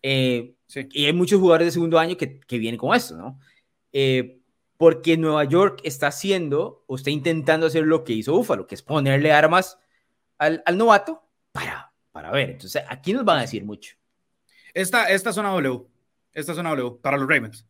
Eh, 0.02 0.54
y 0.92 1.06
hay 1.06 1.12
muchos 1.12 1.40
jugadores 1.40 1.66
de 1.66 1.72
segundo 1.72 1.98
año 1.98 2.16
que, 2.16 2.40
que 2.40 2.58
vienen 2.58 2.78
con 2.78 2.94
esto, 2.94 3.16
¿no? 3.16 3.38
Eh, 3.92 4.40
porque 4.76 5.16
Nueva 5.16 5.44
York 5.44 5.80
está 5.82 6.08
haciendo 6.08 6.84
o 6.86 6.96
está 6.96 7.10
intentando 7.10 7.66
hacer 7.66 7.84
lo 7.84 8.04
que 8.04 8.12
hizo 8.12 8.32
Búfalo, 8.32 8.66
que 8.66 8.74
es 8.74 8.82
ponerle 8.82 9.32
armas 9.32 9.78
al, 10.38 10.62
al 10.66 10.78
novato 10.78 11.22
para, 11.52 11.92
para 12.12 12.30
ver. 12.30 12.50
Entonces, 12.50 12.82
aquí 12.88 13.12
nos 13.12 13.24
van 13.24 13.38
a 13.38 13.42
decir 13.42 13.64
mucho. 13.64 13.96
Esta, 14.74 15.08
esta 15.10 15.32
zona 15.32 15.50
W 15.50 15.88
esta 16.38 16.52
es 16.52 16.58
una 16.58 16.70
W 16.70 16.98
para 17.02 17.16
los 17.16 17.28
Ravens. 17.28 17.66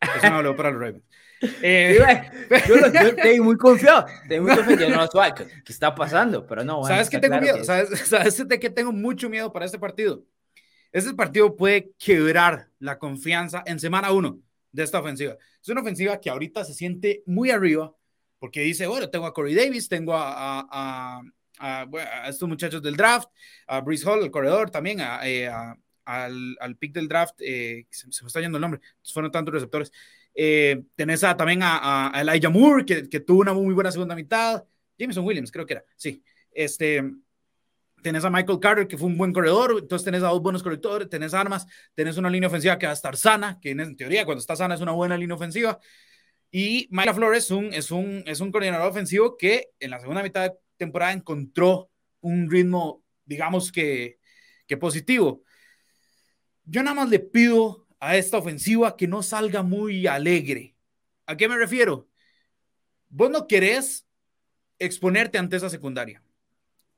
Es 0.00 0.22
una 0.22 0.42
W 0.42 0.56
para 0.56 0.70
los 0.70 0.80
Ravens. 0.80 1.04
Eh, 1.60 1.98
yo, 2.68 2.76
estoy 2.76 3.40
muy 3.40 3.56
confiado, 3.56 4.06
estoy 4.22 4.38
muy 4.38 4.54
confiado. 4.54 4.90
no, 4.90 5.34
¿qué, 5.34 5.44
¿qué 5.64 5.72
está 5.72 5.92
pasando? 5.92 6.46
Pero 6.46 6.62
no, 6.62 6.84
¿Sabes 6.84 7.10
qué 7.10 7.18
tengo 7.18 7.40
miedo? 7.40 7.64
¿Sabes, 7.64 8.46
de 8.46 8.60
qué 8.60 8.70
tengo 8.70 8.92
mucho 8.92 9.28
miedo 9.28 9.52
para 9.52 9.64
este 9.64 9.76
partido? 9.76 10.22
Este 10.92 11.14
partido 11.14 11.56
puede 11.56 11.92
quebrar 11.98 12.68
la 12.78 12.98
confianza 12.98 13.62
en 13.64 13.80
semana 13.80 14.12
uno 14.12 14.38
de 14.70 14.82
esta 14.82 15.00
ofensiva. 15.00 15.36
Es 15.60 15.68
una 15.68 15.80
ofensiva 15.80 16.20
que 16.20 16.28
ahorita 16.28 16.64
se 16.64 16.74
siente 16.74 17.22
muy 17.26 17.50
arriba 17.50 17.94
porque 18.38 18.60
dice, 18.60 18.86
bueno, 18.86 19.08
tengo 19.08 19.26
a 19.26 19.32
Corey 19.32 19.54
Davis, 19.54 19.88
tengo 19.88 20.14
a, 20.14 20.66
a, 20.68 21.22
a, 21.60 22.28
estos 22.28 22.48
muchachos 22.48 22.82
del 22.82 22.96
draft, 22.96 23.28
a 23.68 23.80
Breeze 23.80 24.04
Hall, 24.04 24.22
el 24.24 24.32
corredor 24.32 24.68
también, 24.68 24.98
eh, 25.22 25.48
al, 26.04 26.56
al, 26.58 26.76
pick 26.76 26.92
del 26.92 27.06
draft, 27.06 27.36
eh, 27.38 27.86
se, 27.88 28.08
me 28.08 28.26
está 28.26 28.40
yendo 28.40 28.58
el 28.58 28.62
nombre, 28.62 28.80
fueron 29.04 29.30
tantos 29.30 29.54
receptores. 29.54 29.92
Eh, 30.34 30.82
tenés 30.96 31.20
también 31.20 31.60
a, 31.62 32.12
Elijah 32.16 32.50
Moore, 32.50 32.84
que, 32.84 33.08
que, 33.08 33.20
tuvo 33.20 33.42
una 33.42 33.54
muy 33.54 33.72
buena 33.74 33.92
segunda 33.92 34.16
mitad. 34.16 34.64
Jameson 34.98 35.24
Williams, 35.24 35.52
creo 35.52 35.64
que 35.64 35.74
era, 35.74 35.84
sí. 35.94 36.22
Este, 36.50 37.00
tenés 38.02 38.24
a 38.24 38.30
Michael 38.30 38.58
Carter, 38.60 38.88
que 38.88 38.98
fue 38.98 39.08
un 39.08 39.16
buen 39.16 39.32
corredor, 39.32 39.76
entonces 39.80 40.04
tenés 40.04 40.22
a 40.22 40.28
dos 40.28 40.42
buenos 40.42 40.62
corredores, 40.62 41.08
tenés 41.08 41.34
armas, 41.34 41.66
tenés 41.94 42.16
una 42.16 42.28
línea 42.28 42.48
ofensiva 42.48 42.78
que 42.78 42.86
va 42.86 42.92
a 42.92 42.94
estar 42.94 43.16
sana, 43.16 43.58
que 43.60 43.70
en 43.70 43.96
teoría 43.96 44.24
cuando 44.24 44.40
está 44.40 44.56
sana 44.56 44.74
es 44.74 44.80
una 44.80 44.92
buena 44.92 45.16
línea 45.16 45.36
ofensiva. 45.36 45.78
Y 46.50 46.88
Michael 46.90 47.16
Flores 47.16 47.44
es 47.44 47.50
un, 47.50 47.72
es, 47.72 47.90
un, 47.90 48.22
es 48.26 48.40
un 48.40 48.52
coordinador 48.52 48.90
ofensivo 48.90 49.36
que 49.36 49.70
en 49.80 49.90
la 49.90 50.00
segunda 50.00 50.22
mitad 50.22 50.42
de 50.42 50.56
temporada 50.76 51.12
encontró 51.12 51.90
un 52.20 52.50
ritmo, 52.50 53.02
digamos 53.24 53.72
que, 53.72 54.18
que 54.66 54.76
positivo. 54.76 55.42
Yo 56.64 56.82
nada 56.82 56.94
más 56.94 57.08
le 57.08 57.20
pido 57.20 57.86
a 57.98 58.16
esta 58.16 58.38
ofensiva 58.38 58.96
que 58.96 59.08
no 59.08 59.22
salga 59.22 59.62
muy 59.62 60.06
alegre. 60.06 60.76
¿A 61.26 61.36
qué 61.36 61.48
me 61.48 61.56
refiero? 61.56 62.08
Vos 63.08 63.30
no 63.30 63.46
querés 63.46 64.06
exponerte 64.78 65.38
ante 65.38 65.56
esa 65.56 65.70
secundaria. 65.70 66.22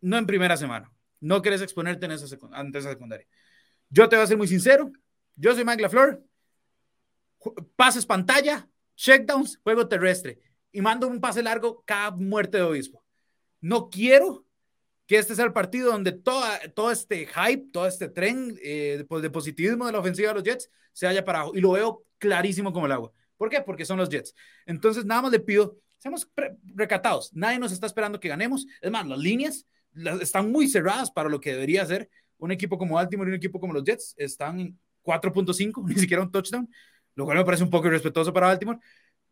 No 0.04 0.18
en 0.18 0.26
primera 0.26 0.54
semana. 0.58 0.92
No 1.20 1.40
querés 1.40 1.62
exponerte 1.62 2.04
en 2.04 2.12
esa 2.12 2.26
ante 2.52 2.78
esa 2.78 2.90
secundaria. 2.90 3.26
Yo 3.88 4.06
te 4.06 4.16
voy 4.16 4.24
a 4.24 4.26
ser 4.26 4.36
muy 4.36 4.46
sincero. 4.46 4.92
Yo 5.34 5.54
soy 5.54 5.64
Mike 5.64 5.80
LaFleur. 5.80 6.22
Pases 7.74 8.04
pantalla, 8.04 8.68
checkdowns, 8.96 9.58
juego 9.62 9.88
terrestre. 9.88 10.40
Y 10.72 10.82
mando 10.82 11.08
un 11.08 11.22
pase 11.22 11.42
largo 11.42 11.82
cada 11.86 12.10
muerte 12.10 12.58
de 12.58 12.64
obispo. 12.64 13.02
No 13.62 13.88
quiero 13.88 14.44
que 15.06 15.16
este 15.16 15.34
sea 15.34 15.46
el 15.46 15.54
partido 15.54 15.90
donde 15.90 16.12
toda, 16.12 16.58
todo 16.74 16.90
este 16.90 17.26
hype, 17.26 17.70
todo 17.72 17.86
este 17.86 18.10
tren 18.10 18.58
eh, 18.62 19.06
de, 19.08 19.30
positivismo 19.30 19.86
de 19.86 19.92
la 19.92 20.00
ofensiva 20.00 20.28
de 20.28 20.34
los 20.34 20.42
Jets 20.42 20.70
se 20.92 21.06
haya 21.06 21.24
para 21.24 21.40
abajo. 21.40 21.56
Y 21.56 21.62
lo 21.62 21.72
veo 21.72 22.04
clarísimo 22.18 22.74
como 22.74 22.84
el 22.84 22.92
agua. 22.92 23.10
¿Por 23.38 23.48
qué? 23.48 23.62
Porque 23.62 23.86
son 23.86 23.96
los 23.96 24.10
Jets. 24.10 24.34
Entonces, 24.66 25.06
nada 25.06 25.22
más 25.22 25.32
le 25.32 25.40
pido, 25.40 25.78
seamos 25.96 26.28
recatados. 26.74 27.32
Nadie 27.32 27.58
nos 27.58 27.72
está 27.72 27.86
esperando 27.86 28.20
que 28.20 28.28
ganemos. 28.28 28.66
Es 28.82 28.90
más, 28.90 29.06
las 29.06 29.18
líneas 29.18 29.66
están 30.20 30.50
muy 30.50 30.68
cerradas 30.68 31.10
para 31.10 31.28
lo 31.28 31.40
que 31.40 31.52
debería 31.52 31.86
ser 31.86 32.08
un 32.38 32.52
equipo 32.52 32.78
como 32.78 32.96
Baltimore 32.96 33.28
y 33.28 33.32
un 33.32 33.36
equipo 33.36 33.60
como 33.60 33.72
los 33.72 33.84
Jets. 33.84 34.14
Están 34.16 34.60
en 34.60 34.78
4.5, 35.02 35.82
ni 35.86 35.94
siquiera 35.96 36.22
un 36.22 36.30
touchdown, 36.30 36.68
lo 37.14 37.24
cual 37.24 37.38
me 37.38 37.44
parece 37.44 37.64
un 37.64 37.70
poco 37.70 37.86
irrespetuoso 37.86 38.32
para 38.32 38.48
Baltimore. 38.48 38.78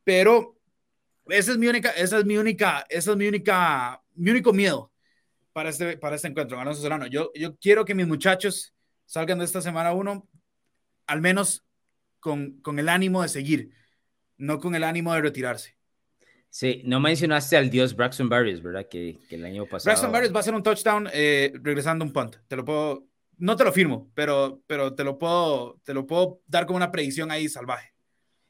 Pero 0.04 0.58
esa 1.26 1.52
es 1.52 1.58
mi 1.58 1.66
única, 1.68 1.90
esa 1.90 2.18
es 2.18 2.24
mi 2.24 2.36
única, 2.36 2.84
esa 2.88 3.12
es 3.12 3.16
mi 3.16 3.26
única, 3.28 4.02
mi 4.14 4.30
único 4.30 4.52
miedo 4.52 4.92
para 5.52 5.70
este, 5.70 5.96
para 5.98 6.16
este 6.16 6.28
encuentro, 6.28 6.58
Alonso 6.58 6.82
Solano. 6.82 7.06
Yo, 7.06 7.30
yo 7.34 7.56
quiero 7.56 7.84
que 7.84 7.94
mis 7.94 8.06
muchachos 8.06 8.74
salgan 9.06 9.38
de 9.38 9.44
esta 9.44 9.60
semana 9.60 9.92
uno, 9.92 10.28
al 11.06 11.20
menos 11.20 11.64
con, 12.20 12.60
con 12.62 12.78
el 12.78 12.88
ánimo 12.88 13.22
de 13.22 13.28
seguir, 13.28 13.74
no 14.36 14.58
con 14.58 14.74
el 14.74 14.84
ánimo 14.84 15.12
de 15.14 15.20
retirarse. 15.20 15.76
Sí, 16.52 16.82
no 16.84 17.00
mencionaste 17.00 17.56
al 17.56 17.70
dios 17.70 17.96
Braxton 17.96 18.28
Barrios, 18.28 18.62
¿verdad? 18.62 18.86
Que, 18.86 19.18
que, 19.26 19.36
el 19.36 19.44
año 19.46 19.64
pasado. 19.64 19.86
Braxton 19.86 20.12
Barrios 20.12 20.34
va 20.34 20.36
a 20.36 20.40
hacer 20.40 20.54
un 20.54 20.62
touchdown 20.62 21.08
eh, 21.10 21.50
regresando 21.62 22.04
un 22.04 22.12
punt. 22.12 22.36
Te 22.46 22.56
lo 22.56 22.62
puedo, 22.62 23.06
no 23.38 23.56
te 23.56 23.64
lo 23.64 23.72
firmo, 23.72 24.10
pero, 24.12 24.62
pero 24.66 24.94
te 24.94 25.02
lo 25.02 25.18
puedo, 25.18 25.80
te 25.82 25.94
lo 25.94 26.06
puedo 26.06 26.42
dar 26.46 26.66
como 26.66 26.76
una 26.76 26.92
predicción 26.92 27.30
ahí 27.30 27.48
salvaje. 27.48 27.94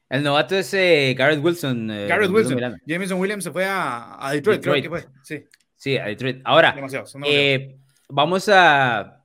El 0.09 0.21
novato 0.21 0.53
es 0.57 0.73
eh, 0.73 1.15
Garrett 1.17 1.41
Wilson. 1.41 1.89
Eh, 1.91 2.07
Garrett 2.07 2.29
Wilson. 2.29 2.81
Jameson 2.85 3.19
Williams 3.21 3.45
se 3.45 3.51
fue 3.51 3.63
a, 3.63 4.17
a 4.19 4.33
Detroit, 4.33 4.61
creo 4.61 4.81
que 4.81 4.89
fue. 4.89 5.05
Sí. 5.23 5.45
Sí, 5.73 5.97
a 5.97 6.07
Detroit. 6.07 6.41
Ahora, 6.43 6.75
eh, 7.25 7.77
vamos 8.09 8.49
a 8.49 9.23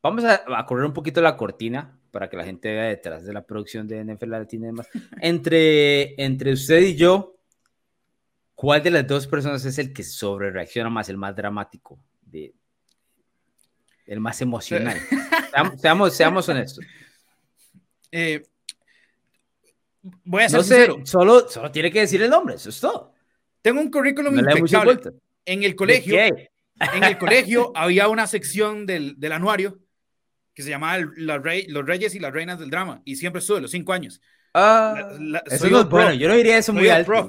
vamos 0.00 0.24
a, 0.24 0.64
correr 0.64 0.86
un 0.86 0.92
poquito 0.92 1.20
la 1.20 1.36
cortina 1.36 1.98
para 2.12 2.30
que 2.30 2.36
la 2.36 2.44
gente 2.44 2.72
vea 2.72 2.84
detrás 2.84 3.24
de 3.24 3.32
la 3.32 3.44
producción 3.44 3.88
de 3.88 4.04
NFL 4.04 4.30
Latina 4.30 4.66
y 4.66 4.70
demás. 4.70 4.88
entre, 5.20 6.22
entre 6.22 6.52
usted 6.52 6.82
y 6.82 6.94
yo, 6.94 7.36
¿cuál 8.62 8.80
de 8.80 8.92
las 8.92 9.04
dos 9.08 9.26
personas 9.26 9.64
es 9.64 9.76
el 9.78 9.92
que 9.92 10.04
sobre 10.04 10.52
reacciona 10.52 10.88
más, 10.88 11.08
el 11.08 11.16
más 11.16 11.34
dramático, 11.34 11.98
de, 12.20 12.54
el 14.06 14.20
más 14.20 14.40
emocional? 14.40 14.96
seamos, 15.78 16.14
seamos, 16.14 16.48
honestos. 16.48 16.84
Eh, 18.12 18.40
voy 20.22 20.44
a 20.44 20.48
ser 20.48 20.58
no 20.58 20.62
sincero. 20.62 21.00
solo, 21.02 21.48
solo 21.48 21.72
tiene 21.72 21.90
que 21.90 22.02
decir 22.02 22.22
el 22.22 22.30
nombre, 22.30 22.54
eso 22.54 22.68
es 22.68 22.78
todo. 22.78 23.12
Tengo 23.62 23.80
un 23.80 23.90
currículum 23.90 24.38
impecable. 24.38 25.00
En 25.44 25.64
el 25.64 25.74
colegio, 25.74 26.16
en 26.20 27.02
el 27.02 27.18
colegio 27.18 27.72
había 27.74 28.06
una 28.06 28.28
sección 28.28 28.86
del, 28.86 29.18
del 29.18 29.32
anuario 29.32 29.80
que 30.54 30.62
se 30.62 30.70
llamaba 30.70 31.04
los 31.16 31.42
Reyes 31.42 32.14
y 32.14 32.20
las 32.20 32.32
Reinas 32.32 32.60
del 32.60 32.70
Drama 32.70 33.02
y 33.04 33.16
siempre 33.16 33.40
estuve 33.40 33.60
los 33.60 33.72
cinco 33.72 33.92
años. 33.92 34.20
Ah, 34.54 35.08
soy 35.58 35.72
bueno, 35.84 36.12
yo 36.12 36.28
no 36.28 36.36
diría 36.36 36.58
eso 36.58 36.72
muy 36.72 36.88
alto. 36.88 37.28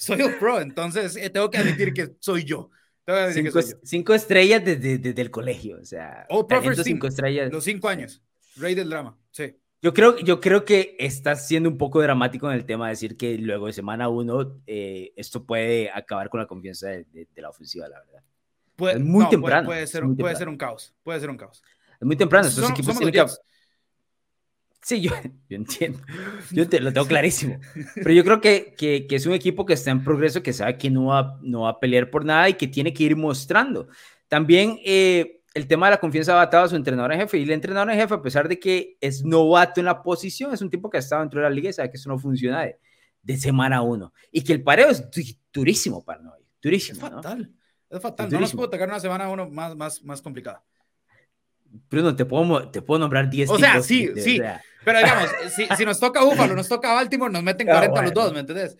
Soy 0.00 0.22
un 0.22 0.38
pro, 0.38 0.62
entonces 0.62 1.14
eh, 1.16 1.28
tengo 1.28 1.50
que 1.50 1.58
admitir 1.58 1.92
que 1.92 2.14
soy 2.20 2.44
yo. 2.44 2.70
Cinco, 3.82 4.14
estrellas 4.14 4.64
desde, 4.64 4.96
desde, 4.96 5.20
el 5.20 5.30
colegio, 5.30 5.78
o 5.78 5.84
sea, 5.84 6.26
oh, 6.30 6.46
cinco 6.82 7.06
estrellas. 7.06 7.52
Los 7.52 7.64
cinco 7.64 7.88
años, 7.88 8.22
Rey 8.56 8.74
del 8.74 8.88
Drama, 8.88 9.18
sí. 9.30 9.54
Yo 9.82 9.92
creo, 9.92 10.16
yo 10.18 10.40
creo 10.40 10.64
que 10.64 10.96
estás 10.98 11.46
siendo 11.46 11.68
un 11.68 11.76
poco 11.76 12.00
dramático 12.00 12.50
en 12.50 12.56
el 12.56 12.64
tema 12.64 12.86
de 12.86 12.92
decir 12.92 13.16
que 13.18 13.36
luego 13.36 13.66
de 13.66 13.74
semana 13.74 14.08
uno 14.08 14.62
eh, 14.66 15.12
esto 15.16 15.44
puede 15.44 15.90
acabar 15.90 16.30
con 16.30 16.40
la 16.40 16.46
confianza 16.46 16.88
de, 16.88 17.28
la 17.36 17.50
ofensiva, 17.50 17.86
la 17.88 17.98
verdad. 17.98 18.22
Puede, 18.76 18.94
es 18.94 19.00
muy 19.00 19.28
temprano. 19.28 19.66
Puede, 19.66 19.86
ser, 19.86 20.04
puede 20.18 20.36
ser 20.36 20.48
un 20.48 20.56
caos. 20.56 20.94
Puede 21.02 21.20
ser 21.20 21.28
un 21.28 21.36
caos. 21.36 21.62
Es 22.00 22.06
muy 22.06 22.16
temprano. 22.16 22.48
Estos 22.48 22.70
equipos 22.70 22.96
tienen 22.96 23.12
que... 23.12 23.32
Sí, 24.90 25.02
yo, 25.02 25.12
yo, 25.48 25.56
entiendo. 25.56 26.00
Yo 26.50 26.68
te, 26.68 26.80
lo 26.80 26.92
tengo 26.92 27.06
clarísimo. 27.06 27.60
Pero 27.94 28.10
yo 28.10 28.24
creo 28.24 28.40
que, 28.40 28.74
que, 28.76 29.06
que, 29.06 29.14
es 29.14 29.24
un 29.24 29.34
equipo 29.34 29.64
que 29.64 29.74
está 29.74 29.92
en 29.92 30.02
progreso, 30.02 30.42
que 30.42 30.52
sabe 30.52 30.76
que 30.78 30.90
no 30.90 31.06
va, 31.06 31.38
no 31.42 31.60
va 31.60 31.70
a 31.70 31.78
pelear 31.78 32.10
por 32.10 32.24
nada 32.24 32.48
y 32.48 32.54
que 32.54 32.66
tiene 32.66 32.92
que 32.92 33.04
ir 33.04 33.14
mostrando. 33.14 33.86
También 34.26 34.80
eh, 34.84 35.42
el 35.54 35.68
tema 35.68 35.86
de 35.86 35.92
la 35.92 36.00
confianza 36.00 36.34
va 36.34 36.42
atado 36.42 36.64
a 36.64 36.68
su 36.68 36.74
entrenador 36.74 37.12
en 37.12 37.20
jefe. 37.20 37.38
Y 37.38 37.44
el 37.44 37.52
entrenador 37.52 37.88
en 37.92 38.00
jefe, 38.00 38.14
a 38.14 38.20
pesar 38.20 38.48
de 38.48 38.58
que 38.58 38.96
es 39.00 39.24
novato 39.24 39.78
en 39.78 39.86
la 39.86 40.02
posición, 40.02 40.52
es 40.52 40.60
un 40.60 40.70
tipo 40.70 40.90
que 40.90 40.96
ha 40.96 41.00
estado 41.00 41.22
dentro 41.22 41.38
de 41.38 41.48
la 41.48 41.54
liga 41.54 41.70
y 41.70 41.72
sabe 41.72 41.88
que 41.88 41.96
eso 41.96 42.08
no 42.08 42.18
funciona 42.18 42.66
de, 43.22 43.36
semana 43.36 43.82
uno. 43.82 44.12
Y 44.32 44.42
que 44.42 44.54
el 44.54 44.64
pareo 44.64 44.88
es 44.88 45.04
durísimo 45.52 46.04
para 46.04 46.20
Nueva 46.20 46.38
Durísimo. 46.60 46.96
Es 46.96 47.12
fatal. 47.14 47.52
Es 47.88 48.02
fatal. 48.02 48.28
no 48.28 48.40
nos 48.40 48.52
puedo 48.52 48.66
atacar 48.66 48.88
una 48.88 48.98
semana 48.98 49.28
uno 49.28 49.48
más, 49.48 49.76
más, 49.76 50.02
más 50.02 50.20
complicada. 50.20 50.64
Bruno, 51.88 52.16
te 52.16 52.24
puedo, 52.24 52.68
te 52.70 52.82
puedo 52.82 52.98
nombrar 52.98 53.30
10 53.30 53.50
O 53.50 53.56
sea, 53.56 53.80
sí, 53.80 54.10
sí. 54.16 54.40
Pero 54.84 54.98
digamos, 54.98 55.30
si, 55.54 55.66
si, 55.76 55.84
nos 55.84 56.00
toca 56.00 56.24
Búfalo, 56.24 56.54
nos 56.54 56.68
toca 56.68 56.92
Baltimore, 56.94 57.32
nos 57.32 57.42
meten 57.42 57.66
40 57.66 57.98
ah, 57.98 58.02
los 58.02 58.14
dos, 58.14 58.32
¿me 58.32 58.40
entendés? 58.40 58.76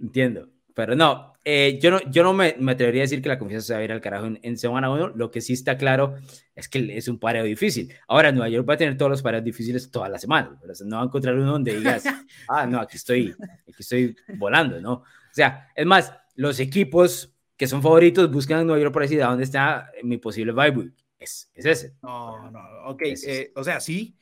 Entiendo. 0.00 0.48
Pero 0.74 0.96
no, 0.96 1.34
eh, 1.44 1.78
yo 1.80 1.92
no, 1.92 2.00
yo 2.10 2.24
no 2.24 2.32
me, 2.32 2.56
me, 2.58 2.72
atrevería 2.72 3.02
a 3.02 3.04
decir 3.04 3.22
que 3.22 3.28
la 3.28 3.38
confianza 3.38 3.68
se 3.68 3.74
va 3.74 3.78
a 3.78 3.84
ir 3.84 3.92
al 3.92 4.00
carajo 4.00 4.26
en, 4.42 4.58
semana 4.58 4.90
1. 4.90 5.12
Lo 5.14 5.30
que 5.30 5.40
sí 5.40 5.52
está 5.52 5.78
claro 5.78 6.16
es 6.56 6.68
que 6.68 6.96
es 6.96 7.06
un 7.06 7.20
pareo 7.20 7.44
difícil. 7.44 7.94
Ahora, 8.08 8.32
Nueva 8.32 8.48
York 8.48 8.68
va 8.68 8.74
a 8.74 8.76
tener 8.76 8.96
todos 8.96 9.10
los 9.10 9.22
pareos 9.22 9.44
difíciles 9.44 9.88
toda 9.90 10.08
la 10.08 10.18
semana. 10.18 10.58
Pero 10.60 10.74
no 10.84 10.96
va 10.96 11.02
a 11.02 11.04
encontrar 11.06 11.36
uno 11.36 11.52
donde 11.52 11.76
digas, 11.76 12.04
ah, 12.48 12.66
no, 12.66 12.80
aquí 12.80 12.96
estoy, 12.96 13.36
aquí 13.68 13.76
estoy 13.78 14.16
volando, 14.36 14.80
¿no? 14.80 14.94
O 14.94 15.04
sea, 15.30 15.68
es 15.76 15.86
más, 15.86 16.12
los 16.34 16.58
equipos 16.58 17.32
que 17.56 17.68
son 17.68 17.80
favoritos 17.80 18.30
buscan 18.32 18.60
en 18.60 18.66
Nueva 18.66 18.82
York 18.82 18.92
para 18.92 19.04
decir, 19.04 19.22
¿a 19.22 19.28
dónde 19.28 19.44
está 19.44 19.92
mi 20.02 20.18
posible 20.18 20.52
bye 20.52 20.90
Es, 21.20 21.50
es 21.54 21.66
ese. 21.66 21.94
No, 22.02 22.50
no, 22.50 22.60
ok. 22.86 23.02
Eh, 23.04 23.52
o 23.54 23.62
sea, 23.62 23.78
sí. 23.78 24.16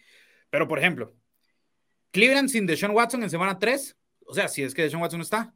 Pero, 0.53 0.69
por 0.69 0.79
ejemplo, 0.79 1.17
Cleveland 2.11 2.51
sin 2.51 2.67
Deshaun 2.67 2.95
Watson 2.95 3.23
en 3.23 3.31
semana 3.31 3.59
3. 3.59 3.97
O 4.27 4.35
sea, 4.35 4.47
si 4.47 4.63
es 4.63 4.75
que 4.75 4.83
Deshaun 4.83 5.03
Watson 5.03 5.23
está, 5.23 5.55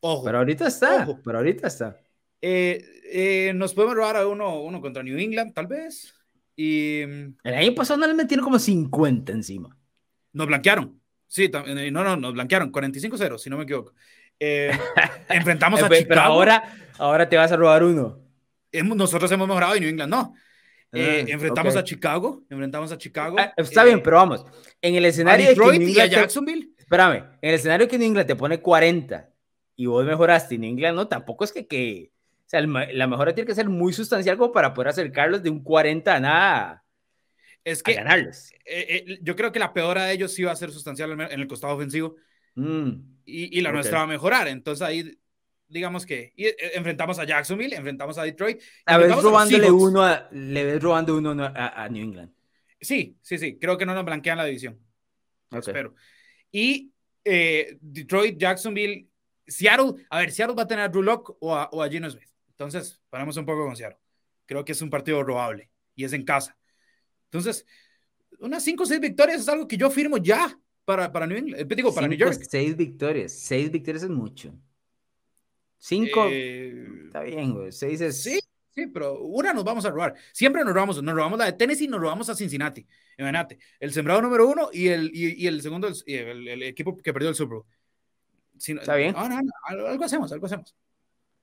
Ojo. 0.00 0.24
Pero 0.24 0.38
ahorita 0.38 0.66
está. 0.66 1.06
Pero 1.22 1.38
ahorita 1.38 1.66
está. 1.66 2.00
Eh, 2.40 2.82
eh, 3.12 3.52
nos 3.54 3.74
podemos 3.74 3.94
robar 3.94 4.16
a 4.16 4.26
uno, 4.26 4.62
uno 4.62 4.80
contra 4.80 5.02
New 5.02 5.18
England, 5.18 5.52
tal 5.52 5.66
vez. 5.66 6.14
Y. 6.56 7.00
El 7.00 7.54
año 7.54 7.74
pasado 7.74 8.00
no 8.00 8.06
le 8.06 8.14
metieron 8.14 8.44
como 8.44 8.58
50 8.58 9.32
encima. 9.32 9.76
Nos 10.32 10.46
blanquearon. 10.46 10.98
Sí, 11.26 11.50
eh, 11.52 11.90
no, 11.90 12.02
no, 12.02 12.16
nos 12.16 12.32
blanquearon. 12.32 12.72
45-0, 12.72 13.38
si 13.38 13.50
no 13.50 13.58
me 13.58 13.64
equivoco. 13.64 13.92
enfrentamos 15.28 15.82
a 15.82 15.88
Chicago. 15.88 16.06
Pero 16.08 16.20
ahora, 16.22 16.74
ahora 16.98 17.28
te 17.28 17.36
vas 17.36 17.52
a 17.52 17.56
robar 17.56 17.84
uno. 17.84 18.18
Nosotros 18.72 19.30
hemos 19.32 19.46
mejorado 19.46 19.76
y 19.76 19.80
New 19.80 19.90
England 19.90 20.10
no. 20.10 20.34
Ah, 20.92 21.24
enfrentamos 21.26 21.76
a 21.76 21.84
Chicago. 21.84 22.42
Enfrentamos 22.50 22.90
a 22.92 22.98
Chicago. 22.98 23.36
Ah, 23.38 23.52
está 23.56 23.84
bien, 23.84 24.02
pero 24.02 24.16
vamos. 24.16 24.44
En 24.82 24.94
el 24.94 25.04
escenario 25.04 25.46
a 25.46 25.48
Detroit 25.50 25.82
y 25.82 26.00
a 26.00 26.06
Jacksonville 26.06 26.74
espérame, 26.90 27.24
en 27.40 27.50
el 27.50 27.54
escenario 27.54 27.86
que 27.86 27.96
New 27.96 28.08
England 28.08 28.26
te 28.26 28.34
pone 28.34 28.60
40 28.60 29.30
y 29.76 29.86
vos 29.86 30.04
mejoraste 30.04 30.56
y 30.56 30.58
New 30.58 30.70
England 30.70 30.96
no, 30.96 31.06
tampoco 31.06 31.44
es 31.44 31.52
que, 31.52 31.68
que 31.68 32.10
o 32.44 32.48
sea, 32.48 32.60
la 32.62 33.06
mejora 33.06 33.32
tiene 33.32 33.46
que 33.46 33.54
ser 33.54 33.68
muy 33.68 33.92
sustancial 33.92 34.36
como 34.36 34.52
para 34.52 34.74
poder 34.74 34.88
acercarlos 34.88 35.40
de 35.40 35.50
un 35.50 35.62
40 35.62 36.16
a 36.16 36.20
nada. 36.20 36.84
Es 37.62 37.82
que 37.82 37.94
ganarles. 37.94 38.52
Eh, 38.64 39.04
eh, 39.06 39.18
yo 39.22 39.36
creo 39.36 39.52
que 39.52 39.60
la 39.60 39.72
peor 39.72 40.00
de 40.00 40.10
ellos 40.12 40.34
sí 40.34 40.42
va 40.42 40.50
a 40.50 40.56
ser 40.56 40.72
sustancial 40.72 41.12
en 41.12 41.40
el 41.40 41.46
costado 41.46 41.74
ofensivo 41.74 42.16
mm, 42.56 42.88
y, 43.24 43.58
y, 43.58 43.60
la 43.60 43.70
nuestra 43.70 43.98
va 43.98 44.04
a 44.04 44.08
mejorar. 44.08 44.48
Entonces 44.48 44.82
ahí 44.82 45.16
digamos 45.70 46.04
que 46.04 46.32
y, 46.36 46.46
eh, 46.46 46.56
enfrentamos 46.74 47.18
a 47.18 47.24
Jacksonville, 47.24 47.74
enfrentamos 47.74 48.18
a 48.18 48.24
Detroit. 48.24 48.60
A 48.84 48.98
ver, 48.98 49.10
robándole 49.10 49.70
uno 49.70 50.02
a, 50.02 50.28
le 50.32 50.64
ves 50.64 50.82
robando 50.82 51.16
uno 51.16 51.42
a, 51.42 51.82
a, 51.84 51.88
New 51.88 52.02
England. 52.02 52.32
Sí, 52.80 53.16
sí, 53.22 53.38
sí, 53.38 53.58
creo 53.58 53.78
que 53.78 53.86
no 53.86 53.94
nos 53.94 54.04
blanquean 54.04 54.36
la 54.36 54.44
división. 54.44 54.78
Espero. 55.50 55.94
Y 56.50 56.92
eh, 57.24 57.78
Detroit, 57.80 58.38
Jacksonville, 58.38 59.08
Seattle, 59.46 60.04
a 60.10 60.18
ver, 60.18 60.32
Seattle 60.32 60.56
va 60.56 60.64
a 60.64 60.68
tener 60.68 60.84
a 60.84 60.88
Drew 60.88 61.02
Locke 61.02 61.34
o 61.40 61.54
a, 61.54 61.68
o 61.72 61.82
a 61.82 61.88
Gino 61.88 62.10
Smith. 62.10 62.28
Entonces, 62.50 63.00
paramos 63.08 63.36
un 63.36 63.46
poco 63.46 63.64
con 63.64 63.76
Seattle. 63.76 63.98
Creo 64.46 64.64
que 64.64 64.72
es 64.72 64.82
un 64.82 64.90
partido 64.90 65.22
robable 65.22 65.70
y 65.94 66.04
es 66.04 66.12
en 66.12 66.24
casa. 66.24 66.56
Entonces, 67.26 67.64
unas 68.40 68.62
5 68.64 68.82
o 68.82 68.86
6 68.86 69.00
victorias 69.00 69.40
es 69.40 69.48
algo 69.48 69.68
que 69.68 69.76
yo 69.76 69.90
firmo 69.90 70.16
ya 70.16 70.58
para, 70.84 71.12
para 71.12 71.26
New 71.26 71.38
England, 71.38 71.60
eh, 71.60 71.74
digo, 71.76 71.94
para 71.94 72.08
New 72.08 72.18
York. 72.18 72.40
6 72.48 72.76
victorias, 72.76 73.32
6 73.32 73.70
victorias 73.70 74.04
es 74.04 74.10
mucho. 74.10 74.54
Cinco. 75.80 76.28
Eh, 76.30 76.84
está 77.06 77.22
bien, 77.22 77.54
güey. 77.54 77.72
Seis 77.72 78.00
es. 78.02 78.22
Sí, 78.22 78.38
sí, 78.68 78.86
pero 78.88 79.18
una 79.20 79.54
nos 79.54 79.64
vamos 79.64 79.84
a 79.86 79.90
robar. 79.90 80.14
Siempre 80.32 80.62
nos 80.62 80.74
robamos. 80.74 81.02
Nos 81.02 81.14
robamos 81.14 81.38
la 81.38 81.46
de 81.46 81.54
Tennessee, 81.54 81.88
nos 81.88 82.00
robamos 82.00 82.28
a 82.28 82.36
Cincinnati. 82.36 82.86
Imagínate. 83.18 83.58
El 83.80 83.92
sembrado 83.92 84.20
número 84.20 84.46
uno 84.46 84.68
y 84.72 84.88
el, 84.88 85.10
y, 85.12 85.46
el 85.46 85.60
segundo, 85.62 85.88
el, 85.88 86.48
el, 86.48 86.62
equipo 86.64 86.96
que 86.98 87.12
perdió 87.12 87.30
el 87.30 87.34
Super 87.34 87.56
Bowl. 87.56 87.66
está 88.56 88.94
bien. 88.94 89.14
No, 89.14 89.28
no, 89.28 89.40
no, 89.40 89.86
algo 89.86 90.04
hacemos, 90.04 90.30
algo 90.32 90.46
hacemos. 90.46 90.76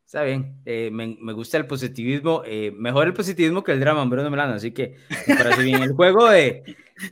Está 0.08 0.24
bien, 0.24 0.56
eh, 0.64 0.90
me, 0.90 1.18
me, 1.20 1.34
gusta 1.34 1.58
el 1.58 1.68
positivismo, 1.68 2.42
eh, 2.46 2.72
mejor 2.72 3.08
el 3.08 3.14
positivismo 3.14 3.62
que 3.62 3.74
el 3.74 3.82
drama, 3.82 4.06
Bruno 4.06 4.30
Melano, 4.30 4.54
así 4.54 4.72
que 4.72 4.96
me 5.28 5.36
parece 5.36 5.64
bien. 5.64 5.84
El 5.84 5.92
juego 5.92 6.30
de 6.30 6.64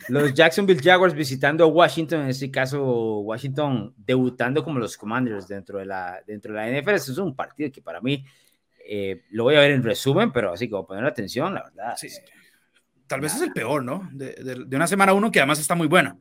los 0.07 0.33
Jacksonville 0.33 0.79
Jaguars 0.81 1.13
visitando 1.13 1.65
a 1.65 1.67
Washington, 1.67 2.21
en 2.21 2.29
este 2.29 2.49
caso 2.49 3.19
Washington 3.19 3.93
debutando 3.97 4.63
como 4.63 4.79
los 4.79 4.95
Commanders 4.95 5.45
dentro 5.45 5.79
de 5.79 5.85
la, 5.87 6.23
dentro 6.25 6.53
de 6.53 6.57
la 6.57 6.81
NFL, 6.81 6.91
eso 6.91 7.11
es 7.11 7.17
un 7.17 7.35
partido 7.35 7.69
que 7.69 7.81
para 7.81 7.99
mí 7.99 8.23
eh, 8.87 9.23
lo 9.31 9.43
voy 9.43 9.55
a 9.55 9.59
ver 9.59 9.71
en 9.71 9.83
resumen, 9.83 10.31
pero 10.31 10.53
así 10.53 10.69
como 10.69 10.87
poner 10.87 11.03
atención, 11.03 11.53
la 11.53 11.63
verdad. 11.63 11.97
Sí. 11.97 12.07
Tal 13.07 13.19
vez 13.19 13.35
es 13.35 13.41
el 13.41 13.51
peor, 13.51 13.83
¿no? 13.83 14.09
De, 14.13 14.35
de, 14.35 14.73
una 14.73 14.87
semana 14.87 15.11
uno 15.11 15.29
que 15.31 15.39
además 15.39 15.59
está 15.59 15.75
muy 15.75 15.87
buena. 15.87 16.17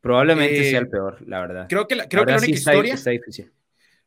Probablemente 0.00 0.70
sea 0.70 0.78
el 0.78 0.88
peor, 0.88 1.18
la 1.26 1.40
verdad. 1.40 1.66
Creo 1.68 1.88
que 1.88 1.96
la, 1.96 2.08
creo 2.08 2.24
que 2.24 2.30
la 2.30 2.38
única 2.38 2.52
historia... 2.52 2.94
Está 2.94 3.10
difícil 3.10 3.50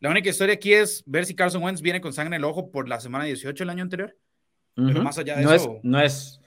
la 0.03 0.09
única 0.09 0.29
historia 0.29 0.55
aquí 0.55 0.73
es 0.73 1.01
ver 1.05 1.25
si 1.25 1.33
Carson 1.33 1.63
Wentz 1.63 1.81
viene 1.81 2.01
con 2.01 2.11
sangre 2.11 2.35
en 2.35 2.41
el 2.41 2.43
ojo 2.43 2.71
por 2.71 2.89
la 2.89 2.99
semana 2.99 3.23
18 3.23 3.63
el 3.63 3.69
año 3.69 3.83
anterior. 3.83 4.13
Pero 4.75 5.01
más 5.01 5.17
allá 5.17 5.37
de 5.37 5.43
no 5.43 5.53
eso. 5.53 5.75
Es, 5.77 5.83
no, 5.85 6.01
es, 6.01 6.41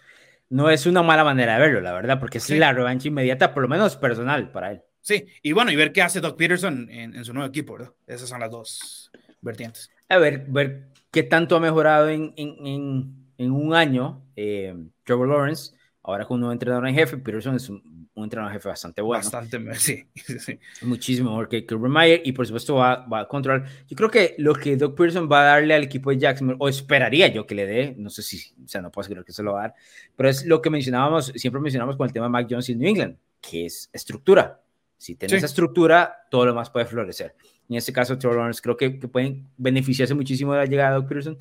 no 0.51 0.69
es 0.69 0.85
una 0.85 1.03
mala 1.03 1.25
manera 1.25 1.55
de 1.55 1.61
verlo, 1.61 1.81
la 1.81 1.95
verdad, 1.95 2.21
porque 2.21 2.37
es 2.37 2.51
la 2.51 2.75
revancha 2.75 3.09
inmediata, 3.09 3.55
por 3.55 3.63
lo 3.63 3.69
menos 3.71 3.97
personal 3.97 4.53
para 4.53 4.73
él. 4.73 4.83
Sí, 5.01 5.25
y 5.41 5.53
bueno, 5.53 5.71
y 5.71 5.77
ver 5.77 5.93
qué 5.93 6.03
hace 6.03 6.21
Doc 6.21 6.37
Peterson 6.37 6.91
en, 6.91 7.25
su 7.25 7.33
nuevo 7.33 7.49
equipo, 7.49 7.79
¿verdad? 7.79 7.95
Esas 8.07 8.29
son 8.29 8.41
las 8.41 8.51
dos 8.51 9.11
vertientes. 9.41 9.91
A 10.11 10.19
ver, 10.19 10.45
ver 10.49 10.89
qué 11.11 11.23
tanto 11.23 11.57
ha 11.57 11.61
mejorado 11.61 12.11
en, 12.11 12.35
en, 12.37 13.33
en 13.39 13.51
un 13.53 13.75
año 13.75 14.23
eh, 14.37 14.75
Trevor 15.03 15.29
Lawrence, 15.29 15.75
ahora 16.03 16.27
con 16.27 16.35
un 16.35 16.41
nuevo 16.41 16.53
entrenador 16.53 16.87
en 16.89 16.95
jefe. 16.95 17.17
Peterson 17.17 17.57
es 17.57 17.71
un 17.71 17.96
un 18.17 18.25
entrenador 18.25 18.55
jefe 18.55 18.69
bastante 18.69 19.03
bueno. 19.03 19.23
Bastante, 19.23 19.75
sí. 19.75 20.07
sí. 20.15 20.59
Muchísimo 20.83 21.31
mejor 21.31 21.49
que 21.49 21.67
Kirby 21.67 21.89
Meyer 21.89 22.23
y 22.25 22.33
por 22.33 22.47
supuesto 22.47 22.77
va, 22.77 23.07
va, 23.07 23.21
a 23.21 23.29
controlar. 23.29 23.69
Yo 23.87 23.95
creo 23.95 24.11
que 24.11 24.35
lo 24.39 24.55
que 24.55 24.77
Doug 24.77 24.95
Pearson 24.95 25.29
va 25.31 25.43
a 25.43 25.45
darle 25.45 25.75
al 25.75 25.85
equipo 25.85 26.11
de 26.11 26.19
Jacksonville, 26.19 26.57
o 26.59 26.69
esperaría 26.69 27.29
yo 27.29 27.47
que 27.47 27.55
le 27.55 27.67
dé, 27.67 27.95
no 27.99 28.09
sé 28.09 28.23
si, 28.23 28.55
o 28.65 28.69
sea, 28.69 28.81
no 28.81 28.91
puedo 28.91 29.05
asegurar 29.05 29.25
que 29.25 29.33
se 29.33 29.43
lo 29.43 29.53
va 29.53 29.61
a 29.61 29.63
dar, 29.63 29.75
pero 30.17 30.31
es 30.31 30.47
lo 30.47 30.63
que 30.63 30.71
mencionábamos, 30.71 31.27
siempre 31.37 31.61
mencionamos 31.61 31.97
con 31.97 32.07
el 32.07 32.13
tema 32.13 32.27
de 32.27 32.31
Mac 32.31 32.47
Jones 32.49 32.71
y 32.71 32.75
New 32.75 32.89
England, 32.89 33.17
que 33.41 33.67
es 33.67 33.91
estructura. 33.93 34.63
Si 34.97 35.15
tienes 35.15 35.37
esa 35.37 35.47
estructura, 35.47 36.27
todo 36.31 36.47
lo 36.47 36.55
más 36.55 36.71
puede 36.71 36.87
florecer. 36.87 37.35
En 37.69 37.77
este 37.77 37.93
caso, 37.93 38.17
Trevor 38.17 38.39
Lawrence 38.39 38.63
creo 38.63 38.79
que, 38.79 38.99
que, 38.99 39.09
pueden 39.09 39.47
beneficiarse 39.59 40.15
muchísimo 40.15 40.55
de 40.55 40.61
la 40.61 40.65
llegada 40.65 40.91
de 40.91 40.97
Doug 40.97 41.09
Pearson. 41.09 41.39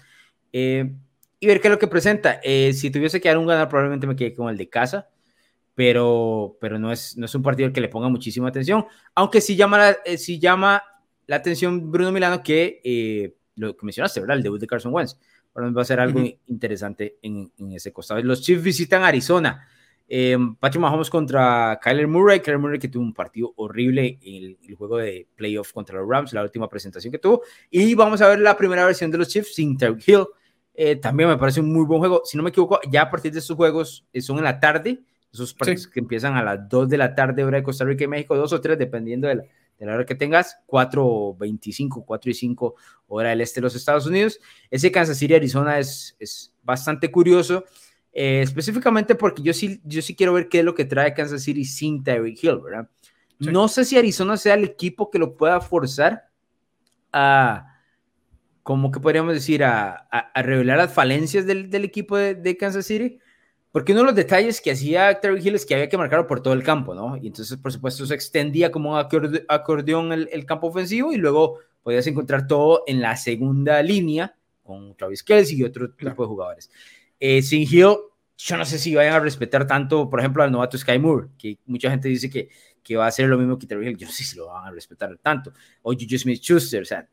Eh, 0.51 0.91
y 1.39 1.47
ver 1.47 1.61
qué 1.61 1.69
es 1.69 1.71
lo 1.71 1.79
que 1.79 1.87
presenta. 1.87 2.41
Eh, 2.43 2.73
si 2.73 2.89
tuviese 2.89 3.21
que 3.21 3.29
dar 3.29 3.37
un 3.37 3.45
ganar, 3.45 3.69
probablemente 3.69 4.07
me 4.07 4.15
quede 4.17 4.33
con 4.33 4.49
el 4.49 4.57
de 4.57 4.67
casa 4.67 5.07
pero, 5.75 6.57
pero 6.59 6.79
no, 6.79 6.91
es, 6.91 7.17
no 7.17 7.25
es 7.25 7.35
un 7.35 7.43
partido 7.43 7.71
que 7.71 7.81
le 7.81 7.89
ponga 7.89 8.07
muchísima 8.09 8.47
atención, 8.47 8.85
aunque 9.13 9.41
sí 9.41 9.55
llama 9.55 9.77
la, 9.77 9.97
eh, 10.05 10.17
llama 10.17 10.81
la 11.27 11.35
atención 11.35 11.91
Bruno 11.91 12.11
Milano 12.11 12.41
que 12.41 12.81
eh, 12.83 13.35
lo 13.55 13.75
que 13.75 13.85
mencionaste, 13.85 14.21
¿verdad? 14.21 14.37
El 14.37 14.43
debut 14.43 14.59
de 14.59 14.67
Carson 14.67 14.93
Wentz. 14.93 15.17
Para 15.51 15.69
va 15.69 15.83
a 15.83 15.85
ser 15.85 16.01
algo 16.01 16.21
interesante 16.47 17.17
en, 17.21 17.49
en, 17.57 17.71
ese 17.71 17.93
costado. 17.93 18.21
Los 18.21 18.41
Chiefs 18.41 18.61
visitan 18.61 19.03
Arizona. 19.03 19.65
Eh, 20.07 20.37
Patrick 20.59 20.81
Mahomes 20.81 21.09
contra 21.09 21.79
Kyler 21.81 22.09
Murray. 22.09 22.41
Kyler 22.41 22.59
Murray 22.59 22.77
que 22.77 22.89
tuvo 22.89 23.03
un 23.03 23.13
partido 23.13 23.53
horrible 23.55 24.19
en 24.21 24.43
el, 24.43 24.57
el, 24.67 24.75
juego 24.75 24.97
de 24.97 25.27
playoff 25.33 25.71
contra 25.71 25.97
los 25.97 26.09
Rams, 26.09 26.33
la 26.33 26.43
última 26.43 26.67
presentación 26.67 27.09
que 27.09 27.19
tuvo. 27.19 27.41
Y 27.71 27.95
vamos 27.95 28.21
a 28.21 28.27
ver 28.27 28.39
la 28.39 28.57
primera 28.57 28.85
versión 28.85 29.09
de 29.11 29.17
los 29.17 29.29
Chiefs 29.29 29.55
sin 29.55 29.77
Hill. 30.05 30.25
Eh, 30.73 30.97
también 30.97 31.29
me 31.29 31.37
parece 31.37 31.61
un 31.61 31.71
muy 31.71 31.85
buen 31.85 31.99
juego. 31.99 32.21
Si 32.25 32.35
no 32.35 32.43
me 32.43 32.49
equivoco, 32.49 32.81
ya 32.91 33.03
a 33.03 33.09
partir 33.09 33.31
de 33.31 33.39
estos 33.39 33.55
juegos 33.55 34.05
son 34.19 34.37
en 34.39 34.43
la 34.43 34.59
tarde 34.59 35.03
esos 35.35 35.53
partidos 35.53 35.87
que 35.87 35.99
empiezan 35.99 36.35
a 36.35 36.43
las 36.43 36.67
2 36.67 36.89
de 36.89 36.97
la 36.97 37.15
tarde, 37.15 37.43
hora 37.43 37.57
de 37.57 37.63
Costa 37.63 37.85
Rica 37.85 38.03
y 38.03 38.07
México, 38.07 38.35
2 38.35 38.53
o 38.53 38.61
3, 38.61 38.77
dependiendo 38.77 39.27
de 39.27 39.35
la, 39.79 39.93
hora 39.93 40.05
que 40.05 40.15
tengas, 40.15 40.57
4 40.65 41.35
25, 41.37 42.05
4 42.05 42.31
y 42.31 42.33
5 42.33 42.75
hora 43.07 43.29
del 43.29 43.41
este 43.41 43.59
de 43.59 43.63
los 43.63 43.75
Estados 43.75 44.05
Unidos. 44.05 44.39
Ese 44.69 44.91
Kansas 44.91 45.17
City, 45.17 45.35
Arizona 45.35 45.79
es, 45.79 46.15
es 46.19 46.53
bastante 46.63 47.11
curioso, 47.11 47.65
eh, 48.11 48.41
específicamente 48.41 49.15
porque 49.15 49.43
yo 49.43 49.53
sí, 49.53 49.81
yo 49.83 50.01
sí 50.01 50.15
quiero 50.15 50.33
ver 50.33 50.49
qué 50.49 50.59
es 50.59 50.65
lo 50.65 50.73
que 50.73 50.85
trae 50.85 51.13
Kansas 51.13 51.43
City 51.43 51.65
sin 51.65 52.03
Tyreek 52.03 52.43
Hill, 52.43 52.59
¿verdad? 52.63 52.89
No 53.37 53.67
sé 53.67 53.83
si 53.83 53.97
Arizona 53.97 54.37
sea 54.37 54.53
el 54.53 54.63
equipo 54.63 55.11
que 55.11 55.19
lo 55.19 55.35
pueda 55.35 55.59
forzar 55.59 56.29
a, 57.11 57.75
como 58.63 58.91
que 58.91 58.99
podríamos 59.01 59.33
decir, 59.33 59.63
a, 59.63 60.07
a, 60.09 60.41
revelar 60.41 60.77
las 60.77 60.93
falencias 60.93 61.45
del, 61.45 61.69
del 61.69 61.83
equipo 61.83 62.15
de, 62.15 62.33
de 62.33 62.55
Kansas 62.55 62.85
City 62.85 63.19
porque 63.75 63.91
uno 63.91 64.03
de 64.03 64.05
los 64.05 64.15
detalles 64.15 64.61
que 64.61 64.71
hacía 64.71 65.19
Terry 65.19 65.45
Hill 65.45 65.55
es 65.55 65.65
que 65.65 65.73
había 65.73 65.89
que 65.89 65.97
marcarlo 65.97 66.25
por 66.27 66.41
todo 66.41 66.53
el 66.53 66.63
campo, 66.63 66.95
¿no? 66.95 67.17
Y 67.17 67.27
entonces, 67.27 67.57
por 67.57 67.73
supuesto, 67.73 68.05
se 68.05 68.15
extendía 68.15 68.71
como 68.71 68.93
un 68.93 69.05
acordeón 69.49 70.13
el, 70.13 70.29
el 70.31 70.45
campo 70.45 70.67
ofensivo 70.67 71.11
y 71.11 71.17
luego 71.17 71.59
podías 71.83 72.07
encontrar 72.07 72.47
todo 72.47 72.83
en 72.87 73.01
la 73.01 73.17
segunda 73.17 73.83
línea 73.83 74.33
con 74.63 74.95
Travis 74.95 75.23
Kelsey 75.23 75.57
y 75.57 75.63
otro 75.65 75.91
tipo 75.91 76.23
de 76.23 76.27
jugadores. 76.29 76.71
Eh, 77.19 77.41
sin 77.41 77.63
Hill, 77.63 77.97
yo 78.37 78.57
no 78.57 78.63
sé 78.63 78.79
si 78.79 78.95
vayan 78.95 79.15
a 79.15 79.19
respetar 79.19 79.67
tanto, 79.67 80.09
por 80.09 80.21
ejemplo, 80.21 80.41
al 80.41 80.53
novato 80.53 80.77
Sky 80.77 80.97
Moore, 80.97 81.27
que 81.37 81.57
mucha 81.65 81.89
gente 81.91 82.07
dice 82.07 82.29
que, 82.29 82.47
que 82.81 82.95
va 82.95 83.03
a 83.03 83.07
hacer 83.09 83.27
lo 83.27 83.37
mismo 83.37 83.59
que 83.59 83.67
Terry 83.67 83.89
Hill. 83.89 83.97
Yo 83.97 84.07
no 84.07 84.13
sé 84.13 84.23
si 84.23 84.37
lo 84.37 84.47
van 84.47 84.69
a 84.69 84.71
respetar 84.71 85.17
tanto. 85.17 85.51
O 85.81 85.91
Juju 85.91 86.17
Smith 86.17 86.41
Schuster, 86.41 86.83
o 86.83 86.85
sea, 86.85 87.09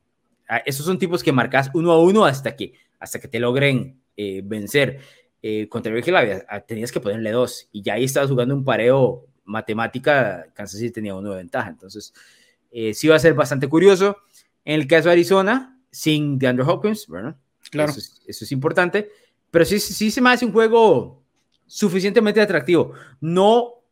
esos 0.65 0.87
son 0.87 0.97
tipos 0.97 1.25
que 1.25 1.33
marcas 1.33 1.73
uno 1.75 1.91
a 1.91 2.01
uno 2.01 2.25
hasta 2.25 2.55
que, 2.55 2.73
hasta 3.01 3.19
que 3.19 3.27
te 3.27 3.41
logren 3.41 4.01
eh, 4.17 4.43
vencer 4.45 5.01
eh, 5.43 5.69
contra 5.69 5.93
el 5.93 6.45
ah, 6.49 6.61
tenías 6.61 6.93
que 6.93 7.01
ponerle 7.01 7.33
dos 7.33 7.69
y 7.73 7.83
ya 7.83 7.95
ahí 7.95 8.05
estabas 8.05 8.31
jugando 8.31 8.55
un 8.55 8.65
pareo 8.65 9.27
matemática, 9.45 10.47
Kansas 10.55 10.79
City 10.79 10.93
tenía 10.93 11.15
uno 11.17 11.31
de 11.31 11.39
ventaja, 11.39 11.69
entonces 11.69 12.15
eh, 12.71 12.95
sí 12.95 13.09
va 13.09 13.17
a 13.17 13.19
ser 13.19 13.35
bastante 13.35 13.69
curioso. 13.69 14.17
En 14.65 14.81
el 14.81 14.87
caso 14.87 15.09
de 15.09 15.15
Arizona, 15.15 15.79
sin 15.91 16.39
DeAndre 16.39 16.65
Hopkins, 16.65 17.09
¿verdad? 17.09 17.37
Claro. 17.71 17.93
Eso 17.93 18.45
es, 18.45 18.53
importante, 18.53 19.11
pero 19.51 19.65
sí, 19.65 19.81
sí 19.81 20.11
se 20.11 20.21
me 20.21 20.31
hace 20.31 20.45
un 20.45 20.53
juego 20.53 21.23
suficientemente 21.67 22.41
atractivo. 22.41 22.93
No, 23.21 23.83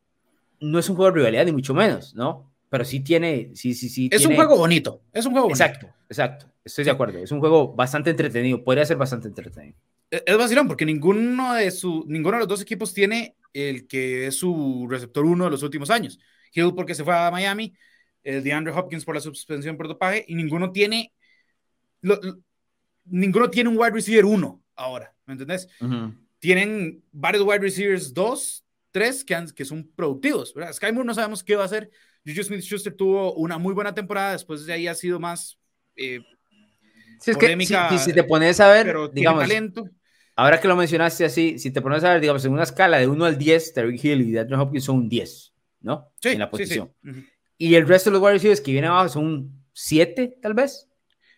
no 0.61 0.79
es 0.79 0.89
un 0.89 0.97
juego 0.97 1.11
de 1.11 1.17
rivalidad, 1.19 1.45
ni 1.47 1.53
mucho 1.53 1.75
menos, 1.75 2.15
¿no? 2.15 2.51
Pero 2.69 2.85
sí 2.85 3.01
tiene, 3.01 3.51
sí, 3.55 3.75
sí, 3.75 3.89
sí. 3.89 4.09
Es 4.13 4.25
un 4.25 4.37
juego 4.37 4.57
bonito, 4.57 5.03
es 5.13 5.27
un 5.27 5.33
juego 5.33 5.49
bonito. 5.49 5.65
Exacto, 5.65 5.89
exacto, 6.09 6.47
estoy 6.65 6.85
de 6.85 6.91
acuerdo. 6.93 7.19
Es 7.19 7.33
un 7.33 7.41
juego 7.41 7.75
bastante 7.75 8.11
entretenido, 8.11 8.63
podría 8.63 8.85
ser 8.85 8.97
bastante 8.97 9.27
entretenido. 9.27 9.77
Es 10.11 10.37
vacilón 10.37 10.67
porque 10.67 10.85
ninguno 10.85 11.55
de, 11.55 11.71
su, 11.71 12.05
ninguno 12.09 12.37
de 12.37 12.41
los 12.41 12.49
dos 12.49 12.63
equipos 12.63 12.93
tiene 12.93 13.37
el 13.53 13.87
que 13.87 14.27
es 14.27 14.37
su 14.37 14.87
receptor 14.89 15.25
uno 15.25 15.45
de 15.45 15.51
los 15.51 15.63
últimos 15.63 15.91
años. 15.91 16.19
Hill 16.53 16.75
porque 16.75 16.95
se 16.95 17.05
fue 17.05 17.17
a 17.17 17.31
Miami, 17.31 17.75
el 18.23 18.43
de 18.43 18.53
Andrew 18.53 18.77
Hopkins 18.77 19.05
por 19.05 19.15
la 19.15 19.21
suspensión 19.21 19.77
por 19.77 19.89
dopaje, 19.89 20.25
y 20.27 20.35
ninguno 20.35 20.73
tiene, 20.73 21.13
ninguno 23.05 23.51
tiene 23.51 23.71
un 23.71 23.79
wide 23.79 23.93
receiver 23.93 24.25
uno 24.25 24.63
ahora, 24.75 25.15
¿me 25.27 25.35
entendés? 25.35 25.69
Tienen 26.39 27.05
varios 27.13 27.45
wide 27.45 27.59
receivers 27.59 28.13
dos, 28.13 28.65
tres 28.91 29.25
que, 29.25 29.37
que 29.55 29.65
son 29.65 29.89
productivos. 29.95 30.53
¿verdad? 30.55 30.73
Sky 30.73 30.93
Moore 30.93 31.07
no 31.07 31.15
sabemos 31.15 31.45
qué 31.45 31.55
va 31.55 31.63
a 31.63 31.67
hacer. 31.67 31.91
Juju 32.27 32.43
Smith 32.43 32.63
Schuster 32.63 32.95
tuvo 32.95 33.35
una 33.35 33.59
muy 33.59 33.75
buena 33.75 33.95
temporada, 33.95 34.33
después 34.33 34.67
de 34.67 34.73
ahí 34.73 34.87
ha 34.87 34.95
sido 34.95 35.21
más. 35.21 35.59
Eh, 35.97 36.21
si 37.21 37.33
es 37.33 37.37
que 37.37 37.57
si, 37.67 37.99
si, 37.99 38.13
te 38.13 38.25
pones 38.25 38.61
a 38.61 38.71
ver, 38.71 38.97
digamos, 39.13 39.43
talento. 39.43 39.85
Ahora 40.41 40.59
que 40.59 40.69
lo 40.69 40.75
mencionaste 40.75 41.27
así, 41.27 41.59
si 41.59 41.71
te 41.71 41.83
pones 41.83 42.03
a 42.03 42.15
ver, 42.15 42.23
digamos, 42.23 42.43
en 42.47 42.53
una 42.53 42.63
escala 42.63 42.97
de 42.97 43.07
1 43.07 43.27
al 43.27 43.37
10, 43.37 43.75
Terry 43.75 44.01
Hill 44.03 44.23
y 44.23 44.39
Andrew 44.39 44.59
Hopkins 44.59 44.85
son 44.85 44.97
un 44.97 45.09
10, 45.11 45.53
¿no? 45.83 46.15
Sí, 46.19 46.31
en 46.31 46.39
la 46.39 46.49
posición. 46.49 46.91
Y 47.59 47.75
el 47.75 47.87
resto 47.87 48.09
de 48.09 48.15
los 48.15 48.23
wide 48.23 48.33
receivers 48.33 48.63
que 48.63 48.73
vienen 48.73 48.91
abajo 48.91 49.11
son 49.11 49.53
siete, 49.75 50.39
tal 50.41 50.55
vez. 50.55 50.89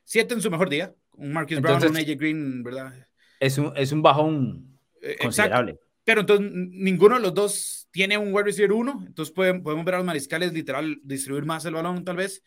Siete 0.04 0.34
en 0.34 0.40
su 0.40 0.52
mejor 0.52 0.68
día. 0.68 0.94
Un 1.14 1.32
Marcus 1.32 1.60
Brown, 1.60 1.82
un 1.84 1.96
AJ 1.96 2.16
Green, 2.16 2.62
¿verdad? 2.62 2.92
Es 3.40 3.58
un, 3.58 3.72
es 3.76 3.90
un 3.90 4.02
bajón 4.02 4.78
eh, 5.00 5.16
considerable. 5.20 5.80
Pero 6.04 6.20
entonces 6.20 6.48
ninguno 6.52 7.16
de 7.16 7.22
los 7.22 7.34
dos 7.34 7.88
tiene 7.90 8.16
un 8.16 8.32
wide 8.32 8.44
receiver 8.44 8.70
uno, 8.70 9.02
entonces 9.04 9.34
podemos, 9.34 9.64
podemos 9.64 9.84
ver 9.84 9.96
a 9.96 9.98
los 9.98 10.06
mariscales 10.06 10.52
literal 10.52 11.00
distribuir 11.02 11.44
más 11.44 11.64
el 11.64 11.74
balón 11.74 12.04
tal 12.04 12.18
vez. 12.18 12.40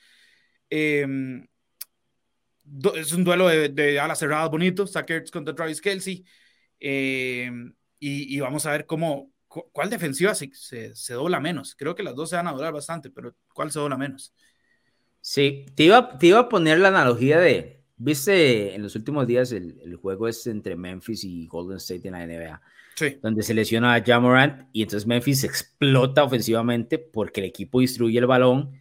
Em, 0.70 1.45
es 2.95 3.12
un 3.12 3.26
duelo 3.26 3.49
de, 3.49 3.68
de 3.68 3.99
alas 3.99 4.20
cerradas 4.20 4.49
bonito, 4.49 4.88
Sackers 4.88 5.32
contra 5.32 5.53
Travis 5.53 5.82
Kelsey. 5.82 6.24
Em, 6.80 7.73
y, 7.99 8.36
y, 8.36 8.39
vamos 8.39 8.65
a 8.65 8.71
ver 8.71 8.86
cómo, 8.86 9.32
cuál 9.47 9.89
defensiva 9.89 10.36
se, 10.36 10.51
se, 10.53 11.13
dobla 11.13 11.39
menos. 11.39 11.76
Creo 11.76 11.95
que 11.95 12.03
las 12.03 12.15
dos 12.15 12.30
se 12.30 12.36
van 12.36 12.47
a 12.47 12.51
doblar 12.51 12.73
bastante, 12.73 13.09
pero 13.09 13.36
¿cuál 13.53 13.71
se 13.71 13.80
dobla 13.80 13.97
menos? 13.97 14.34
Sí, 15.21 15.65
te 15.76 15.84
iba, 15.84 16.17
te 16.17 16.28
iba 16.28 16.39
a 16.39 16.49
poner 16.49 16.80
la 16.80 16.89
analogía 16.89 17.39
de, 17.39 17.82
viste 17.97 18.76
en 18.76 18.84
los 18.84 18.95
últimos 18.95 19.26
días 19.26 19.51
el, 19.51 19.80
el 19.84 19.95
juego 19.95 20.28
es 20.28 20.45
entre 20.47 20.76
Memphis 20.76 21.23
y 21.23 21.47
Golden 21.47 21.78
State 21.78 22.07
en 22.07 22.13
la 22.13 22.23
NBA 22.23 22.61
donde 23.21 23.43
se 23.43 23.53
lesiona 23.53 23.93
a 23.93 24.03
Jamorant 24.03 24.69
y 24.71 24.84
entonces 24.84 25.05
Memphis 25.05 25.43
explota 25.43 26.23
ofensivamente 26.23 26.97
porque 26.97 27.41
el 27.41 27.47
equipo 27.47 27.80
distribuye 27.80 28.19
el 28.19 28.26
balón 28.26 28.71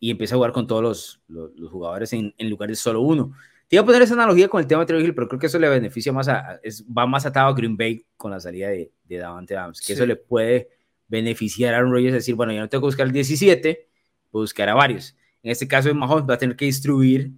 y 0.00 0.10
empieza 0.10 0.34
a 0.34 0.38
jugar 0.38 0.52
con 0.52 0.66
todos 0.66 0.82
los, 0.82 1.20
los, 1.28 1.70
jugadores 1.70 2.12
en, 2.12 2.34
en, 2.38 2.50
lugar 2.50 2.70
de 2.70 2.74
solo 2.74 3.02
uno. 3.02 3.32
Te 3.70 3.76
iba 3.76 3.84
a 3.84 3.86
poner 3.86 4.02
esa 4.02 4.14
analogía 4.14 4.48
con 4.48 4.60
el 4.60 4.66
tema 4.66 4.80
de 4.80 4.86
Trevor 4.86 5.06
Hill, 5.06 5.14
pero 5.14 5.28
creo 5.28 5.38
que 5.38 5.46
eso 5.46 5.56
le 5.56 5.68
beneficia 5.68 6.12
más 6.12 6.26
a, 6.26 6.58
es, 6.60 6.84
va 6.86 7.06
más 7.06 7.24
atado 7.24 7.46
a 7.46 7.54
Green 7.54 7.76
Bay 7.76 8.04
con 8.16 8.32
la 8.32 8.40
salida 8.40 8.68
de, 8.68 8.90
de 9.04 9.16
Davante 9.16 9.56
Adams, 9.56 9.80
que 9.80 9.92
eso 9.92 10.04
le 10.04 10.16
puede 10.16 10.70
beneficiar 11.06 11.74
a 11.74 11.76
Aaron 11.76 11.92
Rodgers, 11.92 12.14
decir, 12.14 12.34
bueno, 12.34 12.52
ya 12.52 12.58
no 12.58 12.68
tengo 12.68 12.82
que 12.82 12.86
buscar 12.86 13.06
el 13.06 13.12
17, 13.12 13.88
voy 14.32 14.40
a 14.40 14.42
buscar 14.42 14.68
a 14.70 14.74
varios. 14.74 15.16
En 15.44 15.52
este 15.52 15.68
caso, 15.68 15.94
Mahomes 15.94 16.28
va 16.28 16.34
a 16.34 16.38
tener 16.38 16.56
que 16.56 16.64
distribuir 16.64 17.30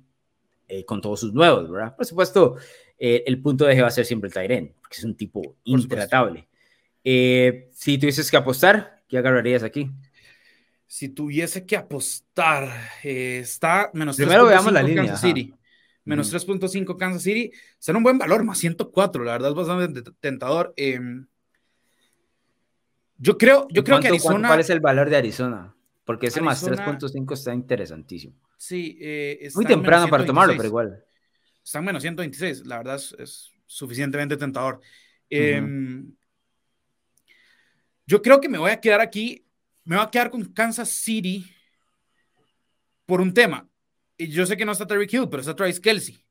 eh, 0.69 0.87
con 0.87 1.03
todos 1.03 1.21
sus 1.21 1.35
nuevos, 1.35 1.71
¿verdad? 1.71 1.95
Por 1.95 2.07
supuesto, 2.07 2.57
eh, 2.99 3.25
el 3.27 3.43
punto 3.43 3.67
de 3.67 3.75
eje 3.75 3.83
va 3.83 3.89
a 3.89 3.91
ser 3.91 4.07
siempre 4.07 4.29
el 4.29 4.33
Tyren, 4.33 4.75
porque 4.81 4.97
es 4.97 5.05
un 5.05 5.15
tipo 5.15 5.59
intratable. 5.65 6.49
Eh, 7.05 7.69
si 7.75 7.99
tuvieses 7.99 8.31
que 8.31 8.39
apostar, 8.39 9.03
¿qué 9.07 9.19
agarrarías 9.19 9.63
aquí? 9.63 9.91
Si 10.87 11.11
tuviese 11.11 11.67
que 11.67 11.77
apostar, 11.77 12.71
está 13.03 13.91
menos 13.93 14.17
Primero 14.17 14.47
veamos 14.47 14.73
la 14.73 14.83
línea. 14.83 15.15
City. 15.15 15.53
Menos 16.05 16.33
3.5 16.33 16.97
Kansas 16.97 17.23
City. 17.23 17.53
Será 17.79 17.99
un 17.99 18.05
buen 18.05 18.19
valor, 18.19 18.45
más 18.45 18.59
104. 18.59 19.25
La 19.25 19.33
verdad 19.33 19.51
es 19.51 19.57
bastante 19.57 20.03
tentador. 20.21 20.75
Em, 20.77 21.27
yo 23.19 23.39
creo, 23.39 23.69
yo 23.71 23.85
creo 23.85 24.01
que 24.01 24.09
Arizona. 24.09 24.49
¿Cuál 24.49 24.61
es 24.61 24.71
el 24.71 24.81
valor 24.81 25.09
de 25.09 25.17
Arizona? 25.17 25.75
Porque 26.05 26.27
ese 26.27 26.41
más 26.41 26.63
3.5 26.67 27.35
está 27.35 27.55
interesantísimo. 27.55 28.35
Sí, 28.57 28.99
muy 29.55 29.65
temprano 29.65 30.09
para 30.09 30.27
tomarlo, 30.27 30.55
pero 30.57 30.69
igual. 30.69 31.05
Están 31.65 31.85
menos 31.85 32.03
126, 32.03 32.67
la 32.67 32.79
verdad 32.79 33.01
es, 33.19 33.53
suficientemente 33.67 34.37
tentador. 34.37 34.81
Em, 35.31 36.13
yo 38.07 38.21
creo 38.21 38.41
que 38.41 38.49
me 38.49 38.59
voy 38.59 38.71
a 38.71 38.81
quedar 38.81 39.01
aquí, 39.01 39.47
me 39.85 39.97
voy 39.97 40.05
a 40.05 40.11
quedar 40.11 40.31
con 40.31 40.45
Kansas 40.53 40.91
City 40.91 41.51
por 43.07 43.21
un 43.21 43.33
tema. 43.33 43.69
Y 44.23 44.29
yo 44.29 44.47
sé 44.47 44.57
que 44.57 44.65
no 44.65 44.71
está 44.71 44.87
Terry 44.87 45.09
Hill, 45.11 45.29
pero 45.29 45.41
está 45.41 45.57
Travis 45.57 45.81
Kelsey. 45.81 46.25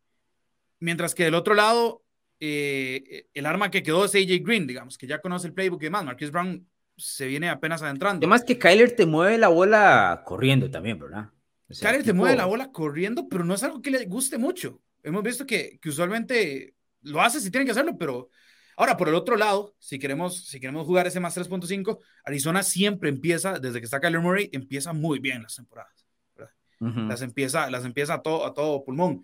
Mientras 0.79 1.13
que 1.13 1.25
del 1.25 1.35
otro 1.35 1.55
lado, 1.55 2.05
eh, 2.39 3.27
el 3.33 3.45
arma 3.45 3.69
que 3.69 3.83
quedó 3.83 4.05
es 4.05 4.15
AJ 4.15 4.41
Green, 4.45 4.65
digamos, 4.65 4.97
que 4.97 5.07
ya 5.07 5.19
conoce 5.19 5.47
el 5.47 5.53
playbook 5.53 5.81
y 5.81 5.85
demás. 5.85 6.05
Marquis 6.05 6.31
Brown 6.31 6.65
se 6.95 7.27
viene 7.27 7.49
apenas 7.49 7.81
adentrando. 7.81 8.25
Además 8.25 8.45
que 8.45 8.57
Kyler 8.57 8.95
te 8.95 9.05
mueve 9.05 9.37
la 9.37 9.49
bola 9.49 10.23
corriendo 10.25 10.71
también, 10.71 10.99
¿verdad? 10.99 11.31
Kyler 11.67 12.03
te 12.03 12.13
mueve 12.13 12.37
la 12.37 12.45
bola 12.45 12.71
corriendo, 12.71 13.27
pero 13.27 13.43
no 13.43 13.55
es 13.55 13.63
algo 13.63 13.81
que 13.81 13.91
le 13.91 14.05
guste 14.05 14.37
mucho. 14.37 14.81
Hemos 15.03 15.21
visto 15.21 15.45
que, 15.45 15.77
que 15.81 15.89
usualmente 15.89 16.75
lo 17.01 17.21
hace 17.21 17.41
si 17.41 17.51
tienen 17.51 17.65
que 17.65 17.73
hacerlo, 17.73 17.97
pero 17.97 18.29
ahora 18.77 18.95
por 18.95 19.09
el 19.09 19.15
otro 19.15 19.35
lado, 19.35 19.75
si 19.79 19.99
queremos, 19.99 20.47
si 20.47 20.61
queremos 20.61 20.87
jugar 20.87 21.07
ese 21.07 21.19
más 21.19 21.35
3.5, 21.37 21.99
Arizona 22.23 22.63
siempre 22.63 23.09
empieza, 23.09 23.59
desde 23.59 23.79
que 23.79 23.85
está 23.85 23.99
Kyler 23.99 24.21
Murray, 24.21 24.49
empieza 24.53 24.93
muy 24.93 25.19
bien 25.19 25.43
las 25.43 25.57
temporadas. 25.57 26.00
Las 26.81 27.21
empieza, 27.21 27.69
las 27.69 27.85
empieza 27.85 28.15
a 28.15 28.21
todo, 28.23 28.45
a 28.45 28.53
todo 28.55 28.83
pulmón. 28.83 29.23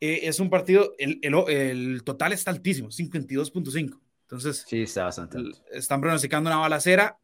Eh, 0.00 0.20
es 0.24 0.40
un 0.40 0.50
partido, 0.50 0.94
el, 0.98 1.20
el, 1.22 1.34
el, 1.48 2.02
total 2.02 2.32
está 2.32 2.50
altísimo, 2.50 2.88
52.5. 2.88 4.00
Entonces, 4.22 4.64
sí, 4.66 4.82
está 4.82 5.04
bastante 5.04 5.38
están 5.70 6.00
pronosticando 6.00 6.50
una 6.50 6.58
balacera 6.58 7.18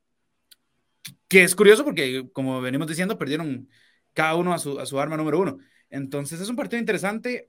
que 1.27 1.43
es 1.43 1.55
curioso 1.55 1.85
porque, 1.85 2.29
como 2.33 2.61
venimos 2.61 2.87
diciendo, 2.87 3.19
perdieron 3.19 3.69
cada 4.13 4.37
uno 4.37 4.55
a 4.55 4.59
su, 4.59 4.79
a 4.79 4.87
su 4.87 5.01
arma 5.01 5.17
número 5.17 5.41
uno. 5.41 5.59
Entonces, 5.91 6.41
es 6.41 6.49
un 6.49 6.57
partido 6.57 6.79
interesante. 6.79 7.49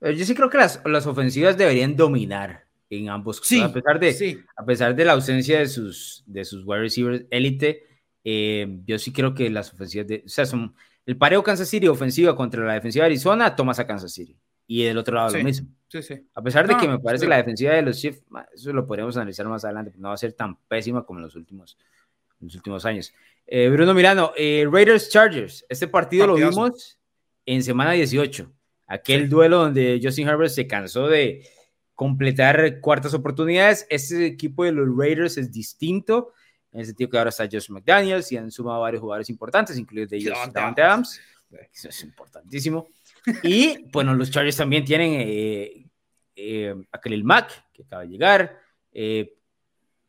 Eh, 0.00 0.16
yo 0.16 0.24
sí 0.24 0.34
creo 0.34 0.48
que 0.48 0.58
las, 0.58 0.80
las 0.84 1.06
ofensivas 1.06 1.58
deberían 1.58 1.96
dominar 1.96 2.64
en 2.88 3.08
ambos. 3.08 3.40
Sí, 3.42 3.60
a 3.60 3.72
pesar 3.72 4.00
de, 4.00 4.44
a 4.56 4.64
pesar 4.64 4.94
de 4.94 5.04
la 5.04 5.12
ausencia 5.12 5.58
de 5.58 5.68
sus, 5.68 6.24
de 6.26 6.44
sus 6.44 6.64
wide 6.64 6.80
receivers 6.80 7.24
élite, 7.30 7.84
eh, 8.24 8.66
yo 8.84 8.98
sí 8.98 9.12
creo 9.12 9.34
que 9.34 9.50
las 9.50 9.72
ofensivas, 9.72 10.06
de, 10.06 10.22
o 10.24 10.28
sea, 10.28 10.46
son 10.46 10.74
el 11.06 11.16
pareo 11.16 11.42
Kansas 11.42 11.68
City 11.68 11.88
ofensiva 11.88 12.36
contra 12.36 12.64
la 12.64 12.74
defensiva 12.74 13.04
de 13.04 13.12
Arizona, 13.12 13.56
tomas 13.56 13.78
a 13.78 13.86
Kansas 13.86 14.12
City. 14.12 14.36
Y 14.66 14.84
del 14.84 14.98
otro 14.98 15.16
lado 15.16 15.36
lo 15.36 15.42
mismo. 15.42 15.68
Sí, 15.88 16.02
sí. 16.02 16.14
A 16.32 16.42
pesar 16.42 16.68
de 16.68 16.76
que 16.76 16.86
me 16.86 17.00
parece 17.00 17.26
la 17.26 17.38
defensiva 17.38 17.74
de 17.74 17.82
los 17.82 18.00
Chiefs, 18.00 18.22
eso 18.54 18.72
lo 18.72 18.86
podríamos 18.86 19.16
analizar 19.16 19.46
más 19.48 19.64
adelante, 19.64 19.92
no 19.96 20.08
va 20.08 20.14
a 20.14 20.18
ser 20.18 20.32
tan 20.32 20.56
pésima 20.68 21.04
como 21.04 21.18
en 21.18 21.24
los 21.24 21.34
últimos, 21.34 21.76
en 22.40 22.46
los 22.46 22.54
últimos 22.54 22.84
años. 22.84 23.12
Eh, 23.46 23.68
Bruno 23.68 23.92
Milano, 23.94 24.32
Raiders 24.36 25.08
Chargers, 25.10 25.66
este 25.68 25.88
partido 25.88 26.28
lo 26.28 26.34
vimos 26.36 27.00
en 27.46 27.64
semana 27.64 27.92
18. 27.92 28.52
Aquel 28.86 29.28
duelo 29.28 29.58
donde 29.58 30.00
Justin 30.02 30.28
Herbert 30.28 30.50
se 30.50 30.66
cansó 30.68 31.08
de 31.08 31.44
completar 31.94 32.80
cuartas 32.80 33.12
oportunidades. 33.12 33.86
Este 33.90 34.26
equipo 34.26 34.64
de 34.64 34.72
los 34.72 34.88
Raiders 34.96 35.36
es 35.36 35.52
distinto, 35.52 36.32
en 36.72 36.80
el 36.80 36.86
sentido 36.86 37.10
que 37.10 37.18
ahora 37.18 37.30
está 37.30 37.48
Josh 37.50 37.70
McDaniels 37.70 38.30
y 38.32 38.36
han 38.36 38.50
sumado 38.50 38.80
varios 38.80 39.00
jugadores 39.00 39.28
importantes, 39.30 39.78
incluidos 39.78 40.10
de 40.10 40.16
ellos 40.18 40.38
Davante 40.52 40.82
Adams. 40.82 41.20
Eso 41.72 41.88
es 41.88 42.02
importantísimo. 42.04 42.88
Y 43.42 43.84
bueno, 43.90 44.14
los 44.14 44.30
Chargers 44.30 44.56
también 44.56 44.84
tienen 44.84 45.14
eh, 45.14 45.86
eh, 46.36 46.74
a 46.92 47.00
Khalil 47.00 47.24
Mack, 47.24 47.72
que 47.72 47.82
acaba 47.82 48.02
de 48.02 48.08
llegar. 48.08 48.58
Eh, 48.92 49.36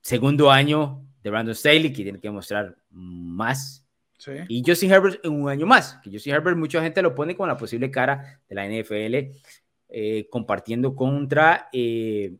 segundo 0.02 0.52
año 0.52 1.06
de 1.22 1.30
Brandon 1.30 1.56
Staley, 1.56 1.92
que 1.92 2.04
tiene 2.04 2.20
que 2.20 2.30
mostrar 2.30 2.78
más 2.90 3.82
y 4.48 4.64
Justin 4.66 4.92
Herbert 4.92 5.26
en 5.26 5.32
un 5.32 5.50
año 5.50 5.66
más, 5.66 6.00
que 6.04 6.12
Justin 6.12 6.34
Herbert 6.34 6.58
mucha 6.58 6.82
gente 6.82 7.02
lo 7.02 7.16
pone 7.16 7.36
como 7.36 7.48
la 7.48 7.58
posible 7.58 7.90
cara 7.90 8.42
de 8.48 8.56
la 8.56 8.68
NFL, 8.68 9.36
eh, 9.90 10.28
compartiendo 10.30 10.96
contra 10.96 11.70
eh, 11.74 12.36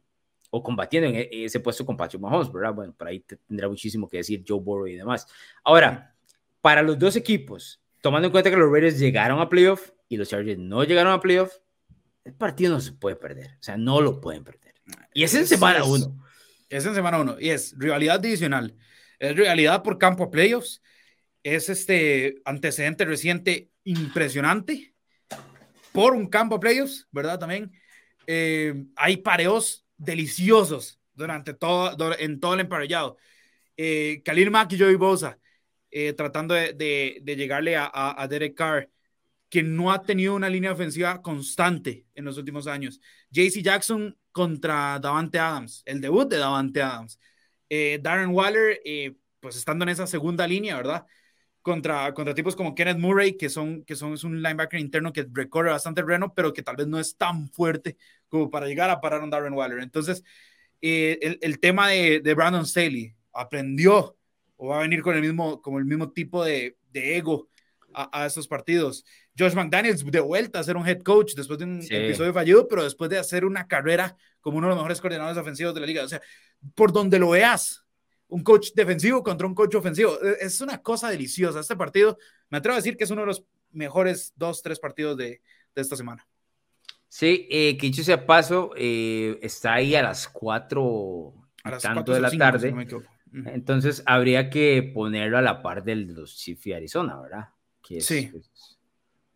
o 0.52 0.62
combatiendo 0.62 1.10
en 1.10 1.16
e, 1.16 1.46
ese 1.46 1.60
puesto 1.60 1.84
con 1.84 1.98
Patrick 1.98 2.22
Mahomes, 2.22 2.52
¿verdad? 2.52 2.74
Bueno, 2.74 2.94
por 2.96 3.08
ahí 3.08 3.26
tendrá 3.48 3.68
muchísimo 3.68 4.08
que 4.08 4.18
decir 4.18 4.44
Joe 4.48 4.60
Burrow 4.60 4.86
y 4.86 4.96
demás. 4.96 5.26
Ahora, 5.64 6.14
para 6.62 6.84
los 6.84 7.00
dos 7.00 7.16
equipos, 7.16 7.82
tomando 8.02 8.28
en 8.28 8.32
cuenta 8.32 8.52
que 8.52 8.58
los 8.58 8.72
Raiders 8.72 9.00
llegaron 9.00 9.40
a 9.40 9.50
playoff 9.50 9.90
y 10.08 10.18
los 10.18 10.30
Chargers 10.30 10.60
no 10.60 10.84
llegaron 10.84 11.12
a 11.12 11.20
playoff, 11.20 11.56
el 12.24 12.34
partido 12.34 12.74
no 12.74 12.80
se 12.80 12.92
puede 12.92 13.16
perder, 13.16 13.56
o 13.60 13.64
sea, 13.64 13.78
no 13.78 14.00
lo 14.00 14.22
pueden 14.22 14.44
perder. 14.44 14.76
Y 15.14 15.24
es 15.24 15.34
en 15.34 15.48
semana 15.48 15.84
uno. 15.84 16.24
Es 16.70 16.86
en 16.86 16.94
semana 16.94 17.20
uno, 17.20 17.38
y 17.40 17.50
es 17.50 17.74
rivalidad 17.78 18.20
divisional, 18.20 18.78
es 19.20 19.36
rivalidad 19.36 19.82
por 19.82 19.98
campo 19.98 20.26
a 20.26 20.32
playoffs 20.32 20.82
es 21.44 21.70
este 21.70 22.36
antecedente 22.46 23.06
reciente 23.06 23.70
impresionante 23.84 24.94
por 25.92 26.14
un 26.14 26.28
campo 26.28 26.56
de 26.56 26.62
playoffs, 26.62 27.08
¿verdad? 27.12 27.40
También 27.40 27.72
eh, 28.28 28.86
hay 28.96 29.18
pareos 29.18 29.86
deliciosos 30.02 31.00
durante 31.14 31.54
todo, 31.54 31.96
en 32.18 32.40
todo 32.40 32.56
el 32.56 32.62
emparellado. 32.62 33.18
Eh, 33.78 34.22
Khalil 34.26 34.52
Mack 34.52 34.74
y 34.74 34.80
Joey 34.80 34.96
Bosa 34.96 35.40
eh, 35.92 36.14
tratando 36.14 36.56
de, 36.56 37.22
llegarle 37.26 37.76
a, 37.78 38.28
Derek 38.30 38.56
Carr, 38.56 38.90
que 39.50 39.64
no 39.64 39.92
ha 39.92 40.02
tenido 40.04 40.36
una 40.36 40.50
línea 40.50 40.72
ofensiva 40.72 41.22
constante 41.22 42.06
en 42.16 42.26
los 42.26 42.38
últimos 42.38 42.68
años. 42.68 43.02
JC 43.32 43.62
Jackson 43.62 44.18
contra 44.32 45.00
Davante 45.00 45.40
Adams, 45.40 45.84
el 45.86 46.02
debut 46.02 46.30
de 46.30 46.38
Davante 46.38 46.82
Adams. 46.82 47.20
Eh, 47.70 48.00
Darren 48.02 48.30
Waller, 48.30 48.82
pues 49.40 49.56
estando 49.56 49.84
en 49.84 49.90
esa 49.90 50.08
segunda 50.08 50.48
línea, 50.48 50.78
¿verdad? 50.78 51.06
Contra, 51.62 52.14
contra 52.14 52.34
tipos 52.34 52.56
como 52.56 52.74
Kenneth 52.74 52.98
Murray, 52.98 53.38
que, 53.38 53.50
son, 53.50 53.84
que 53.84 53.96
son, 53.96 54.14
es 54.14 54.24
un 54.24 54.42
linebacker 54.42 54.80
interno 54.80 55.14
que 55.14 55.28
recorre 55.32 55.70
bastante 55.70 56.02
reno, 56.02 56.34
pero 56.34 56.54
que 56.54 56.64
tal 56.64 56.76
vez 56.76 56.88
no 56.88 57.00
es 57.00 57.18
tan 57.18 57.50
fuerte 57.50 57.98
como 58.28 58.50
para 58.50 58.68
llegar 58.68 58.90
a 58.90 59.02
parar 59.02 59.22
a 59.22 59.24
un 59.24 59.30
Darren 59.30 59.54
Waller. 59.54 59.80
Entonces, 59.80 60.24
eh, 60.82 61.20
el, 61.22 61.40
el, 61.42 61.60
tema 61.60 61.90
de, 61.90 62.22
de, 62.22 62.34
Brandon 62.34 62.66
Staley 62.66 63.14
aprendió 63.34 64.18
o 64.58 64.68
va 64.68 64.80
a 64.80 64.82
venir 64.82 65.02
con 65.02 65.16
el 65.16 65.22
mismo, 65.22 65.62
como 65.62 65.78
el 65.78 65.86
mismo 65.86 66.12
tipo 66.12 66.44
de, 66.44 66.78
de 66.92 67.18
ego 67.18 67.50
a, 67.94 68.24
a, 68.24 68.26
estos 68.26 68.48
partidos. 68.48 69.06
Josh 69.38 69.54
McDaniels 69.54 70.04
de 70.04 70.20
vuelta 70.20 70.60
a 70.60 70.64
ser 70.64 70.78
un 70.78 70.88
head 70.88 71.02
coach 71.02 71.34
después 71.36 71.60
de 71.60 71.66
un 71.66 71.82
episodio 71.82 72.34
fallido, 72.34 72.68
pero 72.68 72.84
después 72.84 73.10
de 73.10 73.18
hacer 73.18 73.46
una 73.46 73.68
carrera 73.68 74.16
como 74.40 74.58
uno 74.58 74.68
de 74.68 74.72
los 74.72 74.78
mejores 74.78 75.00
coordinadores 75.00 75.38
ofensivos 75.38 75.74
de 75.74 75.82
la 75.82 75.88
liga. 75.88 76.04
O 76.04 76.08
sea, 76.08 76.22
por 76.76 76.92
donde 76.92 77.20
lo 77.20 77.30
veas, 77.30 77.86
un 78.32 78.44
coach 78.44 78.70
defensivo 78.74 79.22
contra 79.24 79.46
un 79.46 79.54
coach 79.54 79.76
ofensivo. 79.76 80.18
E, 80.24 80.38
es 80.46 80.62
una 80.62 80.82
cosa 80.82 81.10
deliciosa. 81.10 81.60
Este 81.60 81.76
partido, 81.76 82.18
me 82.50 82.58
atrevo 82.58 82.74
a 82.74 82.78
decir 82.78 82.98
que 82.98 83.04
es 83.04 83.12
uno 83.12 83.22
de 83.22 83.28
los 83.28 83.46
mejores 83.72 84.34
dos, 84.36 84.62
tres 84.62 84.80
partidos 84.80 85.18
de, 85.18 85.42
de 85.76 85.82
esta 85.82 85.96
semana. 85.96 86.26
Sí, 87.10 87.48
eh, 87.52 87.78
que 87.78 87.88
dicho 87.88 88.04
sea 88.04 88.26
paso, 88.26 88.72
eh, 88.78 89.38
está 89.42 89.74
ahí 89.74 89.96
a 89.96 90.02
las 90.02 90.30
4 90.30 91.34
a 91.64 91.72
las 91.72 91.84
tanto 91.84 92.14
de 92.14 92.22
la 92.22 92.32
tarde. 92.32 92.74
Entonces 93.48 94.02
habría 94.06 94.50
que 94.50 94.92
ponerlo 94.94 95.38
a 95.38 95.42
la 95.42 95.62
par 95.62 95.84
del 95.84 96.08
de 96.08 96.14
los 96.14 96.36
Chiefs 96.38 96.68
y 96.68 96.74
Arizona, 96.74 97.20
¿verdad? 97.20 97.50
Que 97.82 97.98
es, 97.98 98.06
sí. 98.06 98.32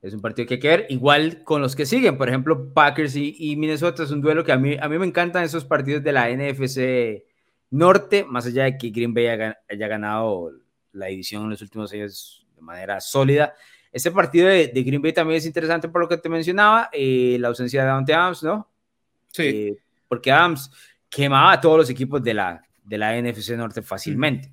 Es, 0.01 0.13
un 0.13 0.21
partido 0.21 0.47
que 0.47 0.53
hay 0.55 0.59
que 0.61 0.67
ver. 0.69 0.85
Igual 0.89 1.43
con 1.43 1.61
los 1.61 1.75
que 1.75 1.85
siguen, 1.85 2.17
por 2.17 2.29
ejemplo, 2.29 2.73
Packers 2.73 3.15
y, 3.17 3.35
y, 3.37 3.57
Minnesota 3.57 4.03
es 4.03 4.11
un 4.11 4.21
duelo 4.21 4.45
que 4.45 4.53
a 4.53 4.57
mí, 4.57 4.77
a 4.79 4.87
mí 4.87 4.97
me 4.97 5.05
encantan 5.05 5.43
esos 5.43 5.65
partidos 5.65 6.01
de 6.01 6.11
la 6.13 6.29
NFC 6.29 7.25
Norte, 7.71 8.23
más 8.23 8.45
allá 8.45 8.65
de 8.65 8.77
que 8.77 8.89
Green 8.89 9.13
Bay 9.13 9.27
haya, 9.27 9.59
haya 9.69 9.87
ganado 9.87 10.51
la 10.91 11.07
división 11.07 11.43
en 11.43 11.49
los 11.51 11.61
últimos 11.61 11.91
años 11.93 12.47
de 12.55 12.61
manera 12.61 12.99
sólida. 13.01 13.53
Ese 13.91 14.11
partido 14.11 14.47
de, 14.47 14.67
Green 14.67 15.01
Bay 15.01 15.13
también 15.13 15.37
es 15.37 15.45
interesante 15.45 15.87
por 15.89 16.01
lo 16.01 16.09
que 16.09 16.17
te 16.17 16.29
mencionaba, 16.29 16.89
eh, 16.91 17.37
la 17.39 17.49
ausencia 17.49 17.81
de 17.81 17.87
Dante 17.87 18.13
Adams, 18.13 18.43
¿no? 18.43 18.69
Sí. 19.31 19.43
Eh, 19.43 19.77
porque 20.07 20.31
Adams 20.31 20.71
quemaba 21.09 21.53
a 21.53 21.61
todos 21.61 21.77
los 21.77 21.89
equipos 21.89 22.21
de 22.23 22.33
la, 22.33 22.61
de 22.83 22.97
la 22.97 23.15
NFC 23.21 23.51
Norte 23.51 23.81
fácilmente. 23.81 24.51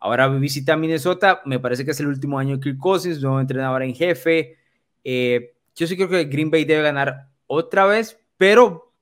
Ahora 0.00 0.28
visita 0.28 0.76
Minnesota, 0.76 1.42
me 1.46 1.58
parece 1.58 1.84
que 1.84 1.90
es 1.90 2.00
el 2.00 2.06
último 2.06 2.38
año 2.38 2.56
de 2.56 2.62
Kirk 2.62 2.78
Cousins, 2.78 3.20
nuevo 3.20 3.40
entrenador 3.40 3.82
en 3.82 3.94
jefe. 3.94 4.56
Eh, 5.02 5.54
yo 5.74 5.86
sí 5.86 5.96
creo 5.96 6.08
que 6.08 6.24
Green 6.24 6.50
Bay 6.50 6.64
debe 6.64 6.82
ganar 6.82 7.28
otra 7.46 7.86
vez, 7.86 8.18
pero 8.36 8.92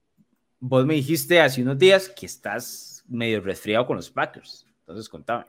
vos 0.61 0.87
me 0.87 0.95
dijiste 0.95 1.41
hace 1.41 1.63
unos 1.63 1.79
días 1.79 2.09
que 2.09 2.27
estás 2.27 2.94
medio 3.07 3.41
resfriado 3.41 3.87
con 3.87 3.97
los 3.97 4.11
Packers. 4.11 4.67
Entonces, 4.81 5.09
contame. 5.09 5.47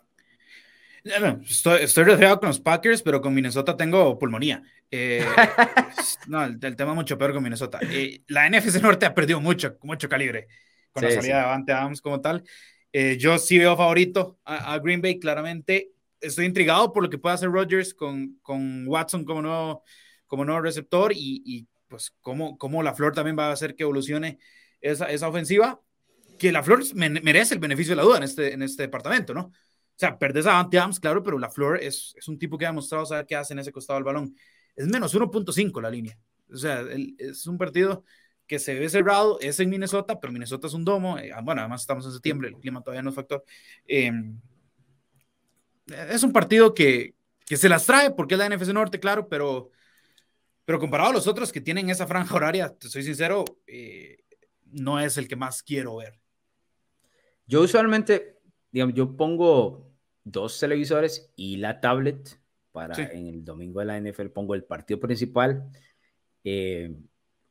Estoy, 1.48 1.84
estoy 1.84 2.04
resfriado 2.04 2.40
con 2.40 2.48
los 2.48 2.60
Packers, 2.60 3.04
pero 3.04 3.22
con 3.22 3.34
Minnesota 3.34 3.78
tengo 3.78 4.18
pulmonía. 4.18 4.64
Eh, 4.90 5.24
no, 6.28 6.44
el, 6.44 6.60
tema 6.60 6.92
es 6.92 6.96
mucho 6.96 7.18
peor 7.18 7.34
con 7.34 7.44
Minnesota. 7.44 7.80
Eh, 7.84 8.24
la 8.28 8.50
NFC 8.50 8.82
Norte 8.82 9.06
ha 9.06 9.14
perdido 9.14 9.40
mucho, 9.40 9.78
mucho 9.84 10.10
calibre 10.10 10.48
con 10.92 11.04
la 11.04 11.12
salida 11.12 11.38
de 11.38 11.44
Avante 11.44 11.74
Adams 11.74 12.02
como 12.02 12.22
tal. 12.22 12.44
Eh, 12.92 13.18
yo 13.20 13.38
sí 13.38 13.60
veo 13.60 13.76
favorito 13.78 14.40
a, 14.46 14.80
Green 14.80 15.02
Bay, 15.02 15.20
claramente. 15.20 15.92
Estoy 16.22 16.46
intrigado 16.46 16.92
por 16.92 17.04
lo 17.04 17.10
que 17.10 17.18
puede 17.18 17.36
hacer 17.36 17.50
Rodgers 17.50 17.94
con, 17.94 18.40
con 18.42 18.88
Watson 18.88 19.26
como 19.26 19.42
nuevo, 19.42 19.84
como 20.26 20.44
nuevo 20.44 20.62
receptor 20.62 21.12
y, 21.14 21.44
y 21.46 21.68
pues 21.88 22.16
cómo, 22.22 22.58
cómo 22.58 22.82
la 22.82 22.96
Flor 22.96 23.14
también 23.14 23.38
va 23.38 23.50
a 23.50 23.52
hacer 23.52 23.76
que 23.76 23.84
evolucione 23.84 24.40
esa, 24.82 25.06
esa 25.12 25.28
ofensiva, 25.28 25.82
que 26.38 26.52
la 26.52 26.64
Flor 26.64 26.84
merece 26.94 27.54
el 27.54 27.60
beneficio 27.60 27.92
de 27.92 27.98
la 27.98 28.04
duda 28.04 28.18
en 28.18 28.24
este, 28.24 28.54
en 28.54 28.62
este 28.62 28.84
departamento, 28.84 29.34
¿no? 29.34 29.52
O 29.96 29.98
sea, 29.98 30.20
perdes 30.20 30.46
a 30.46 30.60
Ante 30.60 30.78
Adams, 30.78 31.00
claro, 31.00 31.24
pero 31.24 31.40
la 31.40 31.50
Flor 31.50 31.82
es, 31.82 32.16
un 32.28 32.38
tipo 32.38 32.58
que 32.58 32.66
ha 32.66 32.70
demostrado 32.70 33.06
saber 33.06 33.26
qué 33.26 33.36
hace 33.36 33.54
en 33.54 33.60
ese 33.60 33.72
costado 33.72 33.98
del 33.98 34.04
balón. 34.04 34.36
Es 34.76 34.88
menos 34.88 35.16
1.5 35.16 35.82
la 35.82 35.90
línea. 35.90 36.18
O 36.52 36.58
sea, 36.58 36.84
es 37.18 37.48
un 37.48 37.58
partido 37.58 38.04
que 38.46 38.60
se 38.60 38.76
ve 38.76 38.90
cerrado, 38.90 39.40
es 39.40 39.60
en 39.60 39.70
Minnesota, 39.70 40.20
pero 40.20 40.34
Minnesota 40.34 40.68
es 40.68 40.74
un 40.74 40.84
domo. 40.84 41.18
Eh, 41.18 41.32
bueno, 41.44 41.62
además 41.62 41.82
estamos 41.82 42.06
en 42.06 42.12
septiembre, 42.12 42.50
el 42.50 42.56
clima 42.56 42.82
todavía 42.82 43.02
no 43.02 43.10
es 43.10 43.16
factor. 43.16 43.44
Em, 43.88 44.40
es 45.88 46.24
un 46.24 46.34
partido 46.34 46.74
que, 46.74 47.16
que 47.46 47.58
se 47.58 47.70
las 47.70 47.86
trae 47.86 48.12
porque 48.12 48.36
es 48.36 48.40
la 48.40 48.50
NFC 48.50 48.74
Norte, 48.74 49.00
claro, 49.00 49.30
pero, 49.30 49.72
pero 50.66 50.80
comparado 50.80 51.12
a 51.12 51.14
los 51.14 51.28
otros 51.28 51.52
que 51.52 51.62
tienen 51.62 51.90
esa 51.90 52.06
franja 52.06 52.36
horaria, 52.36 52.70
te 52.70 52.90
soy 52.90 53.04
sincero, 53.04 53.46
eh, 53.66 54.18
no 54.66 55.00
es 55.00 55.18
el 55.18 55.28
que 55.28 55.36
más 55.36 55.64
quiero 55.64 55.98
ver. 55.98 56.20
Yo 57.48 57.62
usualmente 57.62 58.36
digamos, 58.76 58.94
yo 58.94 59.16
pongo 59.16 59.90
dos 60.26 60.60
televisores 60.60 61.32
y 61.38 61.56
la 61.56 61.80
tablet 61.80 62.42
para 62.74 62.94
en 63.10 63.28
el 63.28 63.46
domingo 63.46 63.80
de 63.80 63.86
la 63.86 63.98
NFL 63.98 64.28
pongo 64.28 64.54
el 64.54 64.66
partido 64.66 65.00
principal, 65.00 65.72
eh, 66.44 66.94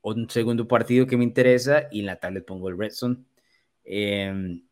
un 0.02 0.28
segundo 0.28 0.68
partido 0.68 1.06
que 1.06 1.16
me 1.16 1.24
interesa 1.24 1.88
y 1.90 2.00
en 2.00 2.06
la 2.06 2.16
tablet 2.16 2.44
pongo 2.44 2.68
el 2.68 2.76
Red 2.76 2.90
Zone. 2.90 3.16
Em, 3.84 4.62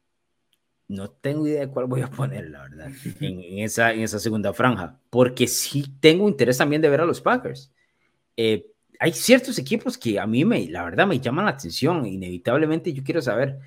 no 0.89 1.11
tengo 1.11 1.47
idea 1.47 1.61
de 1.61 1.69
cuál 1.69 1.87
voy 1.87 2.03
a 2.03 2.11
poner, 2.11 2.51
la 2.51 2.65
verdad, 2.65 2.91
en, 3.21 3.61
esa, 3.61 3.95
en 3.95 4.01
esa 4.01 4.19
segunda 4.19 4.53
franja, 4.53 5.01
porque 5.09 5.47
sí 5.47 5.87
tengo 6.01 6.29
interés 6.29 6.59
también 6.59 6.83
de 6.83 6.91
ver 6.91 7.01
a 7.01 7.07
los 7.07 7.23
Packers. 7.23 7.73
Eh, 8.37 8.67
hay 8.99 9.13
ciertos 9.15 9.59
equipos 9.59 9.97
que 9.97 10.21
a 10.21 10.27
mí, 10.27 10.45
me, 10.45 10.69
la 10.69 10.85
verdad, 10.85 11.07
me 11.07 11.19
llaman 11.19 11.47
la 11.47 11.53
atención. 11.53 12.05
Inevitablemente 12.05 12.93
yo 12.93 13.03
quiero 13.03 13.23
saber 13.23 13.59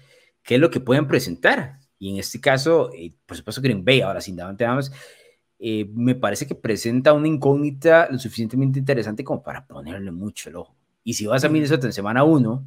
qué 0.45 0.55
es 0.55 0.61
lo 0.61 0.69
que 0.69 0.79
pueden 0.79 1.07
presentar. 1.07 1.79
Y 1.99 2.11
en 2.11 2.19
este 2.19 2.39
caso, 2.39 2.91
eh, 2.93 3.13
por 3.25 3.35
supuesto, 3.35 3.61
Green 3.61 3.83
Bay, 3.83 4.01
ahora 4.01 4.21
sin 4.21 4.35
Davante 4.35 4.65
Adams, 4.65 4.91
eh, 5.57 5.89
me 5.93 6.15
parece 6.15 6.45
que 6.45 6.55
presenta 6.55 7.13
una 7.13 7.27
incógnita 7.27 8.07
lo 8.11 8.19
suficientemente 8.19 8.79
interesante 8.79 9.23
como 9.23 9.41
para 9.41 9.65
ponerle 9.65 10.11
mucho 10.11 10.49
el 10.49 10.57
ojo. 10.57 10.75
Y 11.03 11.13
si 11.13 11.25
vas 11.25 11.43
a 11.43 11.49
Minnesota 11.49 11.87
en 11.87 11.93
semana 11.93 12.23
1, 12.23 12.65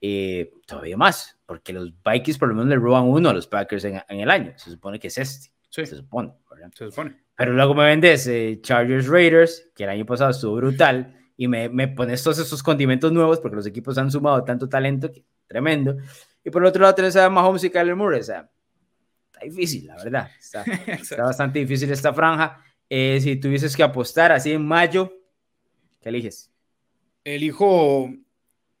eh, 0.00 0.52
todavía 0.66 0.96
más, 0.96 1.38
porque 1.46 1.72
los 1.72 1.92
Vikings 2.04 2.38
por 2.38 2.48
lo 2.48 2.54
menos 2.54 2.68
le 2.68 2.76
roban 2.76 3.04
uno 3.04 3.28
a 3.28 3.34
los 3.34 3.46
Packers 3.46 3.84
en, 3.84 4.02
el 4.08 4.30
año. 4.30 4.52
Se 4.56 4.70
supone 4.70 4.98
que 4.98 5.08
es 5.08 5.18
este. 5.18 5.50
Se 5.68 5.86
supone. 5.86 6.32
Se 6.74 6.90
supone. 6.90 7.16
Pero 7.36 7.52
luego 7.52 7.74
me 7.74 7.84
vendes 7.84 8.30
Chargers 8.62 9.08
Raiders, 9.08 9.70
que 9.74 9.84
el 9.84 9.90
año 9.90 10.06
pasado 10.06 10.30
estuvo 10.30 10.54
brutal, 10.56 11.16
y 11.36 11.48
me, 11.48 11.68
me 11.68 11.88
pones 11.88 12.22
todos 12.22 12.38
esos 12.38 12.62
condimentos 12.62 13.10
nuevos, 13.10 13.40
porque 13.40 13.56
los 13.56 13.66
equipos 13.66 13.98
han 13.98 14.10
sumado 14.10 14.44
tanto 14.44 14.68
talento, 14.68 15.10
que, 15.10 15.24
tremendo. 15.48 15.96
Y 16.44 16.50
por 16.50 16.62
el 16.62 16.68
otro 16.68 16.82
lado 16.82 16.94
tenés 16.94 17.16
a 17.16 17.28
Mahomes 17.30 17.64
y 17.64 17.70
Kyler 17.70 17.96
Murray. 17.96 18.20
O 18.20 18.24
sea, 18.24 18.50
está 19.32 19.44
difícil, 19.44 19.86
la 19.86 19.96
verdad. 19.96 20.30
Está, 20.86 21.22
bastante 21.22 21.58
difícil 21.60 21.90
esta 21.90 22.12
franja. 22.12 22.62
Eh, 22.88 23.18
si 23.20 23.36
tuvieses 23.36 23.74
que 23.74 23.82
apostar 23.82 24.30
así 24.30 24.52
en 24.52 24.64
mayo, 24.64 25.10
¿qué 26.00 26.10
eliges? 26.10 26.52
Elijo, 27.24 28.10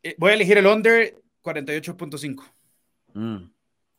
eh, 0.02 0.14
voy 0.18 0.32
a 0.32 0.34
elegir 0.34 0.58
el 0.58 0.66
under 0.66 1.16
48.5. 1.42 2.44
Mm, 3.14 3.44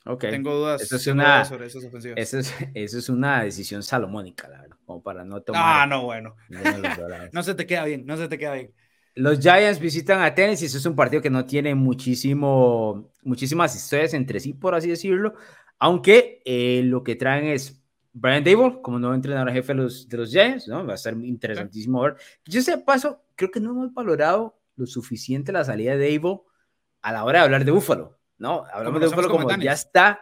ok. 0.06 0.22
Tengo 0.22 0.54
dudas, 0.54 0.84
eso 0.84 0.98
es 0.98 1.08
una, 1.08 1.44
sobre 1.44 1.66
esas 1.66 1.84
ofensivas. 1.84 2.20
Eso 2.20 2.38
es, 2.38 2.56
eso 2.76 3.00
es, 3.00 3.10
una 3.10 3.44
decisión 3.44 3.82
salomónica, 3.82 4.48
la 4.48 4.62
verdad, 4.62 4.78
como 4.86 5.02
para 5.02 5.26
no 5.26 5.42
tomar. 5.42 5.62
Ah, 5.64 5.88
no, 5.88 6.04
bueno. 6.04 6.36
no 7.32 7.42
se 7.42 7.56
te 7.56 7.66
queda 7.66 7.86
bien, 7.86 8.06
no 8.06 8.16
se 8.16 8.28
te 8.28 8.38
queda 8.38 8.54
bien. 8.54 8.74
Los 9.16 9.40
Giants 9.40 9.80
visitan 9.80 10.22
a 10.22 10.36
Tennessee, 10.36 10.66
eso 10.66 10.78
es 10.78 10.86
un 10.86 10.96
partido 10.96 11.22
que 11.22 11.30
no 11.30 11.46
tiene 11.46 11.74
muchísimo, 11.74 13.14
muchísimas 13.24 13.74
historias 13.74 14.14
entre 14.14 14.42
sí, 14.42 14.54
por 14.54 14.76
así 14.76 14.90
decirlo, 14.90 15.36
aunque 15.80 16.42
eh, 16.44 16.82
lo 16.84 17.02
que 17.02 17.16
traen 17.16 17.46
es 17.46 17.82
Brian 18.12 18.44
Dable 18.44 18.82
como 18.82 19.00
nuevo 19.00 19.16
entrenador 19.16 19.54
jefe 19.54 19.74
de 19.74 19.82
los, 19.82 20.10
de 20.10 20.18
los 20.18 20.32
Giants, 20.32 20.68
¿no? 20.68 20.86
Va 20.86 20.96
a 20.96 20.98
ser 20.98 21.14
interesantísimo 21.14 22.02
ver. 22.02 22.18
Yo 22.46 22.62
sé, 22.62 22.78
paso, 22.78 23.24
creo 23.36 23.52
que 23.52 23.62
no 23.62 23.72
hemos 23.72 23.94
valorado 23.94 24.60
lo 24.76 24.86
suficiente 24.86 25.54
la 25.54 25.64
salida 25.64 25.96
de 25.96 26.12
Dable 26.12 26.42
a 27.02 27.14
la 27.14 27.24
hora 27.24 27.40
de 27.40 27.46
hablar 27.46 27.64
de 27.64 27.72
Búfalo, 27.72 28.18
¿no? 28.38 28.66
Hablamos 28.74 29.00
de 29.00 29.08
Búfalo 29.08 29.30
como 29.30 29.50
ya 29.58 29.72
está, 29.72 30.20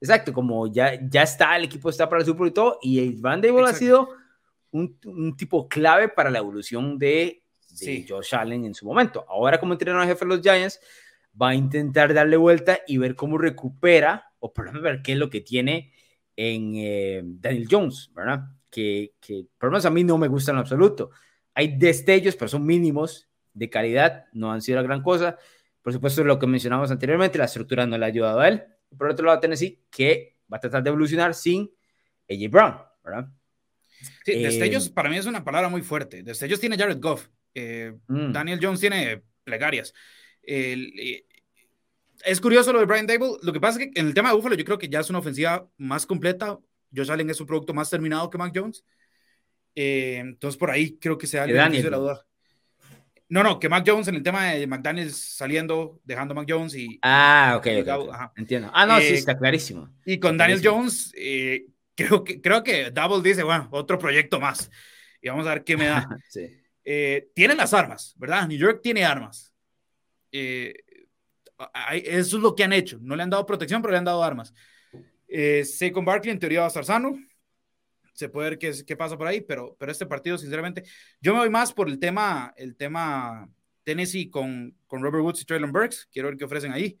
exacto, 0.00 0.32
como 0.32 0.66
ya, 0.66 0.98
ya 1.08 1.22
está, 1.22 1.56
el 1.56 1.64
equipo 1.64 1.90
está 1.90 2.08
para 2.08 2.22
el 2.22 2.26
Super 2.26 2.48
y 2.48 2.50
todo, 2.50 2.78
y 2.82 3.20
Brian 3.20 3.40
Dable 3.40 3.68
ha 3.68 3.72
sido 3.72 4.08
un, 4.72 4.98
un 5.04 5.36
tipo 5.36 5.68
clave 5.68 6.08
para 6.08 6.28
la 6.28 6.38
evolución 6.38 6.98
de 6.98 7.41
de 7.78 8.06
Josh 8.08 8.34
Allen 8.34 8.64
en 8.64 8.74
su 8.74 8.86
momento. 8.86 9.24
Ahora 9.28 9.58
como 9.58 9.72
entrenador 9.72 10.06
jefe 10.06 10.24
de 10.24 10.28
los 10.28 10.40
Giants, 10.42 10.80
va 11.40 11.50
a 11.50 11.54
intentar 11.54 12.12
darle 12.12 12.36
vuelta 12.36 12.80
y 12.86 12.98
ver 12.98 13.14
cómo 13.14 13.38
recupera, 13.38 14.32
o 14.38 14.52
por 14.52 14.66
lo 14.66 14.72
menos 14.72 14.82
ver 14.82 15.02
qué 15.02 15.12
es 15.12 15.18
lo 15.18 15.30
que 15.30 15.40
tiene 15.40 15.92
en 16.36 16.72
eh, 16.76 17.22
Daniel 17.24 17.66
Jones, 17.70 18.10
¿verdad? 18.14 18.44
Que, 18.70 19.14
que 19.20 19.46
por 19.58 19.68
lo 19.68 19.72
menos 19.72 19.86
a 19.86 19.90
mí 19.90 20.04
no 20.04 20.18
me 20.18 20.28
gusta 20.28 20.52
en 20.52 20.58
absoluto. 20.58 21.10
Hay 21.54 21.76
destellos, 21.76 22.36
pero 22.36 22.48
son 22.48 22.64
mínimos 22.64 23.28
de 23.52 23.68
calidad, 23.68 24.26
no 24.32 24.52
han 24.52 24.62
sido 24.62 24.76
la 24.76 24.82
gran 24.82 25.02
cosa. 25.02 25.36
Por 25.82 25.92
supuesto, 25.92 26.24
lo 26.24 26.38
que 26.38 26.46
mencionamos 26.46 26.90
anteriormente, 26.90 27.38
la 27.38 27.44
estructura 27.44 27.86
no 27.86 27.98
le 27.98 28.04
ha 28.04 28.08
ayudado 28.08 28.40
a 28.40 28.48
él. 28.48 28.62
Por 28.96 29.08
otro 29.08 29.26
lado, 29.26 29.40
Tennessee, 29.40 29.84
que 29.90 30.38
va 30.50 30.58
a 30.58 30.60
tratar 30.60 30.82
de 30.82 30.90
evolucionar 30.90 31.34
sin 31.34 31.70
AJ 32.30 32.50
Brown, 32.50 32.76
¿verdad? 33.04 33.28
Sí, 34.24 34.42
destellos 34.42 34.88
eh, 34.88 34.92
para 34.94 35.08
mí 35.08 35.16
es 35.16 35.26
una 35.26 35.44
palabra 35.44 35.68
muy 35.68 35.82
fuerte. 35.82 36.22
Destellos 36.22 36.60
tiene 36.60 36.76
Jared 36.76 37.00
Goff. 37.00 37.28
Eh, 37.54 37.92
mm. 38.06 38.32
Daniel 38.32 38.58
Jones 38.62 38.80
tiene 38.80 39.22
plegarias. 39.44 39.92
Eh, 40.42 41.24
es 42.24 42.40
curioso 42.40 42.72
lo 42.72 42.80
de 42.80 42.86
Brian 42.86 43.06
Dable. 43.06 43.36
Lo 43.42 43.52
que 43.52 43.60
pasa 43.60 43.80
es 43.80 43.86
que 43.86 44.00
en 44.00 44.06
el 44.06 44.14
tema 44.14 44.30
de 44.30 44.36
Buffalo 44.36 44.54
yo 44.54 44.64
creo 44.64 44.78
que 44.78 44.88
ya 44.88 45.00
es 45.00 45.10
una 45.10 45.18
ofensiva 45.18 45.66
más 45.76 46.06
completa. 46.06 46.58
Josh 46.94 47.10
Allen 47.10 47.30
es 47.30 47.40
un 47.40 47.46
producto 47.46 47.74
más 47.74 47.90
terminado 47.90 48.28
que 48.30 48.38
Mac 48.38 48.52
Jones. 48.54 48.84
Eh, 49.74 50.18
entonces 50.18 50.58
por 50.58 50.70
ahí 50.70 50.98
creo 50.98 51.16
que 51.16 51.26
se 51.26 51.38
da 51.38 51.44
el 51.44 51.72
de 51.82 51.90
la 51.90 51.96
duda. 51.96 52.26
No, 53.28 53.42
no, 53.42 53.58
que 53.58 53.70
Mac 53.70 53.82
Jones 53.86 54.08
en 54.08 54.16
el 54.16 54.22
tema 54.22 54.52
de 54.52 54.66
McDaniels 54.66 55.16
saliendo, 55.16 56.00
dejando 56.04 56.32
a 56.32 56.34
Mac 56.34 56.46
Jones 56.46 56.74
y... 56.74 56.98
Ah, 57.00 57.54
ok, 57.56 57.66
entiendo. 58.36 58.70
Ah, 58.74 58.84
no, 58.84 59.00
sí, 59.00 59.14
está 59.14 59.38
clarísimo. 59.38 59.88
Y 60.04 60.18
con 60.18 60.36
Daniel 60.36 60.60
Jones, 60.62 61.14
creo, 61.94 62.24
que, 62.24 62.42
creo 62.42 62.62
que 62.62 62.90
Double 62.90 63.26
dice, 63.26 63.42
bueno, 63.42 63.68
otro 63.70 63.98
proyecto 63.98 64.38
más. 64.38 64.70
Y 65.22 65.30
vamos 65.30 65.46
a 65.46 65.54
ver 65.54 65.64
qué 65.64 65.78
me 65.78 65.86
da. 65.86 66.06
sí. 66.28 66.61
Eh, 66.84 67.28
tienen 67.34 67.56
las 67.56 67.74
armas, 67.74 68.14
¿verdad? 68.16 68.46
New 68.48 68.58
York 68.58 68.80
tiene 68.82 69.04
armas. 69.04 69.52
Eh, 70.30 70.74
eso 72.04 72.36
es 72.36 72.42
lo 72.42 72.54
que 72.54 72.64
han 72.64 72.72
hecho. 72.72 72.98
No 73.00 73.16
le 73.16 73.22
han 73.22 73.30
dado 73.30 73.46
protección, 73.46 73.82
pero 73.82 73.92
le 73.92 73.98
han 73.98 74.04
dado 74.04 74.22
armas. 74.22 74.52
Eh, 75.28 75.64
Saquon 75.64 76.04
Barkley 76.04 76.32
en 76.32 76.38
teoría 76.38 76.60
va 76.60 76.66
a 76.66 76.68
estar 76.68 76.84
sano. 76.84 77.18
Se 78.14 78.28
puede 78.28 78.50
ver 78.50 78.58
qué, 78.58 78.72
qué 78.86 78.96
pasa 78.96 79.16
por 79.16 79.26
ahí, 79.26 79.40
pero, 79.40 79.76
pero 79.78 79.90
este 79.90 80.06
partido, 80.06 80.36
sinceramente, 80.36 80.82
yo 81.20 81.32
me 81.32 81.40
voy 81.40 81.50
más 81.50 81.72
por 81.72 81.88
el 81.88 81.98
tema, 81.98 82.52
el 82.56 82.76
tema 82.76 83.48
Tennessee 83.84 84.28
con, 84.28 84.76
con 84.86 85.02
Robert 85.02 85.24
Woods 85.24 85.42
y 85.42 85.44
Traylon 85.44 85.72
Burks. 85.72 86.08
Quiero 86.12 86.28
ver 86.28 86.36
qué 86.36 86.44
ofrecen 86.44 86.72
ahí. 86.72 86.98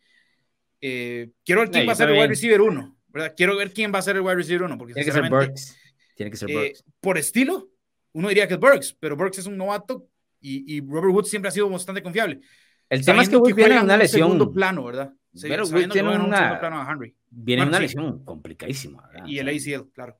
Eh, 0.80 1.30
quiero 1.44 1.60
ver 1.60 1.70
quién 1.70 1.88
va 1.88 1.92
a 1.92 1.96
ser 1.96 2.08
el 2.08 2.16
wide 2.16 2.28
receiver 2.28 2.60
1. 2.60 2.96
Quiero 3.36 3.56
ver 3.56 3.72
quién 3.72 3.92
va 3.94 3.98
a 3.98 4.02
ser 4.02 4.16
el 4.16 4.22
wide 4.22 4.36
receiver 4.36 4.62
1. 4.62 4.78
Porque 4.78 4.94
Tiene 4.94 5.06
que 5.06 5.12
ser 5.12 5.30
Burks. 5.30 5.76
Tiene 6.16 6.30
que 6.30 6.36
ser 6.36 6.50
eh, 6.50 6.54
Burks. 6.54 6.84
por 7.00 7.18
estilo, 7.18 7.70
uno 8.12 8.28
diría 8.28 8.46
que 8.46 8.54
es 8.54 8.60
Burks, 8.60 8.96
pero 8.98 9.16
Burks 9.16 9.38
es 9.38 9.46
un 9.46 9.56
novato 9.56 10.08
y, 10.40 10.76
y 10.76 10.80
Robert 10.80 11.14
Woods 11.14 11.30
siempre 11.30 11.48
ha 11.48 11.52
sido 11.52 11.68
bastante 11.68 12.02
confiable. 12.02 12.40
El 12.88 13.04
tema 13.04 13.22
es 13.22 13.28
que 13.28 13.36
Woods 13.36 13.54
viene 13.54 13.76
en 13.76 13.84
una 13.84 13.96
lesión. 13.96 14.28
segundo 14.28 14.52
plano, 14.52 14.84
¿verdad? 14.84 15.12
Pero 15.40 15.64
Woods 15.64 15.88
tiene 15.88 16.14
una, 16.14 16.60
plano 16.60 16.80
a 16.80 16.90
Henry. 16.90 17.16
Viene 17.30 17.64
una 17.64 17.80
lesión 17.80 18.24
complicadísima. 18.24 19.08
¿verdad? 19.08 19.26
Y 19.26 19.38
el 19.38 19.48
ACL, 19.48 19.90
claro. 19.92 20.18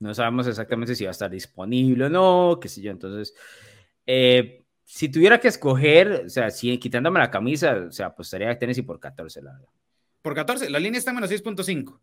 No 0.00 0.12
sabemos 0.12 0.46
exactamente 0.46 0.94
si 0.94 1.04
va 1.04 1.10
a 1.10 1.12
estar 1.12 1.30
disponible 1.30 2.06
o 2.06 2.10
no, 2.10 2.58
qué 2.60 2.68
sé 2.68 2.82
yo. 2.82 2.90
Entonces, 2.90 3.34
eh, 4.04 4.64
si 4.84 5.08
tuviera 5.08 5.40
que 5.40 5.48
escoger, 5.48 6.24
o 6.26 6.28
sea, 6.28 6.50
si 6.50 6.76
quitándome 6.78 7.20
la 7.20 7.30
camisa, 7.30 7.86
o 7.88 7.90
sea, 7.90 8.06
apostaría 8.06 8.50
a 8.50 8.58
Tennessee 8.58 8.82
por 8.82 9.00
14, 9.00 9.40
la 9.40 9.52
verdad. 9.52 9.68
Por 10.20 10.34
14, 10.34 10.68
la 10.68 10.78
línea 10.78 10.98
está 10.98 11.10
en 11.10 11.16
menos 11.16 11.30
6.5. 11.30 12.00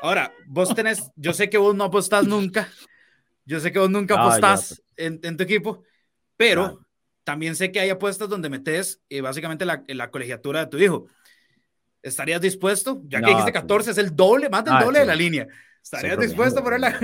Ahora, 0.00 0.32
vos 0.46 0.74
tenés, 0.74 1.10
yo 1.16 1.32
sé 1.32 1.50
que 1.50 1.58
vos 1.58 1.74
no 1.74 1.84
apostás 1.84 2.26
nunca, 2.26 2.68
yo 3.44 3.60
sé 3.60 3.72
que 3.72 3.78
vos 3.78 3.90
nunca 3.90 4.14
apostás 4.14 4.82
en, 4.96 5.20
en, 5.22 5.36
tu 5.36 5.42
equipo, 5.42 5.82
pero 6.36 6.86
también 7.24 7.56
sé 7.56 7.72
que 7.72 7.80
hay 7.80 7.90
apuestas 7.90 8.28
donde 8.28 8.50
metes 8.50 9.02
eh, 9.08 9.20
básicamente 9.20 9.64
la, 9.64 9.84
la, 9.88 10.10
colegiatura 10.10 10.60
de 10.60 10.66
tu 10.66 10.78
hijo. 10.78 11.06
¿Estarías 12.02 12.40
dispuesto? 12.40 13.02
Ya 13.06 13.20
que 13.20 13.30
dijiste 13.30 13.52
14, 13.52 13.92
es 13.92 13.98
el 13.98 14.14
doble, 14.14 14.48
más 14.48 14.64
del 14.64 14.78
doble 14.78 15.00
de 15.00 15.06
la 15.06 15.14
línea. 15.14 15.46
¿Estarías 15.82 16.18
dispuesto 16.18 16.60
a 16.60 16.64
poner 16.64 16.80
la, 16.80 16.98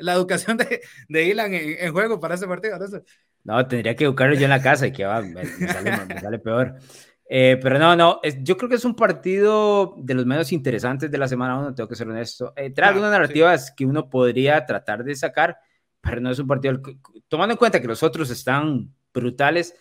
la, 0.00 0.12
educación 0.14 0.56
de, 0.56 0.80
de 1.08 1.24
Ilan 1.24 1.52
en, 1.52 1.76
en, 1.78 1.92
juego 1.92 2.18
para 2.18 2.34
ese 2.34 2.46
partido? 2.46 2.78
¿no? 2.78 2.86
No, 3.44 3.66
tendría 3.66 3.94
que 3.94 4.04
educarlo 4.04 4.34
yo 4.34 4.44
en 4.44 4.50
la 4.50 4.62
casa 4.62 4.86
y 4.86 4.92
que 4.92 5.04
va, 5.04 5.20
me, 5.20 5.44
sale, 5.44 6.06
me 6.06 6.20
sale, 6.20 6.38
peor. 6.38 6.76
Eh, 7.28 7.58
pero 7.62 7.78
no, 7.78 7.96
no, 7.96 8.20
es, 8.22 8.38
yo 8.42 8.56
creo 8.56 8.68
que 8.68 8.76
es 8.76 8.84
un 8.84 8.94
partido 8.94 9.94
de 9.98 10.14
los 10.14 10.26
menos 10.26 10.52
interesantes 10.52 11.10
de 11.10 11.18
la 11.18 11.28
semana 11.28 11.58
1, 11.58 11.74
tengo 11.74 11.88
que 11.88 11.96
ser 11.96 12.08
honesto. 12.08 12.52
Eh, 12.56 12.70
trae 12.70 12.90
algunas 12.90 13.10
narrativas 13.10 13.68
sí. 13.68 13.72
que 13.76 13.86
uno 13.86 14.08
podría 14.08 14.64
tratar 14.64 15.02
de 15.02 15.14
sacar, 15.14 15.58
pero 16.02 16.20
no 16.20 16.30
es 16.30 16.38
un 16.38 16.46
partido. 16.46 16.82
Tomando 17.28 17.52
en 17.54 17.58
cuenta 17.58 17.80
que 17.80 17.88
los 17.88 18.02
otros 18.02 18.28
están 18.28 18.92
brutales, 19.14 19.74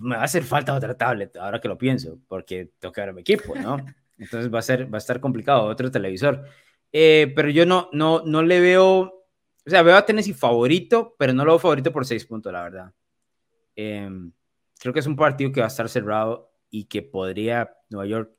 me 0.00 0.16
va 0.16 0.22
a 0.22 0.24
hacer 0.24 0.42
falta 0.42 0.74
otra 0.74 0.96
tablet, 0.96 1.36
ahora 1.36 1.60
que 1.60 1.68
lo 1.68 1.78
pienso, 1.78 2.18
porque 2.28 2.72
tengo 2.78 2.92
que 2.92 3.00
ver 3.00 3.14
mi 3.14 3.22
equipo, 3.22 3.54
¿no? 3.54 3.76
Entonces 4.18 4.52
va 4.52 4.58
a, 4.58 4.62
ser, 4.62 4.92
va 4.92 4.98
a 4.98 4.98
estar 4.98 5.20
complicado, 5.20 5.64
otro 5.64 5.90
televisor. 5.90 6.44
Eh, 6.92 7.32
pero 7.34 7.48
yo 7.48 7.64
no, 7.64 7.88
no, 7.92 8.22
no 8.24 8.42
le 8.42 8.60
veo 8.60 9.24
o 9.66 9.70
sea, 9.70 9.82
veo 9.82 9.96
a 9.96 10.04
Tennessee 10.04 10.34
favorito, 10.34 11.14
pero 11.18 11.32
no 11.32 11.44
lo 11.44 11.52
veo 11.52 11.58
favorito 11.58 11.90
por 11.90 12.04
seis 12.04 12.26
puntos, 12.26 12.52
la 12.52 12.62
verdad. 12.62 12.92
Eh, 13.74 14.10
creo 14.78 14.92
que 14.92 15.00
es 15.00 15.06
un 15.06 15.16
partido 15.16 15.50
que 15.52 15.60
va 15.60 15.66
a 15.66 15.68
estar 15.68 15.88
cerrado 15.88 16.52
y 16.68 16.84
que 16.84 17.00
podría 17.02 17.74
Nueva 17.88 18.06
York 18.06 18.36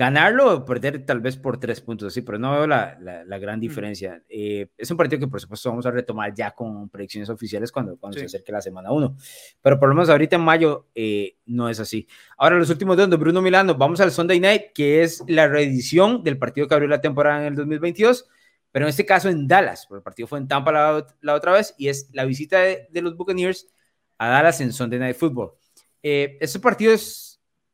ganarlo 0.00 0.54
o 0.54 0.64
perder 0.64 1.04
tal 1.04 1.20
vez 1.20 1.36
por 1.36 1.60
tres 1.60 1.82
puntos, 1.82 2.14
sí, 2.14 2.22
pero 2.22 2.38
no 2.38 2.52
veo 2.52 2.66
la, 2.66 2.96
la, 3.02 3.22
la 3.22 3.38
gran 3.38 3.60
diferencia. 3.60 4.22
Eh, 4.30 4.68
es 4.78 4.90
un 4.90 4.96
partido 4.96 5.20
que 5.20 5.28
por 5.28 5.42
supuesto 5.42 5.68
vamos 5.68 5.84
a 5.84 5.90
retomar 5.90 6.32
ya 6.32 6.52
con 6.52 6.88
predicciones 6.88 7.28
oficiales 7.28 7.70
cuando, 7.70 7.98
cuando 7.98 8.14
sí. 8.14 8.20
se 8.20 8.24
acerque 8.24 8.50
la 8.50 8.62
semana 8.62 8.92
1, 8.92 9.14
pero 9.60 9.78
por 9.78 9.90
lo 9.90 9.94
menos 9.94 10.08
ahorita 10.08 10.36
en 10.36 10.42
mayo 10.42 10.88
eh, 10.94 11.36
no 11.44 11.68
es 11.68 11.80
así. 11.80 12.08
Ahora 12.38 12.56
los 12.56 12.70
últimos 12.70 12.96
dos 12.96 13.10
Bruno 13.10 13.42
Milano, 13.42 13.74
vamos 13.74 14.00
al 14.00 14.10
Sunday 14.10 14.40
Night, 14.40 14.72
que 14.74 15.02
es 15.02 15.22
la 15.28 15.48
reedición 15.48 16.24
del 16.24 16.38
partido 16.38 16.66
que 16.66 16.72
abrió 16.72 16.88
la 16.88 17.02
temporada 17.02 17.42
en 17.42 17.48
el 17.48 17.54
2022 17.56 18.26
pero 18.72 18.86
en 18.86 18.90
este 18.90 19.04
caso 19.04 19.28
en 19.28 19.48
Dallas, 19.48 19.84
porque 19.86 19.98
el 19.98 20.04
partido 20.04 20.28
fue 20.28 20.38
en 20.38 20.46
Tampa 20.46 20.70
la, 20.70 21.04
la 21.22 21.34
otra 21.34 21.52
vez, 21.52 21.74
y 21.76 21.88
es 21.88 22.08
la 22.12 22.24
visita 22.24 22.60
de, 22.60 22.86
de, 22.88 23.02
los 23.02 23.16
Buccaneers 23.16 23.66
a 24.16 24.28
Dallas 24.28 24.60
en 24.60 24.72
Sunday 24.72 25.00
Night 25.00 25.16
Football. 25.16 25.54
Eh, 26.04 26.38
ese 26.40 26.60
partido 26.60 26.92
es, 26.92 27.29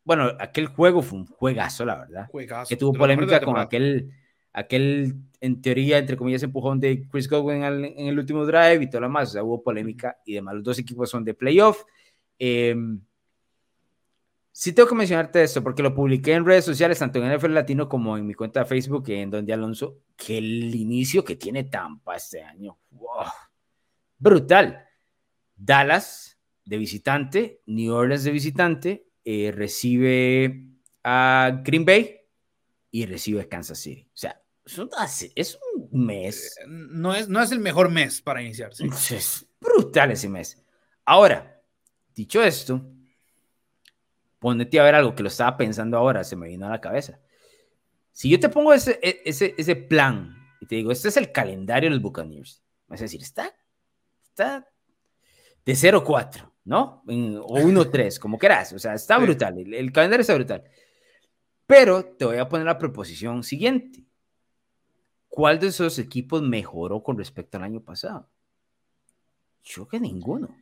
bueno, 0.07 0.33
aquel 0.39 0.69
juego 0.69 1.03
fue 1.03 1.19
un 1.19 1.27
juegazo, 1.27 1.85
la 1.85 1.97
verdad, 1.97 2.29
juegazo, 2.31 2.69
que 2.71 2.77
tuvo 2.77 2.95
polémica 2.95 3.43
con 3.43 3.59
aquel, 3.59 4.11
aquel, 4.55 5.17
en 5.43 5.61
teoría, 5.61 5.99
entre 5.99 6.17
comillas, 6.17 6.43
empujón 6.43 6.81
de 6.81 7.07
Chris 7.09 7.29
Godwin 7.29 7.63
al, 7.63 7.85
en 7.85 8.07
el 8.07 8.19
último 8.19 8.47
drive 8.47 8.83
y 8.83 8.89
todo 8.89 9.03
lo 9.03 9.09
demás, 9.09 9.29
o 9.29 9.33
sea, 9.33 9.43
hubo 9.45 9.63
polémica 9.63 10.17
y 10.25 10.33
demás. 10.33 10.55
Los 10.55 10.65
dos 10.65 10.79
equipos 10.79 11.11
son 11.11 11.25
de 11.25 11.35
playoff. 11.35 11.85
Eh, 12.39 12.75
Sí 14.59 14.73
tengo 14.73 14.89
que 14.89 14.95
mencionarte 14.95 15.43
esto 15.43 15.63
porque 15.63 15.83
lo 15.83 15.95
publiqué 15.95 16.33
en 16.33 16.47
redes 16.47 16.65
sociales, 16.65 16.99
tanto 16.99 17.23
en 17.23 17.31
NFL 17.31 17.53
Latino 17.53 17.91
como 17.91 18.17
en 18.17 18.27
mi 18.27 18.33
cuenta 18.33 18.61
de 18.61 18.65
Facebook, 18.65 19.05
en 19.11 19.31
donde 19.31 19.53
Alonso, 19.53 19.99
que 20.17 20.39
el 20.39 20.75
inicio 20.75 21.23
que 21.23 21.37
tiene 21.37 21.65
Tampa 21.65 22.17
este 22.17 22.43
año, 22.43 22.79
wow, 22.93 23.27
brutal. 24.17 24.83
Dallas 25.55 26.39
de 26.65 26.79
visitante, 26.79 27.61
New 27.67 27.93
Orleans 27.93 28.25
de 28.25 28.31
visitante, 28.31 29.06
eh, 29.29 29.53
recibe 29.53 30.69
a 31.03 31.61
Green 31.65 31.85
Bay 31.85 32.21
y 32.93 33.07
recibe 33.07 33.43
a 33.43 33.49
Kansas 33.49 33.81
City. 33.81 34.09
O 34.15 34.17
sea, 34.17 34.41
es 35.35 35.59
un 35.75 36.07
mes. 36.07 36.57
No 36.69 37.13
es, 37.13 37.29
no 37.29 37.43
es 37.43 37.51
el 37.51 37.59
mejor 37.59 37.91
mes 37.91 38.23
para 38.23 38.41
iniciarse. 38.41 38.87
Es 38.87 39.47
brutal 39.61 40.13
ese 40.13 40.29
mes. 40.29 40.65
Ahora, 41.05 41.61
dicho 42.15 42.41
esto, 42.41 42.89
ponete 44.39 44.79
a 44.79 44.85
ver 44.85 44.95
algo 44.95 45.15
que 45.17 45.25
lo 45.25 45.29
estaba 45.29 45.57
pensando 45.57 45.97
ahora, 45.97 46.23
se 46.23 46.37
me 46.37 46.47
vino 46.47 46.67
a 46.67 46.71
la 46.71 46.81
cabeza. 46.81 47.19
Si 48.13 48.31
yo 48.31 48.39
te 48.39 48.49
pongo 48.49 48.73
ese, 48.73 49.01
e, 49.03 49.23
ese, 49.25 49.57
ese 49.59 49.75
plan 49.75 50.37
y 50.61 50.67
te 50.67 50.77
digo, 50.77 50.93
este 50.93 51.09
es 51.09 51.17
el 51.17 51.33
calendario 51.33 51.91
de 51.91 51.97
los 51.97 52.03
Buccaneers, 52.03 52.63
vas 52.87 53.01
a 53.01 53.05
decir, 53.05 53.23
está, 53.23 53.53
está 54.23 54.69
de 55.65 55.73
0-4, 55.73 56.53
¿no? 56.67 57.03
En, 57.09 57.39
o 57.39 57.47
1-3, 57.57 58.19
como 58.19 58.39
quieras, 58.39 58.75
o 58.75 58.79
sea, 58.79 58.93
está 58.93 59.17
brutal, 59.17 59.59
el, 59.59 59.73
el, 59.73 59.93
calendario 59.93 60.21
está 60.21 60.35
brutal. 60.35 60.65
Pero 61.67 62.05
te 62.05 62.25
voy 62.25 62.37
a 62.37 62.49
poner 62.49 62.67
la 62.67 62.79
proposición 62.79 63.43
siguiente. 63.43 64.05
¿Cuál 65.29 65.59
de 65.59 65.69
esos 65.69 65.99
equipos 65.99 66.43
mejoró 66.43 67.03
con 67.03 67.19
respecto 67.19 67.57
al 67.57 67.65
año 67.65 67.81
pasado? 67.81 68.29
Yo 69.65 69.89
que 69.89 69.99
ninguno. 69.99 70.57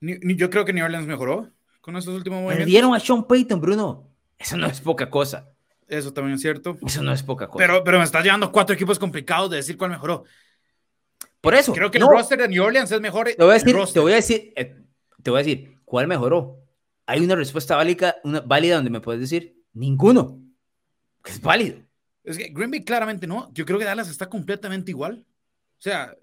Ni, 0.00 0.36
yo 0.36 0.50
creo 0.50 0.64
que 0.64 0.72
New 0.72 0.84
Orleans 0.84 1.06
mejoró 1.06 1.50
con 1.80 1.96
estos 1.96 2.14
últimos 2.14 2.38
movimientos. 2.38 2.64
Perdieron 2.64 2.94
a 2.94 3.00
Sean 3.00 3.26
Payton, 3.26 3.60
Bruno. 3.60 4.08
Eso 4.38 4.56
no 4.56 4.66
es 4.66 4.80
poca 4.80 5.10
cosa. 5.10 5.48
Eso 5.88 6.12
también 6.12 6.36
es 6.36 6.40
cierto. 6.40 6.76
Eso 6.86 7.02
no 7.02 7.12
es 7.12 7.22
poca 7.22 7.48
cosa. 7.48 7.58
Pero, 7.58 7.84
pero 7.84 7.98
me 7.98 8.04
estás 8.04 8.24
llevando 8.24 8.50
cuatro 8.50 8.74
equipos 8.74 8.98
complicados 8.98 9.50
de 9.50 9.56
decir 9.56 9.76
cuál 9.76 9.90
mejoró. 9.90 10.24
Por 11.42 11.54
eso. 11.54 11.74
Creo 11.74 11.90
que 11.90 11.98
no. 11.98 12.06
el 12.06 12.16
roster 12.16 12.38
de 12.38 12.48
New 12.48 12.64
Orleans 12.64 12.90
es 12.90 13.00
mejor. 13.02 13.28
Te 13.28 13.42
voy 13.42 13.50
a 13.50 13.54
decir, 13.54 13.76
te 13.92 14.00
voy 14.00 14.12
a 14.12 14.16
decir, 14.16 14.52
eh, 14.56 14.74
te 15.22 15.30
voy 15.30 15.40
a 15.40 15.42
decir, 15.42 15.78
¿cuál 15.84 16.06
mejoró? 16.06 16.58
Hay 17.04 17.20
una 17.20 17.34
respuesta 17.34 17.76
válida, 17.76 18.16
una, 18.24 18.40
válida 18.40 18.76
donde 18.76 18.90
me 18.90 19.00
puedes 19.00 19.20
decir, 19.20 19.62
ninguno. 19.74 20.40
Es 21.24 21.42
válido. 21.42 21.82
Es 22.24 22.38
que 22.38 22.48
Green 22.48 22.70
Bay 22.70 22.84
claramente 22.84 23.26
no. 23.26 23.52
Yo 23.52 23.66
creo 23.66 23.78
que 23.78 23.84
Dallas 23.84 24.08
está 24.08 24.30
completamente 24.30 24.90
igual. 24.90 25.26
O 25.78 25.82
sea. 25.82 26.16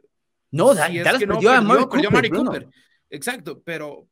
No, 0.49 0.73
si 0.73 0.99
Dallas 0.99 1.23
perdió, 1.23 1.51
no, 1.51 1.57
a 1.57 1.61
Mari 1.61 1.83
Cooper, 1.83 1.91
perdió 1.91 2.09
a 2.09 2.11
Mari 2.11 2.29
Cooper. 2.29 2.67
Exacto, 3.11 3.61
pero 3.63 4.07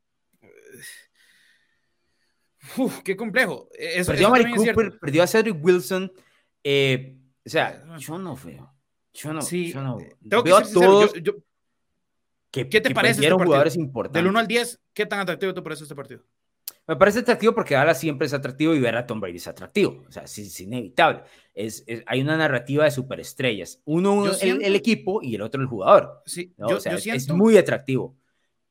Uf, 2.76 3.02
qué 3.02 3.16
complejo. 3.16 3.70
Eso, 3.78 4.12
perdió 4.12 4.28
a 4.28 4.32
Mari 4.32 4.54
Cooper, 4.54 5.00
perdió 5.00 5.24
a 5.24 5.28
Cedric 5.28 5.64
Wilson. 5.64 6.12
Eh, 6.64 7.18
o 7.46 7.50
sea, 7.50 7.84
yo 7.98 8.18
no 8.18 8.36
veo. 8.36 8.74
Yo 9.18 9.34
no, 9.34 9.42
sí, 9.42 9.74
yo 9.74 9.82
no 9.82 9.98
tengo 9.98 10.44
veo 10.44 10.58
que 10.60 10.66
ser 10.66 10.66
sincero, 10.66 11.08
yo, 11.08 11.22
yo, 11.22 11.34
que, 12.52 12.70
¿Qué 12.70 12.82
te 12.82 12.90
que 12.90 12.96
parece 12.96 13.22
este 13.22 13.32
jugadores 13.32 13.76
importantes. 13.76 14.22
Del 14.22 14.30
1 14.30 14.40
al 14.40 14.48
10, 14.48 14.80
¿qué 14.94 15.06
tan 15.08 15.20
atractivo 15.20 15.54
te 15.56 15.62
parece 15.64 15.84
este 15.84 15.96
partido? 15.96 16.24
Me 16.88 16.96
parece 16.96 17.20
atractivo 17.20 17.54
porque 17.54 17.74
Dallas 17.74 18.00
siempre 18.00 18.28
es 18.28 18.34
atractivo 18.34 18.74
y 18.76 18.80
ver 18.80 18.96
a 18.96 19.06
Tom 19.06 19.20
Brady 19.20 19.38
es 19.38 19.48
atractivo. 19.48 20.06
O 20.08 20.12
sea, 20.12 20.24
es, 20.24 20.38
es 20.38 20.60
inevitable. 20.62 21.24
Es, 21.54 21.84
es, 21.88 22.04
hay 22.06 22.22
una 22.22 22.38
narrativa 22.38 22.86
de 22.86 22.92
superestrellas. 22.92 23.82
Uno 23.86 24.32
siento, 24.34 24.62
el, 24.62 24.68
el, 24.68 24.76
equipo 24.76 25.22
y 25.22 25.36
el 25.36 25.42
otro 25.42 25.62
el 25.62 25.68
jugador. 25.68 26.22
Sí, 26.26 26.54
¿no? 26.58 26.70
yo, 26.70 26.78
o 26.78 26.80
sea, 26.80 26.96
yo 26.96 27.14
es 27.14 27.30
muy 27.30 27.58
atractivo. 27.58 28.16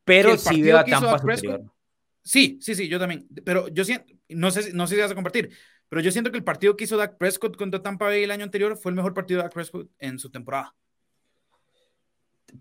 Pero 0.05 0.39
sí 0.39 0.62
veo 0.62 0.78
a 0.78 0.85
Tampa 0.85 1.18
superior. 1.18 1.64
Sí, 2.23 2.59
sí, 2.62 2.74
sí, 2.74 2.89
yo 2.89 2.98
también. 2.98 3.28
Pero 3.44 3.68
yo 3.68 3.85
siento, 3.85 4.14
no 4.31 4.51
sé, 4.51 4.73
no 4.73 4.86
sé 4.86 4.94
si 4.94 5.01
vas 5.01 5.10
a 5.10 5.14
compartir, 5.14 5.51
pero 5.89 6.03
yo 6.03 6.11
siento 6.11 6.31
que 6.31 6.39
el 6.39 6.45
partido 6.45 6.77
que 6.77 6.85
hizo 6.85 6.97
Dak 6.97 7.17
Prescott 7.19 7.57
contra 7.57 7.83
Tampa 7.83 8.07
Bay 8.07 8.25
el 8.25 8.31
año 8.31 8.45
anterior 8.45 8.77
fue 8.77 8.91
el 8.91 8.97
mejor 8.97 9.15
partido 9.15 9.39
de 9.39 9.45
Dak 9.45 9.55
Prescott 9.55 9.89
en 9.99 10.19
su 10.19 10.31
temporada. 10.31 10.75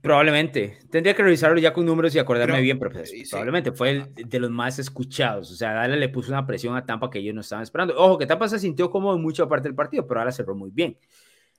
Probablemente. 0.02 0.80
Tendría 0.90 1.16
que 1.16 1.24
revisarlo 1.24 1.60
ya 1.60 1.74
con 1.74 1.86
números 1.86 2.14
y 2.16 2.20
acordarme 2.20 2.54
pero, 2.54 2.64
bien, 2.64 2.80
pero 2.80 2.92
pues, 2.92 3.10
sí, 3.10 3.24
probablemente 3.30 3.72
fue 3.72 3.92
el 3.92 4.14
de 4.14 4.40
los 4.40 4.52
más 4.52 4.80
escuchados. 4.80 5.52
O 5.52 5.56
sea, 5.56 5.74
Dale 5.74 5.98
le 5.98 6.10
puso 6.10 6.32
una 6.32 6.46
presión 6.46 6.76
a 6.76 6.86
Tampa 6.86 7.10
que 7.10 7.20
ellos 7.20 7.36
no 7.36 7.42
estaban 7.42 7.64
esperando. 7.64 7.96
Ojo, 7.98 8.18
que 8.18 8.26
Tampa 8.26 8.48
se 8.48 8.60
sintió 8.60 8.90
cómodo 8.90 9.16
en 9.16 9.22
mucha 9.22 9.48
parte 9.48 9.68
del 9.68 9.76
partido, 9.76 10.06
pero 10.08 10.20
ahora 10.20 10.32
cerró 10.32 10.56
muy 10.56 10.72
bien. 10.72 10.98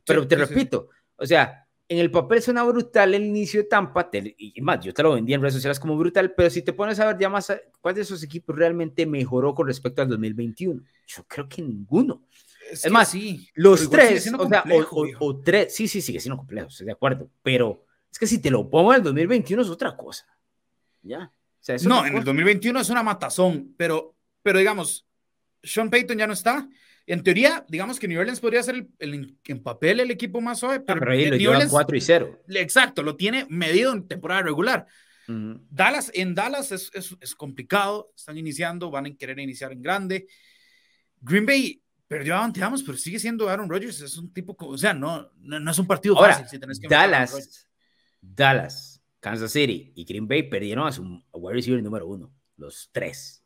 Pero 0.05 0.23
sí, 0.23 0.29
te 0.29 0.37
repito, 0.37 0.89
o 1.17 1.27
sea, 1.27 1.66
en 1.89 1.99
el 1.99 2.11
papel 2.11 2.43
suena 2.43 2.65
brutal 2.65 3.15
el 3.15 3.25
inicio 3.25 3.63
de 3.63 3.69
Tampa, 3.69 4.11
y 4.13 4.61
más, 4.61 4.85
yo 4.85 4.93
te 4.93 5.03
lo 5.03 5.15
vendí 5.15 5.35
en 5.35 5.41
redes 5.41 5.55
sociales 5.55 5.79
como 5.79 5.97
brutal, 5.97 6.35
pero 6.35 6.51
si 6.51 6.63
te 6.63 6.73
pones 6.73 6.99
a 6.99 7.07
ver 7.07 7.19
ya 7.19 7.29
más, 7.29 7.53
¿cuál 7.81 7.95
de 7.95 8.01
esos 8.01 8.23
equipos 8.23 8.57
realmente 8.57 9.07
mejoró 9.07 9.55
con 9.55 9.67
respecto 9.67 10.03
al 10.03 10.09
2021? 10.09 10.83
Yo 11.07 11.25
creo 11.29 11.49
que 11.49 11.63
ninguno. 11.63 12.23
Es, 12.71 12.91
más, 12.91 13.11
sí, 13.11 13.49
los 13.55 13.89
tres, 13.89 14.33
o 14.37 14.49
sea, 14.49 14.65
o, 15.21 15.37
tres, 15.39 15.75
sí, 15.75 15.87
sí, 15.87 16.01
sigue 16.01 16.19
siendo 16.19 16.37
complejo, 16.37 16.67
estoy 16.67 16.87
de 16.87 16.93
acuerdo, 16.93 17.31
pero 17.41 17.85
es 18.11 18.19
que 18.19 18.27
si 18.27 18.41
te 18.41 18.51
lo 18.51 18.69
pongo 18.69 18.93
en 18.93 18.99
el 18.99 19.05
2021 19.05 19.63
es 19.63 19.69
otra 19.69 19.97
cosa. 19.97 20.27
Ya. 21.03 21.31
no, 21.85 22.05
en 22.05 22.17
el 22.17 22.25
2021 22.25 22.81
es 22.81 22.91
una 22.91 23.05
matazón, 23.05 23.75
pero, 23.77 24.17
pero 24.43 24.59
digamos, 24.59 25.07
Sean 25.63 25.89
Payton 25.89 26.19
ya 26.19 26.27
no 26.27 26.33
está, 26.33 26.69
en 27.07 27.23
teoría, 27.23 27.65
digamos 27.69 28.01
que 28.01 28.09
New 28.09 28.19
Orleans 28.19 28.41
podría 28.41 28.63
ser 28.63 28.87
el, 28.99 29.39
en 29.45 29.63
papel 29.63 30.01
el 30.01 30.11
equipo 30.11 30.41
más 30.41 30.59
suave, 30.59 30.81
pero, 30.81 30.99
pero 30.99 31.13
ahí 31.13 31.27
lo 31.27 31.37
llevan 31.37 31.69
4 31.69 31.97
y 31.97 32.01
0. 32.01 32.43
Exacto, 32.49 33.03
lo 33.03 33.17
tiene 33.17 33.47
medido 33.49 33.93
en 33.93 34.09
temporada 34.09 34.43
regular. 34.43 34.87
Dallas, 35.29 36.13
en 36.15 36.37
Dallas 36.37 36.71
es, 36.71 36.91
es, 36.95 37.17
es, 37.21 37.35
complicado, 37.35 38.13
están 38.17 38.39
iniciando, 38.39 38.93
van 38.93 39.07
a 39.07 39.15
querer 39.15 39.41
iniciar 39.41 39.73
en 39.73 39.83
grande. 39.83 40.29
Green 41.21 41.45
Bay 41.45 41.83
perdió 42.07 42.37
a 42.37 42.53
pero 42.55 42.97
sigue 42.97 43.19
siendo 43.19 43.49
Aaron 43.49 43.69
Rodgers, 43.69 44.01
es 44.01 44.17
un 44.17 44.33
tipo, 44.33 44.57
o 44.59 44.79
sea, 44.79 44.95
no, 44.95 45.33
no, 45.41 45.71
es 45.71 45.79
un 45.79 45.87
partido 45.87 46.17
fácil 46.17 46.47
si 46.47 46.59
tenés 46.59 46.79
que 46.79 46.87
Dallas, 46.87 47.67
Dallas, 48.21 49.03
Kansas 49.19 49.51
City 49.51 49.93
y 49.97 50.05
Green 50.05 50.29
Bay 50.29 50.45
perdieron 50.45 50.87
a 50.87 50.93
su 50.93 51.03
wide 51.33 51.55
receiver 51.55 51.83
número 51.83 52.07
uno, 52.07 52.33
los 52.57 52.89
tres. 52.93 53.43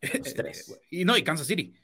Los 0.00 0.34
tres. 0.34 0.80
y 0.90 1.04
no, 1.04 1.16
y 1.16 1.24
Kansas 1.24 1.46
City. 1.46 1.74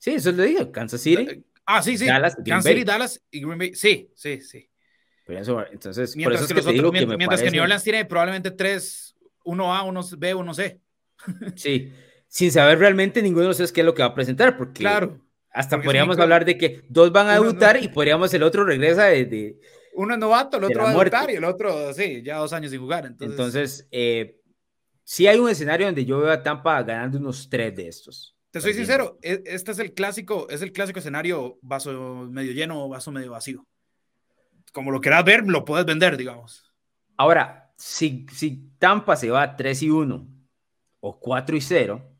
Sí, 0.00 0.12
eso 0.12 0.32
lo 0.32 0.42
dije, 0.42 0.70
Kansas 0.70 1.02
City. 1.02 1.44
Ah, 1.66 1.82
sí, 1.82 1.98
sí. 1.98 2.06
Dallas, 2.06 2.34
Kansas 2.34 2.72
City, 2.72 2.84
Dallas 2.84 3.22
y 3.30 3.40
Green 3.44 3.58
Bay. 3.58 3.74
Sí, 3.74 4.10
sí, 4.14 4.40
sí. 4.40 4.68
entonces, 5.28 6.16
mientras 6.16 6.46
que, 6.46 6.54
mientras, 7.18 7.42
que 7.42 7.50
New 7.50 7.62
Orleans 7.62 7.84
tiene 7.84 8.06
probablemente 8.06 8.50
tres, 8.50 9.14
uno 9.44 9.74
A, 9.74 9.82
uno 9.82 10.00
B, 10.16 10.34
uno 10.34 10.54
C. 10.54 10.80
Sí, 11.54 11.92
sin 12.28 12.50
saber 12.50 12.78
realmente 12.78 13.20
ninguno 13.20 13.42
de 13.42 13.48
nosotros 13.48 13.72
qué 13.72 13.80
es 13.80 13.84
lo 13.84 13.94
que 13.94 14.02
va 14.02 14.08
a 14.08 14.14
presentar, 14.14 14.56
porque 14.56 14.80
claro, 14.80 15.20
hasta 15.52 15.80
podríamos 15.82 16.18
hablar 16.18 16.46
de 16.46 16.56
que 16.56 16.82
dos 16.88 17.12
van 17.12 17.28
a 17.28 17.34
debutar 17.34 17.82
y 17.82 17.88
podríamos 17.88 18.32
el 18.32 18.42
otro 18.42 18.64
regresa 18.64 19.04
de, 19.04 19.58
uno 19.92 20.14
es 20.14 20.18
novato, 20.18 20.56
el 20.56 20.64
otro 20.64 20.82
va 20.82 20.88
a 20.88 20.92
debutar 20.92 21.30
y 21.30 21.34
el 21.34 21.44
otro, 21.44 21.92
sí, 21.92 22.22
ya 22.22 22.38
dos 22.38 22.54
años 22.54 22.70
sin 22.70 22.80
jugar. 22.80 23.04
Entonces, 23.04 23.32
entonces 23.32 23.88
eh, 23.90 24.40
sí 25.04 25.26
hay 25.26 25.38
un 25.38 25.50
escenario 25.50 25.84
donde 25.84 26.06
yo 26.06 26.20
veo 26.20 26.32
a 26.32 26.42
Tampa 26.42 26.82
ganando 26.82 27.18
unos 27.18 27.50
tres 27.50 27.76
de 27.76 27.88
estos. 27.88 28.34
Te 28.50 28.60
soy 28.60 28.74
sincero, 28.74 29.18
e, 29.22 29.42
este 29.46 29.70
es 29.70 29.78
el 29.78 29.94
clásico, 29.94 30.48
es 30.48 30.62
el 30.62 30.72
clásico 30.72 30.98
escenario 30.98 31.58
vaso 31.62 32.26
medio 32.30 32.52
lleno 32.52 32.84
o 32.84 32.88
vaso 32.88 33.12
medio 33.12 33.30
vacío. 33.30 33.66
Como 34.72 34.90
lo 34.90 35.00
quieras 35.00 35.24
ver, 35.24 35.46
lo 35.46 35.64
puedes 35.64 35.86
vender, 35.86 36.16
digamos. 36.16 36.72
Ahora, 37.16 37.72
si, 37.76 38.26
si 38.32 38.70
Tampa 38.78 39.16
se 39.16 39.30
va 39.30 39.56
3 39.56 39.82
y 39.82 39.90
1 39.90 40.28
o 41.00 41.20
4 41.20 41.56
y 41.56 41.60
0, 41.60 42.16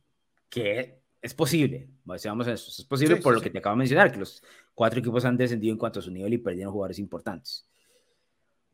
que 0.48 1.02
es 1.20 1.34
posible, 1.34 1.90
vamos 2.04 2.46
a 2.48 2.52
eso, 2.52 2.70
es 2.70 2.84
posible 2.84 3.16
por 3.16 3.34
lo 3.34 3.40
que 3.40 3.50
te 3.50 3.58
acabo 3.58 3.74
de 3.74 3.80
mencionar, 3.80 4.10
que 4.10 4.18
los 4.18 4.42
cuatro 4.74 5.00
equipos 5.00 5.24
han 5.24 5.36
descendido 5.36 5.72
en 5.72 5.78
cuanto 5.78 6.00
a 6.00 6.02
su 6.02 6.10
nivel 6.10 6.32
y 6.32 6.38
perdieron 6.38 6.72
jugadores 6.72 6.98
importantes. 6.98 7.66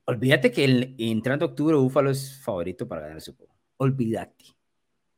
Olvídate 0.04 0.52
que 0.52 0.64
el, 0.64 0.94
entrando 0.98 1.46
octubre 1.46 1.76
Búfalo 1.76 2.10
es 2.10 2.40
favorito 2.42 2.86
para 2.86 3.02
ganar 3.02 3.16
el 3.16 3.22
Super 3.22 3.48
Bowl. 3.48 3.56
Olvídate. 3.78 4.55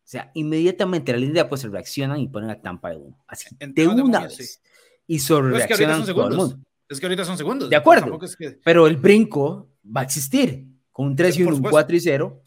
O 0.08 0.10
sea, 0.10 0.30
inmediatamente 0.32 1.12
la 1.12 1.18
línea 1.18 1.46
pues 1.50 1.64
reaccionan 1.64 2.18
y 2.18 2.28
ponen 2.28 2.48
a 2.48 2.58
Tampa 2.58 2.88
de 2.88 2.96
uno. 2.96 3.22
Así, 3.26 3.46
de 3.60 3.86
una 3.86 4.20
vez. 4.20 4.62
Y 5.06 5.18
sobre 5.18 5.50
reaccionan 5.50 6.00
es 6.00 6.06
todo 6.06 6.28
el 6.28 6.34
mundo. 6.34 6.58
Es 6.88 6.98
que 6.98 7.04
ahorita 7.04 7.26
son 7.26 7.36
segundos. 7.36 7.68
De 7.68 7.76
acuerdo. 7.76 8.18
Pero 8.64 8.86
el 8.86 8.96
brinco 8.96 9.68
va 9.84 10.00
a 10.00 10.04
existir. 10.04 10.64
Con 10.92 11.08
un 11.08 11.14
3 11.14 11.36
y 11.36 11.42
1, 11.42 11.56
un 11.56 11.62
4 11.62 11.94
y 11.94 12.00
0, 12.00 12.42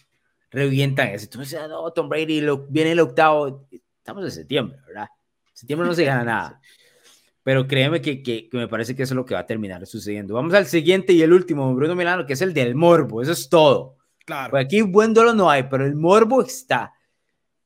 revientan 0.50 1.10
eso. 1.10 1.26
Entonces, 1.26 1.60
ah, 1.62 1.68
no, 1.68 1.94
Tom 1.94 2.10
Brady 2.10 2.42
lo, 2.42 2.66
viene 2.66 2.94
el 2.94 3.00
octavo. 3.00 3.68
Estamos 3.70 4.24
en 4.24 4.32
septiembre, 4.32 4.80
¿verdad? 4.88 5.10
En 5.50 5.54
septiembre 5.54 5.88
no 5.88 5.94
se 5.94 6.04
gana 6.04 6.24
nada. 6.24 6.62
Pero 7.44 7.68
créeme 7.68 8.02
que, 8.02 8.24
que, 8.24 8.50
me 8.54 8.68
parece 8.68 8.96
que 8.96 9.04
eso 9.04 9.14
es 9.14 9.18
lo 9.18 9.26
que 9.26 9.36
va 9.36 9.42
a 9.42 9.46
terminar 9.46 9.86
sucediendo. 9.86 10.34
Vamos 10.34 10.56
al 10.56 10.66
siguiente 10.66 11.14
y 11.14 11.22
el 11.22 11.32
último, 11.32 11.76
Bruno 11.76 11.94
Milano, 11.94 12.26
que 12.26 12.34
es 12.34 12.42
el 12.42 12.56
del 12.56 12.74
morbo. 12.74 13.22
Eso 13.22 13.34
es 13.34 13.48
todo. 13.50 13.98
Claro. 14.26 14.50
Pues 14.50 14.66
aquí 14.66 14.82
buen 14.82 15.14
dolo 15.14 15.36
no 15.36 15.48
hay, 15.48 15.62
pero 15.70 15.86
el 15.86 15.96
morbo 15.96 16.42
está. 16.42 16.92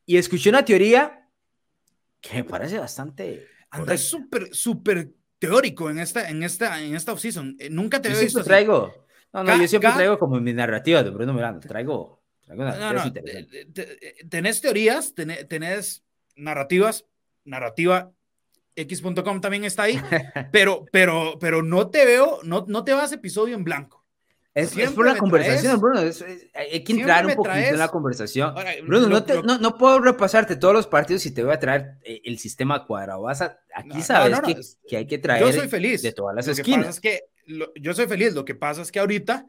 Y 0.06 0.18
escuché 0.18 0.50
una 0.50 0.64
teoría 0.64 1.28
que 2.22 2.38
me 2.38 2.44
parece 2.44 2.80
bastante. 2.80 3.48
es 3.92 4.10
súper, 4.10 4.54
súper 4.54 5.12
teórico 5.40 5.90
en 5.90 6.00
esta, 6.00 6.30
en 6.30 6.44
esta, 6.44 6.82
en 6.82 6.96
esta 6.96 7.14
offseason. 7.14 7.56
Eh, 7.60 7.70
nunca 7.70 8.02
te 8.02 8.10
he 8.10 8.20
visto. 8.20 8.44
traigo. 8.44 9.06
No, 9.34 9.44
no, 9.44 9.58
yo 9.58 9.68
siempre 9.68 9.92
traigo 9.92 10.18
como 10.18 10.40
mi 10.40 10.54
narrativa 10.54 11.04
de 11.04 11.10
Bruno 11.10 11.34
Miranda. 11.34 11.60
Traigo. 11.60 12.22
traigo 12.42 12.64
no, 12.64 12.94
no, 12.94 13.14
tenés 14.30 14.62
teorías, 14.62 15.14
tenés, 15.14 16.04
narrativas, 16.36 17.06
narrativa 17.44 18.12
x.com 18.78 19.42
también 19.42 19.64
está 19.64 19.84
ahí, 19.84 20.00
pero, 20.52 20.86
pero, 20.92 21.38
pero 21.40 21.64
no 21.64 21.90
te 21.90 22.06
veo, 22.06 22.40
no, 22.44 22.66
no 22.68 22.84
te 22.84 22.94
vas 22.94 23.12
episodio 23.12 23.56
en 23.56 23.64
blanco. 23.64 24.05
Es, 24.56 24.92
por 24.92 25.06
la 25.06 25.18
conversación, 25.18 25.80
Bruno. 25.82 26.00
hay 26.00 26.84
que 26.84 26.94
entrar 26.94 27.26
un 27.26 27.36
poquito 27.36 27.56
en 27.56 27.78
la 27.78 27.90
conversación. 27.90 28.56
Bruno, 28.88 29.24
no, 29.44 29.58
no, 29.58 29.78
puedo 29.78 30.00
repasarte 30.00 30.56
todos 30.56 30.74
los 30.74 30.88
partidos 30.88 31.26
y 31.26 31.32
te 31.32 31.44
voy 31.44 31.54
a 31.54 31.60
traer 31.60 31.98
eh, 32.04 32.22
el 32.24 32.40
sistema 32.40 32.86
cuadrado. 32.86 33.28
Aquí 33.28 34.02
sabes 34.02 34.40
que, 34.40 34.62
que, 34.88 34.98
hay 34.98 35.08
que 35.08 35.18
traer 35.18 35.46
yo 35.46 35.52
soy 35.52 35.68
feliz. 35.68 36.02
de 36.02 36.14
todas 36.14 36.34
las 36.34 36.48
esquinas. 36.48 37.02
Que 37.02 37.20
que 37.46 37.72
yo 37.76 37.94
soy 37.94 38.08
feliz. 38.08 38.34
Lo 38.34 38.46
que 38.46 38.56
pasa 38.56 38.82
es 38.82 38.92
que 38.92 39.00
ahorita 39.00 39.46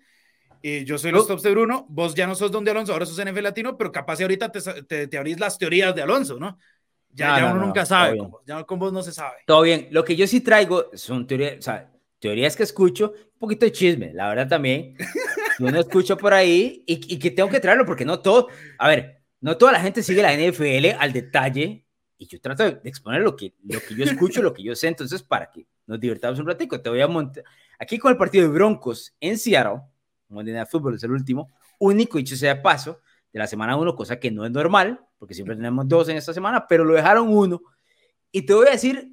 eh, 0.62 0.85
yo 0.85 0.99
soy 0.99 1.12
los 1.12 1.27
tops 1.27 1.43
de 1.43 1.51
Bruno, 1.53 1.87
vos 1.89 2.15
ya 2.15 2.27
no 2.27 2.35
sos 2.35 2.51
Don 2.51 2.65
de 2.65 2.70
Alonso, 2.73 2.93
ahora 2.93 3.07
sos 3.07 3.24
NFL 3.24 3.43
Latino, 3.43 3.77
pero 3.77 3.93
capaz 3.93 4.20
ahorita 4.20 4.51
te, 4.51 4.61
te, 4.83 5.07
te, 5.07 5.19
abrís 5.19 5.39
las 5.39 5.59
teorías 5.59 5.95
de 5.95 6.03
Alonso, 6.03 6.39
¿no? 6.39 6.59
Ya, 7.11 7.39
ya 7.39 7.53
uno 7.53 7.66
nunca 7.66 7.87
sabe. 7.87 8.19
ya 8.45 8.65
con 8.65 8.78
vos 8.78 8.93
no 8.93 9.03
se 9.03 9.12
sabe. 9.12 9.37
Todo 9.47 9.62
bien. 9.62 9.89
Lo 9.91 10.05
que 10.05 10.16
yo 10.16 10.27
sí 10.27 10.41
traigo 10.41 10.91
son 10.95 11.27
teorías, 11.27 11.59
o 11.59 11.62
sea, 11.62 11.91
teorías 12.19 12.57
que 12.57 12.63
escucho, 12.63 13.13
un 13.35 13.39
poquito 13.39 13.67
de 13.67 13.73
chisme, 13.73 14.13
la 14.13 14.29
verdad 14.29 14.49
también. 14.49 14.97
Yo 15.59 15.71
no 15.71 15.81
escucho 15.81 16.17
por 16.17 16.35
ahí 16.35 16.85
y, 16.87 17.15
y, 17.15 17.19
que 17.19 17.31
tengo 17.31 17.49
que 17.49 17.61
traerlo 17.61 17.87
porque 17.87 18.05
no 18.05 18.21
todo, 18.21 18.49
a 18.79 18.89
ver, 18.89 19.23
no 19.41 19.57
toda 19.57 19.73
la 19.73 19.81
gente 19.81 20.03
sigue 20.03 20.23
la 20.23 20.35
NFL 20.35 20.99
al 20.99 21.15
detalle 21.15 21.87
y 22.19 22.27
yo 22.27 22.41
trato 22.41 22.65
de 22.65 22.81
exponer 22.85 23.23
lo 23.23 23.37
que, 23.37 23.55
lo 23.67 23.81
que 23.81 23.95
yo 23.95 24.05
escucho, 24.05 24.43
lo 24.43 24.53
que 24.53 24.63
yo 24.63 24.75
sé, 24.75 24.89
entonces 24.89 25.23
para 25.23 25.51
que 25.51 25.67
nos 25.87 25.99
divertamos 25.99 26.39
un 26.39 26.47
ratico, 26.47 26.81
te 26.81 26.91
voy 26.91 27.01
a 27.01 27.09
montar 27.09 27.45
aquí 27.79 27.99
con 27.99 28.11
el 28.11 28.19
partido 28.19 28.47
de 28.47 28.53
Broncos 28.53 29.15
en 29.21 29.39
Seattle, 29.39 29.83
Monday 30.29 30.55
Night 30.55 30.69
Football 30.69 30.97
es 30.97 31.05
el 31.05 31.13
último, 31.13 31.51
único 31.79 32.19
dicho 32.19 32.37
sea 32.37 32.55
de 32.55 32.61
paso 32.61 33.01
de 33.33 33.39
la 33.39 33.47
semana 33.47 33.77
1, 33.77 33.95
cosa 33.95 34.19
que 34.19 34.31
no 34.31 34.45
es 34.45 34.51
normal, 34.51 35.01
porque 35.19 35.35
siempre 35.35 35.57
tenemos 35.57 35.87
dos 35.89 36.09
en 36.09 36.17
esta 36.17 36.33
semana, 36.33 36.67
pero 36.67 36.85
lo 36.85 36.95
dejaron 36.95 37.29
uno. 37.29 37.63
Y 38.33 38.43
te 38.43 38.55
voy 38.55 38.67
a 38.69 38.73
decir 38.73 39.11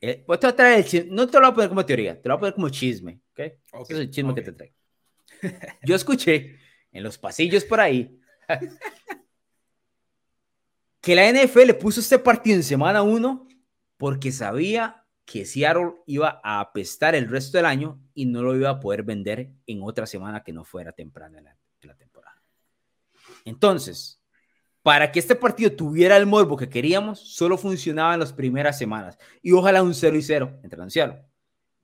eh, 0.00 0.22
pues 0.26 0.40
te 0.40 0.52
traer 0.52 0.84
el 0.92 1.14
no 1.14 1.26
te 1.26 1.40
lo 1.40 1.46
voy 1.46 1.50
a 1.50 1.54
poner 1.54 1.68
como 1.68 1.86
teoría, 1.86 2.20
te 2.20 2.28
lo 2.28 2.34
voy 2.34 2.38
a 2.38 2.40
poner 2.40 2.54
como 2.54 2.68
chisme, 2.68 3.20
¿ok? 3.32 3.38
Ese 3.38 3.58
es 3.88 3.90
el 3.90 4.10
chisme 4.10 4.34
que 4.34 4.42
te 4.42 4.52
traigo. 4.52 4.74
Yo 5.82 5.94
escuché 5.94 6.58
en 6.92 7.02
los 7.02 7.18
pasillos 7.18 7.64
por 7.64 7.80
ahí 7.80 8.20
que 11.00 11.14
la 11.14 11.28
NFL 11.28 11.74
puso 11.74 12.00
este 12.00 12.18
partido 12.18 12.56
en 12.56 12.62
semana 12.62 13.02
1 13.02 13.48
porque 13.96 14.32
sabía 14.32 15.04
que 15.24 15.44
Seattle 15.44 15.94
iba 16.06 16.40
a 16.42 16.60
apestar 16.60 17.14
el 17.14 17.28
resto 17.28 17.58
del 17.58 17.66
año 17.66 18.00
y 18.14 18.26
no 18.26 18.42
lo 18.42 18.56
iba 18.56 18.70
a 18.70 18.80
poder 18.80 19.02
vender 19.02 19.50
en 19.66 19.82
otra 19.82 20.06
semana 20.06 20.42
que 20.42 20.52
no 20.52 20.64
fuera 20.64 20.92
temprana 20.92 21.38
en 21.38 21.88
la 21.88 21.96
temporada. 21.96 22.42
Entonces, 23.44 24.17
para 24.88 25.12
que 25.12 25.18
este 25.18 25.34
partido 25.34 25.70
tuviera 25.70 26.16
el 26.16 26.24
morbo 26.24 26.56
que 26.56 26.70
queríamos, 26.70 27.20
solo 27.20 27.58
funcionaba 27.58 28.14
en 28.14 28.20
las 28.20 28.32
primeras 28.32 28.78
semanas. 28.78 29.18
Y 29.42 29.52
ojalá 29.52 29.82
un 29.82 29.92
0 29.92 30.16
y 30.16 30.22
0 30.22 30.60
entre 30.62 30.80
anunciarlo. 30.80 31.22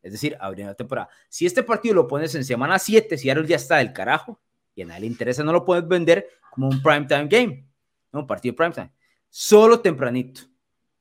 Es 0.01 0.13
decir, 0.13 0.39
abriendo 0.41 0.71
la 0.71 0.75
temporada. 0.75 1.11
Si 1.29 1.45
este 1.45 1.63
partido 1.63 1.97
lo 1.97 2.09
pones 2.09 2.35
en 2.35 2.47
semana 2.47 2.79
7, 2.79 3.19
si 3.19 3.29
ahora 3.29 3.45
ya 3.45 3.57
está 3.57 3.77
del 3.77 3.93
carajo, 3.93 4.41
y 4.75 4.81
a 4.81 4.87
nadie 4.87 5.03
le 5.03 5.09
interesa, 5.09 5.45
no 5.45 5.53
lo 5.53 5.67
puedes 5.67 5.87
vender 5.87 6.27
como 6.51 6.71
un 6.71 6.83
primetime 6.83 7.27
game, 7.29 7.69
¿no? 8.11 8.21
un 8.21 8.27
partido 8.27 8.57
primetime. 8.57 8.91
Solo 9.29 9.81
tempranito. 9.81 10.41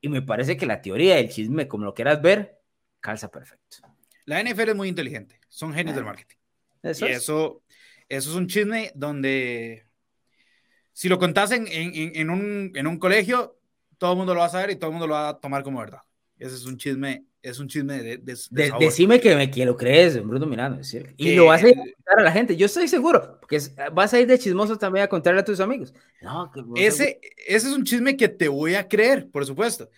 Y 0.01 0.09
me 0.09 0.21
parece 0.21 0.57
que 0.57 0.65
la 0.65 0.81
teoría 0.81 1.15
del 1.15 1.29
chisme, 1.29 1.69
como 1.69 1.85
lo 1.85 1.93
quieras 1.93 2.21
ver, 2.21 2.59
calza 2.99 3.31
perfecto. 3.31 3.77
La 4.25 4.43
NFL 4.43 4.71
es 4.71 4.75
muy 4.75 4.89
inteligente, 4.89 5.39
son 5.47 5.73
genios 5.73 5.95
del 5.95 6.03
marketing. 6.03 6.35
Eso 6.81 7.07
y 7.07 7.11
eso, 7.11 7.63
eso 8.09 8.29
es 8.29 8.35
un 8.35 8.47
chisme 8.47 8.91
donde 8.93 9.85
si 10.93 11.09
lo 11.09 11.19
contás 11.19 11.51
en, 11.51 11.65
en, 11.67 12.29
un, 12.29 12.71
en, 12.75 12.87
un, 12.87 12.97
colegio, 12.97 13.57
todo 13.97 14.11
el 14.11 14.17
mundo 14.17 14.33
lo 14.33 14.41
va 14.41 14.45
a 14.45 14.49
saber 14.49 14.71
y 14.71 14.75
todo 14.75 14.91
el 14.91 14.93
mundo 14.93 15.07
lo 15.07 15.15
va 15.15 15.29
a 15.29 15.39
tomar 15.39 15.63
como 15.63 15.79
verdad. 15.79 16.01
Ese 16.37 16.55
es 16.55 16.65
un 16.65 16.77
chisme, 16.77 17.25
es 17.41 17.59
un 17.59 17.67
chisme 17.67 18.01
de, 18.01 18.17
de, 18.17 18.37
Decime 18.79 19.19
que, 19.19 19.35
me, 19.35 19.49
que 19.49 19.65
lo 19.65 19.75
crees, 19.75 20.21
Bruno 20.23 20.45
Miranda. 20.45 20.81
Y 21.17 21.35
lo 21.35 21.47
vas 21.47 21.63
a 21.63 21.67
contar 21.67 22.19
a 22.19 22.23
la 22.23 22.31
gente. 22.31 22.55
Yo 22.55 22.67
estoy 22.67 22.87
seguro, 22.87 23.39
porque 23.39 23.59
vas 23.91 24.13
a 24.13 24.19
ir 24.19 24.27
de 24.27 24.37
chismoso 24.37 24.77
también 24.77 25.05
a 25.05 25.07
contarle 25.07 25.41
a 25.41 25.45
tus 25.45 25.59
amigos. 25.59 25.93
No, 26.21 26.51
ese, 26.75 27.19
ese 27.47 27.67
es 27.67 27.73
un 27.73 27.83
chisme 27.83 28.15
que 28.15 28.29
te 28.29 28.47
voy 28.47 28.75
a 28.75 28.87
creer, 28.87 29.29
por 29.29 29.45
supuesto. 29.45 29.89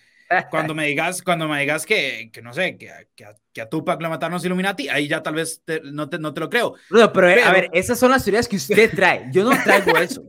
Cuando 0.50 0.74
me 0.74 0.88
digas, 0.88 1.22
cuando 1.22 1.48
me 1.48 1.60
digas 1.60 1.86
que, 1.86 2.30
que 2.32 2.42
no 2.42 2.54
sé, 2.54 2.78
que, 2.78 2.92
que, 3.16 3.26
a, 3.26 3.36
que, 3.54 3.62
a, 3.62 3.70
Tupac 3.70 4.02
lo 4.02 4.10
mataron 4.10 4.34
los 4.34 4.46
Illuminati, 4.46 4.90
ahí 4.90 5.08
ya 5.08 5.22
tal 5.22 5.36
vez 5.36 5.62
te, 5.64 5.82
no, 5.82 6.10
te, 6.10 6.18
no, 6.18 6.34
te, 6.34 6.40
lo 6.40 6.50
creo. 6.50 6.76
No, 6.90 7.14
pero, 7.14 7.28
pero, 7.28 7.46
a 7.46 7.52
ver, 7.52 7.70
esas 7.74 8.00
son 8.00 8.12
las 8.12 8.24
teorías 8.24 8.48
que 8.48 8.56
usted 8.56 8.92
trae. 8.92 9.28
Yo 9.32 9.44
no 9.44 9.52
traigo 9.64 9.98
eso. 9.98 10.24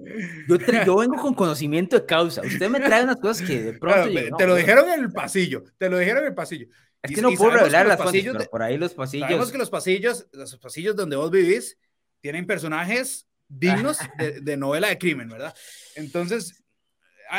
Yo, 0.49 0.57
yo 0.85 0.97
vengo 0.99 1.17
con 1.17 1.35
conocimiento 1.35 1.99
de 1.99 2.07
causa. 2.07 2.43
Usted 2.43 2.69
me 2.69 2.81
trae 2.81 3.05
unas 3.05 3.17
cosas 3.17 3.47
que 3.47 3.63
de 3.63 3.73
pronto. 3.75 4.09
Yo, 4.09 4.37
te 4.37 4.47
lo 4.47 4.55
dijeron 4.55 4.89
en 4.91 5.01
el 5.01 5.13
pasillo. 5.13 5.65
Te 5.79 5.89
lo 5.89 5.99
dijeron 5.99 6.23
en 6.23 6.29
el 6.29 6.35
pasillo. 6.35 6.67
Es 7.03 7.13
que 7.13 7.21
y, 7.21 7.23
no 7.23 7.31
puedo 7.33 7.53
revelar 7.53 7.87
las 7.87 7.99
pasillos, 7.99 8.33
fuentes, 8.33 8.49
por 8.49 8.63
ahí 8.63 8.77
los 8.77 8.95
pasillos. 8.95 9.27
Sabemos 9.27 9.53
que 9.53 9.59
los 9.59 9.71
pasillos, 9.71 10.27
los 10.33 10.57
pasillos 10.59 10.97
donde 10.97 11.17
vos 11.17 11.31
vivís, 11.31 11.79
tienen 12.21 12.47
personajes 12.47 13.27
dignos 13.49 13.99
de, 14.19 14.41
de 14.41 14.57
novela 14.57 14.89
de 14.89 14.99
crimen, 14.99 15.29
¿verdad? 15.29 15.55
Entonces, 15.95 16.65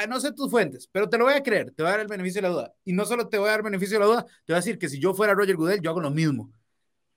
no 0.08 0.20
sé 0.20 0.34
tus 0.34 0.50
fuentes, 0.50 0.88
pero 0.92 1.10
te 1.10 1.18
lo 1.18 1.26
voy 1.26 1.34
a 1.34 1.44
creer, 1.44 1.72
te 1.72 1.84
voy 1.84 1.90
a 1.90 1.92
dar 1.92 2.00
el 2.02 2.08
beneficio 2.08 2.42
de 2.42 2.48
la 2.48 2.54
duda. 2.54 2.74
Y 2.84 2.94
no 2.94 3.06
solo 3.06 3.28
te 3.28 3.38
voy 3.38 3.48
a 3.48 3.52
dar 3.52 3.60
el 3.60 3.66
beneficio 3.66 3.98
de 3.98 4.06
la 4.06 4.12
duda, 4.12 4.26
te 4.26 4.54
voy 4.54 4.56
a 4.56 4.58
decir 4.58 4.78
que 4.78 4.90
si 4.90 5.00
yo 5.00 5.14
fuera 5.14 5.34
Roger 5.34 5.56
Goodell, 5.56 5.82
yo 5.82 5.90
hago 5.90 6.02
lo 6.02 6.12
mismo. 6.12 6.52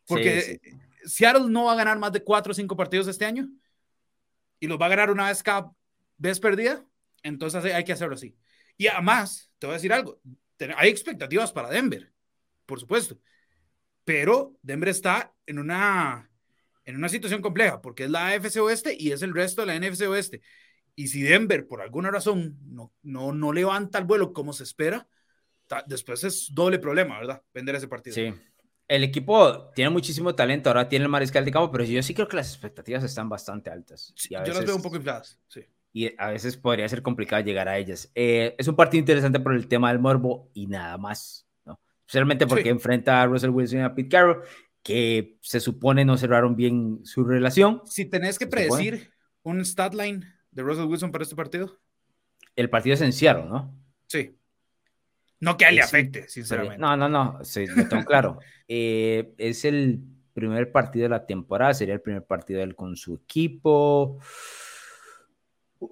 Porque 0.07 0.41
sí, 0.41 0.61
sí. 0.63 0.71
Seattle 1.05 1.49
no 1.49 1.65
va 1.65 1.73
a 1.73 1.77
ganar 1.77 1.99
más 1.99 2.13
de 2.13 2.23
cuatro 2.23 2.53
o 2.53 2.55
cinco 2.55 2.77
partidos 2.77 3.09
este 3.09 3.25
año 3.25 3.49
y 4.59 4.67
los 4.67 4.81
va 4.81 4.87
a 4.87 4.91
ganar 4.91 5.11
una 5.11 5.29
vez 5.29 5.43
cada 5.43 5.73
vez 6.19 6.39
perdida, 6.39 6.85
entonces 7.23 7.65
hay 7.65 7.85
que 7.85 7.93
hacerlo 7.93 8.15
así. 8.15 8.37
Y 8.77 8.87
además, 8.87 9.51
te 9.59 9.67
voy 9.67 9.75
a 9.75 9.77
decir 9.79 9.93
algo, 9.93 10.21
hay 10.77 10.91
expectativas 10.91 11.53
para 11.53 11.71
Denver, 11.71 12.13
por 12.67 12.79
supuesto, 12.79 13.19
pero 14.05 14.57
Denver 14.63 14.89
está 14.89 15.35
en 15.47 15.59
una, 15.59 16.31
en 16.85 16.97
una 16.97 17.09
situación 17.09 17.41
compleja 17.41 17.81
porque 17.81 18.05
es 18.05 18.11
la 18.11 18.29
AFC 18.29 18.57
Oeste 18.59 18.97
y 18.99 19.13
es 19.13 19.23
el 19.23 19.35
resto 19.35 19.63
de 19.63 19.67
la 19.67 19.77
NFC 19.77 20.03
Oeste. 20.03 20.43
Y 20.95 21.09
si 21.09 21.23
Denver, 21.23 21.67
por 21.67 21.81
alguna 21.81 22.11
razón, 22.11 22.59
no, 22.67 22.93
no, 23.03 23.33
no 23.33 23.53
levanta 23.53 23.99
el 23.99 24.05
vuelo 24.05 24.33
como 24.33 24.53
se 24.53 24.65
espera, 24.65 25.09
después 25.87 26.25
es 26.25 26.51
doble 26.53 26.79
problema, 26.79 27.19
¿verdad? 27.19 27.43
Vender 27.55 27.77
ese 27.77 27.89
partido. 27.89 28.15
Sí. 28.15 28.35
El 28.89 29.05
equipo 29.05 29.71
tiene 29.75 29.91
muchísimo 29.91 30.35
talento, 30.35 30.69
ahora 30.69 30.89
tiene 30.89 31.05
el 31.05 31.11
mariscal 31.11 31.45
de 31.45 31.53
campo, 31.53 31.71
pero 31.71 31.85
yo 31.85 32.03
sí 32.03 32.13
creo 32.13 32.27
que 32.27 32.37
las 32.37 32.49
expectativas 32.49 33.05
están 33.05 33.29
bastante 33.29 33.71
altas. 33.71 34.13
Sí, 34.17 34.35
veces, 34.35 34.49
yo 34.49 34.55
las 34.55 34.67
veo 34.67 34.77
un 34.77 34.83
poco 34.83 34.97
infladas, 34.97 35.39
sí. 35.47 35.65
Y 35.93 36.13
a 36.19 36.31
veces 36.31 36.57
podría 36.57 36.89
ser 36.89 37.03
complicado 37.03 37.43
llegar 37.43 37.69
a 37.69 37.79
ellas. 37.79 38.11
Eh, 38.15 38.55
es 38.59 38.67
un 38.67 38.77
partido 38.77 39.01
interesante 39.01 39.41
por 39.41 39.55
el 39.55 39.69
tema 39.69 39.91
del 39.91 40.01
morbo 40.01 40.51
y 40.55 40.67
nada 40.67 40.99
más, 40.99 41.47
¿no? 41.65 41.81
Especialmente 42.01 42.47
porque 42.47 42.65
sí. 42.65 42.69
enfrenta 42.69 43.23
a 43.23 43.27
Russell 43.27 43.51
Wilson 43.51 43.81
y 43.81 43.83
a 43.83 43.95
Pete 43.95 44.09
Carroll, 44.09 44.43
que 44.83 45.39
se 45.41 45.61
supone 45.61 46.05
no 46.05 46.17
cerraron 46.17 46.57
bien 46.57 47.01
su 47.05 47.25
relación. 47.25 47.83
Si 47.87 48.07
tenés 48.07 48.39
que 48.39 48.49
predecir 48.49 48.99
supone. 48.99 49.15
un 49.43 49.65
stat 49.65 49.95
line 49.95 50.27
de 50.51 50.63
Russell 50.63 50.87
Wilson 50.87 51.13
para 51.13 51.23
este 51.23 51.37
partido? 51.37 51.79
El 52.57 52.71
partido 52.71 52.95
es 52.95 53.01
en 53.01 53.13
Seattle, 53.13 53.47
¿no? 53.47 53.75
Sí. 54.07 54.37
No 55.41 55.57
que 55.57 55.65
a 55.65 55.69
él 55.71 55.77
le 55.77 55.83
afecte, 55.83 56.29
sinceramente. 56.29 56.79
No, 56.79 56.97
no, 56.97 57.09
no, 57.09 57.39
sí, 57.45 57.67
lo 57.67 57.89
tengo 57.89 58.05
claro. 58.05 58.39
eh, 58.69 59.33
es 59.39 59.65
el 59.65 60.01
primer 60.35 60.71
partido 60.71 61.05
de 61.05 61.09
la 61.11 61.27
temporada, 61.27 61.75
sería 61.75 61.95
el 61.95 62.01
primer 62.01 62.25
partido 62.25 62.59
de 62.59 62.65
él 62.65 62.77
con 62.77 62.97
su 62.97 63.15
equipo. 63.15 64.19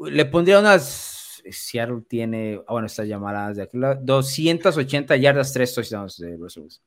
Le 0.06 0.24
pondría 0.26 0.58
unas. 0.58 1.16
Seattle 1.50 2.02
tiene, 2.06 2.60
ah, 2.66 2.72
bueno, 2.72 2.86
estas 2.86 3.08
llamadas 3.08 3.56
de 3.56 3.62
aquí, 3.62 3.78
280 3.78 5.16
yardas, 5.16 5.50
3 5.52 5.74
touchdowns 5.74 6.18
de 6.18 6.36
Russell 6.36 6.64
Wilson. 6.64 6.84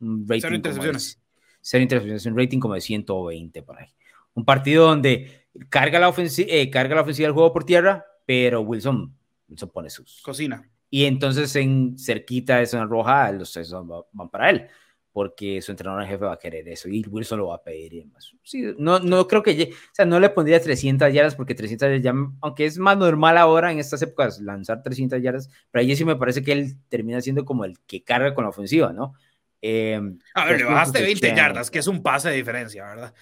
Un 0.00 0.26
rating 0.28 0.40
cero 0.42 0.54
intercepciones. 0.56 1.20
Cero 1.62 1.82
intercepciones, 1.82 2.26
un 2.26 2.36
rating 2.36 2.58
como 2.58 2.74
de 2.74 2.80
120 2.82 3.62
por 3.62 3.78
ahí. 3.78 3.86
Un 4.34 4.44
partido 4.44 4.86
donde 4.86 5.41
carga 5.68 5.98
la, 5.98 6.08
ofensiva, 6.08 6.48
eh, 6.50 6.70
carga 6.70 6.94
la 6.94 7.02
ofensiva 7.02 7.26
del 7.26 7.34
juego 7.34 7.52
por 7.52 7.64
tierra, 7.64 8.04
pero 8.26 8.60
Wilson, 8.62 9.14
Wilson 9.48 9.70
pone 9.70 9.90
sus. 9.90 10.22
Cocina. 10.22 10.68
Y 10.90 11.06
entonces 11.06 11.56
en 11.56 11.98
cerquita 11.98 12.58
de 12.58 12.66
zona 12.66 12.84
roja, 12.84 13.32
los 13.32 13.50
tres 13.50 13.72
van 14.12 14.28
para 14.28 14.50
él, 14.50 14.66
porque 15.10 15.62
su 15.62 15.72
entrenador 15.72 16.02
en 16.02 16.08
jefe 16.08 16.26
va 16.26 16.34
a 16.34 16.38
querer 16.38 16.68
eso 16.68 16.88
y 16.88 17.02
Wilson 17.08 17.38
lo 17.38 17.46
va 17.46 17.56
a 17.56 17.62
pedir 17.62 17.94
y 17.94 18.00
demás. 18.00 18.34
Sí, 18.42 18.74
no, 18.76 18.98
no 18.98 19.26
creo 19.26 19.42
que, 19.42 19.70
o 19.72 19.94
sea, 19.94 20.04
no 20.04 20.20
le 20.20 20.28
pondría 20.28 20.60
300 20.60 21.10
yardas 21.10 21.34
porque 21.34 21.54
300 21.54 21.86
yardas, 21.86 22.02
ya, 22.02 22.12
aunque 22.42 22.66
es 22.66 22.76
más 22.76 22.98
normal 22.98 23.38
ahora 23.38 23.72
en 23.72 23.78
estas 23.78 24.02
épocas 24.02 24.38
lanzar 24.40 24.82
300 24.82 25.22
yardas, 25.22 25.48
pero 25.70 25.80
allí 25.80 25.96
sí 25.96 26.04
me 26.04 26.16
parece 26.16 26.42
que 26.42 26.52
él 26.52 26.76
termina 26.90 27.22
siendo 27.22 27.46
como 27.46 27.64
el 27.64 27.78
que 27.86 28.04
carga 28.04 28.34
con 28.34 28.44
la 28.44 28.50
ofensiva, 28.50 28.92
¿no? 28.92 29.14
Eh, 29.62 29.98
a 30.34 30.44
ver, 30.44 30.58
le 30.58 30.64
bajaste 30.64 31.00
20 31.00 31.34
yardas, 31.34 31.70
que 31.70 31.78
es 31.78 31.86
un 31.86 32.02
pase 32.02 32.28
de 32.28 32.36
diferencia, 32.36 32.84
¿verdad? 32.84 33.14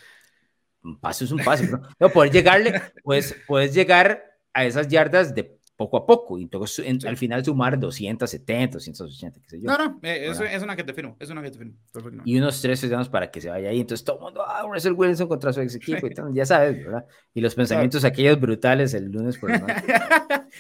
Un 0.82 0.98
paso 0.98 1.24
es 1.24 1.32
un 1.32 1.39
paso, 1.39 1.65
¿no? 1.65 1.82
no 1.98 2.11
poder 2.11 2.32
llegarle, 2.32 2.81
pues 3.02 3.36
puedes 3.47 3.74
llegar 3.74 4.24
a 4.52 4.65
esas 4.65 4.89
yardas 4.89 5.35
de 5.35 5.61
poco 5.81 5.97
a 5.97 6.07
poco 6.07 6.39
y 6.39 6.43
entonces 6.43 6.86
en, 6.86 7.01
sí. 7.01 7.09
al 7.09 7.16
final 7.16 7.43
sumar 7.43 7.78
270, 7.78 8.74
280, 8.74 9.40
qué 9.40 9.48
sé 9.48 9.61
yo. 9.62 9.65
No, 9.65 9.78
no, 9.78 9.98
eh, 10.02 10.28
eso, 10.28 10.44
es 10.44 10.62
una 10.62 10.77
que 10.77 10.85
te 10.85 10.93
firmo, 10.93 11.16
es 11.19 11.31
una 11.31 11.43
que 11.43 11.51
te 11.51 11.57
firmo. 11.57 11.73
Perfecto. 11.90 12.23
Y 12.27 12.39
unos 12.39 12.61
tres 12.61 12.81
segundos 12.81 13.09
para 13.09 13.31
que 13.31 13.40
se 13.40 13.48
vaya 13.48 13.70
ahí, 13.70 13.81
entonces 13.81 14.05
todo 14.05 14.16
el 14.19 14.23
mundo, 14.24 14.43
ah, 14.47 14.62
Russell 14.70 14.93
Wilson 14.93 15.27
contra 15.27 15.55
su 15.55 15.62
ex 15.62 15.74
equipo 15.77 16.07
y 16.07 16.11
tal, 16.15 16.35
ya 16.35 16.44
sabes, 16.44 16.85
¿verdad? 16.85 17.07
Y 17.32 17.40
los 17.40 17.55
pensamientos 17.55 18.02
claro. 18.02 18.12
aquellos 18.12 18.39
brutales 18.39 18.93
el 18.93 19.11
lunes 19.11 19.39
por 19.39 19.51
la 19.51 19.59
noche. 19.59 19.74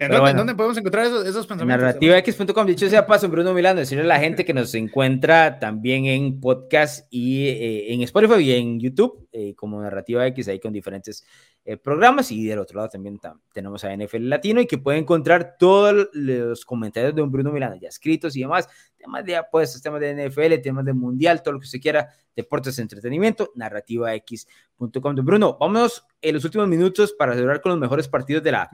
¿En 0.00 0.08
dónde, 0.08 0.20
bueno, 0.22 0.38
¿dónde, 0.38 0.54
podemos 0.54 0.78
encontrar 0.78 1.04
esos, 1.04 1.26
esos 1.26 1.46
pensamientos? 1.46 1.84
Narrativax.com, 1.84 2.66
dicho 2.66 2.88
sea 2.88 3.06
paso, 3.06 3.28
Bruno 3.28 3.52
Milano, 3.52 3.80
decirle 3.80 4.04
a 4.04 4.06
la 4.06 4.18
gente 4.18 4.46
que 4.46 4.54
nos 4.54 4.74
encuentra 4.74 5.58
también 5.58 6.06
en 6.06 6.40
podcast 6.40 7.06
y 7.10 7.48
eh, 7.48 7.92
en 7.92 8.00
Spotify 8.00 8.40
y 8.42 8.52
en 8.54 8.80
YouTube, 8.80 9.28
eh, 9.30 9.54
como 9.54 9.82
Narrativa 9.82 10.26
X, 10.28 10.48
ahí 10.48 10.58
con 10.58 10.72
diferentes 10.72 11.22
eh, 11.66 11.76
programas. 11.76 12.32
Y 12.32 12.46
del 12.46 12.60
otro 12.60 12.78
lado 12.78 12.88
también 12.88 13.20
tenemos 13.52 13.84
a 13.84 13.94
NFL 13.94 14.26
Latino 14.26 14.62
y 14.62 14.66
que 14.66 14.78
puede 14.78 14.96
encontrar 14.96 15.56
todos 15.58 16.08
los 16.14 16.64
comentarios 16.64 17.14
de 17.14 17.20
un 17.20 17.30
Bruno 17.30 17.52
Milano 17.52 17.76
ya 17.76 17.90
escritos 17.90 18.34
y 18.36 18.40
demás, 18.40 18.70
temas 18.96 19.22
de 19.26 19.36
apuestas, 19.36 19.82
temas 19.82 20.00
de 20.00 20.14
NFL, 20.14 20.62
temas 20.62 20.86
de 20.86 20.94
Mundial, 20.94 21.42
todo 21.42 21.52
lo 21.52 21.60
que 21.60 21.66
usted 21.66 21.78
quiera, 21.78 22.08
deportes, 22.34 22.78
entretenimiento, 22.78 23.52
narrativax.com. 23.54 25.14
Bruno, 25.16 25.58
vámonos 25.60 26.06
en 26.22 26.36
los 26.36 26.44
últimos 26.46 26.68
minutos 26.68 27.12
para 27.12 27.34
celebrar 27.34 27.60
con 27.60 27.72
los 27.72 27.78
mejores 27.78 28.08
partidos 28.08 28.42
de 28.42 28.52
la 28.52 28.70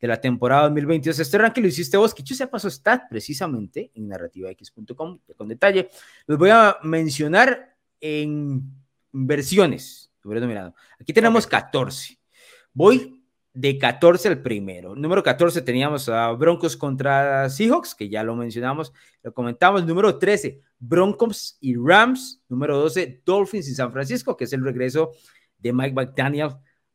de 0.00 0.08
la 0.08 0.20
temporada 0.20 0.62
2022. 0.62 1.18
Este 1.18 1.38
ranking 1.38 1.62
lo 1.62 1.68
hiciste 1.68 1.96
vos, 1.96 2.14
que 2.14 2.22
yo 2.22 2.34
se 2.34 2.46
pasó 2.46 2.68
stat 2.70 3.02
precisamente 3.08 3.90
en 3.94 4.08
narrativax.com 4.08 5.18
con 5.36 5.48
detalle. 5.48 5.88
Los 6.26 6.38
voy 6.38 6.50
a 6.50 6.78
mencionar 6.82 7.76
en 8.00 8.62
versiones. 9.12 10.08
Aquí 11.00 11.12
tenemos 11.12 11.46
okay. 11.46 11.60
14. 11.60 12.18
Voy 12.72 13.24
de 13.52 13.78
14 13.78 14.28
al 14.28 14.42
primero. 14.42 14.94
Número 14.94 15.22
14 15.22 15.62
teníamos 15.62 16.08
a 16.08 16.30
Broncos 16.32 16.76
contra 16.76 17.48
Seahawks, 17.48 17.94
que 17.94 18.08
ya 18.08 18.22
lo 18.22 18.36
mencionamos, 18.36 18.92
lo 19.22 19.32
comentamos. 19.32 19.84
Número 19.84 20.18
13, 20.18 20.60
Broncos 20.78 21.56
y 21.60 21.74
Rams. 21.76 22.42
Número 22.48 22.78
12, 22.78 23.22
Dolphins 23.24 23.68
y 23.68 23.74
San 23.74 23.92
Francisco, 23.92 24.36
que 24.36 24.44
es 24.44 24.52
el 24.52 24.64
regreso 24.64 25.12
de 25.58 25.72
Mike 25.72 25.94
McDaniel 25.94 26.50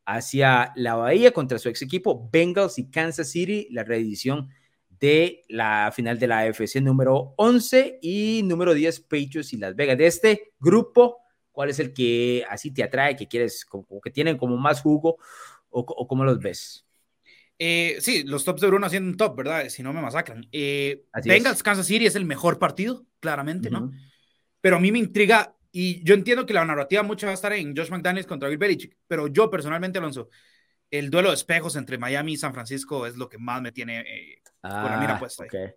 hacia 0.05 0.71
la 0.75 0.95
Bahía 0.95 1.31
contra 1.31 1.59
su 1.59 1.69
ex 1.69 1.81
equipo 1.81 2.29
Bengals 2.31 2.77
y 2.79 2.89
Kansas 2.89 3.29
City, 3.29 3.67
la 3.71 3.83
reedición 3.83 4.49
de 4.89 5.43
la 5.49 5.91
final 5.93 6.19
de 6.19 6.27
la 6.27 6.39
AFC 6.39 6.81
número 6.81 7.33
11 7.37 7.99
y 8.01 8.41
número 8.43 8.73
10 8.73 9.01
Patriots 9.01 9.53
y 9.53 9.57
Las 9.57 9.75
Vegas. 9.75 9.97
De 9.97 10.07
este 10.07 10.53
grupo, 10.59 11.17
¿cuál 11.51 11.69
es 11.69 11.79
el 11.79 11.93
que 11.93 12.45
así 12.49 12.71
te 12.71 12.83
atrae, 12.83 13.15
que 13.15 13.27
quieres, 13.27 13.65
como, 13.65 13.99
que 14.01 14.11
tienen 14.11 14.37
como 14.37 14.57
más 14.57 14.81
jugo 14.81 15.17
o, 15.69 15.79
o 15.81 16.07
cómo 16.07 16.23
los 16.23 16.39
ves? 16.39 16.85
Eh, 17.59 17.97
sí, 17.99 18.23
los 18.23 18.43
tops 18.43 18.61
de 18.61 18.67
Bruno 18.67 18.85
haciendo 18.85 19.09
un 19.09 19.17
top, 19.17 19.37
¿verdad? 19.37 19.69
Si 19.69 19.83
no 19.83 19.93
me 19.93 20.01
masacran. 20.01 20.47
Eh, 20.51 21.05
Bengals, 21.23 21.57
es. 21.57 21.63
Kansas 21.63 21.85
City 21.85 22.05
es 22.05 22.15
el 22.15 22.25
mejor 22.25 22.59
partido, 22.59 23.05
claramente, 23.19 23.69
uh 23.69 23.71
-huh. 23.71 23.79
¿no? 23.79 23.91
Pero 24.61 24.77
a 24.77 24.79
mí 24.79 24.91
me 24.91 24.99
intriga 24.99 25.55
y 25.75 26.03
yo 26.03 26.13
entiendo 26.13 26.45
que 26.45 26.53
la 26.53 26.63
narrativa 26.63 27.01
mucho 27.01 27.25
va 27.25 27.31
a 27.31 27.33
estar 27.33 27.51
en 27.51 27.75
Josh 27.75 27.89
McDaniels 27.89 28.27
contra 28.27 28.47
Bill 28.47 28.59
Belichick, 28.59 28.95
pero 29.07 29.25
yo 29.27 29.49
personalmente, 29.49 29.97
Alonso, 29.97 30.29
el 30.91 31.09
duelo 31.09 31.29
de 31.29 31.35
espejos 31.35 31.75
entre 31.75 31.97
Miami 31.97 32.33
y 32.33 32.37
San 32.37 32.53
Francisco 32.53 33.07
es 33.07 33.17
lo 33.17 33.27
que 33.27 33.39
más 33.39 33.59
me 33.59 33.71
tiene 33.71 34.01
eh, 34.01 34.41
ah, 34.61 34.83
con 34.83 34.91
la 34.91 34.97
mira 34.99 35.17
puesta. 35.17 35.45
Okay. 35.45 35.71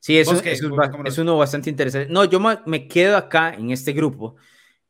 Sí, 0.00 0.18
eso, 0.18 0.32
qué, 0.42 0.50
eso 0.52 0.66
es, 0.66 1.12
es, 1.12 1.18
uno 1.18 1.36
bastante 1.36 1.70
interesante. 1.70 2.12
No, 2.12 2.24
yo 2.24 2.40
me 2.40 2.88
quedo 2.88 3.16
acá 3.16 3.54
en 3.54 3.70
este 3.70 3.92
grupo. 3.92 4.34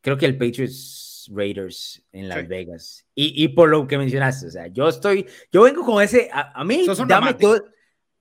Creo 0.00 0.16
que 0.16 0.24
el 0.24 0.38
Patriots 0.38 1.30
Raiders 1.30 2.02
en 2.12 2.28
Las 2.28 2.40
sí. 2.40 2.46
Vegas. 2.46 3.06
Y, 3.14 3.44
y, 3.44 3.48
por 3.48 3.68
lo 3.68 3.86
que 3.86 3.98
mencionaste, 3.98 4.46
o 4.46 4.50
sea, 4.50 4.66
yo 4.68 4.88
estoy, 4.88 5.26
yo 5.52 5.62
vengo 5.62 5.84
con 5.84 6.02
ese, 6.02 6.30
a, 6.32 6.58
a 6.58 6.64
mí, 6.64 6.86
dame 7.06 7.34
todo. 7.34 7.66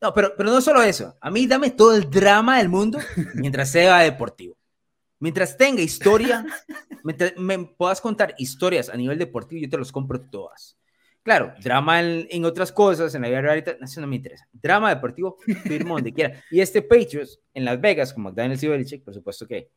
No, 0.01 0.13
pero, 0.13 0.33
pero 0.35 0.49
no 0.49 0.59
solo 0.59 0.83
eso, 0.83 1.17
a 1.21 1.31
mí 1.31 1.47
dame 1.47 1.71
todo 1.71 1.95
el 1.95 2.09
drama 2.09 2.57
del 2.57 2.67
mundo 2.67 2.99
mientras 3.35 3.71
sea 3.71 3.99
deportivo. 3.99 4.56
Mientras 5.19 5.57
tenga 5.57 5.81
historia, 5.81 6.45
mientras 7.03 7.35
me 7.37 7.57
puedas 7.59 8.01
contar 8.01 8.35
historias 8.37 8.89
a 8.89 8.97
nivel 8.97 9.17
deportivo, 9.17 9.61
yo 9.61 9.69
te 9.69 9.77
los 9.77 9.91
compro 9.91 10.21
todas. 10.21 10.77
Claro, 11.23 11.53
drama 11.61 11.99
en, 11.99 12.27
en 12.29 12.45
otras 12.45 12.71
cosas, 12.71 13.13
en 13.13 13.21
la 13.21 13.27
vida 13.27 13.41
real, 13.41 13.77
eso 13.81 13.99
no 13.99 14.07
me 14.07 14.15
interesa. 14.15 14.47
Drama 14.53 14.93
deportivo, 14.95 15.37
firmo 15.63 15.95
donde 15.95 16.13
quiera. 16.13 16.41
Y 16.51 16.61
este 16.61 16.81
Patriots 16.81 17.41
en 17.53 17.65
Las 17.65 17.81
Vegas, 17.81 18.13
como 18.13 18.31
Daniel 18.31 18.57
Belichick, 18.57 19.03
por 19.03 19.13
supuesto 19.13 19.45
que, 19.45 19.69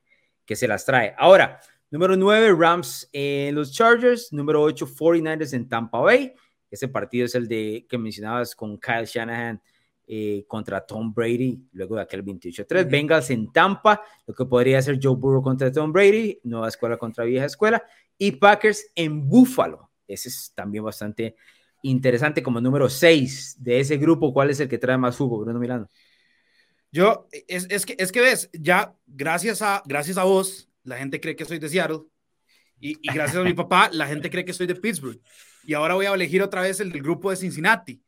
que 0.44 0.54
se 0.54 0.68
las 0.68 0.84
trae. 0.84 1.12
Ahora, 1.18 1.60
número 1.90 2.16
9, 2.16 2.54
Rams 2.56 3.08
en 3.12 3.56
los 3.56 3.72
Chargers. 3.72 4.32
Número 4.32 4.62
8, 4.62 4.86
49ers 4.86 5.52
en 5.54 5.68
Tampa 5.68 5.98
Bay. 5.98 6.32
Ese 6.70 6.86
partido 6.86 7.26
es 7.26 7.34
el 7.34 7.48
de 7.48 7.84
que 7.88 7.98
mencionabas 7.98 8.54
con 8.54 8.78
Kyle 8.78 9.04
Shanahan 9.04 9.60
eh, 10.12 10.44
contra 10.48 10.84
Tom 10.84 11.14
Brady, 11.14 11.68
luego 11.70 11.94
de 11.94 12.02
aquel 12.02 12.24
28-3. 12.24 12.90
Bengals 12.90 13.30
en 13.30 13.52
Tampa, 13.52 14.02
lo 14.26 14.34
que 14.34 14.44
podría 14.44 14.82
ser 14.82 14.98
Joe 15.00 15.14
Burrow 15.14 15.40
contra 15.40 15.70
Tom 15.70 15.92
Brady, 15.92 16.40
nueva 16.42 16.66
escuela 16.66 16.96
contra 16.96 17.22
vieja 17.22 17.46
escuela. 17.46 17.80
Y 18.18 18.32
Packers 18.32 18.90
en 18.96 19.28
Buffalo. 19.28 19.88
Ese 20.08 20.28
es 20.28 20.50
también 20.52 20.82
bastante 20.82 21.36
interesante 21.82 22.42
como 22.42 22.60
número 22.60 22.88
6 22.88 23.58
de 23.60 23.78
ese 23.78 23.98
grupo. 23.98 24.32
¿Cuál 24.32 24.50
es 24.50 24.58
el 24.58 24.68
que 24.68 24.78
trae 24.78 24.98
más 24.98 25.16
jugo, 25.16 25.38
Bruno 25.38 25.60
Milano? 25.60 25.88
Yo, 26.90 27.28
es, 27.46 27.68
es, 27.70 27.86
que, 27.86 27.94
es 27.96 28.10
que 28.10 28.20
ves, 28.20 28.50
ya 28.52 28.96
gracias 29.06 29.62
a, 29.62 29.80
gracias 29.86 30.18
a 30.18 30.24
vos, 30.24 30.68
la 30.82 30.96
gente 30.96 31.20
cree 31.20 31.36
que 31.36 31.44
soy 31.44 31.60
de 31.60 31.68
Seattle. 31.68 32.00
Y, 32.80 32.96
y 33.00 33.14
gracias 33.14 33.36
a 33.36 33.44
mi 33.44 33.54
papá, 33.54 33.88
la 33.92 34.08
gente 34.08 34.28
cree 34.28 34.44
que 34.44 34.54
soy 34.54 34.66
de 34.66 34.74
Pittsburgh. 34.74 35.20
Y 35.62 35.74
ahora 35.74 35.94
voy 35.94 36.06
a 36.06 36.14
elegir 36.14 36.42
otra 36.42 36.62
vez 36.62 36.80
el 36.80 36.90
del 36.90 37.00
grupo 37.00 37.30
de 37.30 37.36
Cincinnati. 37.36 38.02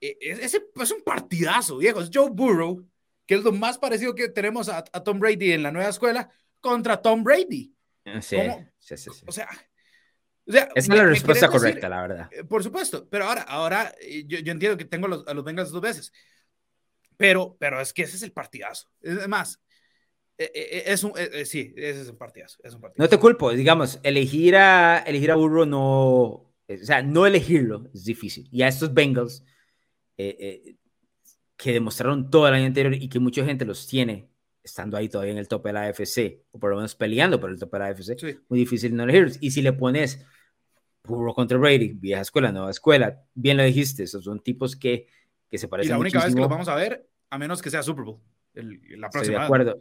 E, 0.00 0.16
e, 0.20 0.32
ese 0.32 0.62
es 0.74 0.90
un 0.90 1.02
partidazo, 1.02 1.78
viejo. 1.78 2.00
Es 2.00 2.10
Joe 2.12 2.30
Burrow, 2.30 2.86
que 3.26 3.34
es 3.36 3.42
lo 3.42 3.52
más 3.52 3.78
parecido 3.78 4.14
que 4.14 4.28
tenemos 4.28 4.68
a, 4.68 4.82
Tom 4.82 5.18
Brady 5.18 5.52
en 5.52 5.62
la 5.62 5.72
nueva 5.72 5.90
escuela, 5.90 6.30
contra 6.60 7.00
Tom 7.00 7.22
Brady. 7.22 7.74
Sí, 8.20 8.38
sí, 8.78 8.96
sí, 8.96 9.10
O 9.26 9.32
sea, 9.32 9.48
esa 10.48 10.70
es 10.74 10.88
la 10.88 11.04
respuesta 11.04 11.48
correcta, 11.48 11.88
la 11.88 12.02
verdad. 12.02 12.28
Eh, 12.32 12.44
por 12.44 12.62
supuesto, 12.62 13.06
pero 13.10 13.26
ahora, 13.26 13.42
ahora 13.42 13.94
eh, 14.00 14.24
yo, 14.26 14.38
yo 14.38 14.52
entiendo 14.52 14.78
que 14.78 14.86
tengo 14.86 15.06
a 15.26 15.34
los 15.34 15.44
Bengals 15.44 15.70
dos 15.70 15.82
veces, 15.82 16.12
pero, 17.18 17.56
pero 17.60 17.80
es 17.80 17.92
que 17.92 18.02
ese 18.02 18.16
es 18.16 18.22
el 18.22 18.32
partidazo. 18.32 18.90
Es 19.02 19.28
más, 19.28 19.60
eh, 20.38 20.84
es 20.86 21.04
un, 21.04 21.12
sí, 21.44 21.74
ese 21.76 22.00
es 22.00 22.08
un 22.08 22.16
partidazo, 22.16 22.58
es 22.62 22.72
un 22.72 22.80
partidazo. 22.80 23.02
No 23.02 23.08
te 23.10 23.18
culpo, 23.18 23.52
digamos, 23.52 24.00
elegir 24.02 24.56
a, 24.56 25.00
elegir 25.00 25.32
a 25.32 25.34
Burrow 25.34 25.66
no, 25.66 25.82
o 25.82 26.54
sea, 26.82 27.02
no 27.02 27.26
elegirlo 27.26 27.90
es 27.92 28.04
difícil. 28.04 28.48
Y 28.50 28.62
a 28.62 28.68
estos 28.68 28.94
Bengals, 28.94 29.44
que 30.18 31.72
demostraron 31.72 32.28
todo 32.30 32.48
el 32.48 32.54
año 32.54 32.66
anterior 32.66 32.94
y 32.94 33.08
que 33.08 33.18
mucha 33.18 33.44
gente 33.44 33.64
los 33.64 33.86
tiene 33.86 34.28
estando 34.68 34.96
ahí 34.96 35.08
todavía 35.08 35.32
en 35.32 35.38
el 35.38 35.48
tope 35.48 35.70
de 35.70 35.72
la 35.72 35.82
AFC, 35.84 36.44
o 36.50 36.58
por 36.58 36.70
lo 36.70 36.76
menos 36.76 36.94
peleando 36.94 37.40
por 37.40 37.50
el 37.50 37.58
tope 37.58 37.78
de 37.78 37.84
la 37.84 37.90
AFC, 37.90 38.38
muy 38.48 38.58
difícil 38.58 38.94
no 38.94 39.04
elegirlos. 39.04 39.38
Y 39.40 39.50
si 39.50 39.62
le 39.62 39.72
pones 39.72 40.24
Burro 41.04 41.34
contra 41.34 41.56
Brady, 41.58 41.94
vieja 41.94 42.20
escuela, 42.20 42.52
nueva 42.52 42.70
escuela. 42.70 43.22
Bien 43.34 43.56
lo 43.56 43.62
dijiste, 43.62 44.02
esos 44.02 44.24
son 44.24 44.40
tipos 44.40 44.76
que, 44.76 45.06
que 45.48 45.58
se 45.58 45.68
parecen. 45.68 45.90
Y 45.90 45.92
la 45.94 45.98
única 45.98 46.24
vez 46.24 46.34
que 46.34 46.40
los 46.40 46.50
vamos 46.50 46.68
a 46.68 46.74
ver, 46.74 47.08
a 47.30 47.38
menos 47.38 47.62
que 47.62 47.70
sea 47.70 47.82
Super 47.82 48.04
Bowl, 48.04 48.20
la 48.54 49.08
próxima. 49.08 49.22
Estoy 49.22 49.34
de 49.34 49.40
acuerdo. 49.40 49.80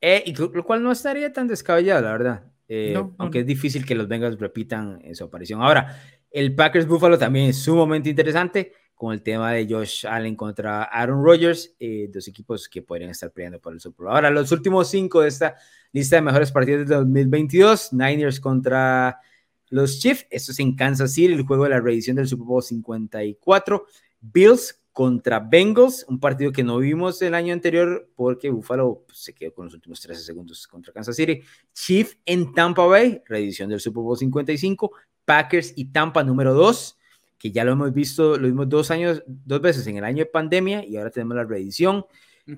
Eh, 0.00 0.22
y 0.26 0.34
lo 0.34 0.64
cual 0.64 0.82
no 0.82 0.92
estaría 0.92 1.32
tan 1.32 1.48
descabellado, 1.48 2.02
la 2.02 2.12
verdad. 2.12 2.44
Eh, 2.68 2.94
aunque 3.18 3.40
es 3.40 3.46
difícil 3.46 3.84
que 3.84 3.94
los 3.94 4.06
Bengals 4.06 4.38
repitan 4.38 5.02
su 5.14 5.24
aparición. 5.24 5.62
Ahora, 5.62 6.00
el 6.30 6.54
Packers 6.54 6.86
Buffalo 6.86 7.18
también 7.18 7.46
es 7.46 7.58
sumamente 7.58 8.10
interesante 8.10 8.72
con 8.98 9.14
el 9.14 9.22
tema 9.22 9.52
de 9.52 9.66
Josh 9.70 10.04
Allen 10.06 10.34
contra 10.34 10.82
Aaron 10.82 11.24
Rodgers, 11.24 11.72
eh, 11.78 12.10
dos 12.12 12.26
equipos 12.26 12.68
que 12.68 12.82
podrían 12.82 13.10
estar 13.10 13.30
peleando 13.30 13.60
por 13.60 13.72
el 13.72 13.80
Super 13.80 14.06
Bowl. 14.06 14.14
Ahora, 14.14 14.28
los 14.28 14.50
últimos 14.50 14.90
cinco 14.90 15.20
de 15.20 15.28
esta 15.28 15.54
lista 15.92 16.16
de 16.16 16.22
mejores 16.22 16.50
partidos 16.50 16.88
de 16.88 16.96
2022, 16.96 17.92
Niners 17.92 18.40
contra 18.40 19.20
los 19.68 20.00
Chiefs, 20.00 20.26
esto 20.30 20.50
es 20.50 20.58
en 20.58 20.74
Kansas 20.74 21.12
City, 21.12 21.32
el 21.32 21.46
juego 21.46 21.64
de 21.64 21.70
la 21.70 21.80
reedición 21.80 22.16
del 22.16 22.26
Super 22.26 22.44
Bowl 22.44 22.60
54. 22.60 23.86
Bills 24.20 24.82
contra 24.92 25.38
Bengals, 25.38 26.04
un 26.08 26.18
partido 26.18 26.50
que 26.50 26.64
no 26.64 26.78
vimos 26.78 27.22
el 27.22 27.34
año 27.34 27.52
anterior 27.52 28.10
porque 28.16 28.50
Buffalo 28.50 29.04
pues, 29.06 29.18
se 29.18 29.32
quedó 29.32 29.54
con 29.54 29.66
los 29.66 29.74
últimos 29.74 30.00
13 30.00 30.20
segundos 30.24 30.66
contra 30.66 30.92
Kansas 30.92 31.14
City. 31.14 31.40
Chiefs 31.72 32.18
en 32.26 32.52
Tampa 32.52 32.84
Bay, 32.84 33.22
reedición 33.26 33.70
del 33.70 33.78
Super 33.78 34.02
Bowl 34.02 34.18
55. 34.18 34.90
Packers 35.24 35.72
y 35.76 35.92
Tampa 35.92 36.24
número 36.24 36.52
2, 36.52 36.97
que 37.38 37.52
ya 37.52 37.64
lo 37.64 37.72
hemos 37.72 37.92
visto, 37.92 38.36
lo 38.36 38.46
vimos 38.46 38.68
dos 38.68 38.90
años, 38.90 39.22
dos 39.26 39.60
veces 39.60 39.86
en 39.86 39.96
el 39.96 40.04
año 40.04 40.18
de 40.18 40.26
pandemia 40.26 40.84
y 40.84 40.96
ahora 40.96 41.10
tenemos 41.10 41.36
la 41.36 41.44
reedición. 41.44 42.04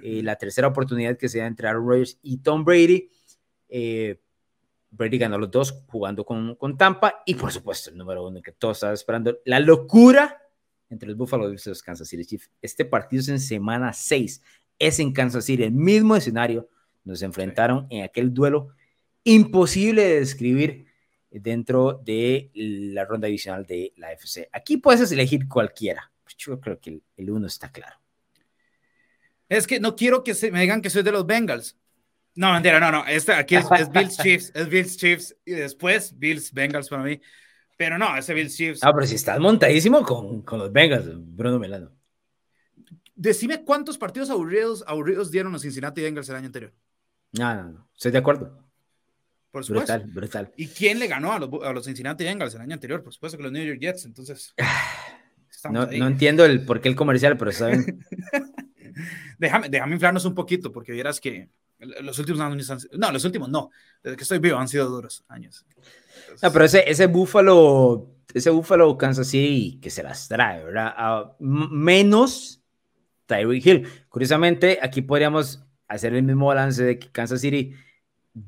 Eh, 0.03 0.23
la 0.23 0.37
tercera 0.37 0.69
oportunidad 0.69 1.17
que 1.17 1.29
se 1.29 1.39
da 1.39 1.47
entre 1.47 1.69
Aaron 1.69 1.87
Rodgers 1.87 2.19
y 2.23 2.39
Tom 2.39 2.65
Brady. 2.65 3.11
Eh, 3.69 4.21
Brady 4.91 5.19
ganó 5.19 5.39
los 5.39 5.51
dos 5.51 5.85
jugando 5.89 6.25
con, 6.25 6.55
con 6.57 6.77
Tampa 6.77 7.23
y 7.27 7.35
por 7.35 7.53
supuesto 7.53 7.91
el 7.91 7.97
número 7.97 8.27
uno 8.27 8.41
que 8.41 8.53
todos 8.53 8.79
estaban 8.79 8.95
esperando, 8.95 9.39
la 9.45 9.61
locura 9.61 10.41
entre 10.89 11.09
los 11.09 11.17
Buffalo 11.17 11.49
Bills 11.49 11.67
y 11.67 11.71
los 11.71 11.83
Kansas 11.83 12.09
City 12.09 12.25
Chiefs. 12.25 12.51
Este 12.61 12.85
partido 12.85 13.21
es 13.21 13.29
en 13.29 13.41
semana 13.41 13.93
6, 13.93 14.43
es 14.79 14.99
en 14.99 15.13
Kansas 15.13 15.45
City, 15.45 15.63
el 15.63 15.73
mismo 15.73 16.17
escenario, 16.17 16.69
nos 17.05 17.23
enfrentaron 17.23 17.87
en 17.91 18.05
aquel 18.05 18.35
duelo 18.35 18.69
imposible 19.25 20.03
de 20.03 20.21
describir 20.21 20.87
dentro 21.31 22.01
de 22.05 22.51
la 22.55 23.05
ronda 23.05 23.27
divisional 23.27 23.65
de 23.67 23.93
la 23.97 24.13
FC. 24.13 24.49
Aquí 24.53 24.79
puedes 24.79 25.11
elegir 25.13 25.47
cualquiera, 25.49 26.11
yo 26.37 26.61
creo 26.61 26.81
que 26.81 26.91
el, 26.91 27.03
el 27.17 27.31
uno 27.31 27.47
está 27.47 27.71
claro. 27.71 27.97
Es 29.49 29.67
que 29.67 29.81
no 29.81 29.97
quiero 29.97 30.23
que 30.23 30.35
se 30.35 30.51
me 30.53 30.61
digan 30.61 30.81
que 30.81 30.91
soy 30.91 31.03
de 31.03 31.13
los 31.13 31.27
Bengals. 31.27 31.77
No, 32.37 32.53
mentira, 32.53 32.79
no, 32.79 32.93
no. 32.93 33.05
Este, 33.07 33.33
aquí 33.33 33.57
es, 33.57 33.67
Bills 33.91 34.17
Chiefs, 34.23 34.53
es 34.55 34.69
Bills 34.69 34.97
Chiefs 34.97 35.37
y 35.45 35.53
después 35.53 36.17
Bills 36.17 36.53
Bengals 36.53 36.89
para 36.89 37.03
mí. 37.03 37.21
Pero 37.77 37.99
no, 37.99 38.17
ese 38.17 38.33
Bills 38.33 38.57
Chiefs. 38.57 38.81
Ah, 38.85 38.93
pero 38.95 39.07
si 39.07 39.17
estás 39.17 39.41
montadísimo 39.41 40.03
con, 40.03 40.43
con 40.43 40.59
los 40.61 40.73
Bengals, 40.73 41.09
Bruno 41.17 41.59
Melano. 41.59 41.91
Decime 43.15 43.65
cuántos 43.65 43.99
partidos 43.99 44.31
aburridos, 44.31 44.85
aburridos 44.87 45.31
dieron 45.31 45.53
los 45.53 45.63
Cincinnati 45.63 46.01
Bengals 46.01 46.29
el 46.29 46.37
año 46.37 46.47
anterior. 46.47 46.73
No, 47.33 47.55
no, 47.55 47.71
no. 47.71 47.89
Estoy 47.95 48.13
de 48.13 48.19
acuerdo. 48.19 48.70
Por 49.51 49.65
supuesto. 49.65 49.93
Brutal, 49.93 50.11
brutal. 50.13 50.53
¿Y 50.57 50.69
quién 50.69 50.99
le 50.99 51.07
ganó 51.07 51.33
a 51.33 51.39
los, 51.39 51.51
a 51.65 51.73
los 51.73 51.85
Cincinnati 51.85 52.25
Bengals 52.25 52.55
el 52.55 52.61
año 52.61 52.75
anterior? 52.75 53.03
Por 53.03 53.13
supuesto 53.13 53.37
que 53.37 53.43
los 53.43 53.53
New 53.53 53.65
York 53.65 53.81
Jets. 53.81 54.05
Entonces. 54.05 54.55
No, 55.71 55.85
no, 55.85 56.07
entiendo 56.07 56.43
el 56.47 56.65
por 56.65 56.81
qué 56.81 56.89
el 56.89 56.97
comercial, 56.97 57.37
pero 57.37 57.53
saben. 57.53 58.03
déjame, 59.39 59.69
déjame 59.69 59.93
inflarnos 59.93 60.25
un 60.25 60.35
poquito, 60.35 60.73
porque 60.73 60.93
vieras 60.93 61.21
que 61.21 61.51
los 61.81 62.19
últimos 62.19 62.41
años, 62.41 62.89
no, 62.93 63.13
los 63.13 63.25
últimos 63.25 63.49
no, 63.49 63.71
desde 64.03 64.17
que 64.17 64.23
estoy 64.23 64.39
vivo 64.39 64.59
han 64.59 64.69
sido 64.69 64.89
duros 64.89 65.25
años. 65.29 65.65
no, 66.43 66.53
pero 66.53 66.65
ese, 66.65 66.89
ese 66.91 67.07
Búfalo, 67.07 68.11
ese 68.33 68.51
Búfalo 68.51 68.97
Kansas 68.97 69.29
City 69.29 69.79
que 69.81 69.91
se 69.91 70.03
las 70.03 70.29
trae, 70.29 70.65
¿verdad? 70.65 71.33
menos 71.39 72.63
Tyreek 73.27 73.67
Hill. 73.67 73.89
Curiosamente, 74.09 74.79
aquí 74.83 75.03
podríamos 75.03 75.63
hacer 75.89 76.15
el 76.15 76.23
mismo 76.23 76.47
balance 76.47 76.83
de 76.83 76.99
que 76.99 77.11
Kansas 77.11 77.41
City 77.41 77.75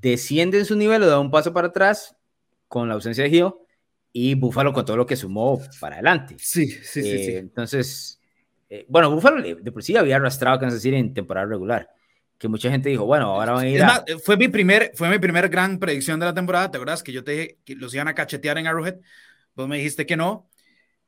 desciende 0.00 0.58
en 0.58 0.64
su 0.64 0.76
nivel 0.76 1.02
o 1.02 1.06
da 1.06 1.18
un 1.18 1.30
paso 1.30 1.52
para 1.52 1.68
atrás 1.68 2.16
con 2.68 2.88
la 2.88 2.94
ausencia 2.94 3.24
de 3.24 3.30
Hill 3.30 3.52
y 4.12 4.34
Búfalo 4.34 4.72
con 4.72 4.84
todo 4.84 4.96
lo 4.96 5.06
que 5.06 5.16
sumó 5.16 5.60
para 5.80 5.96
adelante. 5.96 6.36
Sí, 6.38 6.68
sí, 6.68 7.02
sí, 7.02 7.02
sí. 7.02 7.30
Eh, 7.32 7.38
entonces, 7.38 8.20
eh, 8.70 8.86
bueno, 8.88 9.10
Búfalo 9.10 9.42
de 9.42 9.72
por 9.72 9.82
sí 9.82 9.96
había 9.96 10.16
arrastrado 10.16 10.56
a 10.56 10.60
Kansas 10.60 10.82
City 10.82 10.96
en 10.96 11.14
temporada 11.14 11.46
regular 11.46 11.88
que 12.42 12.48
mucha 12.48 12.68
gente 12.72 12.88
dijo, 12.88 13.06
bueno, 13.06 13.26
ahora 13.26 13.52
van 13.52 13.66
a 13.66 13.68
ir 13.68 13.80
a... 13.80 14.04
fue 14.24 14.36
mi 14.36 14.48
primer, 14.48 14.90
fue 14.96 15.08
mi 15.08 15.20
primer 15.20 15.48
gran 15.48 15.78
predicción 15.78 16.18
de 16.18 16.26
la 16.26 16.34
temporada, 16.34 16.72
¿te 16.72 16.76
acuerdas? 16.76 17.04
Que 17.04 17.12
yo 17.12 17.22
te 17.22 17.30
dije 17.30 17.58
que 17.64 17.76
los 17.76 17.94
iban 17.94 18.08
a 18.08 18.16
cachetear 18.16 18.58
en 18.58 18.66
Arrowhead, 18.66 18.96
vos 19.54 19.68
me 19.68 19.76
dijiste 19.76 20.06
que 20.06 20.16
no, 20.16 20.50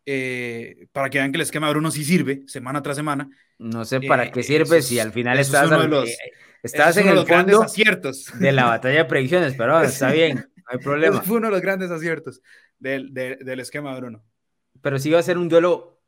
eh, 0.06 0.86
para 0.92 1.10
que 1.10 1.18
vean 1.18 1.32
que 1.32 1.36
el 1.36 1.42
esquema 1.42 1.66
de 1.66 1.72
Bruno 1.74 1.90
sí 1.90 2.04
sirve, 2.04 2.42
semana 2.46 2.82
tras 2.82 2.96
semana. 2.96 3.28
No 3.58 3.84
sé 3.84 4.00
para 4.00 4.30
qué 4.30 4.40
eh, 4.40 4.44
sirve 4.44 4.82
si 4.82 4.98
al 4.98 5.12
final 5.12 5.38
estás, 5.38 5.70
los, 5.70 6.08
eh, 6.08 6.16
estás 6.62 6.96
en 6.96 7.08
el 7.08 7.26
fondo 7.26 7.62
aciertos. 7.62 8.32
de 8.38 8.52
la 8.52 8.66
batalla 8.66 8.98
de 8.98 9.04
predicciones, 9.04 9.54
pero 9.56 9.80
está 9.80 10.10
bien, 10.12 10.36
no 10.56 10.64
hay 10.66 10.78
problema. 10.78 11.22
fue 11.22 11.36
uno 11.38 11.48
de 11.48 11.52
los 11.52 11.62
grandes 11.62 11.90
aciertos 11.90 12.40
del, 12.78 13.12
del 13.12 13.60
esquema 13.60 13.94
de 13.94 14.00
Bruno. 14.00 14.24
Pero 14.80 14.98
sí 14.98 15.10
va 15.10 15.20
a 15.20 15.22
ser 15.22 15.38
un 15.38 15.48
duelo 15.48 16.02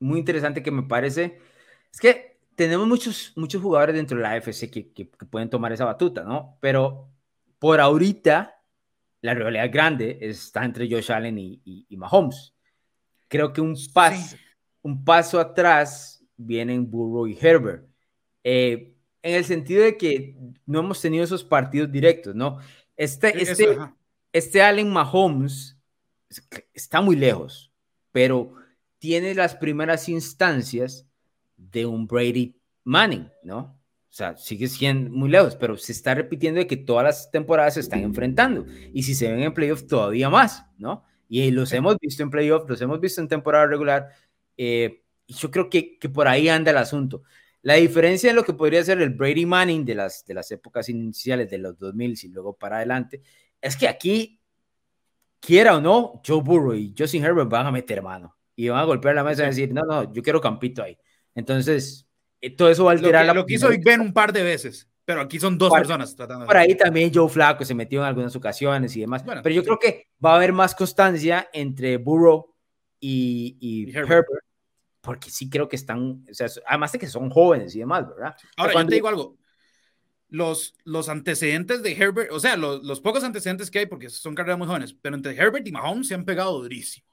muy 0.00 0.18
interesante 0.18 0.62
que 0.62 0.70
me 0.70 0.82
parece, 0.82 1.38
es 1.92 2.00
que 2.00 2.30
tenemos 2.60 2.86
muchos, 2.86 3.32
muchos 3.36 3.62
jugadores 3.62 3.94
dentro 3.94 4.16
de 4.16 4.22
la 4.22 4.32
AFC 4.32 4.70
que, 4.70 4.92
que, 4.92 5.06
pueden 5.06 5.48
tomar 5.48 5.72
esa 5.72 5.84
batuta, 5.84 6.24
¿no? 6.24 6.58
Pero 6.60 7.10
por 7.58 7.80
ahorita, 7.80 8.60
la 9.22 9.34
rivalidad 9.34 9.70
grande 9.72 10.18
está 10.20 10.64
entre 10.64 10.86
Josh 10.90 11.12
Allen 11.12 11.38
y, 11.38 11.62
y, 11.64 11.96
Mahomes. 11.96 12.54
Creo 13.30 13.52
que 13.52 13.60
un, 13.60 13.76
paso 13.94 14.36
un 14.82 15.04
paso 15.04 15.38
atrás 15.38 16.22
vienen 16.36 16.90
Burrow 16.90 17.26
y 17.26 17.38
Herbert. 17.40 17.86
Eh, 18.42 18.94
en 19.22 19.34
el 19.34 19.44
sentido 19.44 19.84
de 19.84 19.96
que 19.96 20.36
no 20.66 20.80
hemos 20.80 21.00
tenido 21.00 21.24
esos 21.24 21.44
partidos 21.44 21.92
directos, 21.92 22.34
¿no? 22.34 22.58
Este, 22.96 23.40
este, 23.40 23.78
este 24.32 24.62
Allen 24.62 24.90
Mahomes 24.90 25.78
está 26.72 27.00
muy 27.00 27.16
lejos, 27.16 27.72
pero 28.12 28.54
tiene 28.98 29.34
las 29.34 29.54
primeras 29.54 30.08
instancias 30.08 31.06
de 31.56 31.86
un 31.86 32.06
Brady 32.06 32.56
Manning, 32.84 33.30
¿no? 33.42 33.78
O 34.08 34.12
sea, 34.12 34.36
sigue 34.36 34.66
siendo 34.66 35.10
muy 35.10 35.28
lejos, 35.28 35.54
pero 35.54 35.76
se 35.76 35.92
está 35.92 36.14
repitiendo 36.14 36.58
de 36.58 36.66
que 36.66 36.76
todas 36.76 37.04
las 37.04 37.30
temporadas 37.30 37.74
se 37.74 37.80
están 37.80 38.00
enfrentando. 38.00 38.66
Y 38.92 39.04
si 39.04 39.14
se 39.14 39.30
ven 39.30 39.42
en 39.42 39.54
playoff, 39.54 39.86
todavía 39.86 40.28
más, 40.28 40.66
¿no? 40.78 41.04
Y 41.32 41.52
los 41.52 41.72
hemos 41.72 41.96
visto 41.98 42.24
en 42.24 42.30
playoff, 42.30 42.68
los 42.68 42.80
hemos 42.82 43.00
visto 43.00 43.20
en 43.20 43.28
temporada 43.28 43.64
regular. 43.64 44.08
Eh, 44.56 45.04
y 45.26 45.34
yo 45.34 45.48
creo 45.50 45.70
que, 45.70 45.96
que 45.96 46.08
por 46.08 46.26
ahí 46.26 46.48
anda 46.48 46.72
el 46.72 46.76
asunto. 46.76 47.22
La 47.62 47.74
diferencia 47.74 48.30
en 48.30 48.36
lo 48.36 48.42
que 48.42 48.52
podría 48.52 48.82
ser 48.82 49.00
el 49.00 49.10
Brady 49.10 49.46
Manning 49.46 49.84
de 49.84 49.94
las, 49.94 50.24
de 50.26 50.34
las 50.34 50.50
épocas 50.50 50.88
iniciales 50.88 51.48
de 51.48 51.58
los 51.58 51.78
2000 51.78 52.18
y 52.24 52.28
luego 52.28 52.56
para 52.56 52.78
adelante, 52.78 53.22
es 53.60 53.76
que 53.76 53.86
aquí, 53.86 54.40
quiera 55.38 55.76
o 55.76 55.80
no, 55.80 56.20
Joe 56.26 56.42
Burrow 56.42 56.74
y 56.74 56.92
Justin 56.98 57.24
Herbert 57.24 57.48
van 57.48 57.66
a 57.66 57.70
meter 57.70 58.02
mano 58.02 58.36
y 58.56 58.68
van 58.68 58.80
a 58.80 58.84
golpear 58.84 59.14
la 59.14 59.22
mesa 59.22 59.44
y 59.44 59.46
decir, 59.46 59.72
no, 59.72 59.82
no, 59.82 60.12
yo 60.12 60.22
quiero 60.22 60.40
campito 60.40 60.82
ahí 60.82 60.98
Entonces, 61.34 62.08
eh, 62.40 62.50
todo 62.50 62.70
eso 62.70 62.84
va 62.84 62.90
a 62.90 62.94
alterar 62.94 63.24
lo 63.24 63.32
que, 63.32 63.38
Lo 63.38 63.46
que 63.46 63.54
hizo 63.54 63.68
Big 63.68 63.84
Ben 63.84 64.00
un 64.00 64.12
par 64.12 64.32
de 64.32 64.42
veces, 64.42 64.88
pero 65.10 65.22
aquí 65.22 65.40
son 65.40 65.58
dos 65.58 65.72
personas 65.72 66.14
tratando. 66.14 66.46
Por 66.46 66.56
ahí 66.56 66.76
también 66.76 67.10
Joe 67.12 67.28
Flaco 67.28 67.64
se 67.64 67.74
metió 67.74 68.00
en 68.00 68.06
algunas 68.06 68.36
ocasiones 68.36 68.94
y 68.94 69.00
demás. 69.00 69.24
pero 69.24 69.50
yo 69.50 69.64
creo 69.64 69.76
que 69.76 70.06
va 70.24 70.34
a 70.34 70.36
haber 70.36 70.52
más 70.52 70.72
constancia 70.72 71.48
entre 71.52 71.96
Burrow 71.96 72.54
y, 73.00 73.90
Herbert. 73.92 74.28
porque 75.00 75.28
sí 75.28 75.50
creo 75.50 75.68
que 75.68 75.74
están, 75.74 76.24
o 76.30 76.32
sea, 76.32 76.46
además 76.64 76.92
de 76.92 77.00
que 77.00 77.08
son 77.08 77.28
jóvenes 77.28 77.74
y 77.74 77.80
demás, 77.80 78.08
¿verdad? 78.08 78.36
Ahora, 78.56 78.72
yo 78.72 78.86
te 78.86 78.94
digo 78.94 79.08
algo, 79.08 79.36
los, 80.28 80.76
los 80.84 81.08
antecedentes 81.08 81.82
de 81.82 81.92
Herbert, 81.92 82.30
o 82.30 82.38
sea, 82.38 82.56
los, 82.56 82.84
los, 82.84 83.00
pocos 83.00 83.24
antecedentes 83.24 83.68
que 83.68 83.80
hay, 83.80 83.86
porque 83.86 84.10
son 84.10 84.36
carreras 84.36 84.58
muy 84.58 84.68
jóvenes, 84.68 84.94
pero 85.02 85.16
entre 85.16 85.34
Herbert 85.34 85.66
y 85.66 85.72
Mahomes 85.72 86.06
se 86.06 86.14
han 86.14 86.24
pegado 86.24 86.56
durísimo. 86.62 87.04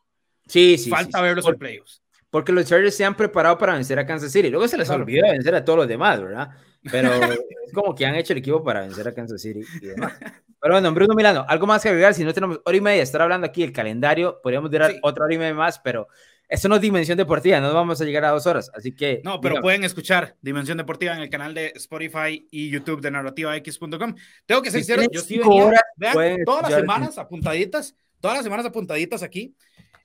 Sí, 0.45 0.77
sí. 0.77 0.91
Falta 0.91 1.17
sí, 1.17 1.23
verlos 1.23 1.47
en 1.47 1.57
playoffs. 1.57 2.03
Porque 2.29 2.51
los 2.51 2.67
Chargers 2.67 2.95
se 2.95 3.05
han 3.05 3.17
preparado 3.17 3.57
para 3.57 3.73
vencer 3.73 3.97
a 3.97 4.05
Kansas 4.05 4.31
City. 4.31 4.51
Luego 4.51 4.67
se 4.67 4.77
les 4.77 4.87
olvidó 4.91 5.23
vencer 5.23 5.55
a 5.55 5.65
todos 5.65 5.79
los 5.79 5.87
demás, 5.87 6.21
¿verdad? 6.21 6.51
Pero 6.91 7.13
es 7.13 7.73
como 7.73 7.93
que 7.93 8.05
han 8.05 8.15
hecho 8.15 8.33
el 8.33 8.39
equipo 8.39 8.63
para 8.63 8.81
vencer 8.81 9.07
a 9.07 9.13
Kansas 9.13 9.41
City 9.41 9.61
y 9.81 9.87
demás. 9.87 10.13
Pero 10.59 10.73
bueno, 10.73 10.91
Bruno 10.93 11.13
Milano, 11.13 11.45
algo 11.47 11.67
más 11.67 11.83
que 11.83 11.89
agregar. 11.89 12.13
Si 12.13 12.23
no 12.23 12.33
tenemos 12.33 12.59
hora 12.65 12.77
y 12.77 12.81
media, 12.81 13.03
estar 13.03 13.21
hablando 13.21 13.45
aquí 13.47 13.63
el 13.63 13.71
calendario, 13.71 14.39
podríamos 14.41 14.71
durar 14.71 14.95
otra 15.01 15.25
hora 15.25 15.33
y 15.33 15.37
media 15.37 15.53
más, 15.53 15.79
pero 15.79 16.07
esto 16.49 16.69
no 16.69 16.75
es 16.75 16.81
Dimensión 16.81 17.17
Deportiva, 17.17 17.59
no 17.59 17.73
vamos 17.73 17.99
a 17.99 18.05
llegar 18.05 18.23
a 18.23 18.29
dos 18.29 18.47
horas, 18.47 18.71
así 18.73 18.95
que... 18.95 19.21
No, 19.23 19.41
pero 19.41 19.61
pueden 19.61 19.83
escuchar 19.83 20.37
Dimensión 20.41 20.77
Deportiva 20.77 21.13
en 21.13 21.19
el 21.19 21.29
canal 21.29 21.53
de 21.53 21.73
Spotify 21.75 22.47
y 22.49 22.69
YouTube 22.69 23.01
de 23.01 23.11
narrativax.com. 23.11 24.15
Tengo 24.45 24.61
que 24.61 24.71
ser 24.71 24.83
sincero, 24.83 25.03
yo 25.11 25.19
sí 25.19 25.37
venía, 25.37 25.71
vean, 25.97 26.37
todas 26.45 26.63
las 26.63 26.79
semanas 26.79 27.17
apuntaditas, 27.17 27.95
todas 28.21 28.37
las 28.37 28.43
semanas 28.45 28.65
apuntaditas 28.65 29.23
aquí. 29.23 29.55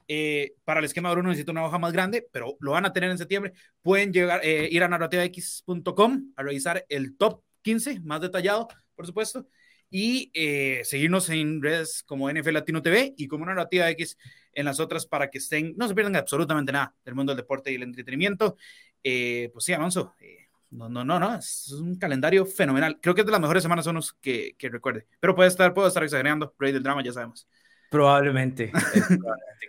Eh, 0.08 0.54
para 0.64 0.80
el 0.80 0.86
esquema 0.86 1.08
de 1.08 1.16
Bruno 1.16 1.30
necesito 1.30 1.52
una 1.52 1.64
hoja 1.64 1.78
más 1.78 1.92
grande, 1.92 2.26
pero 2.32 2.56
lo 2.60 2.72
van 2.72 2.86
a 2.86 2.92
tener 2.92 3.10
en 3.10 3.18
septiembre. 3.18 3.52
Pueden 3.82 4.12
llegar, 4.12 4.40
eh, 4.42 4.68
ir 4.70 4.82
a 4.82 4.88
narrativax.com 4.88 6.32
a 6.36 6.42
revisar 6.42 6.84
el 6.88 7.16
top 7.16 7.42
15 7.62 8.00
más 8.00 8.20
detallado, 8.20 8.68
por 8.94 9.06
supuesto, 9.06 9.46
y 9.90 10.30
eh, 10.32 10.80
seguirnos 10.84 11.28
en 11.28 11.62
redes 11.62 12.02
como 12.04 12.30
NFL 12.30 12.54
Latino 12.54 12.82
TV 12.82 13.14
y 13.16 13.28
como 13.28 13.44
Narrativa 13.44 13.88
X 13.90 14.16
en 14.54 14.64
las 14.64 14.80
otras 14.80 15.06
para 15.06 15.30
que 15.30 15.38
estén, 15.38 15.74
no 15.76 15.86
se 15.86 15.94
pierdan 15.94 16.16
absolutamente 16.16 16.72
nada 16.72 16.94
del 17.04 17.14
mundo 17.14 17.32
del 17.32 17.38
deporte 17.38 17.70
y 17.70 17.74
el 17.74 17.82
entretenimiento. 17.82 18.56
Eh, 19.04 19.50
pues 19.52 19.66
sí, 19.66 19.72
Alonso, 19.74 20.14
eh, 20.18 20.48
no, 20.70 20.88
no, 20.88 21.04
no, 21.04 21.18
no, 21.20 21.34
es 21.34 21.70
un 21.72 21.96
calendario 21.96 22.46
fenomenal. 22.46 22.98
Creo 23.02 23.14
que 23.14 23.20
es 23.20 23.26
de 23.26 23.32
las 23.32 23.40
mejores 23.40 23.62
semanas 23.62 23.84
son 23.84 23.96
los 23.96 24.14
que, 24.14 24.54
que 24.56 24.70
recuerde, 24.70 25.06
pero 25.20 25.34
puede 25.34 25.48
estar, 25.48 25.74
puedo 25.74 25.88
estar 25.88 26.02
exagerando, 26.02 26.54
Rey 26.58 26.72
del 26.72 26.82
Drama, 26.82 27.02
ya 27.04 27.12
sabemos. 27.12 27.46
Probablemente, 27.93 28.73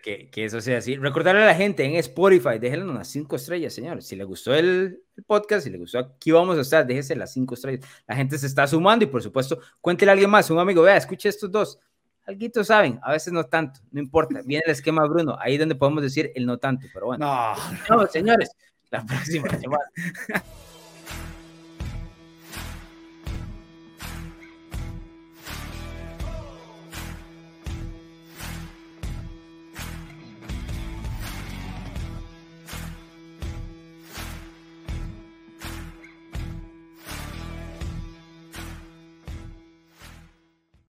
que, 0.01 0.29
que, 0.29 0.45
eso 0.45 0.61
sea 0.61 0.77
así. 0.77 0.95
Recordarle 0.95 1.43
a 1.43 1.45
la 1.45 1.55
gente 1.55 1.83
en 1.83 1.95
Spotify, 1.95 2.57
déjenle 2.57 2.85
unas 2.85 3.09
cinco 3.09 3.35
estrellas, 3.35 3.73
señores. 3.73 4.07
Si 4.07 4.15
le 4.15 4.23
gustó 4.23 4.55
el, 4.55 5.03
el, 5.17 5.23
podcast, 5.25 5.65
si 5.65 5.69
le 5.69 5.77
gustó 5.77 5.99
aquí 5.99 6.31
vamos 6.31 6.57
a 6.57 6.61
estar, 6.61 6.87
déjese 6.87 7.17
las 7.17 7.33
cinco 7.33 7.55
estrellas. 7.55 7.85
La 8.07 8.15
gente 8.15 8.37
se 8.37 8.47
está 8.47 8.65
sumando 8.65 9.03
y 9.03 9.09
por 9.09 9.21
supuesto, 9.21 9.59
cuéntele 9.81 10.09
a 10.09 10.13
alguien 10.13 10.29
más, 10.29 10.49
un 10.49 10.57
amigo, 10.57 10.81
vea, 10.81 10.95
escuche 10.95 11.27
estos 11.27 11.51
dos. 11.51 11.77
Alguito 12.25 12.63
saben, 12.63 12.97
a 13.03 13.11
veces 13.11 13.33
no 13.33 13.43
tanto, 13.43 13.81
no 13.91 13.99
importa. 13.99 14.41
Viene 14.45 14.63
el 14.65 14.71
esquema 14.71 15.05
Bruno, 15.05 15.37
ahí 15.37 15.57
donde 15.57 15.75
podemos 15.75 16.01
decir 16.01 16.31
el 16.33 16.45
no 16.45 16.57
tanto, 16.59 16.87
pero 16.93 17.07
bueno. 17.07 17.25
No, 17.89 17.97
no 17.97 18.07
señores, 18.07 18.51
la 18.89 19.05
próxima 19.05 19.49
semana. 19.49 19.83